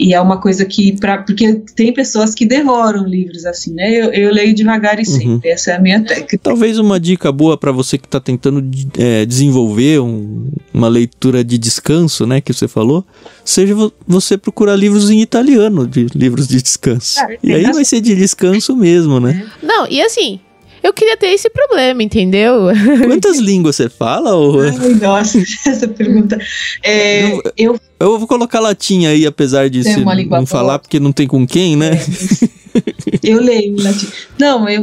e 0.00 0.14
é 0.14 0.20
uma 0.20 0.40
coisa 0.40 0.64
que, 0.64 0.98
pra, 0.98 1.18
porque 1.18 1.56
tem 1.76 1.92
pessoas 1.92 2.34
que 2.34 2.46
devoram 2.46 3.04
livros 3.04 3.44
assim, 3.44 3.74
né? 3.74 3.92
Eu, 3.92 4.10
eu 4.10 4.32
leio 4.32 4.54
devagar 4.54 4.98
e 4.98 5.00
uhum. 5.00 5.04
sempre, 5.04 5.48
uhum. 5.48 5.54
essa 5.54 5.72
é 5.72 5.76
a 5.76 5.78
minha 5.78 6.02
técnica. 6.02 6.38
Talvez 6.42 6.78
uma 6.78 6.98
dica 6.98 7.30
boa 7.30 7.58
para 7.58 7.70
você 7.70 7.98
que 7.98 8.06
está 8.06 8.18
tentando 8.18 8.66
é, 8.98 9.26
desenvolver 9.26 10.00
um, 10.00 10.50
uma 10.72 10.88
leitura 10.88 11.44
de 11.44 11.58
descanso, 11.58 12.26
né? 12.26 12.40
Que 12.40 12.50
você 12.50 12.66
falou, 12.66 13.04
seja 13.44 13.74
você 14.08 14.38
procurar 14.38 14.74
livros 14.74 15.10
em 15.10 15.20
italiano, 15.20 15.86
de 15.86 16.06
livros 16.14 16.48
de 16.48 16.62
descanso. 16.62 17.20
Ah, 17.20 17.28
e 17.42 17.52
aí 17.52 17.70
vai 17.70 17.84
ser 17.84 18.00
de 18.00 18.14
descanso 18.14 18.74
mesmo, 18.74 19.20
né? 19.20 19.46
Não, 19.62 19.86
e 19.86 20.00
assim, 20.00 20.40
eu 20.82 20.92
queria 20.92 21.16
ter 21.16 21.28
esse 21.28 21.50
problema, 21.50 22.02
entendeu? 22.02 22.68
Quantas 23.06 23.38
línguas 23.38 23.76
você 23.76 23.88
fala? 23.88 24.34
Ou... 24.34 24.60
Ai, 24.60 24.94
nossa, 25.00 25.38
essa 25.66 25.88
pergunta. 25.88 26.38
É, 26.82 27.32
eu, 27.32 27.42
eu, 27.56 27.80
eu 27.98 28.18
vou 28.18 28.26
colocar 28.26 28.60
latim 28.60 29.06
aí, 29.06 29.26
apesar 29.26 29.68
de 29.68 29.84
se 29.84 30.00
não 30.00 30.46
falar, 30.46 30.78
porque 30.78 30.98
não 30.98 31.12
tem 31.12 31.26
com 31.26 31.46
quem, 31.46 31.76
né? 31.76 31.92
É, 31.92 33.18
eu 33.22 33.40
leio 33.40 33.76
latim. 33.82 34.08
Não, 34.38 34.68
eu, 34.68 34.82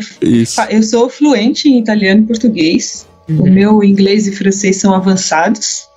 eu 0.70 0.84
sou 0.84 1.10
fluente 1.10 1.70
em 1.70 1.80
italiano 1.80 2.24
e 2.24 2.28
português. 2.28 3.08
Uhum. 3.30 3.42
O 3.42 3.52
meu 3.52 3.84
inglês 3.84 4.28
e 4.28 4.32
francês 4.32 4.78
são 4.78 4.94
avançados 4.94 5.88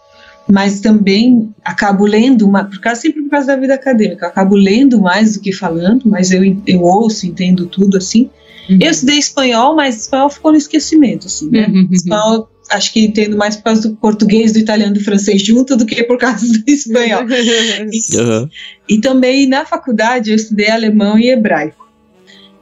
mas 0.51 0.81
também 0.81 1.55
acabo 1.65 2.05
lendo, 2.05 2.47
uma, 2.47 2.65
por 2.65 2.81
causa, 2.81 3.01
sempre 3.01 3.23
por 3.23 3.31
causa 3.31 3.47
da 3.49 3.57
vida 3.57 3.75
acadêmica, 3.75 4.27
acabo 4.27 4.57
lendo 4.57 5.01
mais 5.01 5.35
do 5.35 5.41
que 5.41 5.53
falando, 5.53 6.03
mas 6.07 6.33
eu, 6.33 6.43
eu 6.67 6.83
ouço, 6.83 7.27
entendo 7.27 7.67
tudo 7.67 7.97
assim. 7.97 8.29
Uhum. 8.71 8.79
Eu 8.81 8.91
estudei 8.91 9.19
espanhol, 9.19 9.75
mas 9.75 10.03
espanhol 10.03 10.31
ficou 10.31 10.53
no 10.53 10.59
esquecimento, 10.59 11.27
assim, 11.27 11.51
né? 11.51 11.67
Uhum. 11.67 11.89
Espanhol 11.91 12.49
acho 12.71 12.93
que 12.93 13.01
entendo 13.05 13.37
mais 13.37 13.57
por 13.57 13.65
causa 13.65 13.89
do 13.89 13.97
português, 13.97 14.53
do 14.53 14.61
italiano, 14.61 14.95
do 14.95 15.03
francês 15.03 15.43
junto 15.43 15.77
do 15.77 15.85
que 15.85 16.05
por 16.05 16.19
causa 16.19 16.47
do 16.47 16.63
espanhol. 16.69 17.25
e, 17.29 18.17
uhum. 18.17 18.49
e 18.89 18.99
também 19.01 19.47
na 19.49 19.65
faculdade 19.65 20.31
eu 20.31 20.37
estudei 20.37 20.71
alemão 20.71 21.19
e 21.19 21.31
hebraico. 21.31 21.89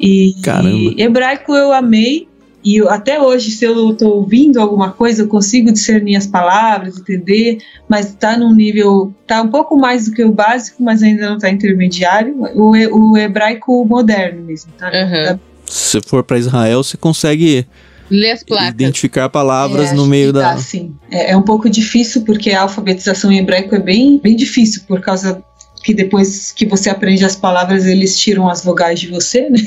E, 0.01 0.35
Caramba. 0.43 0.95
e 0.97 1.03
hebraico 1.03 1.55
eu 1.55 1.73
amei, 1.73 2.29
e 2.65 2.77
eu, 2.77 2.91
até 2.91 3.21
hoje, 3.21 3.51
se 3.51 3.65
eu 3.65 3.93
estou 3.93 4.17
ouvindo 4.17 4.61
alguma 4.61 4.91
coisa, 4.91 5.23
eu 5.23 5.29
consigo 5.29 5.71
discernir 5.71 6.17
as 6.17 6.27
palavras, 6.27 6.99
entender, 6.99 7.59
mas 7.89 8.11
está 8.11 8.37
num 8.37 8.53
nível, 8.53 9.13
está 9.23 9.43
um 9.43 9.49
pouco 9.49 9.77
mais 9.77 10.07
do 10.07 10.13
que 10.13 10.25
o 10.25 10.33
básico, 10.33 10.83
mas 10.83 11.03
ainda 11.03 11.29
não 11.29 11.37
está 11.37 11.49
intermediário. 11.49 12.35
O, 12.55 12.73
o 12.73 13.17
hebraico 13.17 13.85
moderno 13.85 14.43
mesmo, 14.43 14.73
tá? 14.77 14.91
Uhum. 14.91 15.39
Se 15.69 16.01
for 16.01 16.23
para 16.23 16.39
Israel, 16.39 16.83
você 16.83 16.97
consegue 16.97 17.67
ler 18.11 18.33
as 18.33 18.43
placas. 18.43 18.71
Identificar 18.71 19.29
palavras 19.29 19.91
é, 19.91 19.95
no 19.95 20.07
meio 20.07 20.33
da. 20.33 20.57
Sim. 20.57 20.95
É, 21.11 21.33
é, 21.33 21.37
um 21.37 21.43
pouco 21.43 21.69
difícil 21.69 22.23
porque 22.23 22.51
a 22.51 22.63
alfabetização 22.63 23.31
em 23.31 23.39
hebraico 23.39 23.75
é 23.75 23.81
bem, 23.81 24.19
bem 24.19 24.35
difícil 24.35 24.83
por 24.87 25.01
causa 25.01 25.43
que 25.83 25.95
depois 25.95 26.53
que 26.53 26.67
você 26.67 26.91
aprende 26.91 27.25
as 27.25 27.37
palavras 27.37 27.87
eles 27.87 28.19
tiram 28.19 28.49
as 28.49 28.65
vogais 28.65 28.99
de 28.99 29.09
você, 29.09 29.49
né? 29.49 29.59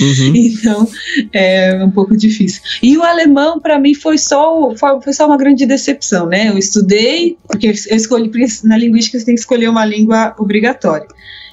Uhum. 0.00 0.32
então 0.36 0.88
é 1.32 1.82
um 1.84 1.90
pouco 1.90 2.16
difícil. 2.16 2.62
E 2.82 2.96
o 2.96 3.02
alemão 3.02 3.60
para 3.60 3.78
mim 3.78 3.94
foi 3.94 4.16
só 4.16 4.72
foi 4.76 5.12
só 5.12 5.26
uma 5.26 5.36
grande 5.36 5.66
decepção, 5.66 6.26
né? 6.26 6.48
Eu 6.48 6.58
estudei 6.58 7.36
porque 7.48 7.66
eu 7.66 7.96
escolhi 7.96 8.30
na 8.64 8.78
linguística 8.78 9.18
você 9.18 9.24
tem 9.24 9.34
que 9.34 9.40
escolher 9.40 9.68
uma 9.68 9.84
língua 9.84 10.34
obrigatória. 10.38 11.08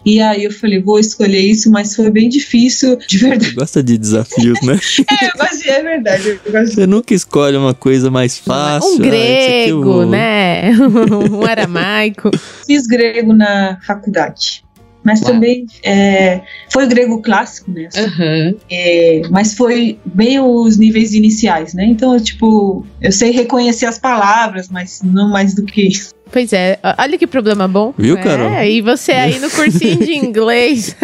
E 0.06 0.20
aí 0.22 0.43
eu 0.43 0.51
falei, 0.51 0.82
vou 0.82 0.99
escolher 0.99 1.39
isso, 1.39 1.72
mas 1.72 1.95
foi 1.95 2.10
bem 2.10 2.28
difícil, 2.28 2.97
de 2.97 3.18
verdade. 3.18 3.45
Você 3.45 3.56
gosta 3.56 3.84
de 3.84 3.97
desafios, 3.97 4.60
né? 4.62 4.78
é, 5.10 5.38
mas 5.38 5.66
é 5.66 5.82
verdade. 5.82 6.39
Você 6.45 6.86
nunca 6.86 7.14
escolhe 7.14 7.56
uma 7.56 7.74
coisa 7.74 8.12
mais 8.12 8.38
fácil. 8.38 8.91
Um 8.91 8.95
ah, 8.95 8.99
grego, 8.99 10.01
ah, 10.01 10.06
né? 10.06 10.72
um 11.32 11.45
aramaico. 11.45 12.32
Fiz 12.66 12.86
grego 12.86 13.34
na 13.34 13.80
faculdade 13.82 14.64
mas 15.04 15.22
Uau. 15.22 15.34
também 15.34 15.66
é, 15.84 16.41
foi 16.70 16.88
grego 16.88 17.22
clássico, 17.22 17.70
né? 17.72 17.89
Uhum. 17.95 18.58
É, 18.72 19.22
mas 19.30 19.54
foi 19.54 19.99
bem 20.06 20.39
os 20.39 20.78
níveis 20.78 21.14
iniciais, 21.14 21.74
né? 21.74 21.86
Então, 21.86 22.18
tipo, 22.20 22.86
eu 23.01 23.12
sei 23.12 23.32
reconhecer 23.32 23.86
as 23.86 23.99
palavras, 23.99 24.70
mas 24.70 25.01
não 25.04 25.30
mais 25.30 25.54
do 25.54 25.64
que 25.64 25.89
isso. 25.89 26.14
Pois 26.34 26.52
é, 26.52 26.80
olha 26.98 27.16
que 27.16 27.28
problema 27.28 27.68
bom. 27.68 27.94
Viu, 27.96 28.18
Carol? 28.18 28.50
É, 28.50 28.68
e 28.68 28.82
você 28.82 29.12
aí 29.12 29.38
no 29.38 29.52
cursinho 29.52 30.00
de 30.00 30.16
inglês. 30.18 30.96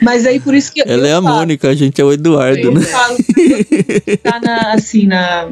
Mas 0.00 0.24
aí 0.24 0.38
por 0.38 0.54
isso 0.54 0.72
que. 0.72 0.80
Ela 0.86 1.08
é 1.08 1.12
a 1.12 1.20
falo, 1.20 1.36
Mônica, 1.36 1.68
a 1.68 1.74
gente 1.74 2.00
é 2.00 2.04
o 2.04 2.12
Eduardo, 2.12 2.60
eu 2.60 2.72
né? 2.72 2.80
Falo, 2.82 3.16
tá 4.22 4.40
na, 4.40 4.74
assim, 4.74 5.08
na 5.08 5.48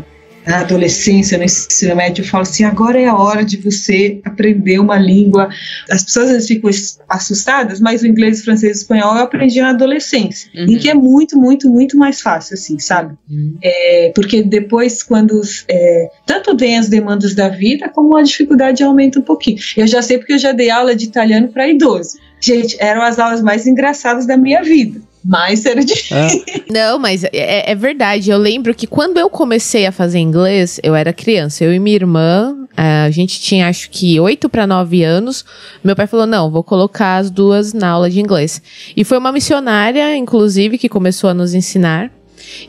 na 0.46 0.60
adolescência, 0.60 1.36
no 1.36 1.44
ensino 1.44 1.96
médio, 1.96 2.22
eu 2.22 2.28
falo 2.28 2.42
assim: 2.42 2.64
agora 2.64 3.00
é 3.00 3.06
a 3.06 3.16
hora 3.16 3.44
de 3.44 3.56
você 3.56 4.20
aprender 4.24 4.78
uma 4.78 4.96
língua. 4.96 5.48
As 5.90 6.04
pessoas 6.04 6.26
às 6.26 6.32
vezes 6.32 6.48
ficam 6.48 6.70
assustadas, 7.08 7.80
mas 7.80 8.02
o 8.02 8.06
inglês, 8.06 8.40
o 8.40 8.44
francês 8.44 8.76
e 8.76 8.80
o 8.80 8.82
espanhol 8.82 9.16
eu 9.16 9.24
aprendi 9.24 9.60
na 9.60 9.70
adolescência, 9.70 10.48
uhum. 10.54 10.72
em 10.72 10.78
que 10.78 10.88
é 10.88 10.94
muito, 10.94 11.36
muito, 11.36 11.68
muito 11.68 11.96
mais 11.96 12.20
fácil, 12.20 12.54
assim, 12.54 12.78
sabe? 12.78 13.14
Uhum. 13.28 13.56
É, 13.62 14.12
porque 14.14 14.42
depois, 14.42 15.02
quando 15.02 15.40
é, 15.68 16.10
tanto 16.24 16.56
vem 16.56 16.78
as 16.78 16.88
demandas 16.88 17.34
da 17.34 17.48
vida, 17.48 17.88
como 17.88 18.16
a 18.16 18.22
dificuldade 18.22 18.82
aumenta 18.82 19.18
um 19.18 19.22
pouquinho. 19.22 19.58
Eu 19.76 19.86
já 19.86 20.00
sei 20.00 20.18
porque 20.18 20.34
eu 20.34 20.38
já 20.38 20.52
dei 20.52 20.70
aula 20.70 20.94
de 20.94 21.06
italiano 21.06 21.48
para 21.48 21.68
idoso. 21.68 22.18
Gente, 22.40 22.76
eram 22.78 23.02
as 23.02 23.18
aulas 23.18 23.42
mais 23.42 23.66
engraçadas 23.66 24.26
da 24.26 24.36
minha 24.36 24.62
vida 24.62 25.00
mais 25.26 25.66
era 25.66 25.84
difícil. 25.84 26.16
É. 26.16 26.62
Não, 26.70 26.98
mas 26.98 27.24
é, 27.24 27.70
é, 27.70 27.74
verdade. 27.74 28.30
Eu 28.30 28.38
lembro 28.38 28.74
que 28.74 28.86
quando 28.86 29.18
eu 29.18 29.28
comecei 29.28 29.86
a 29.86 29.92
fazer 29.92 30.18
inglês, 30.18 30.78
eu 30.82 30.94
era 30.94 31.12
criança. 31.12 31.64
Eu 31.64 31.74
e 31.74 31.78
minha 31.78 31.96
irmã, 31.96 32.56
a 32.76 33.10
gente 33.10 33.40
tinha 33.40 33.68
acho 33.68 33.90
que 33.90 34.18
8 34.20 34.48
para 34.48 34.66
9 34.66 35.02
anos. 35.02 35.44
Meu 35.82 35.96
pai 35.96 36.06
falou: 36.06 36.26
não, 36.26 36.50
vou 36.50 36.62
colocar 36.62 37.16
as 37.16 37.30
duas 37.30 37.72
na 37.72 37.88
aula 37.88 38.08
de 38.08 38.20
inglês. 38.20 38.62
E 38.96 39.04
foi 39.04 39.18
uma 39.18 39.32
missionária, 39.32 40.16
inclusive, 40.16 40.78
que 40.78 40.88
começou 40.88 41.30
a 41.30 41.34
nos 41.34 41.54
ensinar. 41.54 42.10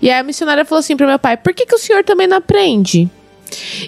E 0.02 0.10
aí 0.10 0.20
a 0.20 0.24
missionária 0.24 0.66
falou 0.66 0.80
assim 0.80 0.98
pro 0.98 1.08
meu 1.08 1.20
pai: 1.20 1.38
por 1.38 1.54
que, 1.54 1.66
que 1.66 1.76
o 1.76 1.80
senhor 1.80 2.04
também 2.04 2.28
não 2.28 2.38
aprende? 2.38 3.10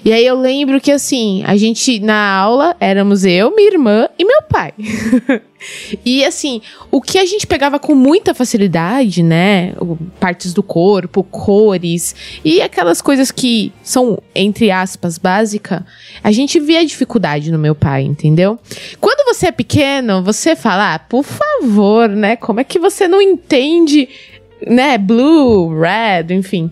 E 0.04 0.12
aí 0.12 0.24
eu 0.24 0.38
lembro 0.38 0.80
que 0.80 0.90
assim, 0.90 1.42
a 1.44 1.56
gente 1.56 2.00
na 2.00 2.34
aula 2.34 2.76
éramos 2.80 3.24
eu, 3.24 3.54
minha 3.54 3.70
irmã 3.70 4.08
e 4.18 4.24
meu 4.24 4.42
pai. 4.42 4.72
e 6.04 6.24
assim, 6.24 6.62
o 6.90 7.00
que 7.00 7.18
a 7.18 7.26
gente 7.26 7.46
pegava 7.46 7.78
com 7.78 7.94
muita 7.94 8.34
facilidade, 8.34 9.22
né? 9.22 9.74
Partes 10.18 10.52
do 10.52 10.62
corpo, 10.62 11.22
cores 11.22 12.14
e 12.44 12.60
aquelas 12.60 13.00
coisas 13.00 13.30
que 13.30 13.72
são, 13.82 14.18
entre 14.34 14.70
aspas, 14.70 15.18
básica, 15.18 15.84
a 16.22 16.32
gente 16.32 16.58
via 16.58 16.84
dificuldade 16.84 17.50
no 17.50 17.58
meu 17.58 17.74
pai, 17.74 18.02
entendeu? 18.02 18.58
Quando 19.00 19.24
você 19.34 19.48
é 19.48 19.52
pequeno, 19.52 20.22
você 20.22 20.56
fala, 20.56 20.94
ah, 20.94 20.98
por 20.98 21.24
favor, 21.24 22.08
né? 22.08 22.36
Como 22.36 22.60
é 22.60 22.64
que 22.64 22.78
você 22.78 23.06
não 23.06 23.20
entende, 23.20 24.08
né? 24.66 24.98
Blue, 24.98 25.78
red, 25.78 26.34
enfim. 26.34 26.70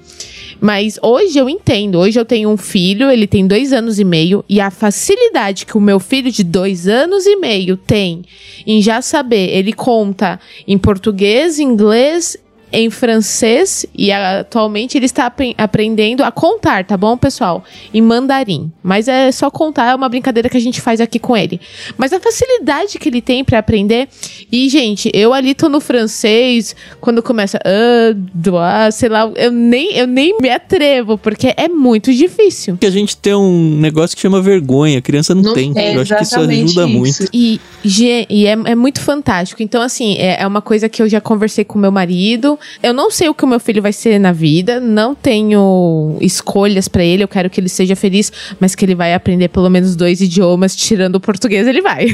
Mas 0.61 0.99
hoje 1.03 1.39
eu 1.39 1.49
entendo. 1.49 1.99
Hoje 1.99 2.19
eu 2.19 2.25
tenho 2.25 2.51
um 2.51 2.57
filho, 2.57 3.11
ele 3.11 3.27
tem 3.27 3.47
dois 3.47 3.73
anos 3.73 3.99
e 3.99 4.05
meio, 4.05 4.45
e 4.49 4.61
a 4.61 4.71
facilidade 4.71 5.65
que 5.65 5.77
o 5.77 5.81
meu 5.81 6.01
filho 6.01 6.31
de 6.31 6.43
dois 6.43 6.89
anos 6.89 7.27
e 7.27 7.37
meio 7.37 7.77
tem 7.77 8.23
em 8.67 8.83
já 8.83 9.01
saber, 9.01 9.51
ele 9.51 9.73
conta 9.73 10.41
em 10.67 10.77
português, 10.77 11.59
inglês 11.59 12.37
em 12.73 12.91
francês 12.91 13.87
e 13.97 14.13
atualmente 14.13 14.97
ele 14.97 15.07
está 15.07 15.27
ap 15.27 15.41
aprendendo 15.57 16.23
a 16.23 16.31
contar, 16.31 16.85
tá 16.85 16.97
bom, 16.97 17.17
pessoal? 17.17 17.65
Em 17.93 18.03
mandarim. 18.03 18.71
Mas 18.83 19.09
é 19.09 19.31
só 19.33 19.51
contar, 19.51 19.91
é 19.91 19.95
uma 19.95 20.09
brincadeira 20.09 20.49
que 20.49 20.57
a 20.57 20.61
gente 20.61 20.81
faz 20.81 21.01
aqui 21.01 21.19
com 21.19 21.37
ele. 21.37 21.61
Mas 21.97 22.13
a 22.13 22.21
facilidade 22.21 22.99
que 22.99 23.09
ele 23.09 23.21
tem 23.21 23.45
para 23.45 23.59
aprender. 23.59 24.09
E, 24.51 24.69
gente, 24.69 25.11
eu 25.15 25.33
ali 25.33 25.55
tô 25.55 25.69
no 25.69 25.81
francês, 25.81 26.75
quando 27.01 27.23
começa, 27.23 27.59
ah, 27.65 28.91
sei 28.91 29.09
lá, 29.09 29.31
eu 29.37 29.51
nem, 29.51 29.95
eu 29.95 30.07
nem 30.07 30.37
me 30.41 30.51
atrevo, 30.51 31.17
porque 31.19 31.55
é 31.57 31.69
muito 31.69 32.13
difícil. 32.13 32.77
Que 32.77 32.87
a 32.87 32.91
gente 32.91 33.17
tem 33.17 33.35
um 33.35 33.79
negócio 33.79 34.17
que 34.17 34.23
chama 34.23 34.41
vergonha, 34.41 34.99
a 34.99 35.03
criança 35.03 35.35
não, 35.35 35.43
não 35.43 35.55
tem. 35.55 35.73
É 35.77 35.97
eu 35.97 36.01
acho 36.03 36.15
que 36.15 36.23
isso 36.23 36.39
ajuda 36.39 36.87
isso. 36.87 36.89
muito. 36.89 37.25
E, 37.33 37.61
e 37.85 38.47
é, 38.47 38.51
é 38.53 38.75
muito 38.75 39.01
fantástico. 39.01 39.63
Então, 39.63 39.81
assim, 39.81 40.17
é, 40.19 40.43
é 40.43 40.47
uma 40.47 40.61
coisa 40.61 40.89
que 40.89 41.03
eu 41.03 41.09
já 41.09 41.21
conversei 41.21 41.65
com 41.65 41.79
meu 41.79 41.93
marido 41.93 42.58
eu 42.83 42.93
não 42.93 43.11
sei 43.11 43.29
o 43.29 43.35
que 43.35 43.45
o 43.45 43.49
meu 43.49 43.61
filho 43.61 43.83
vai 43.83 43.93
ser 43.93 44.19
na 44.19 44.33
vida, 44.33 44.81
não 44.81 45.15
tenho 45.15 46.17
escolhas 46.21 46.89
para 46.89 47.05
ele, 47.05 47.23
eu 47.23 47.29
quero 47.29 47.51
que 47.51 47.61
ele 47.61 47.69
seja 47.69 47.97
feliz, 47.97 48.33
mas 48.61 48.75
que 48.75 48.85
ele 48.85 48.95
vai 48.95 49.15
aprender 49.15 49.49
pelo 49.49 49.69
menos 49.69 49.97
dois 49.97 50.21
idiomas, 50.21 50.75
tirando 50.75 51.17
o 51.17 51.21
português, 51.21 51.67
ele 51.67 51.81
vai. 51.81 52.07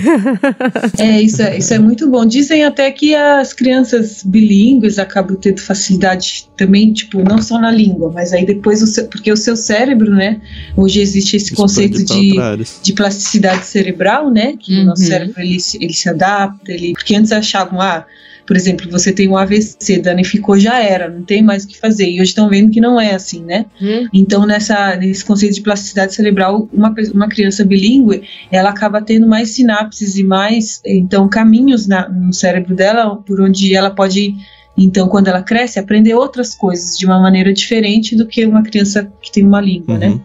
é, 0.98 1.22
isso 1.22 1.42
é, 1.42 1.58
isso 1.58 1.74
é 1.74 1.78
muito 1.78 2.08
bom. 2.10 2.24
Dizem 2.24 2.64
até 2.64 2.90
que 2.90 3.14
as 3.14 3.52
crianças 3.52 4.22
bilíngues 4.24 4.98
acabam 4.98 5.36
tendo 5.36 5.60
facilidade 5.60 6.48
também, 6.56 6.92
tipo, 6.92 7.22
não 7.22 7.40
só 7.40 7.58
na 7.58 7.70
língua, 7.70 8.10
mas 8.12 8.32
aí 8.32 8.44
depois, 8.44 8.82
o 8.82 8.86
seu, 8.86 9.06
porque 9.08 9.30
o 9.30 9.36
seu 9.36 9.56
cérebro, 9.56 10.10
né, 10.10 10.40
hoje 10.76 11.00
existe 11.00 11.36
esse 11.36 11.54
conceito 11.54 12.04
de, 12.04 12.34
de 12.82 12.92
plasticidade 12.92 13.66
cerebral, 13.66 14.30
né, 14.30 14.54
que 14.58 14.74
uhum. 14.74 14.82
o 14.82 14.84
nosso 14.86 15.02
uhum. 15.02 15.08
cérebro, 15.08 15.40
ele, 15.40 15.58
ele 15.80 15.92
se 15.92 16.08
adapta, 16.08 16.72
ele, 16.72 16.92
porque 16.92 17.14
antes 17.14 17.32
achavam, 17.32 17.80
ah, 17.80 18.06
por 18.46 18.56
exemplo, 18.56 18.90
você 18.90 19.12
tem 19.12 19.28
um 19.28 19.36
AVC, 19.36 19.98
danificou, 20.00 20.58
já 20.58 20.82
era, 20.82 21.08
não 21.08 21.22
tem 21.22 21.42
mais 21.42 21.64
o 21.64 21.68
que 21.68 21.78
fazer. 21.78 22.08
E 22.08 22.20
hoje 22.20 22.30
estão 22.30 22.48
vendo 22.48 22.70
que 22.70 22.80
não 22.80 23.00
é 23.00 23.14
assim, 23.14 23.42
né? 23.42 23.66
Hum. 23.80 24.06
Então, 24.12 24.46
nessa, 24.46 24.96
nesse 24.96 25.24
conceito 25.24 25.54
de 25.54 25.62
plasticidade 25.62 26.14
cerebral, 26.14 26.68
uma, 26.72 26.94
uma 27.14 27.28
criança 27.28 27.64
bilíngue, 27.64 28.22
ela 28.50 28.70
acaba 28.70 29.00
tendo 29.00 29.26
mais 29.26 29.50
sinapses 29.50 30.16
e 30.16 30.24
mais, 30.24 30.82
então, 30.84 31.28
caminhos 31.28 31.86
na, 31.86 32.08
no 32.08 32.32
cérebro 32.32 32.74
dela 32.74 33.16
por 33.16 33.40
onde 33.40 33.74
ela 33.74 33.90
pode 33.90 34.34
então, 34.76 35.08
quando 35.08 35.28
ela 35.28 35.40
cresce, 35.40 35.78
aprender 35.78 36.14
outras 36.14 36.52
coisas 36.52 36.98
de 36.98 37.06
uma 37.06 37.20
maneira 37.20 37.52
diferente 37.52 38.16
do 38.16 38.26
que 38.26 38.44
uma 38.44 38.60
criança 38.62 39.08
que 39.22 39.30
tem 39.30 39.46
uma 39.46 39.60
língua, 39.60 39.96
né? 39.96 40.08
uhum. 40.08 40.14
né? 40.16 40.20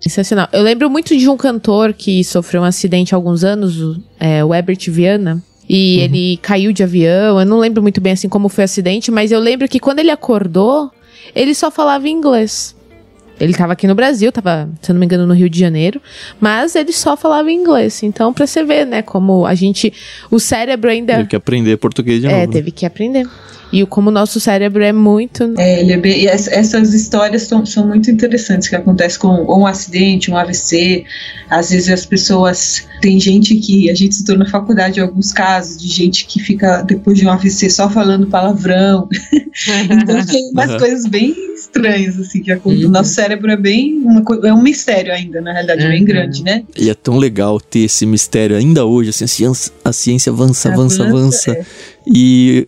Sensacional. 0.00 0.48
Eu 0.52 0.62
lembro 0.62 0.90
muito 0.90 1.16
de 1.16 1.28
um 1.28 1.36
cantor 1.36 1.92
que 1.92 2.24
sofreu 2.24 2.62
um 2.62 2.64
acidente 2.64 3.14
há 3.14 3.16
alguns 3.16 3.44
anos, 3.44 4.00
é, 4.18 4.44
o 4.44 4.52
Herbert 4.52 4.80
Viana. 4.88 5.40
E 5.74 5.96
uhum. 5.96 6.04
ele 6.04 6.36
caiu 6.42 6.70
de 6.70 6.82
avião. 6.82 7.40
Eu 7.40 7.46
não 7.46 7.58
lembro 7.58 7.80
muito 7.80 7.98
bem 7.98 8.12
assim 8.12 8.28
como 8.28 8.50
foi 8.50 8.62
o 8.62 8.66
acidente, 8.66 9.10
mas 9.10 9.32
eu 9.32 9.40
lembro 9.40 9.66
que 9.66 9.80
quando 9.80 10.00
ele 10.00 10.10
acordou, 10.10 10.90
ele 11.34 11.54
só 11.54 11.70
falava 11.70 12.06
inglês. 12.06 12.76
Ele 13.40 13.52
estava 13.52 13.72
aqui 13.72 13.86
no 13.86 13.94
Brasil, 13.94 14.28
estava, 14.28 14.68
se 14.82 14.90
eu 14.90 14.94
não 14.94 15.00
me 15.00 15.06
engano, 15.06 15.26
no 15.26 15.32
Rio 15.32 15.48
de 15.48 15.58
Janeiro, 15.58 16.00
mas 16.38 16.76
ele 16.76 16.92
só 16.92 17.16
falava 17.16 17.50
inglês. 17.50 18.02
Então, 18.02 18.34
para 18.34 18.46
você 18.46 18.62
ver, 18.62 18.86
né, 18.86 19.00
como 19.00 19.46
a 19.46 19.54
gente, 19.54 19.92
o 20.30 20.38
cérebro 20.38 20.90
ainda 20.90 21.16
teve 21.16 21.28
que 21.30 21.36
aprender 21.36 21.76
português 21.78 22.20
de 22.20 22.26
é, 22.26 22.30
novo. 22.30 22.42
É, 22.42 22.46
teve 22.46 22.70
que 22.70 22.84
aprender. 22.84 23.26
E 23.72 23.86
como 23.86 24.10
o 24.10 24.12
nosso 24.12 24.38
cérebro 24.38 24.82
é 24.82 24.92
muito. 24.92 25.54
É, 25.56 25.80
ele 25.80 25.92
é 25.92 25.96
bem, 25.96 26.22
e 26.22 26.26
essas 26.26 26.92
histórias 26.92 27.44
são, 27.44 27.64
são 27.64 27.86
muito 27.86 28.10
interessantes 28.10 28.68
que 28.68 28.76
acontecem 28.76 29.18
com 29.18 29.28
um 29.28 29.66
acidente, 29.66 30.30
um 30.30 30.36
AVC. 30.36 31.04
Às 31.48 31.70
vezes 31.70 31.88
as 31.88 32.04
pessoas. 32.04 32.86
Tem 33.00 33.18
gente 33.18 33.56
que. 33.56 33.90
A 33.90 33.94
gente 33.94 34.12
estudou 34.12 34.38
na 34.38 34.46
faculdade 34.46 35.00
alguns 35.00 35.32
casos 35.32 35.80
de 35.80 35.88
gente 35.88 36.26
que 36.26 36.38
fica 36.38 36.82
depois 36.82 37.18
de 37.18 37.26
um 37.26 37.30
AVC 37.30 37.70
só 37.70 37.88
falando 37.88 38.26
palavrão. 38.26 39.08
então 39.90 40.24
tem 40.26 40.50
umas 40.52 40.70
uhum. 40.70 40.78
coisas 40.78 41.06
bem 41.06 41.34
estranhas, 41.54 42.18
assim, 42.20 42.42
que 42.42 42.52
acontecem. 42.52 42.84
Uhum. 42.84 42.90
O 42.90 42.92
nosso 42.92 43.14
cérebro 43.14 43.50
é 43.50 43.56
bem. 43.56 44.02
Uma, 44.04 44.22
é 44.44 44.52
um 44.52 44.62
mistério 44.62 45.12
ainda, 45.12 45.40
na 45.40 45.52
realidade, 45.52 45.82
uhum. 45.84 45.90
bem 45.90 46.04
grande, 46.04 46.42
né? 46.42 46.62
E 46.76 46.90
é 46.90 46.94
tão 46.94 47.16
legal 47.16 47.58
ter 47.58 47.80
esse 47.80 48.04
mistério 48.04 48.54
ainda 48.54 48.84
hoje, 48.84 49.10
assim, 49.10 49.24
a 49.24 49.28
ciência, 49.28 49.72
a 49.82 49.92
ciência 49.92 50.30
avança, 50.30 50.68
avança, 50.68 51.02
avança. 51.02 51.50
avança. 51.50 51.52
É. 51.52 52.01
E 52.06 52.66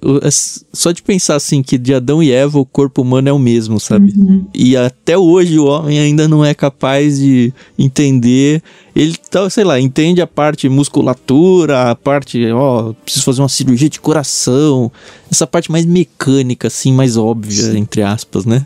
só 0.73 0.93
de 0.93 1.03
pensar 1.03 1.37
assim 1.37 1.63
que 1.63 1.77
de 1.77 1.93
Adão 1.93 2.23
e 2.23 2.31
Eva 2.31 2.59
o 2.59 2.65
corpo 2.65 3.03
humano 3.03 3.29
é 3.29 3.33
o 3.33 3.39
mesmo, 3.39 3.81
sabe? 3.81 4.13
Uhum. 4.17 4.47
E 4.55 4.77
até 4.77 5.19
hoje 5.19 5.59
o 5.59 5.67
homem 5.67 5.99
ainda 5.99 6.29
não 6.29 6.45
é 6.45 6.55
capaz 6.55 7.19
de 7.19 7.53
entender. 7.79 8.63
Ele 8.95 9.17
tá, 9.31 9.49
sei 9.51 9.65
lá, 9.65 9.81
entende 9.81 10.21
a 10.21 10.27
parte 10.27 10.69
musculatura, 10.69 11.91
a 11.91 11.95
parte, 11.97 12.47
ó, 12.53 12.93
preciso 13.05 13.25
fazer 13.25 13.43
uma 13.43 13.49
cirurgia 13.49 13.89
de 13.89 14.01
coração, 14.01 14.91
essa 15.31 15.47
parte 15.47 15.71
mais 15.71 15.85
mecânica, 15.85 16.69
assim, 16.69 16.93
mais 16.93 17.17
óbvia, 17.17 17.73
Sim. 17.73 17.79
entre 17.79 18.03
aspas, 18.03 18.45
né? 18.45 18.65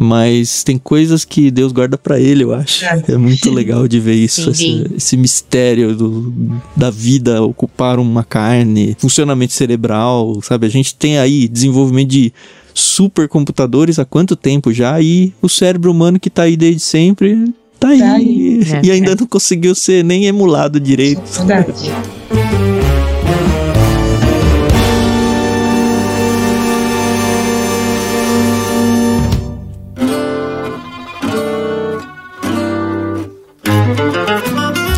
Mas 0.00 0.62
tem 0.62 0.78
coisas 0.78 1.24
que 1.24 1.50
Deus 1.50 1.72
guarda 1.72 1.98
para 1.98 2.20
ele, 2.20 2.44
eu 2.44 2.54
acho. 2.54 2.84
É, 2.84 3.16
muito 3.16 3.50
legal 3.50 3.88
de 3.88 3.98
ver 3.98 4.14
isso, 4.14 4.50
esse, 4.50 4.86
esse, 4.96 5.16
mistério 5.16 5.94
do, 5.96 6.32
da 6.76 6.88
vida 6.88 7.42
ocupar 7.42 7.98
uma 7.98 8.22
carne, 8.22 8.96
funcionamento 8.98 9.52
cerebral, 9.52 10.40
sabe? 10.42 10.66
A 10.66 10.70
gente 10.70 10.94
tem 10.94 11.18
aí 11.18 11.48
desenvolvimento 11.48 12.10
de 12.10 12.32
supercomputadores 12.72 13.98
há 13.98 14.04
quanto 14.04 14.36
tempo 14.36 14.72
já 14.72 15.00
e 15.00 15.32
o 15.42 15.48
cérebro 15.48 15.90
humano 15.90 16.20
que 16.20 16.30
tá 16.30 16.42
aí 16.42 16.56
desde 16.56 16.80
sempre 16.80 17.52
tá 17.80 17.88
aí, 17.88 17.98
tá 17.98 18.12
aí. 18.12 18.60
e 18.84 18.90
ainda 18.92 19.12
é. 19.12 19.16
não 19.18 19.26
conseguiu 19.26 19.74
ser 19.74 20.04
nem 20.04 20.26
emulado 20.26 20.78
direito. 20.78 21.22
É 21.40 21.44
verdade. 21.44 22.77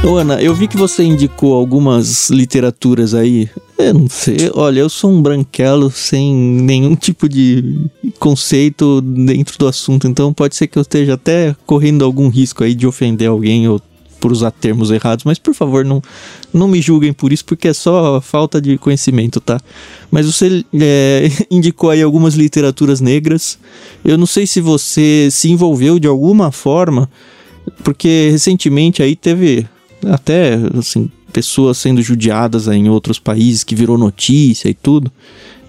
Ô 0.02 0.16
Ana, 0.16 0.40
eu 0.40 0.54
vi 0.54 0.66
que 0.66 0.78
você 0.78 1.02
indicou 1.02 1.54
algumas 1.54 2.30
literaturas 2.30 3.12
aí. 3.12 3.50
Eu 3.78 3.92
não 3.92 4.08
sei, 4.08 4.50
olha, 4.54 4.80
eu 4.80 4.88
sou 4.88 5.10
um 5.10 5.20
branquelo 5.20 5.90
sem 5.90 6.34
nenhum 6.34 6.96
tipo 6.96 7.28
de 7.28 7.86
conceito 8.18 9.02
dentro 9.02 9.58
do 9.58 9.68
assunto, 9.68 10.08
então 10.08 10.32
pode 10.32 10.56
ser 10.56 10.68
que 10.68 10.78
eu 10.78 10.82
esteja 10.82 11.14
até 11.14 11.54
correndo 11.66 12.02
algum 12.02 12.28
risco 12.28 12.64
aí 12.64 12.74
de 12.74 12.86
ofender 12.86 13.28
alguém 13.28 13.68
ou 13.68 13.80
por 14.18 14.32
usar 14.32 14.50
termos 14.50 14.90
errados, 14.90 15.24
mas 15.24 15.38
por 15.38 15.54
favor, 15.54 15.84
não, 15.84 16.02
não 16.52 16.66
me 16.66 16.80
julguem 16.80 17.12
por 17.12 17.32
isso, 17.32 17.44
porque 17.44 17.68
é 17.68 17.72
só 17.72 18.20
falta 18.20 18.60
de 18.60 18.78
conhecimento, 18.78 19.38
tá? 19.38 19.60
Mas 20.10 20.26
você 20.26 20.64
é, 20.74 21.30
indicou 21.50 21.90
aí 21.90 22.02
algumas 22.02 22.34
literaturas 22.34 23.00
negras. 23.00 23.58
Eu 24.04 24.16
não 24.16 24.26
sei 24.26 24.46
se 24.46 24.60
você 24.60 25.28
se 25.30 25.50
envolveu 25.50 25.98
de 25.98 26.06
alguma 26.06 26.50
forma, 26.50 27.08
porque 27.82 28.28
recentemente 28.30 29.02
aí 29.02 29.14
teve 29.14 29.66
até 30.06 30.54
assim, 30.78 31.10
pessoas 31.32 31.78
sendo 31.78 32.02
judiadas 32.02 32.68
em 32.68 32.88
outros 32.88 33.18
países 33.18 33.64
que 33.64 33.74
virou 33.74 33.98
notícia 33.98 34.68
e 34.68 34.74
tudo. 34.74 35.10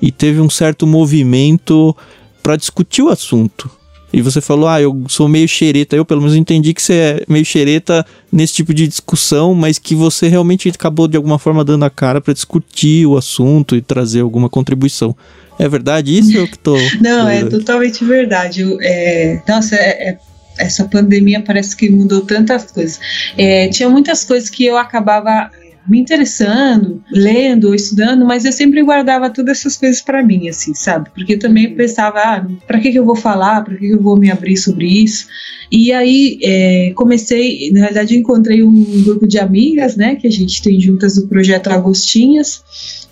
E 0.01 0.11
teve 0.11 0.39
um 0.39 0.49
certo 0.49 0.87
movimento 0.87 1.95
para 2.41 2.55
discutir 2.55 3.01
o 3.01 3.09
assunto. 3.09 3.69
E 4.13 4.21
você 4.21 4.41
falou, 4.41 4.67
ah, 4.67 4.81
eu 4.81 5.03
sou 5.07 5.27
meio 5.27 5.47
xereta. 5.47 5.95
Eu, 5.95 6.03
pelo 6.03 6.21
menos, 6.21 6.35
entendi 6.35 6.73
que 6.73 6.81
você 6.81 6.93
é 6.93 7.23
meio 7.29 7.45
xereta 7.45 8.05
nesse 8.31 8.55
tipo 8.55 8.73
de 8.73 8.87
discussão, 8.87 9.53
mas 9.53 9.79
que 9.79 9.95
você 9.95 10.27
realmente 10.27 10.67
acabou, 10.67 11.07
de 11.07 11.15
alguma 11.15 11.39
forma, 11.39 11.63
dando 11.63 11.85
a 11.85 11.89
cara 11.89 12.19
para 12.19 12.33
discutir 12.33 13.05
o 13.05 13.15
assunto 13.15 13.75
e 13.75 13.81
trazer 13.81 14.21
alguma 14.21 14.49
contribuição. 14.49 15.15
É 15.57 15.69
verdade 15.69 16.17
isso 16.17 16.31
ou 16.31 16.41
eu 16.41 16.47
que 16.47 16.57
tô. 16.57 16.75
Não, 16.99 17.29
é 17.29 17.45
totalmente 17.45 18.03
verdade. 18.03 18.65
É, 18.81 19.41
nossa, 19.47 19.75
é, 19.75 20.09
é, 20.09 20.17
essa 20.61 20.85
pandemia 20.85 21.41
parece 21.41 21.75
que 21.75 21.89
mudou 21.89 22.21
tantas 22.21 22.71
coisas. 22.71 22.99
É, 23.37 23.67
tinha 23.69 23.89
muitas 23.89 24.23
coisas 24.23 24.49
que 24.49 24.65
eu 24.65 24.77
acabava 24.77 25.49
me 25.87 25.99
interessando, 25.99 27.03
lendo 27.11 27.69
ou 27.69 27.75
estudando, 27.75 28.23
mas 28.25 28.45
eu 28.45 28.51
sempre 28.51 28.83
guardava 28.83 29.29
todas 29.29 29.59
essas 29.59 29.75
coisas 29.75 30.01
para 30.01 30.23
mim, 30.23 30.47
assim, 30.47 30.73
sabe? 30.73 31.09
Porque 31.13 31.33
eu 31.33 31.39
também 31.39 31.73
pensava, 31.73 32.19
ah, 32.19 32.47
para 32.67 32.79
que, 32.79 32.91
que 32.91 32.99
eu 32.99 33.05
vou 33.05 33.15
falar, 33.15 33.63
para 33.63 33.75
que, 33.75 33.87
que 33.87 33.93
eu 33.93 34.01
vou 34.01 34.17
me 34.17 34.29
abrir 34.29 34.57
sobre 34.57 34.85
isso? 34.87 35.27
E 35.71 35.91
aí 35.91 36.39
é, 36.43 36.91
comecei, 36.95 37.71
na 37.71 37.85
verdade, 37.85 38.15
encontrei 38.15 38.61
um 38.61 39.03
grupo 39.03 39.27
de 39.27 39.39
amigas, 39.39 39.95
né, 39.95 40.15
que 40.15 40.27
a 40.27 40.31
gente 40.31 40.61
tem 40.61 40.79
juntas 40.79 41.15
do 41.15 41.27
projeto 41.27 41.67
Agostinhas, 41.67 42.63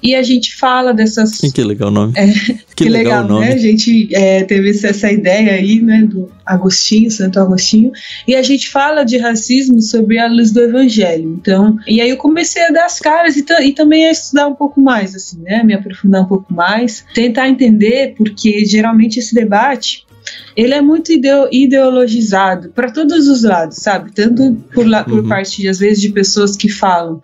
e 0.02 0.16
a 0.16 0.24
gente 0.24 0.56
fala 0.56 0.94
dessas. 0.94 1.40
Que 1.54 1.64
legal 1.64 1.90
o 1.90 1.92
nome. 1.92 2.14
É, 2.16 2.28
que, 2.28 2.84
que, 2.84 2.90
legal, 2.90 3.24
legal 3.24 3.40
né? 3.42 3.54
A 3.54 3.58
gente 3.58 4.10
é, 4.14 4.44
teve 4.44 4.70
essa 4.70 5.12
ideia 5.12 5.54
aí, 5.54 5.82
né, 5.82 6.04
do 6.04 6.30
Agostinho, 6.50 7.12
Santo 7.12 7.40
Agostinho, 7.40 7.92
e 8.28 8.36
a 8.36 8.42
gente 8.42 8.70
fala 8.70 9.04
de 9.04 9.18
racismo 9.18 9.82
sobre 9.82 10.18
a 10.18 10.28
luz 10.28 10.52
do 10.52 10.62
Evangelho. 10.62 11.38
Então, 11.40 11.78
e 11.88 12.02
aí 12.02 12.10
eu 12.10 12.18
comecei 12.18 12.64
a 12.64 12.72
dar 12.72 12.86
as 12.86 13.00
caras 13.00 13.38
e, 13.38 13.46
e 13.62 13.72
também 13.74 14.08
a 14.08 14.12
estudar 14.12 14.48
um 14.48 14.56
pouco 14.56 14.82
mais, 14.82 15.16
assim, 15.16 15.40
né, 15.42 15.64
me 15.64 15.74
aprofundar 15.74 16.24
um 16.24 16.28
pouco 16.28 16.52
mais, 16.52 17.06
tentar 17.14 17.48
entender, 17.48 18.16
porque 18.18 18.66
geralmente 18.66 19.20
esse 19.20 19.34
debate 19.36 20.06
ele 20.60 20.74
é 20.74 20.82
muito 20.82 21.10
ideologizado 21.52 22.70
para 22.72 22.92
todos 22.92 23.30
os 23.30 23.44
lados, 23.44 23.78
sabe? 23.78 24.12
Tanto 24.12 24.58
por, 24.74 24.86
lá, 24.86 25.06
por 25.06 25.20
uhum. 25.20 25.28
parte, 25.30 25.66
às 25.70 25.80
vezes, 25.80 26.02
de 26.02 26.10
pessoas 26.10 26.58
que 26.58 26.68
falam 26.68 27.22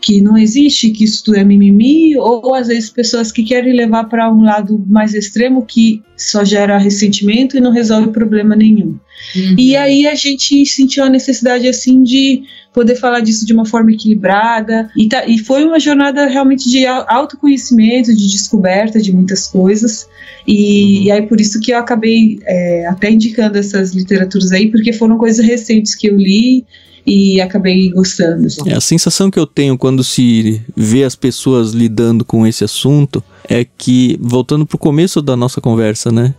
que 0.00 0.22
não 0.22 0.38
existe, 0.38 0.90
que 0.90 1.04
isso 1.04 1.34
é 1.34 1.44
mimimi, 1.44 2.16
ou, 2.16 2.46
ou 2.46 2.54
às 2.54 2.68
vezes 2.68 2.88
pessoas 2.88 3.30
que 3.30 3.42
querem 3.42 3.74
levar 3.74 4.04
para 4.04 4.32
um 4.32 4.42
lado 4.42 4.82
mais 4.88 5.12
extremo 5.12 5.66
que 5.66 6.02
só 6.16 6.44
gera 6.44 6.78
ressentimento 6.78 7.56
e 7.56 7.60
não 7.60 7.72
resolve 7.72 8.10
problema 8.10 8.56
nenhum. 8.56 8.98
Uhum. 9.34 9.54
E 9.58 9.76
aí 9.76 10.06
a 10.06 10.14
gente 10.14 10.64
sentiu 10.64 11.04
a 11.04 11.10
necessidade 11.10 11.68
assim 11.68 12.02
de 12.02 12.42
poder 12.72 12.94
falar 12.96 13.20
disso 13.20 13.44
de 13.44 13.52
uma 13.52 13.64
forma 13.64 13.92
equilibrada 13.92 14.88
e, 14.96 15.08
tá, 15.08 15.26
e 15.26 15.38
foi 15.38 15.64
uma 15.64 15.80
jornada 15.80 16.26
realmente 16.26 16.70
de 16.70 16.86
autoconhecimento, 16.86 18.14
de 18.14 18.30
descoberta 18.30 19.00
de 19.00 19.12
muitas 19.12 19.48
coisas 19.48 20.08
e, 20.46 20.52
uhum. 20.54 21.02
e 21.02 21.10
aí 21.10 21.22
por 21.22 21.40
isso 21.40 21.60
que 21.60 21.72
eu 21.72 21.78
acabei 21.78 22.38
é, 22.44 22.77
até 22.86 23.10
indicando 23.10 23.58
essas 23.58 23.92
literaturas 23.92 24.52
aí 24.52 24.70
porque 24.70 24.92
foram 24.92 25.18
coisas 25.18 25.44
recentes 25.44 25.94
que 25.94 26.08
eu 26.08 26.16
li 26.16 26.64
e 27.08 27.40
acabei 27.40 27.90
gostando. 27.90 28.46
É, 28.66 28.74
a 28.74 28.80
sensação 28.80 29.30
que 29.30 29.38
eu 29.38 29.46
tenho 29.46 29.78
quando 29.78 30.04
se 30.04 30.60
vê 30.76 31.04
as 31.04 31.16
pessoas 31.16 31.72
lidando 31.72 32.24
com 32.24 32.46
esse 32.46 32.64
assunto 32.64 33.24
é 33.48 33.64
que, 33.64 34.18
voltando 34.20 34.66
para 34.66 34.76
o 34.76 34.78
começo 34.78 35.22
da 35.22 35.34
nossa 35.34 35.60
conversa, 35.60 36.12
né? 36.12 36.34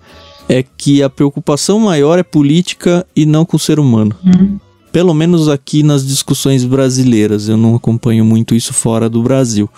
É 0.47 0.63
que 0.63 1.01
a 1.01 1.09
preocupação 1.09 1.79
maior 1.79 2.19
é 2.19 2.23
política 2.23 3.05
e 3.15 3.25
não 3.25 3.45
com 3.45 3.57
o 3.57 3.59
ser 3.59 3.79
humano. 3.79 4.15
Uhum. 4.23 4.59
Pelo 4.91 5.13
menos 5.13 5.47
aqui 5.47 5.81
nas 5.81 6.05
discussões 6.05 6.63
brasileiras. 6.65 7.47
Eu 7.47 7.57
não 7.57 7.75
acompanho 7.75 8.23
muito 8.23 8.55
isso 8.55 8.73
fora 8.73 9.09
do 9.09 9.21
Brasil. 9.23 9.69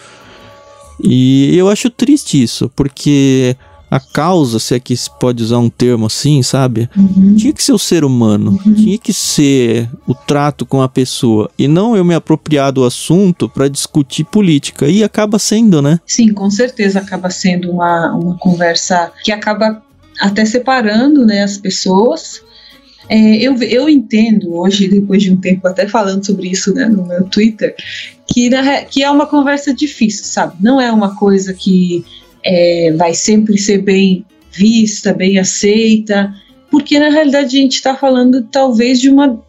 E 1.03 1.55
eu 1.57 1.69
acho 1.69 1.89
triste 1.89 2.41
isso, 2.41 2.69
porque 2.75 3.55
a 3.91 3.99
causa, 3.99 4.57
se 4.57 4.73
é 4.73 4.79
que 4.79 4.95
se 4.95 5.09
pode 5.19 5.43
usar 5.43 5.57
um 5.57 5.69
termo 5.69 6.05
assim, 6.05 6.41
sabe? 6.41 6.89
Uhum. 6.95 7.35
Tinha 7.35 7.51
que 7.51 7.61
ser 7.61 7.73
o 7.73 7.77
ser 7.77 8.05
humano, 8.05 8.57
uhum. 8.65 8.73
tinha 8.73 8.97
que 8.97 9.11
ser 9.11 9.89
o 10.07 10.15
trato 10.15 10.65
com 10.65 10.81
a 10.81 10.87
pessoa 10.87 11.51
e 11.59 11.67
não 11.67 11.93
eu 11.93 12.05
me 12.05 12.15
apropriar 12.15 12.71
do 12.71 12.85
assunto 12.85 13.49
para 13.49 13.67
discutir 13.67 14.23
política. 14.23 14.87
E 14.87 15.03
acaba 15.03 15.37
sendo, 15.37 15.81
né? 15.81 15.99
Sim, 16.05 16.33
com 16.33 16.49
certeza 16.49 16.99
acaba 16.99 17.29
sendo 17.29 17.69
uma, 17.69 18.15
uma 18.15 18.37
conversa 18.37 19.11
que 19.25 19.31
acaba 19.31 19.83
até 20.21 20.45
separando 20.45 21.25
né, 21.25 21.43
as 21.43 21.57
pessoas. 21.57 22.41
É, 23.09 23.35
eu, 23.37 23.61
eu 23.61 23.89
entendo 23.89 24.55
hoje, 24.55 24.87
depois 24.87 25.21
de 25.21 25.31
um 25.33 25.35
tempo 25.35 25.67
até 25.67 25.85
falando 25.85 26.25
sobre 26.25 26.47
isso 26.47 26.73
né, 26.73 26.85
no 26.85 27.05
meu 27.05 27.25
Twitter, 27.25 27.75
que, 28.25 28.49
na, 28.49 28.83
que 28.83 29.03
é 29.03 29.11
uma 29.11 29.25
conversa 29.25 29.73
difícil, 29.73 30.23
sabe? 30.23 30.55
Não 30.61 30.79
é 30.79 30.89
uma 30.89 31.13
coisa 31.13 31.53
que 31.53 32.05
é, 32.43 32.93
vai 32.97 33.13
sempre 33.13 33.57
ser 33.57 33.79
bem 33.79 34.25
vista, 34.51 35.13
bem 35.13 35.39
aceita, 35.39 36.33
porque 36.69 36.99
na 36.99 37.09
realidade 37.09 37.57
a 37.57 37.61
gente 37.61 37.75
está 37.75 37.95
falando 37.95 38.43
talvez 38.43 38.99
de 38.99 39.09
uma, 39.09 39.41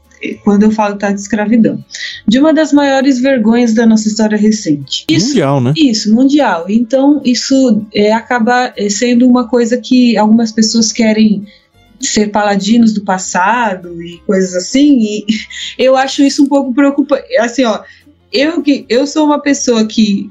quando 0.44 0.64
eu 0.64 0.70
falo 0.70 0.96
tá 0.96 1.12
de 1.12 1.20
escravidão, 1.20 1.82
de 2.26 2.38
uma 2.38 2.52
das 2.52 2.72
maiores 2.72 3.20
vergonhas 3.20 3.74
da 3.74 3.86
nossa 3.86 4.08
história 4.08 4.36
recente. 4.36 5.04
Isso, 5.08 5.28
mundial, 5.28 5.60
né? 5.60 5.72
Isso, 5.76 6.14
mundial. 6.14 6.66
Então 6.68 7.20
isso 7.24 7.84
é, 7.94 8.12
acaba 8.12 8.72
é, 8.76 8.88
sendo 8.88 9.28
uma 9.28 9.48
coisa 9.48 9.78
que 9.78 10.16
algumas 10.16 10.52
pessoas 10.52 10.92
querem 10.92 11.46
ser 12.00 12.28
paladinos 12.28 12.92
do 12.92 13.04
passado 13.04 14.02
e 14.02 14.18
coisas 14.26 14.54
assim, 14.54 14.98
e 15.00 15.26
eu 15.78 15.96
acho 15.96 16.22
isso 16.22 16.42
um 16.42 16.48
pouco 16.48 16.74
preocupante. 16.74 17.36
Assim, 17.36 17.64
ó, 17.64 17.82
eu 18.32 18.62
que 18.62 18.84
eu 18.88 19.06
sou 19.06 19.24
uma 19.24 19.40
pessoa 19.40 19.86
que 19.86 20.30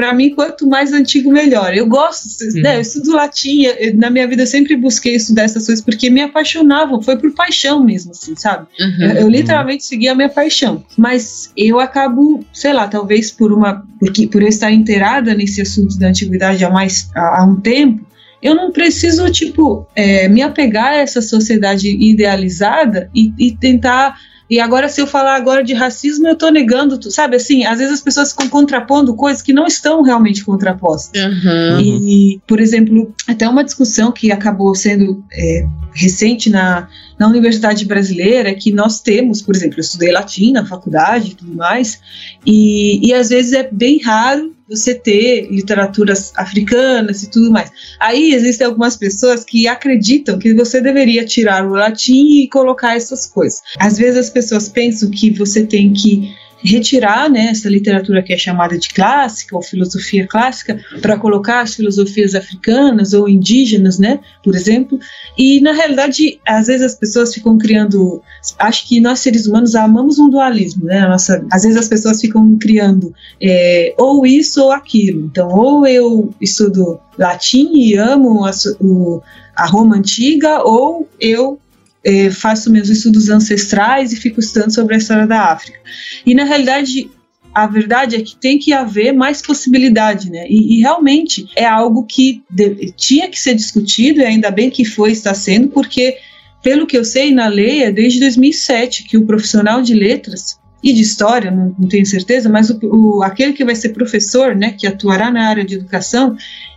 para 0.00 0.14
mim, 0.14 0.30
quanto 0.30 0.66
mais 0.66 0.94
antigo, 0.94 1.30
melhor. 1.30 1.74
Eu 1.74 1.86
gosto, 1.86 2.26
uhum. 2.42 2.62
né, 2.62 2.76
eu 2.76 2.80
estudo 2.80 3.12
latim, 3.12 3.64
eu, 3.64 3.94
na 3.96 4.08
minha 4.08 4.26
vida 4.26 4.44
eu 4.44 4.46
sempre 4.46 4.74
busquei 4.74 5.14
estudar 5.14 5.42
essas 5.42 5.66
coisas 5.66 5.84
porque 5.84 6.08
me 6.08 6.22
apaixonavam, 6.22 7.02
foi 7.02 7.18
por 7.18 7.30
paixão 7.34 7.84
mesmo, 7.84 8.12
assim, 8.12 8.34
sabe? 8.34 8.66
Uhum. 8.80 9.04
Eu, 9.04 9.10
eu, 9.16 9.28
literalmente 9.28 9.84
segui 9.84 10.08
a 10.08 10.14
minha 10.14 10.30
paixão. 10.30 10.82
Mas 10.96 11.52
eu 11.54 11.78
acabo, 11.78 12.42
sei 12.50 12.72
lá, 12.72 12.88
talvez 12.88 13.30
por 13.30 13.52
uma. 13.52 13.84
Porque, 13.98 14.26
por 14.26 14.40
eu 14.40 14.48
estar 14.48 14.72
inteirada 14.72 15.34
nesse 15.34 15.60
assunto 15.60 15.98
da 15.98 16.08
antiguidade 16.08 16.64
há, 16.64 16.70
mais, 16.70 17.10
há, 17.14 17.42
há 17.42 17.44
um 17.44 17.60
tempo, 17.60 18.02
eu 18.42 18.54
não 18.54 18.72
preciso, 18.72 19.30
tipo, 19.30 19.86
é, 19.94 20.26
me 20.28 20.40
apegar 20.40 20.92
a 20.92 20.96
essa 20.96 21.20
sociedade 21.20 21.90
idealizada 21.90 23.10
e, 23.14 23.34
e 23.38 23.54
tentar 23.54 24.18
e 24.50 24.58
agora, 24.58 24.88
se 24.88 25.00
eu 25.00 25.06
falar 25.06 25.36
agora 25.36 25.62
de 25.62 25.72
racismo, 25.72 26.26
eu 26.26 26.32
estou 26.32 26.50
negando, 26.50 26.98
sabe? 27.08 27.36
Assim, 27.36 27.64
às 27.64 27.78
vezes 27.78 27.94
as 27.94 28.00
pessoas 28.00 28.32
ficam 28.32 28.48
contrapondo 28.48 29.14
coisas 29.14 29.40
que 29.40 29.52
não 29.52 29.64
estão 29.64 30.02
realmente 30.02 30.44
contrapostas. 30.44 31.22
Uhum. 31.22 31.80
E, 31.80 32.40
por 32.48 32.58
exemplo, 32.58 33.14
até 33.28 33.48
uma 33.48 33.62
discussão 33.62 34.10
que 34.10 34.32
acabou 34.32 34.74
sendo 34.74 35.24
é, 35.32 35.66
recente 35.94 36.50
na, 36.50 36.88
na 37.16 37.28
Universidade 37.28 37.84
Brasileira, 37.84 38.52
que 38.52 38.72
nós 38.72 39.00
temos, 39.00 39.40
por 39.40 39.54
exemplo, 39.54 39.78
eu 39.78 39.82
estudei 39.82 40.10
latim 40.10 40.50
na 40.50 40.66
faculdade 40.66 41.30
e 41.30 41.34
tudo 41.36 41.54
mais, 41.54 42.00
e, 42.44 43.06
e 43.06 43.14
às 43.14 43.28
vezes 43.28 43.52
é 43.52 43.68
bem 43.70 44.02
raro 44.02 44.52
você 44.70 44.94
ter 44.94 45.48
literaturas 45.50 46.32
africanas 46.36 47.22
e 47.22 47.30
tudo 47.30 47.50
mais. 47.50 47.70
Aí 47.98 48.32
existem 48.32 48.66
algumas 48.66 48.96
pessoas 48.96 49.44
que 49.44 49.66
acreditam 49.66 50.38
que 50.38 50.54
você 50.54 50.80
deveria 50.80 51.24
tirar 51.24 51.66
o 51.66 51.74
latim 51.74 52.42
e 52.42 52.48
colocar 52.48 52.96
essas 52.96 53.26
coisas. 53.26 53.60
Às 53.78 53.98
vezes 53.98 54.16
as 54.16 54.30
pessoas 54.30 54.68
pensam 54.68 55.10
que 55.10 55.30
você 55.30 55.66
tem 55.66 55.92
que 55.92 56.32
retirar 56.62 57.30
né, 57.30 57.46
essa 57.46 57.68
literatura 57.68 58.22
que 58.22 58.32
é 58.32 58.36
chamada 58.36 58.78
de 58.78 58.88
clássica 58.90 59.56
ou 59.56 59.62
filosofia 59.62 60.26
clássica 60.26 60.80
para 61.00 61.18
colocar 61.18 61.60
as 61.60 61.74
filosofias 61.74 62.34
africanas 62.34 63.12
ou 63.12 63.28
indígenas, 63.28 63.98
né, 63.98 64.20
por 64.42 64.54
exemplo. 64.54 64.98
E 65.36 65.60
na 65.60 65.72
realidade, 65.72 66.40
às 66.46 66.66
vezes 66.66 66.82
as 66.82 66.94
pessoas 66.94 67.32
ficam 67.34 67.56
criando, 67.56 68.22
acho 68.58 68.86
que 68.86 69.00
nós 69.00 69.20
seres 69.20 69.46
humanos 69.46 69.74
amamos 69.74 70.18
um 70.18 70.28
dualismo, 70.28 70.84
né? 70.84 71.06
Nossa, 71.06 71.44
às 71.50 71.62
vezes 71.62 71.78
as 71.78 71.88
pessoas 71.88 72.20
ficam 72.20 72.56
criando 72.58 73.14
é, 73.40 73.94
ou 73.98 74.26
isso 74.26 74.62
ou 74.62 74.72
aquilo. 74.72 75.26
Então, 75.26 75.48
ou 75.48 75.86
eu 75.86 76.32
estudo 76.40 77.00
latim 77.18 77.70
e 77.74 77.96
amo 77.96 78.44
a, 78.44 78.50
o, 78.80 79.22
a 79.56 79.66
Roma 79.66 79.96
antiga, 79.96 80.62
ou 80.62 81.08
eu 81.20 81.58
é, 82.04 82.30
faço 82.30 82.70
meus 82.70 82.88
estudos 82.88 83.28
ancestrais 83.28 84.12
e 84.12 84.16
fico 84.16 84.40
estudando 84.40 84.74
sobre 84.74 84.94
a 84.94 84.98
história 84.98 85.26
da 85.26 85.44
África. 85.44 85.78
E 86.24 86.34
na 86.34 86.44
realidade, 86.44 87.10
a 87.54 87.66
verdade 87.66 88.16
é 88.16 88.20
que 88.20 88.36
tem 88.36 88.58
que 88.58 88.72
haver 88.72 89.12
mais 89.12 89.42
possibilidade, 89.42 90.30
né? 90.30 90.46
E, 90.48 90.76
e 90.76 90.80
realmente 90.80 91.46
é 91.56 91.66
algo 91.66 92.04
que 92.04 92.42
de, 92.50 92.92
tinha 92.96 93.28
que 93.28 93.38
ser 93.38 93.54
discutido, 93.54 94.20
e 94.20 94.24
ainda 94.24 94.50
bem 94.50 94.70
que 94.70 94.84
foi, 94.84 95.12
está 95.12 95.34
sendo, 95.34 95.68
porque, 95.68 96.16
pelo 96.62 96.86
que 96.86 96.96
eu 96.96 97.04
sei, 97.04 97.32
na 97.32 97.48
lei 97.48 97.82
é 97.84 97.92
desde 97.92 98.20
2007 98.20 99.04
que 99.04 99.16
o 99.16 99.26
profissional 99.26 99.82
de 99.82 99.94
letras 99.94 100.58
e 100.82 100.94
de 100.94 101.02
história, 101.02 101.50
não, 101.50 101.74
não 101.78 101.88
tenho 101.88 102.06
certeza, 102.06 102.48
mas 102.48 102.70
o, 102.70 102.78
o, 102.82 103.22
aquele 103.22 103.52
que 103.52 103.64
vai 103.64 103.74
ser 103.74 103.90
professor, 103.90 104.56
né, 104.56 104.72
que 104.72 104.86
atuará 104.86 105.30
na 105.30 105.46
área 105.46 105.64
de 105.64 105.74
educação, 105.74 106.36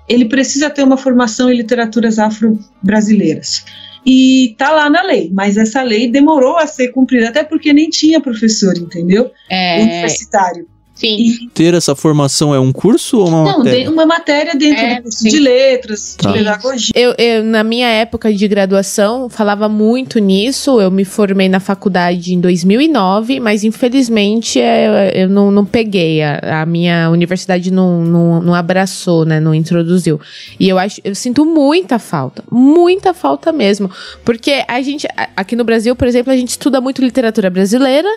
ele 0.09 0.25
precisa 0.25 0.69
ter 0.69 0.83
uma 0.83 0.97
formação 0.97 1.49
em 1.49 1.55
literaturas 1.55 2.19
afro-brasileiras 2.19 3.63
e 4.05 4.55
tá 4.57 4.71
lá 4.71 4.89
na 4.89 5.01
lei, 5.01 5.29
mas 5.33 5.57
essa 5.57 5.81
lei 5.81 6.09
demorou 6.09 6.57
a 6.57 6.67
ser 6.67 6.89
cumprida, 6.89 7.29
até 7.29 7.43
porque 7.43 7.71
nem 7.71 7.89
tinha 7.89 8.19
professor, 8.19 8.77
entendeu? 8.77 9.31
É... 9.49 9.81
Universitário. 9.81 10.67
Sim. 11.03 11.17
E, 11.43 11.47
Ter 11.53 11.73
essa 11.73 11.95
formação 11.95 12.53
é 12.55 12.59
um 12.59 12.71
curso 12.71 13.19
ou 13.19 13.27
uma 13.27 13.43
não, 13.43 13.57
matéria? 13.59 13.83
de- 13.83 13.89
uma 13.89 14.05
matéria 14.05 14.55
dentro 14.55 14.81
É, 14.83 14.95
do 14.97 15.03
curso 15.03 15.17
sim. 15.19 15.29
de 15.29 15.39
letras, 15.39 16.15
Tá. 16.17 16.31
de 16.31 16.37
pedagogia. 16.39 16.91
Eu, 16.95 17.13
eu, 17.17 17.43
na 17.43 17.63
minha 17.63 17.87
época 17.89 18.33
de 18.33 18.47
graduação, 18.47 19.29
falava 19.29 19.67
muito 19.67 20.19
nisso. 20.19 20.79
Eu 20.81 20.89
me 20.89 21.03
formei 21.05 21.49
na 21.49 21.59
faculdade 21.59 22.33
em 22.33 22.39
2009, 22.39 23.39
mas 23.39 23.63
infelizmente 23.63 24.59
é, 24.59 25.11
eu 25.23 25.29
não, 25.29 25.51
não 25.51 25.65
peguei. 25.65 26.21
A, 26.23 26.61
a 26.61 26.65
minha 26.65 27.09
universidade 27.09 27.71
não, 27.71 28.01
não, 28.01 28.41
não 28.41 28.53
abraçou, 28.55 29.25
né? 29.25 29.39
Não 29.39 29.53
introduziu. 29.53 30.19
E 30.59 30.69
eu 30.69 30.77
acho, 30.77 31.01
eu 31.03 31.13
sinto 31.15 31.45
muita 31.45 31.99
falta, 31.99 32.43
muita 32.51 33.13
falta 33.13 33.51
mesmo. 33.51 33.89
Porque 34.23 34.63
a 34.67 34.81
gente, 34.81 35.07
aqui 35.35 35.55
no 35.55 35.63
Brasil, 35.63 35.95
por 35.95 36.07
exemplo, 36.07 36.31
a 36.31 36.37
gente 36.37 36.49
estuda 36.49 36.79
muito 36.79 37.01
literatura 37.01 37.49
brasileira 37.49 38.07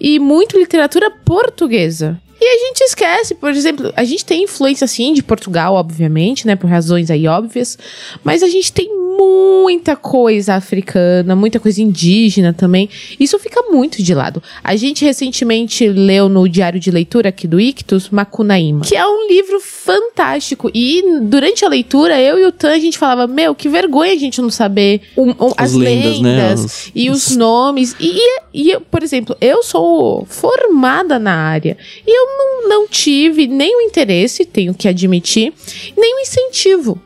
e 0.00 0.18
muito 0.18 0.56
literatura 0.58 1.10
portuguesa. 1.24 2.18
E 2.40 2.44
a 2.46 2.66
gente 2.68 2.80
esquece, 2.82 3.34
por 3.34 3.50
exemplo, 3.50 3.92
a 3.96 4.04
gente 4.04 4.24
tem 4.24 4.44
influência 4.44 4.86
sim 4.86 5.12
de 5.12 5.22
Portugal, 5.22 5.74
obviamente, 5.74 6.46
né, 6.46 6.54
por 6.56 6.68
razões 6.70 7.10
aí 7.10 7.26
óbvias, 7.26 7.76
mas 8.22 8.42
a 8.42 8.48
gente 8.48 8.72
tem 8.72 8.88
muita 9.18 9.96
coisa 9.96 10.54
africana, 10.54 11.34
muita 11.34 11.58
coisa 11.58 11.82
indígena 11.82 12.52
também. 12.52 12.88
Isso 13.18 13.36
fica 13.40 13.62
muito 13.62 14.00
de 14.00 14.14
lado. 14.14 14.40
A 14.62 14.76
gente 14.76 15.04
recentemente 15.04 15.88
leu 15.88 16.28
no 16.28 16.48
diário 16.48 16.78
de 16.78 16.88
leitura 16.90 17.30
aqui 17.30 17.48
do 17.48 17.60
Ictus, 17.60 18.10
Macunaíma, 18.10 18.82
que 18.84 18.94
é 18.94 19.04
um 19.04 19.26
livro 19.28 19.58
fantástico. 19.60 20.70
E 20.72 21.02
durante 21.22 21.64
a 21.64 21.68
leitura, 21.68 22.20
eu 22.20 22.38
e 22.38 22.44
o 22.44 22.52
Tan, 22.52 22.70
a 22.72 22.78
gente 22.78 22.96
falava, 22.96 23.26
meu, 23.26 23.54
que 23.54 23.68
vergonha 23.68 24.12
a 24.12 24.16
gente 24.16 24.40
não 24.40 24.50
saber 24.50 25.00
um- 25.16 25.30
um- 25.30 25.52
as, 25.56 25.72
lendas, 25.72 26.20
né? 26.20 26.54
Os- 26.54 26.90
e 26.94 27.10
os 27.10 27.36
nomes. 27.36 27.96
E, 27.98 28.12
e, 28.16 28.40
e 28.54 28.70
eu, 28.70 28.80
por 28.80 29.02
exemplo, 29.02 29.36
eu 29.40 29.62
sou 29.64 30.24
formada 30.26 31.18
na 31.18 31.34
área 31.34 31.76
e 32.06 32.10
eu 32.16 32.27
não, 32.36 32.68
não 32.68 32.88
tive 32.88 33.46
nem 33.46 33.76
o 33.76 33.80
interesse, 33.80 34.44
tenho 34.44 34.74
que 34.74 34.88
admitir, 34.88 35.52
nem 35.96 36.16
o 36.16 36.20
incentivo. 36.20 37.00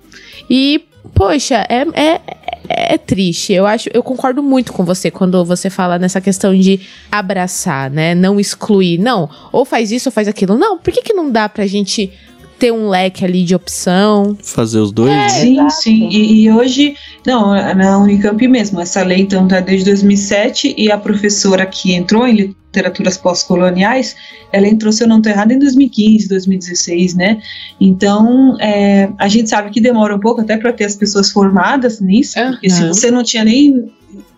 E, 0.49 0.85
poxa, 1.15 1.66
é, 1.69 1.86
é, 1.94 2.20
é, 2.69 2.94
é 2.94 2.99
triste. 2.99 3.53
Eu 3.53 3.66
acho, 3.66 3.89
eu 3.93 4.03
concordo 4.03 4.43
muito 4.43 4.73
com 4.73 4.85
você 4.85 5.11
quando 5.11 5.44
você 5.44 5.70
fala 5.70 5.99
nessa 5.99 6.20
questão 6.20 6.55
de 6.55 6.81
abraçar, 7.11 7.90
né? 7.90 8.15
Não 8.15 8.39
excluir. 8.39 8.99
Não, 8.99 9.28
ou 9.53 9.65
faz 9.65 9.93
isso 9.93 10.09
ou 10.09 10.12
faz 10.12 10.28
aquilo. 10.28 10.57
Não, 10.57 10.78
por 10.78 10.93
que, 10.93 11.03
que 11.03 11.12
não 11.12 11.31
dá 11.31 11.49
pra 11.49 11.66
gente 11.66 12.11
ter 12.59 12.73
um 12.73 12.89
leque 12.89 13.24
ali 13.24 13.44
de 13.44 13.55
opção? 13.55 14.36
Fazer 14.40 14.78
os 14.78 14.93
dois? 14.93 15.11
né? 15.11 15.28
Sim, 15.28 15.55
exato. 15.55 15.73
sim. 15.73 16.09
E, 16.11 16.43
e 16.44 16.51
hoje, 16.53 16.94
não, 17.27 17.51
na 17.74 17.99
Unicamp 17.99 18.47
mesmo, 18.47 18.81
essa 18.81 19.03
lei 19.03 19.20
então 19.20 19.49
tá 19.49 19.59
desde 19.59 19.86
2007 19.86 20.74
e 20.78 20.90
a 20.90 20.97
professora 20.97 21.66
que 21.66 21.93
entrou 21.93 22.27
em 22.27 22.55
literaturas 22.73 23.19
pós-coloniais, 23.19 24.16
ela 24.51 24.66
entrou, 24.66 24.90
se 24.90 25.05
eu 25.05 25.09
não 25.09 25.19
estou 25.19 25.31
errado, 25.31 25.53
em 25.53 25.59
2015, 25.59 26.27
2016, 26.28 27.15
né? 27.15 27.43
Então, 27.78 28.57
é, 28.59 29.11
a 29.19 29.28
gente 29.28 29.51
sabe 29.51 29.70
que 29.70 29.81
demora 29.81 30.16
um 30.16 30.20
pouco 30.20 30.40
até 30.40 30.57
para 30.57 30.73
ter 30.73 30.85
as 30.85 30.97
pessoas 30.97 31.31
formadas 31.31 32.01
nisso, 32.01 32.39
porque 32.51 32.70
se 32.70 32.89
você 32.89 33.11
não 33.11 33.23
tinha 33.23 33.44
nem 33.44 33.93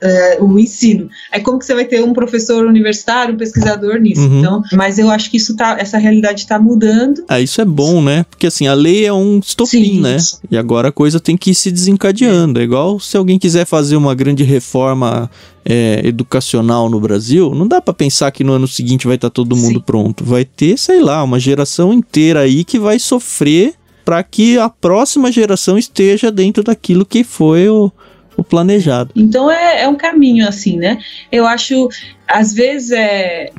é, 0.05 0.39
o 0.40 0.59
ensino, 0.59 1.09
aí 1.32 1.40
como 1.40 1.59
que 1.59 1.64
você 1.64 1.74
vai 1.74 1.86
ter 1.86 2.02
um 2.05 2.12
professor 2.12 2.66
universitário, 2.66 3.35
um 3.35 3.39
pesquisador 3.39 3.98
nisso? 3.98 4.20
Uhum. 4.20 4.40
Então, 4.40 4.62
mas 4.74 4.98
eu 4.98 5.10
acho 5.10 5.31
que 5.31 5.39
isso 5.39 5.56
tá, 5.56 5.76
essa 5.81 5.97
realidade 5.97 6.40
está 6.40 6.59
mudando. 6.59 7.24
Ah, 7.26 7.40
isso 7.40 7.60
é 7.60 7.64
bom, 7.64 8.02
né? 8.02 8.26
Porque 8.28 8.47
assim, 8.47 8.66
a 8.66 8.74
lei 8.74 9.06
é 9.06 9.12
um 9.12 9.39
estopim, 9.39 9.70
Sim, 9.70 10.01
né? 10.01 10.18
E 10.51 10.59
agora 10.59 10.89
a 10.89 10.93
coisa 10.93 11.18
tem 11.18 11.36
que 11.36 11.52
ir 11.52 11.55
se 11.55 11.70
desencadeando. 11.70 12.60
É 12.60 12.62
igual 12.62 13.01
se 13.01 13.16
alguém 13.16 13.39
quiser 13.39 13.64
fazer 13.64 13.97
uma 13.97 14.14
grande 14.14 14.44
reforma 14.44 15.31
é, 15.64 16.02
educacional 16.05 16.90
no 16.90 17.01
Brasil, 17.01 17.55
não 17.55 17.66
dá 17.66 17.81
pra 17.81 17.94
pensar 17.94 18.31
que 18.31 18.44
no 18.44 18.52
ano 18.52 18.68
seguinte 18.68 19.06
vai 19.06 19.16
estar 19.16 19.31
todo 19.31 19.56
mundo 19.56 19.78
Sim. 19.78 19.85
pronto. 19.86 20.22
Vai 20.22 20.44
ter, 20.44 20.78
sei 20.78 21.01
lá, 21.01 21.22
uma 21.22 21.40
geração 21.40 21.93
inteira 21.93 22.40
aí 22.40 22.62
que 22.62 22.78
vai 22.78 22.98
sofrer 22.98 23.74
para 24.05 24.22
que 24.22 24.59
a 24.59 24.68
próxima 24.68 25.32
geração 25.32 25.78
esteja 25.78 26.31
dentro 26.31 26.62
daquilo 26.62 27.06
que 27.06 27.24
foi 27.24 27.68
o, 27.70 27.90
o 28.36 28.44
planejado. 28.44 29.11
Então 29.15 29.51
é, 29.51 29.82
é 29.82 29.89
um 29.89 29.97
caminho 29.97 30.47
assim, 30.48 30.77
né? 30.77 30.98
Eu 31.31 31.47
acho, 31.47 31.89
às 32.27 32.52
vezes 32.52 32.90
é, 32.90 33.51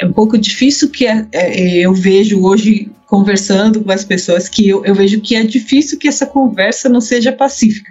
é 0.00 0.06
um 0.06 0.12
pouco 0.12 0.38
difícil 0.38 0.90
que 0.90 1.06
é- 1.06 1.26
é, 1.32 1.78
eu 1.78 1.92
vejo 1.94 2.40
hoje 2.42 2.90
conversando 3.06 3.80
com 3.80 3.90
as 3.90 4.04
pessoas 4.04 4.50
que 4.50 4.68
eu, 4.68 4.84
eu 4.84 4.94
vejo 4.94 5.18
que 5.22 5.34
é 5.34 5.42
difícil 5.42 5.98
que 5.98 6.06
essa 6.06 6.26
conversa 6.26 6.90
não 6.90 7.00
seja 7.00 7.32
pacífica. 7.32 7.90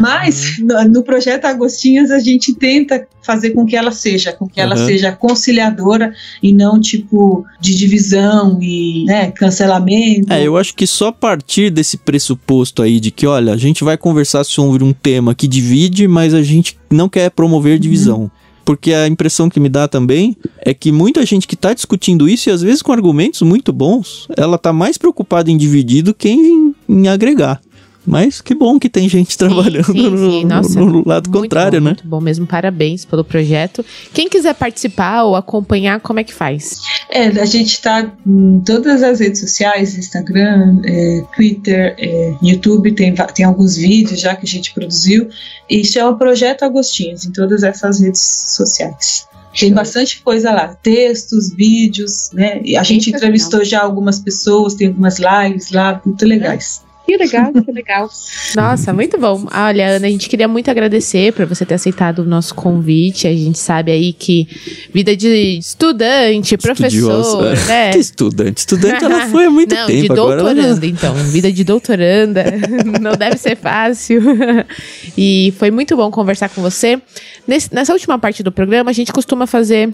Mas 0.00 0.58
no, 0.60 0.84
no 0.84 1.02
projeto 1.02 1.44
Agostinhas 1.46 2.12
a 2.12 2.20
gente 2.20 2.54
tenta 2.54 3.04
fazer 3.20 3.50
com 3.50 3.66
que 3.66 3.74
ela 3.76 3.90
seja, 3.90 4.32
com 4.32 4.46
que 4.48 4.60
ela 4.60 4.78
Uhum. 4.78 4.86
seja 4.86 5.10
conciliadora 5.10 6.14
e 6.40 6.52
não 6.52 6.80
tipo 6.80 7.44
de 7.60 7.74
divisão 7.74 8.58
e 8.62 9.04
né, 9.06 9.32
cancelamento. 9.32 10.32
É, 10.32 10.46
eu 10.46 10.56
acho 10.56 10.72
que 10.74 10.86
só 10.86 11.08
a 11.08 11.12
partir 11.12 11.68
desse 11.70 11.96
pressuposto 11.96 12.80
aí 12.80 13.00
de 13.00 13.10
que, 13.10 13.26
olha, 13.26 13.52
a 13.52 13.56
gente 13.56 13.82
vai 13.82 13.96
conversar 13.96 14.44
sobre 14.44 14.84
um 14.84 14.92
tema 14.92 15.34
que 15.34 15.48
divide, 15.48 16.06
mas 16.06 16.32
a 16.32 16.42
gente 16.42 16.78
não 16.90 17.08
quer 17.08 17.28
promover 17.30 17.78
divisão. 17.78 18.30
Porque 18.64 18.92
a 18.92 19.06
impressão 19.06 19.50
que 19.50 19.60
me 19.60 19.68
dá 19.68 19.86
também 19.86 20.36
é 20.58 20.72
que 20.72 20.90
muita 20.90 21.24
gente 21.26 21.46
que 21.46 21.56
tá 21.56 21.74
discutindo 21.74 22.28
isso, 22.28 22.48
e 22.48 22.52
às 22.52 22.62
vezes 22.62 22.82
com 22.82 22.92
argumentos 22.92 23.42
muito 23.42 23.72
bons, 23.72 24.26
ela 24.36 24.56
tá 24.56 24.72
mais 24.72 24.96
preocupada 24.96 25.50
em 25.50 25.56
dividir 25.56 26.02
do 26.02 26.14
que 26.14 26.30
em, 26.30 26.74
em 26.88 27.08
agregar. 27.08 27.60
Mas 28.06 28.40
que 28.40 28.54
bom 28.54 28.78
que 28.78 28.88
tem 28.88 29.08
gente 29.08 29.36
trabalhando 29.38 29.92
sim, 29.92 30.10
no, 30.10 30.30
sim. 30.30 30.44
Nossa, 30.44 30.78
no 30.80 31.06
lado 31.06 31.30
contrário, 31.30 31.80
bom, 31.80 31.84
né? 31.84 31.90
Muito 31.90 32.06
bom 32.06 32.20
mesmo, 32.20 32.46
parabéns 32.46 33.04
pelo 33.04 33.24
projeto. 33.24 33.84
Quem 34.12 34.28
quiser 34.28 34.54
participar 34.54 35.22
ou 35.22 35.36
acompanhar, 35.36 36.00
como 36.00 36.20
é 36.20 36.24
que 36.24 36.34
faz? 36.34 36.80
É, 37.10 37.28
a 37.28 37.44
gente 37.46 37.72
está 37.72 38.12
em 38.26 38.60
todas 38.60 39.02
as 39.02 39.20
redes 39.20 39.40
sociais, 39.40 39.96
Instagram, 39.96 40.80
é, 40.84 41.22
Twitter, 41.34 41.94
é, 41.98 42.34
YouTube, 42.42 42.92
tem, 42.92 43.14
tem 43.34 43.44
alguns 43.44 43.76
vídeos 43.76 44.20
já 44.20 44.36
que 44.36 44.44
a 44.44 44.48
gente 44.48 44.74
produziu. 44.74 45.28
E 45.68 45.84
chama 45.84 46.16
Projeto 46.16 46.64
Agostinhos 46.64 47.24
em 47.24 47.32
todas 47.32 47.62
essas 47.62 48.00
redes 48.00 48.20
sociais. 48.48 49.26
Tem 49.58 49.72
bastante 49.72 50.20
coisa 50.20 50.50
lá, 50.50 50.74
textos, 50.74 51.54
vídeos, 51.54 52.30
né? 52.32 52.60
E 52.64 52.76
a 52.76 52.82
gente 52.82 53.10
entrevistou 53.10 53.64
já 53.64 53.82
algumas 53.82 54.18
pessoas, 54.18 54.74
tem 54.74 54.88
algumas 54.88 55.18
lives 55.18 55.70
lá, 55.70 56.02
muito 56.04 56.26
legais. 56.26 56.83
Que 57.06 57.18
legal, 57.18 57.52
que 57.52 57.70
legal. 57.70 58.08
Nossa, 58.56 58.92
muito 58.92 59.18
bom. 59.18 59.46
Olha, 59.52 59.88
Ana, 59.96 60.06
a 60.06 60.10
gente 60.10 60.26
queria 60.28 60.48
muito 60.48 60.70
agradecer 60.70 61.32
por 61.34 61.44
você 61.44 61.64
ter 61.66 61.74
aceitado 61.74 62.20
o 62.20 62.24
nosso 62.24 62.54
convite. 62.54 63.28
A 63.28 63.32
gente 63.32 63.58
sabe 63.58 63.92
aí 63.92 64.12
que 64.14 64.48
vida 64.92 65.14
de 65.14 65.58
estudante, 65.58 66.56
professor, 66.56 67.54
né? 67.66 67.90
Que 67.92 67.98
estudante. 67.98 68.58
Estudante 68.60 69.04
ela 69.04 69.28
foi 69.28 69.44
há 69.44 69.50
muito 69.50 69.74
Não, 69.74 69.86
tempo. 69.86 70.00
de 70.02 70.12
agora 70.12 70.40
ela- 70.40 70.54
doutoranda, 70.54 70.86
então. 70.86 71.14
Vida 71.14 71.52
de 71.52 71.62
doutoranda. 71.62 72.44
não 73.00 73.12
deve 73.12 73.36
ser 73.36 73.56
fácil. 73.56 74.22
e 75.16 75.52
foi 75.58 75.70
muito 75.70 75.94
bom 75.96 76.10
conversar 76.10 76.48
com 76.48 76.62
você. 76.62 77.00
Nesse- 77.46 77.72
nessa 77.74 77.92
última 77.92 78.18
parte 78.18 78.42
do 78.42 78.50
programa, 78.50 78.90
a 78.90 78.94
gente 78.94 79.12
costuma 79.12 79.46
fazer 79.46 79.92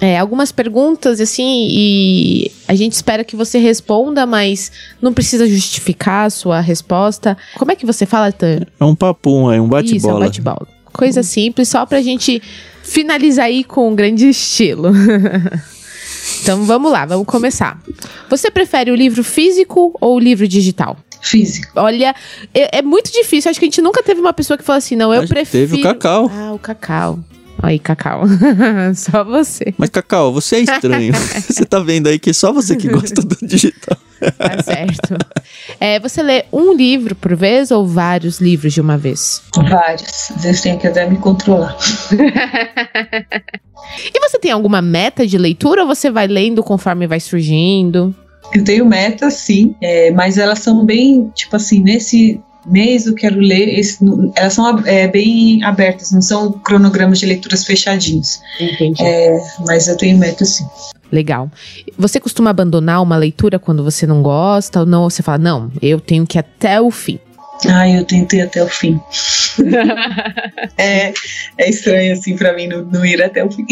é, 0.00 0.18
algumas 0.18 0.50
perguntas, 0.50 1.20
assim, 1.20 1.66
e 1.70 2.50
a 2.66 2.74
gente 2.74 2.92
espera 2.92 3.24
que 3.24 3.36
você 3.36 3.58
responda, 3.58 4.26
mas 4.26 4.70
não 5.00 5.12
precisa 5.12 5.46
justificar 5.48 6.26
a 6.26 6.30
sua 6.30 6.60
resposta. 6.60 7.36
Como 7.56 7.70
é 7.70 7.76
que 7.76 7.86
você 7.86 8.04
fala, 8.04 8.32
Tan? 8.32 8.60
É 8.78 8.84
um 8.84 8.94
papum, 8.94 9.42
é 9.42 9.42
um 9.42 9.46
Isso, 9.46 9.56
é 9.56 9.60
um 9.62 9.68
bate-bola. 9.68 10.20
bate-bola. 10.20 10.68
Coisa 10.92 11.22
simples, 11.22 11.68
só 11.68 11.86
pra 11.86 12.00
gente 12.02 12.42
finalizar 12.82 13.46
aí 13.46 13.64
com 13.64 13.90
um 13.90 13.94
grande 13.94 14.28
estilo. 14.28 14.92
então 16.42 16.64
vamos 16.64 16.92
lá, 16.92 17.06
vamos 17.06 17.26
começar. 17.26 17.80
Você 18.28 18.50
prefere 18.50 18.90
o 18.90 18.94
livro 18.94 19.24
físico 19.24 19.96
ou 20.00 20.16
o 20.16 20.18
livro 20.18 20.46
digital? 20.46 20.96
Físico. 21.20 21.72
Olha, 21.76 22.14
é, 22.52 22.78
é 22.78 22.82
muito 22.82 23.10
difícil. 23.10 23.50
Acho 23.50 23.58
que 23.58 23.64
a 23.64 23.68
gente 23.68 23.80
nunca 23.80 24.02
teve 24.02 24.20
uma 24.20 24.32
pessoa 24.34 24.58
que 24.58 24.62
falou 24.62 24.76
assim: 24.76 24.94
não, 24.94 25.12
eu 25.12 25.26
prefiro. 25.26 25.66
teve 25.68 25.80
o 25.80 25.82
Cacau. 25.82 26.30
Ah, 26.30 26.52
o 26.52 26.58
Cacau. 26.58 27.18
Aí, 27.64 27.78
Cacau. 27.78 28.24
Só 28.94 29.24
você. 29.24 29.72
Mas, 29.78 29.88
Cacau, 29.88 30.32
você 30.34 30.56
é 30.56 30.60
estranho. 30.60 31.14
você 31.48 31.64
tá 31.64 31.78
vendo 31.80 32.08
aí 32.08 32.18
que 32.18 32.34
só 32.34 32.52
você 32.52 32.76
que 32.76 32.88
gosta 32.88 33.22
do 33.22 33.36
digital. 33.46 33.96
Tá 34.20 34.62
certo. 34.62 35.16
É, 35.80 35.98
você 35.98 36.22
lê 36.22 36.44
um 36.52 36.74
livro 36.74 37.14
por 37.14 37.34
vez 37.34 37.70
ou 37.70 37.86
vários 37.86 38.38
livros 38.38 38.74
de 38.74 38.82
uma 38.82 38.98
vez? 38.98 39.42
Várias. 39.56 40.30
Às 40.36 40.42
vezes 40.42 40.60
tenho 40.60 40.78
que 40.78 40.86
até 40.86 41.08
me 41.08 41.16
controlar. 41.16 41.76
E 44.02 44.18
você 44.18 44.38
tem 44.38 44.50
alguma 44.50 44.80
meta 44.80 45.26
de 45.26 45.36
leitura 45.36 45.82
ou 45.82 45.86
você 45.86 46.10
vai 46.10 46.26
lendo 46.26 46.62
conforme 46.62 47.06
vai 47.06 47.20
surgindo? 47.20 48.14
Eu 48.52 48.64
tenho 48.64 48.86
metas, 48.86 49.34
sim, 49.34 49.74
é, 49.80 50.10
mas 50.10 50.38
elas 50.38 50.60
são 50.60 50.86
bem, 50.86 51.30
tipo 51.34 51.54
assim, 51.54 51.80
nesse 51.80 52.40
mês 52.66 53.06
eu 53.06 53.14
quero 53.14 53.38
ler, 53.38 53.78
esse, 53.78 53.98
elas 54.36 54.52
são 54.54 54.78
é, 54.86 55.08
bem 55.08 55.62
abertas, 55.64 56.10
não 56.12 56.22
são 56.22 56.52
cronogramas 56.52 57.18
de 57.18 57.26
leituras 57.26 57.64
fechadinhos. 57.64 58.40
Entendi. 58.60 59.02
É, 59.02 59.38
mas 59.66 59.88
eu 59.88 59.96
tenho 59.96 60.18
metas, 60.18 60.50
sim. 60.56 60.66
Legal. 61.12 61.50
Você 61.96 62.18
costuma 62.18 62.50
abandonar 62.50 63.02
uma 63.02 63.16
leitura 63.16 63.58
quando 63.58 63.84
você 63.84 64.06
não 64.06 64.22
gosta 64.22 64.80
ou 64.80 64.86
não? 64.86 65.08
Você 65.08 65.22
fala, 65.22 65.38
não, 65.38 65.70
eu 65.80 66.00
tenho 66.00 66.26
que 66.26 66.38
ir 66.38 66.40
até 66.40 66.80
o 66.80 66.90
fim. 66.90 67.18
Ah, 67.68 67.88
eu 67.88 68.04
tentei 68.04 68.40
até 68.40 68.62
o 68.62 68.68
fim. 68.68 69.00
é, 70.76 71.12
é 71.56 71.70
estranho, 71.70 72.12
assim, 72.12 72.36
pra 72.36 72.52
mim 72.54 72.66
não, 72.66 72.84
não 72.84 73.04
ir 73.06 73.22
até 73.22 73.44
o 73.44 73.50
fim. 73.50 73.64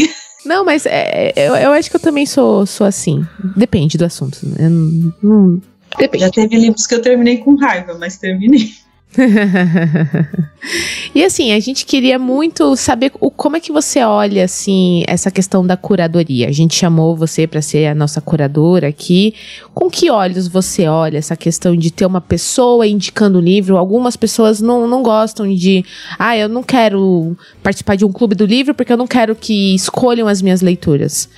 Não, 0.45 0.63
mas 0.65 0.85
é, 0.85 1.33
eu, 1.35 1.55
eu 1.55 1.71
acho 1.71 1.89
que 1.89 1.95
eu 1.95 1.99
também 1.99 2.25
sou, 2.25 2.65
sou 2.65 2.87
assim. 2.87 3.25
Depende 3.55 3.97
do 3.97 4.05
assunto. 4.05 4.39
Eu 4.57 4.69
não, 4.69 5.13
não- 5.21 5.61
depende. 5.97 6.23
Já 6.23 6.31
teve 6.31 6.57
livros 6.57 6.87
que 6.87 6.95
eu 6.95 7.01
terminei 7.01 7.37
com 7.37 7.55
raiva, 7.55 7.95
mas 7.99 8.17
terminei. 8.17 8.71
e 11.13 11.23
assim, 11.23 11.51
a 11.53 11.59
gente 11.59 11.85
queria 11.85 12.17
muito 12.17 12.75
saber 12.75 13.11
o, 13.19 13.29
como 13.29 13.57
é 13.57 13.59
que 13.59 13.71
você 13.71 14.03
olha 14.03 14.43
assim 14.43 15.03
essa 15.07 15.29
questão 15.29 15.65
da 15.65 15.77
curadoria. 15.77 16.47
A 16.47 16.51
gente 16.51 16.75
chamou 16.75 17.15
você 17.15 17.45
para 17.45 17.61
ser 17.61 17.87
a 17.87 17.95
nossa 17.95 18.19
curadora 18.19 18.87
aqui. 18.87 19.33
Com 19.73 19.89
que 19.89 20.09
olhos 20.09 20.47
você 20.47 20.87
olha 20.87 21.17
essa 21.17 21.35
questão 21.35 21.75
de 21.75 21.91
ter 21.91 22.05
uma 22.05 22.21
pessoa 22.21 22.87
indicando 22.87 23.37
o 23.37 23.41
livro? 23.41 23.77
Algumas 23.77 24.15
pessoas 24.15 24.59
não, 24.61 24.87
não 24.87 25.03
gostam 25.03 25.47
de, 25.53 25.85
ah, 26.17 26.35
eu 26.37 26.49
não 26.49 26.63
quero 26.63 27.37
participar 27.61 27.95
de 27.95 28.05
um 28.05 28.11
clube 28.11 28.35
do 28.35 28.45
livro 28.45 28.73
porque 28.73 28.93
eu 28.93 28.97
não 28.97 29.07
quero 29.07 29.35
que 29.35 29.75
escolham 29.75 30.27
as 30.27 30.41
minhas 30.41 30.61
leituras. 30.61 31.29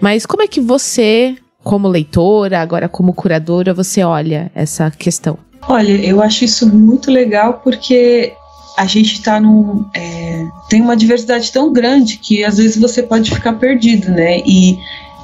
Mas 0.00 0.26
como 0.26 0.42
é 0.42 0.46
que 0.46 0.60
você, 0.60 1.36
como 1.64 1.88
leitora, 1.88 2.60
agora 2.60 2.88
como 2.88 3.14
curadora, 3.14 3.72
você 3.72 4.02
olha 4.04 4.50
essa 4.54 4.90
questão? 4.90 5.45
Olha, 5.68 5.92
eu 6.04 6.22
acho 6.22 6.44
isso 6.44 6.72
muito 6.72 7.10
legal 7.10 7.60
porque 7.62 8.32
a 8.76 8.86
gente 8.86 9.22
tá 9.22 9.40
num. 9.40 9.84
é, 9.94 10.46
tem 10.68 10.82
uma 10.82 10.96
diversidade 10.96 11.50
tão 11.50 11.72
grande 11.72 12.18
que 12.18 12.44
às 12.44 12.58
vezes 12.58 12.76
você 12.76 13.02
pode 13.02 13.30
ficar 13.30 13.54
perdido, 13.54 14.10
né? 14.10 14.40
E, 14.44 14.78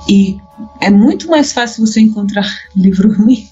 e 0.09 0.39
é 0.81 0.91
muito 0.91 1.29
mais 1.29 1.53
fácil 1.53 1.87
você 1.87 2.01
encontrar 2.01 2.47
livro 2.75 3.13
ruim 3.13 3.47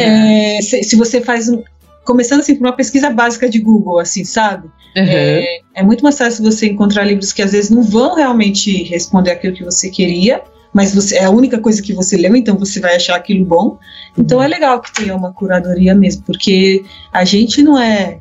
é, 0.00 0.60
se, 0.62 0.82
se 0.82 0.96
você 0.96 1.20
faz 1.20 1.48
um. 1.48 1.62
Começando 2.04 2.40
assim 2.40 2.56
por 2.56 2.66
uma 2.66 2.76
pesquisa 2.76 3.08
básica 3.08 3.48
de 3.48 3.58
Google, 3.58 3.98
assim, 3.98 4.24
sabe? 4.24 4.68
É, 4.94 5.60
é 5.74 5.82
muito 5.82 6.04
mais 6.04 6.18
fácil 6.18 6.44
você 6.44 6.66
encontrar 6.68 7.04
livros 7.04 7.32
que 7.32 7.42
às 7.42 7.52
vezes 7.52 7.70
não 7.70 7.82
vão 7.82 8.14
realmente 8.14 8.84
responder 8.84 9.30
aquilo 9.30 9.54
que 9.54 9.64
você 9.64 9.88
queria, 9.88 10.42
mas 10.74 10.92
você, 10.92 11.16
é 11.16 11.24
a 11.24 11.30
única 11.30 11.58
coisa 11.60 11.80
que 11.80 11.94
você 11.94 12.16
leu, 12.16 12.34
então 12.34 12.58
você 12.58 12.80
vai 12.80 12.96
achar 12.96 13.14
aquilo 13.14 13.44
bom. 13.44 13.78
Então 14.18 14.42
é 14.42 14.48
legal 14.48 14.80
que 14.80 14.92
tenha 14.92 15.14
uma 15.14 15.32
curadoria 15.32 15.94
mesmo, 15.94 16.24
porque 16.24 16.84
a 17.12 17.24
gente 17.24 17.62
não 17.62 17.78
é 17.78 18.18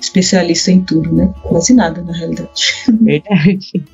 especialista 0.00 0.70
em 0.70 0.82
tudo, 0.82 1.12
né? 1.12 1.32
Quase 1.42 1.74
nada, 1.74 2.02
na 2.02 2.12
realidade. 2.12 2.74
Verdade. 3.00 3.84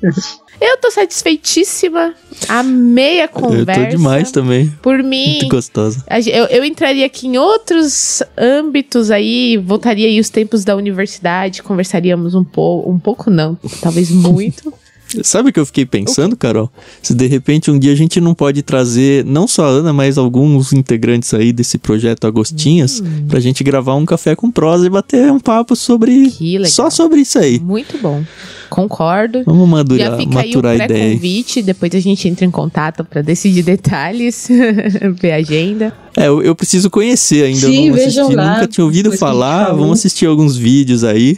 Eu 0.61 0.77
tô 0.77 0.91
satisfeitíssima. 0.91 2.13
Amei 2.47 3.21
a 3.21 3.27
conversa. 3.27 3.81
Eu 3.81 3.85
tô 3.85 3.97
demais 3.97 4.31
também. 4.31 4.69
Por 4.81 5.01
mim, 5.01 5.39
Muito 5.39 5.47
gostosa. 5.47 6.05
eu, 6.27 6.45
eu 6.45 6.63
entraria 6.63 7.05
aqui 7.05 7.27
em 7.27 7.37
outros 7.37 8.21
âmbitos 8.37 9.09
aí, 9.09 9.57
voltaria 9.57 10.07
aí 10.07 10.19
os 10.19 10.29
tempos 10.29 10.63
da 10.63 10.75
universidade, 10.75 11.63
conversaríamos 11.63 12.35
um 12.35 12.43
pouco, 12.43 12.91
um 12.91 12.99
pouco 12.99 13.31
não, 13.31 13.57
talvez 13.81 14.11
muito. 14.11 14.71
Sabe 15.23 15.49
o 15.49 15.53
que 15.53 15.59
eu 15.59 15.65
fiquei 15.65 15.85
pensando, 15.85 16.35
Carol? 16.35 16.71
Se 17.01 17.13
de 17.13 17.27
repente 17.27 17.69
um 17.69 17.77
dia 17.77 17.91
a 17.91 17.95
gente 17.95 18.19
não 18.21 18.33
pode 18.33 18.61
trazer 18.63 19.23
não 19.25 19.47
só 19.47 19.65
a 19.65 19.69
Ana, 19.69 19.93
mas 19.93 20.17
alguns 20.17 20.73
integrantes 20.73 21.33
aí 21.33 21.51
desse 21.51 21.77
projeto 21.77 22.25
Agostinhas 22.25 23.01
Hum. 23.01 23.25
pra 23.27 23.39
gente 23.39 23.63
gravar 23.63 23.95
um 23.95 24.05
café 24.05 24.35
com 24.35 24.49
prosa 24.49 24.85
e 24.85 24.89
bater 24.89 25.31
um 25.31 25.39
papo 25.39 25.75
sobre 25.75 26.29
Que 26.31 26.57
legal. 26.57 26.71
só 26.71 26.89
sobre 26.89 27.21
isso 27.21 27.37
aí. 27.39 27.59
Muito 27.59 27.97
bom. 27.99 28.23
Concordo. 28.69 29.43
Vamos 29.45 29.65
Já 29.69 29.71
madurar, 29.75 30.17
fica 30.17 30.39
aí 30.39 30.51
o 30.51 30.55
maturar 30.55 30.71
a 30.71 30.75
ideia. 30.85 30.91
aí. 30.93 30.99
pré-convite, 31.09 31.61
depois 31.61 31.93
a 31.93 31.99
gente 31.99 32.27
entra 32.27 32.45
em 32.45 32.49
contato 32.51 33.03
pra 33.03 33.21
decidir 33.21 33.61
detalhes, 33.63 34.47
ver 35.21 35.31
a 35.33 35.35
agenda. 35.37 35.93
É, 36.17 36.27
eu, 36.27 36.41
eu 36.41 36.55
preciso 36.55 36.89
conhecer 36.89 37.43
ainda. 37.45 37.59
Sim, 37.67 37.87
eu 37.87 37.87
não 37.89 37.93
vejam 37.95 38.23
assisti, 38.25 38.35
lá, 38.35 38.53
nunca 38.55 38.67
tinha 38.67 38.83
ouvido 38.85 39.11
falar. 39.17 39.71
Vamos 39.73 39.99
assistir 39.99 40.25
alguns 40.25 40.55
vídeos 40.57 41.03
aí. 41.03 41.37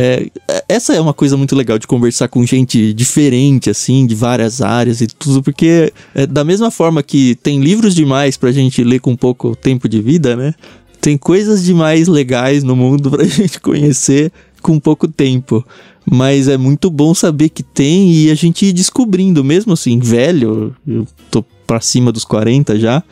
É, 0.00 0.30
essa 0.68 0.94
é 0.94 1.00
uma 1.00 1.12
coisa 1.12 1.36
muito 1.36 1.56
legal 1.56 1.76
de 1.76 1.84
conversar 1.84 2.28
com 2.28 2.46
gente 2.46 2.94
diferente, 2.94 3.68
assim, 3.68 4.06
de 4.06 4.14
várias 4.14 4.62
áreas 4.62 5.00
e 5.00 5.08
tudo, 5.08 5.42
porque 5.42 5.92
é, 6.14 6.24
da 6.24 6.44
mesma 6.44 6.70
forma 6.70 7.02
que 7.02 7.34
tem 7.42 7.60
livros 7.60 7.96
demais 7.96 8.36
pra 8.36 8.52
gente 8.52 8.84
ler 8.84 9.00
com 9.00 9.16
pouco 9.16 9.56
tempo 9.56 9.88
de 9.88 10.00
vida, 10.00 10.36
né? 10.36 10.54
Tem 11.00 11.18
coisas 11.18 11.64
demais 11.64 12.06
legais 12.06 12.62
no 12.62 12.76
mundo 12.76 13.10
pra 13.10 13.24
gente 13.24 13.60
conhecer 13.60 14.30
com 14.62 14.78
pouco 14.78 15.08
tempo. 15.08 15.66
Mas 16.08 16.46
é 16.46 16.56
muito 16.56 16.90
bom 16.90 17.12
saber 17.12 17.48
que 17.48 17.64
tem 17.64 18.12
e 18.12 18.30
a 18.30 18.36
gente 18.36 18.66
ir 18.66 18.72
descobrindo, 18.72 19.42
mesmo 19.42 19.72
assim, 19.72 19.98
velho, 19.98 20.76
eu 20.86 21.08
tô 21.28 21.44
pra 21.66 21.80
cima 21.80 22.12
dos 22.12 22.24
40 22.24 22.78
já, 22.78 23.02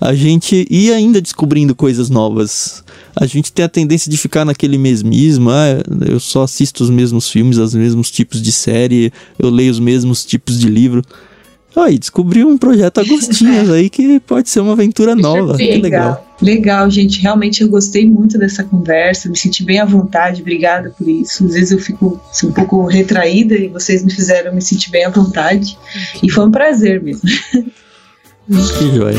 a 0.00 0.14
gente 0.14 0.66
ir 0.70 0.92
ainda 0.92 1.20
descobrindo 1.20 1.74
coisas 1.74 2.10
novas. 2.10 2.84
A 3.16 3.26
gente 3.26 3.52
tem 3.52 3.64
a 3.64 3.68
tendência 3.68 4.10
de 4.10 4.16
ficar 4.16 4.44
naquele 4.44 4.76
mesmismo, 4.76 5.50
ah, 5.50 5.82
eu 6.06 6.18
só 6.18 6.42
assisto 6.42 6.82
os 6.82 6.90
mesmos 6.90 7.30
filmes, 7.30 7.58
os 7.58 7.74
mesmos 7.74 8.10
tipos 8.10 8.42
de 8.42 8.50
série, 8.50 9.12
eu 9.38 9.50
leio 9.50 9.70
os 9.70 9.80
mesmos 9.80 10.24
tipos 10.24 10.58
de 10.58 10.68
livro. 10.68 11.02
Aí, 11.76 11.98
descobri 11.98 12.44
um 12.44 12.56
projeto 12.56 12.98
Agostinhos 13.00 13.68
aí 13.70 13.90
que 13.90 14.20
pode 14.20 14.48
ser 14.48 14.60
uma 14.60 14.72
aventura 14.72 15.16
nova. 15.16 15.56
Que 15.56 15.76
legal. 15.76 16.24
Legal, 16.40 16.88
gente. 16.88 17.20
Realmente 17.20 17.62
eu 17.62 17.68
gostei 17.68 18.08
muito 18.08 18.38
dessa 18.38 18.62
conversa, 18.62 19.28
me 19.28 19.36
senti 19.36 19.64
bem 19.64 19.80
à 19.80 19.84
vontade, 19.84 20.40
obrigada 20.40 20.90
por 20.90 21.08
isso. 21.08 21.44
Às 21.44 21.54
vezes 21.54 21.72
eu 21.72 21.78
fico 21.78 22.20
assim, 22.30 22.46
um 22.46 22.52
pouco 22.52 22.86
retraída 22.86 23.56
e 23.56 23.68
vocês 23.68 24.04
me 24.04 24.12
fizeram 24.12 24.54
me 24.54 24.62
sentir 24.62 24.90
bem 24.90 25.04
à 25.04 25.10
vontade. 25.10 25.76
E 26.22 26.30
foi 26.30 26.46
um 26.46 26.50
prazer 26.50 27.02
mesmo. 27.02 27.28
Que 28.46 28.94
joia. 28.94 29.18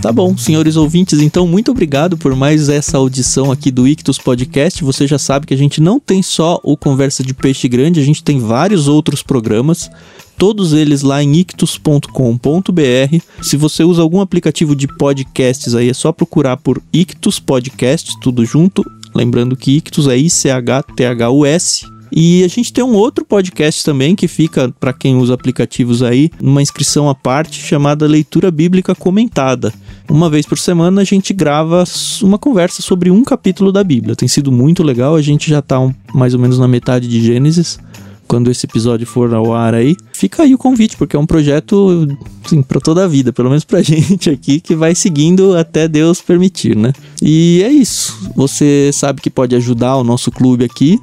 Tá 0.00 0.12
bom, 0.12 0.36
senhores 0.36 0.76
ouvintes, 0.76 1.20
então 1.20 1.46
muito 1.46 1.70
obrigado 1.70 2.16
por 2.16 2.34
mais 2.34 2.68
essa 2.68 2.98
audição 2.98 3.50
aqui 3.50 3.70
do 3.70 3.88
Ictus 3.88 4.18
Podcast. 4.18 4.84
Você 4.84 5.06
já 5.06 5.18
sabe 5.18 5.46
que 5.46 5.54
a 5.54 5.56
gente 5.56 5.80
não 5.80 5.98
tem 6.00 6.22
só 6.22 6.60
o 6.62 6.76
Conversa 6.76 7.22
de 7.22 7.32
Peixe 7.34 7.68
Grande, 7.68 8.00
a 8.00 8.04
gente 8.04 8.22
tem 8.22 8.38
vários 8.38 8.86
outros 8.86 9.22
programas, 9.22 9.90
todos 10.38 10.72
eles 10.72 11.02
lá 11.02 11.22
em 11.22 11.36
ictus.com.br. 11.36 13.18
Se 13.42 13.56
você 13.56 13.82
usa 13.82 14.02
algum 14.02 14.20
aplicativo 14.20 14.76
de 14.76 14.86
podcasts 14.86 15.74
aí, 15.74 15.88
é 15.88 15.94
só 15.94 16.12
procurar 16.12 16.58
por 16.58 16.82
Ictus 16.92 17.38
Podcast, 17.38 18.18
tudo 18.20 18.44
junto. 18.44 18.84
Lembrando 19.14 19.56
que 19.56 19.76
Ictus 19.76 20.08
é 20.08 20.16
I-C-H-T-H-U-S. 20.16 21.86
E 22.16 22.44
a 22.44 22.48
gente 22.48 22.72
tem 22.72 22.84
um 22.84 22.94
outro 22.94 23.24
podcast 23.24 23.82
também 23.84 24.14
que 24.14 24.28
fica, 24.28 24.72
para 24.78 24.92
quem 24.92 25.16
usa 25.16 25.34
aplicativos 25.34 26.00
aí, 26.00 26.30
numa 26.40 26.62
inscrição 26.62 27.08
à 27.08 27.14
parte 27.14 27.60
chamada 27.60 28.06
Leitura 28.06 28.52
Bíblica 28.52 28.94
Comentada. 28.94 29.72
Uma 30.08 30.30
vez 30.30 30.46
por 30.46 30.56
semana 30.58 31.00
a 31.00 31.04
gente 31.04 31.32
grava 31.32 31.82
uma 32.22 32.38
conversa 32.38 32.82
sobre 32.82 33.10
um 33.10 33.24
capítulo 33.24 33.72
da 33.72 33.82
Bíblia. 33.82 34.14
Tem 34.14 34.28
sido 34.28 34.52
muito 34.52 34.82
legal, 34.84 35.16
a 35.16 35.22
gente 35.22 35.50
já 35.50 35.60
tá 35.60 35.80
um- 35.80 35.92
mais 36.14 36.34
ou 36.34 36.40
menos 36.40 36.56
na 36.58 36.68
metade 36.68 37.08
de 37.08 37.20
Gênesis. 37.20 37.80
Quando 38.26 38.50
esse 38.50 38.66
episódio 38.66 39.06
for 39.06 39.32
ao 39.34 39.54
ar 39.54 39.74
aí, 39.74 39.96
fica 40.12 40.42
aí 40.42 40.54
o 40.54 40.58
convite, 40.58 40.96
porque 40.96 41.16
é 41.16 41.18
um 41.18 41.26
projeto, 41.26 42.08
assim, 42.44 42.62
toda 42.82 43.04
a 43.04 43.08
vida, 43.08 43.32
pelo 43.32 43.48
menos 43.48 43.64
pra 43.64 43.80
gente 43.82 44.30
aqui, 44.30 44.60
que 44.60 44.74
vai 44.74 44.94
seguindo 44.94 45.56
até 45.56 45.86
Deus 45.86 46.20
permitir, 46.20 46.76
né? 46.76 46.92
E 47.22 47.62
é 47.64 47.70
isso. 47.70 48.30
Você 48.34 48.90
sabe 48.92 49.20
que 49.20 49.30
pode 49.30 49.54
ajudar 49.54 49.96
o 49.96 50.04
nosso 50.04 50.30
clube 50.30 50.64
aqui. 50.64 50.98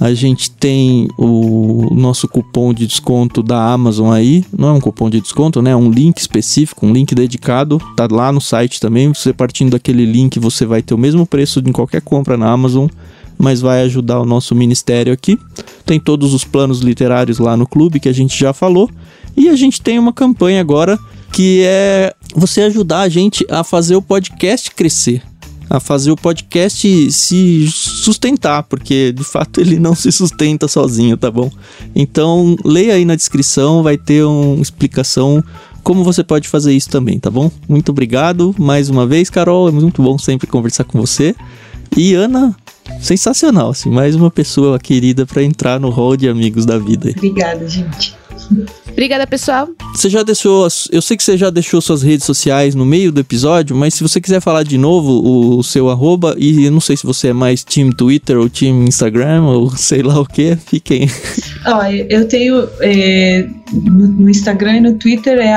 A 0.00 0.14
gente 0.14 0.50
tem 0.50 1.08
o 1.18 1.94
nosso 1.94 2.26
cupom 2.26 2.72
de 2.72 2.86
desconto 2.86 3.42
da 3.42 3.72
Amazon 3.72 4.10
aí. 4.10 4.44
Não 4.56 4.68
é 4.68 4.72
um 4.72 4.80
cupom 4.80 5.10
de 5.10 5.20
desconto, 5.20 5.60
né? 5.60 5.70
É 5.70 5.76
um 5.76 5.90
link 5.90 6.18
específico, 6.18 6.86
um 6.86 6.92
link 6.92 7.14
dedicado. 7.14 7.80
Tá 7.96 8.08
lá 8.10 8.32
no 8.32 8.40
site 8.40 8.80
também. 8.80 9.08
Você 9.08 9.32
partindo 9.32 9.72
daquele 9.72 10.04
link, 10.04 10.40
você 10.40 10.64
vai 10.64 10.82
ter 10.82 10.94
o 10.94 10.98
mesmo 10.98 11.26
preço 11.26 11.60
de 11.60 11.70
qualquer 11.72 12.00
compra 12.00 12.36
na 12.36 12.50
Amazon, 12.50 12.88
mas 13.38 13.60
vai 13.60 13.82
ajudar 13.82 14.20
o 14.20 14.26
nosso 14.26 14.54
ministério 14.54 15.12
aqui. 15.12 15.38
Tem 15.84 15.98
todos 15.98 16.34
os 16.34 16.44
planos 16.44 16.80
literários 16.80 17.38
lá 17.38 17.56
no 17.56 17.66
clube 17.66 18.00
que 18.00 18.08
a 18.08 18.12
gente 18.12 18.38
já 18.38 18.52
falou. 18.52 18.90
E 19.36 19.48
a 19.48 19.56
gente 19.56 19.80
tem 19.80 19.98
uma 19.98 20.12
campanha 20.12 20.60
agora 20.60 20.98
que 21.32 21.62
é 21.64 22.14
você 22.34 22.62
ajudar 22.62 23.00
a 23.00 23.08
gente 23.08 23.44
a 23.50 23.64
fazer 23.64 23.96
o 23.96 24.02
podcast 24.02 24.70
crescer 24.70 25.22
a 25.72 25.80
fazer 25.80 26.10
o 26.10 26.16
podcast 26.16 27.10
se 27.10 27.66
sustentar, 27.66 28.62
porque 28.64 29.10
de 29.10 29.24
fato 29.24 29.58
ele 29.58 29.78
não 29.78 29.94
se 29.94 30.12
sustenta 30.12 30.68
sozinho, 30.68 31.16
tá 31.16 31.30
bom? 31.30 31.50
Então, 31.94 32.54
leia 32.62 32.92
aí 32.92 33.06
na 33.06 33.14
descrição, 33.14 33.82
vai 33.82 33.96
ter 33.96 34.22
uma 34.22 34.60
explicação 34.60 35.42
como 35.82 36.04
você 36.04 36.22
pode 36.22 36.46
fazer 36.46 36.74
isso 36.74 36.90
também, 36.90 37.18
tá 37.18 37.30
bom? 37.30 37.50
Muito 37.66 37.88
obrigado 37.88 38.54
mais 38.58 38.90
uma 38.90 39.06
vez, 39.06 39.30
Carol, 39.30 39.66
é 39.66 39.72
muito 39.72 40.02
bom 40.02 40.18
sempre 40.18 40.46
conversar 40.46 40.84
com 40.84 41.00
você. 41.00 41.34
E 41.96 42.12
Ana, 42.12 42.54
sensacional, 43.00 43.70
assim, 43.70 43.90
mais 43.90 44.14
uma 44.14 44.30
pessoa 44.30 44.78
querida 44.78 45.26
para 45.26 45.42
entrar 45.42 45.80
no 45.80 45.90
hall 45.90 46.16
de 46.16 46.28
amigos 46.28 46.64
da 46.64 46.78
vida. 46.78 47.10
Obrigada, 47.16 47.68
gente. 47.68 48.14
Obrigada, 48.90 49.26
pessoal. 49.26 49.68
Você 49.94 50.10
já 50.10 50.22
deixou. 50.22 50.68
Eu 50.90 51.00
sei 51.00 51.16
que 51.16 51.22
você 51.22 51.36
já 51.36 51.48
deixou 51.48 51.80
suas 51.80 52.02
redes 52.02 52.26
sociais 52.26 52.74
no 52.74 52.84
meio 52.84 53.10
do 53.10 53.20
episódio, 53.20 53.74
mas 53.74 53.94
se 53.94 54.02
você 54.02 54.20
quiser 54.20 54.40
falar 54.40 54.62
de 54.64 54.76
novo 54.76 55.56
o 55.58 55.62
seu 55.62 55.88
arroba, 55.88 56.34
e 56.38 56.64
eu 56.64 56.70
não 56.70 56.80
sei 56.80 56.96
se 56.96 57.06
você 57.06 57.28
é 57.28 57.32
mais 57.32 57.64
time 57.64 57.94
Twitter 57.94 58.38
ou 58.38 58.48
time 58.48 58.86
Instagram, 58.86 59.44
ou 59.44 59.70
sei 59.76 60.02
lá 60.02 60.20
o 60.20 60.26
que, 60.26 60.56
fiquem. 60.56 61.08
Ó, 61.66 61.84
eu 61.86 62.28
tenho 62.28 62.68
é, 62.80 63.48
no, 63.72 64.08
no, 64.08 64.30
Instagram 64.30 64.76
e 64.76 64.80
no 64.80 64.94
Twitter 64.94 65.38
é 65.38 65.52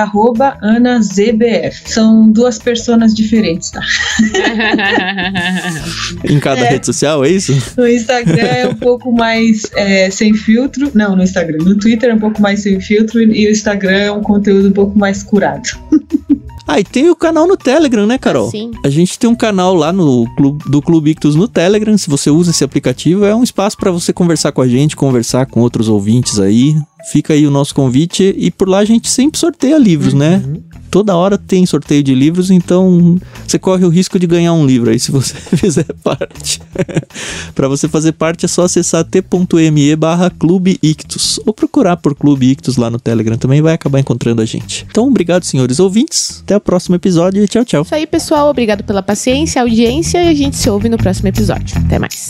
AnaZBF. 0.62 1.84
São 1.86 2.30
duas 2.30 2.58
personas 2.58 3.14
diferentes, 3.14 3.72
tá? 3.72 3.82
em 6.30 6.40
cada 6.40 6.62
é. 6.62 6.70
rede 6.70 6.86
social, 6.86 7.26
é 7.26 7.30
isso? 7.30 7.54
No 7.78 7.88
Instagram 7.88 8.48
é 8.48 8.68
um 8.68 8.76
pouco 8.76 9.12
mais 9.12 9.64
é, 9.76 10.10
sem 10.10 10.34
filtro. 10.34 10.92
Não, 10.94 11.16
no 11.16 11.24
Instagram. 11.24 11.64
No 11.64 11.78
Twitter 11.78 12.10
é 12.10 12.14
um 12.14 12.20
pouco 12.20 12.42
mais 12.42 12.62
sem 12.62 12.80
filtro 12.80 13.22
e 13.22 13.48
o 13.48 13.52
Instagram 13.52 13.98
é 13.98 14.12
um 14.12 14.22
conteúdo 14.22 14.70
um 14.70 14.74
pouco 14.74 14.98
mais 14.98 15.24
curado. 15.24 15.70
Ah, 16.68 16.80
e 16.80 16.84
tem 16.84 17.10
o 17.10 17.16
canal 17.16 17.48
no 17.48 17.56
Telegram, 17.56 18.06
né, 18.06 18.18
Carol? 18.18 18.50
sim. 18.50 18.72
A 18.84 18.90
gente 18.90 19.20
tem 19.20 19.30
um 19.30 19.36
canal 19.36 19.76
lá 19.76 19.94
no 19.94 20.26
clube, 20.36 20.64
do 20.70 20.82
Clube 20.82 21.12
Ictus 21.12 21.36
no 21.36 21.48
Telegram. 21.48 21.98
Se 21.98 22.10
você 22.10 22.30
usa 22.30 22.52
esse 22.52 22.64
aplicativo, 22.64 23.24
é 23.24 23.36
um 23.36 23.44
espaço 23.44 23.78
para 23.78 23.92
você 23.92 24.12
conversar 24.12 24.52
com 24.52 24.62
a 24.62 24.68
gente, 24.68 24.96
conversar 24.96 25.46
com 25.46 25.62
outros 25.62 25.88
ouvintes 25.88 26.40
aí. 26.40 26.76
Fica 27.12 27.34
aí 27.34 27.46
o 27.46 27.52
nosso 27.52 27.76
convite 27.76 28.34
e 28.36 28.50
por 28.50 28.68
lá 28.68 28.80
a 28.80 28.86
gente 28.86 29.10
sempre 29.10 29.40
sorteia 29.40 29.78
livros, 29.78 30.14
né? 30.14 30.42
uhum. 30.44 30.54
né? 30.54 30.60
Toda 30.96 31.14
hora 31.14 31.38
tem 31.38 31.66
sorteio 31.66 32.02
de 32.02 32.16
livros, 32.16 32.50
então 32.50 33.20
você 33.46 33.60
corre 33.60 33.84
o 33.84 33.90
risco 33.90 34.18
de 34.18 34.26
ganhar 34.26 34.54
um 34.54 34.66
livro 34.66 34.90
aí 34.90 34.98
se 34.98 35.12
você 35.12 35.36
fizer 35.58 35.86
parte. 36.02 36.62
para 37.54 37.68
você 37.68 37.90
fazer 37.90 38.14
parte 38.14 38.46
é 38.46 38.48
só 38.48 38.64
acessar 38.64 39.04
t.me 39.04 39.94
barra 39.98 40.30
Clube 40.30 40.80
Ictus 40.82 41.38
ou 41.46 41.54
procurar 41.54 41.98
por 41.98 42.16
Clube 42.16 42.50
Ictus 42.50 42.78
lá 42.78 42.90
no 42.90 42.98
Telegram 42.98 43.38
também 43.38 43.62
vai 43.62 43.74
acabar 43.74 44.00
encontrando 44.00 44.42
a 44.42 44.46
gente. 44.46 44.88
Então, 44.90 45.06
obrigado, 45.10 45.44
senhores 45.44 45.82
ouvintes. 45.82 46.42
Até 46.46 46.56
o 46.56 46.62
próximo 46.62 46.96
episódio 46.96 47.44
e 47.44 47.48
tchau, 47.50 47.66
tchau. 47.66 47.82
Isso 47.82 47.94
aí, 47.94 48.08
pessoal. 48.08 48.50
Obrigado 48.50 48.82
pela 48.86 49.04
paciência, 49.04 49.62
audiência 49.62 50.24
e 50.24 50.30
a 50.30 50.34
gente 50.34 50.56
se 50.56 50.70
ouve 50.70 50.88
no 50.88 50.98
próximo 50.98 51.28
episódio. 51.28 51.78
Até 51.78 52.00
mais. 52.00 52.30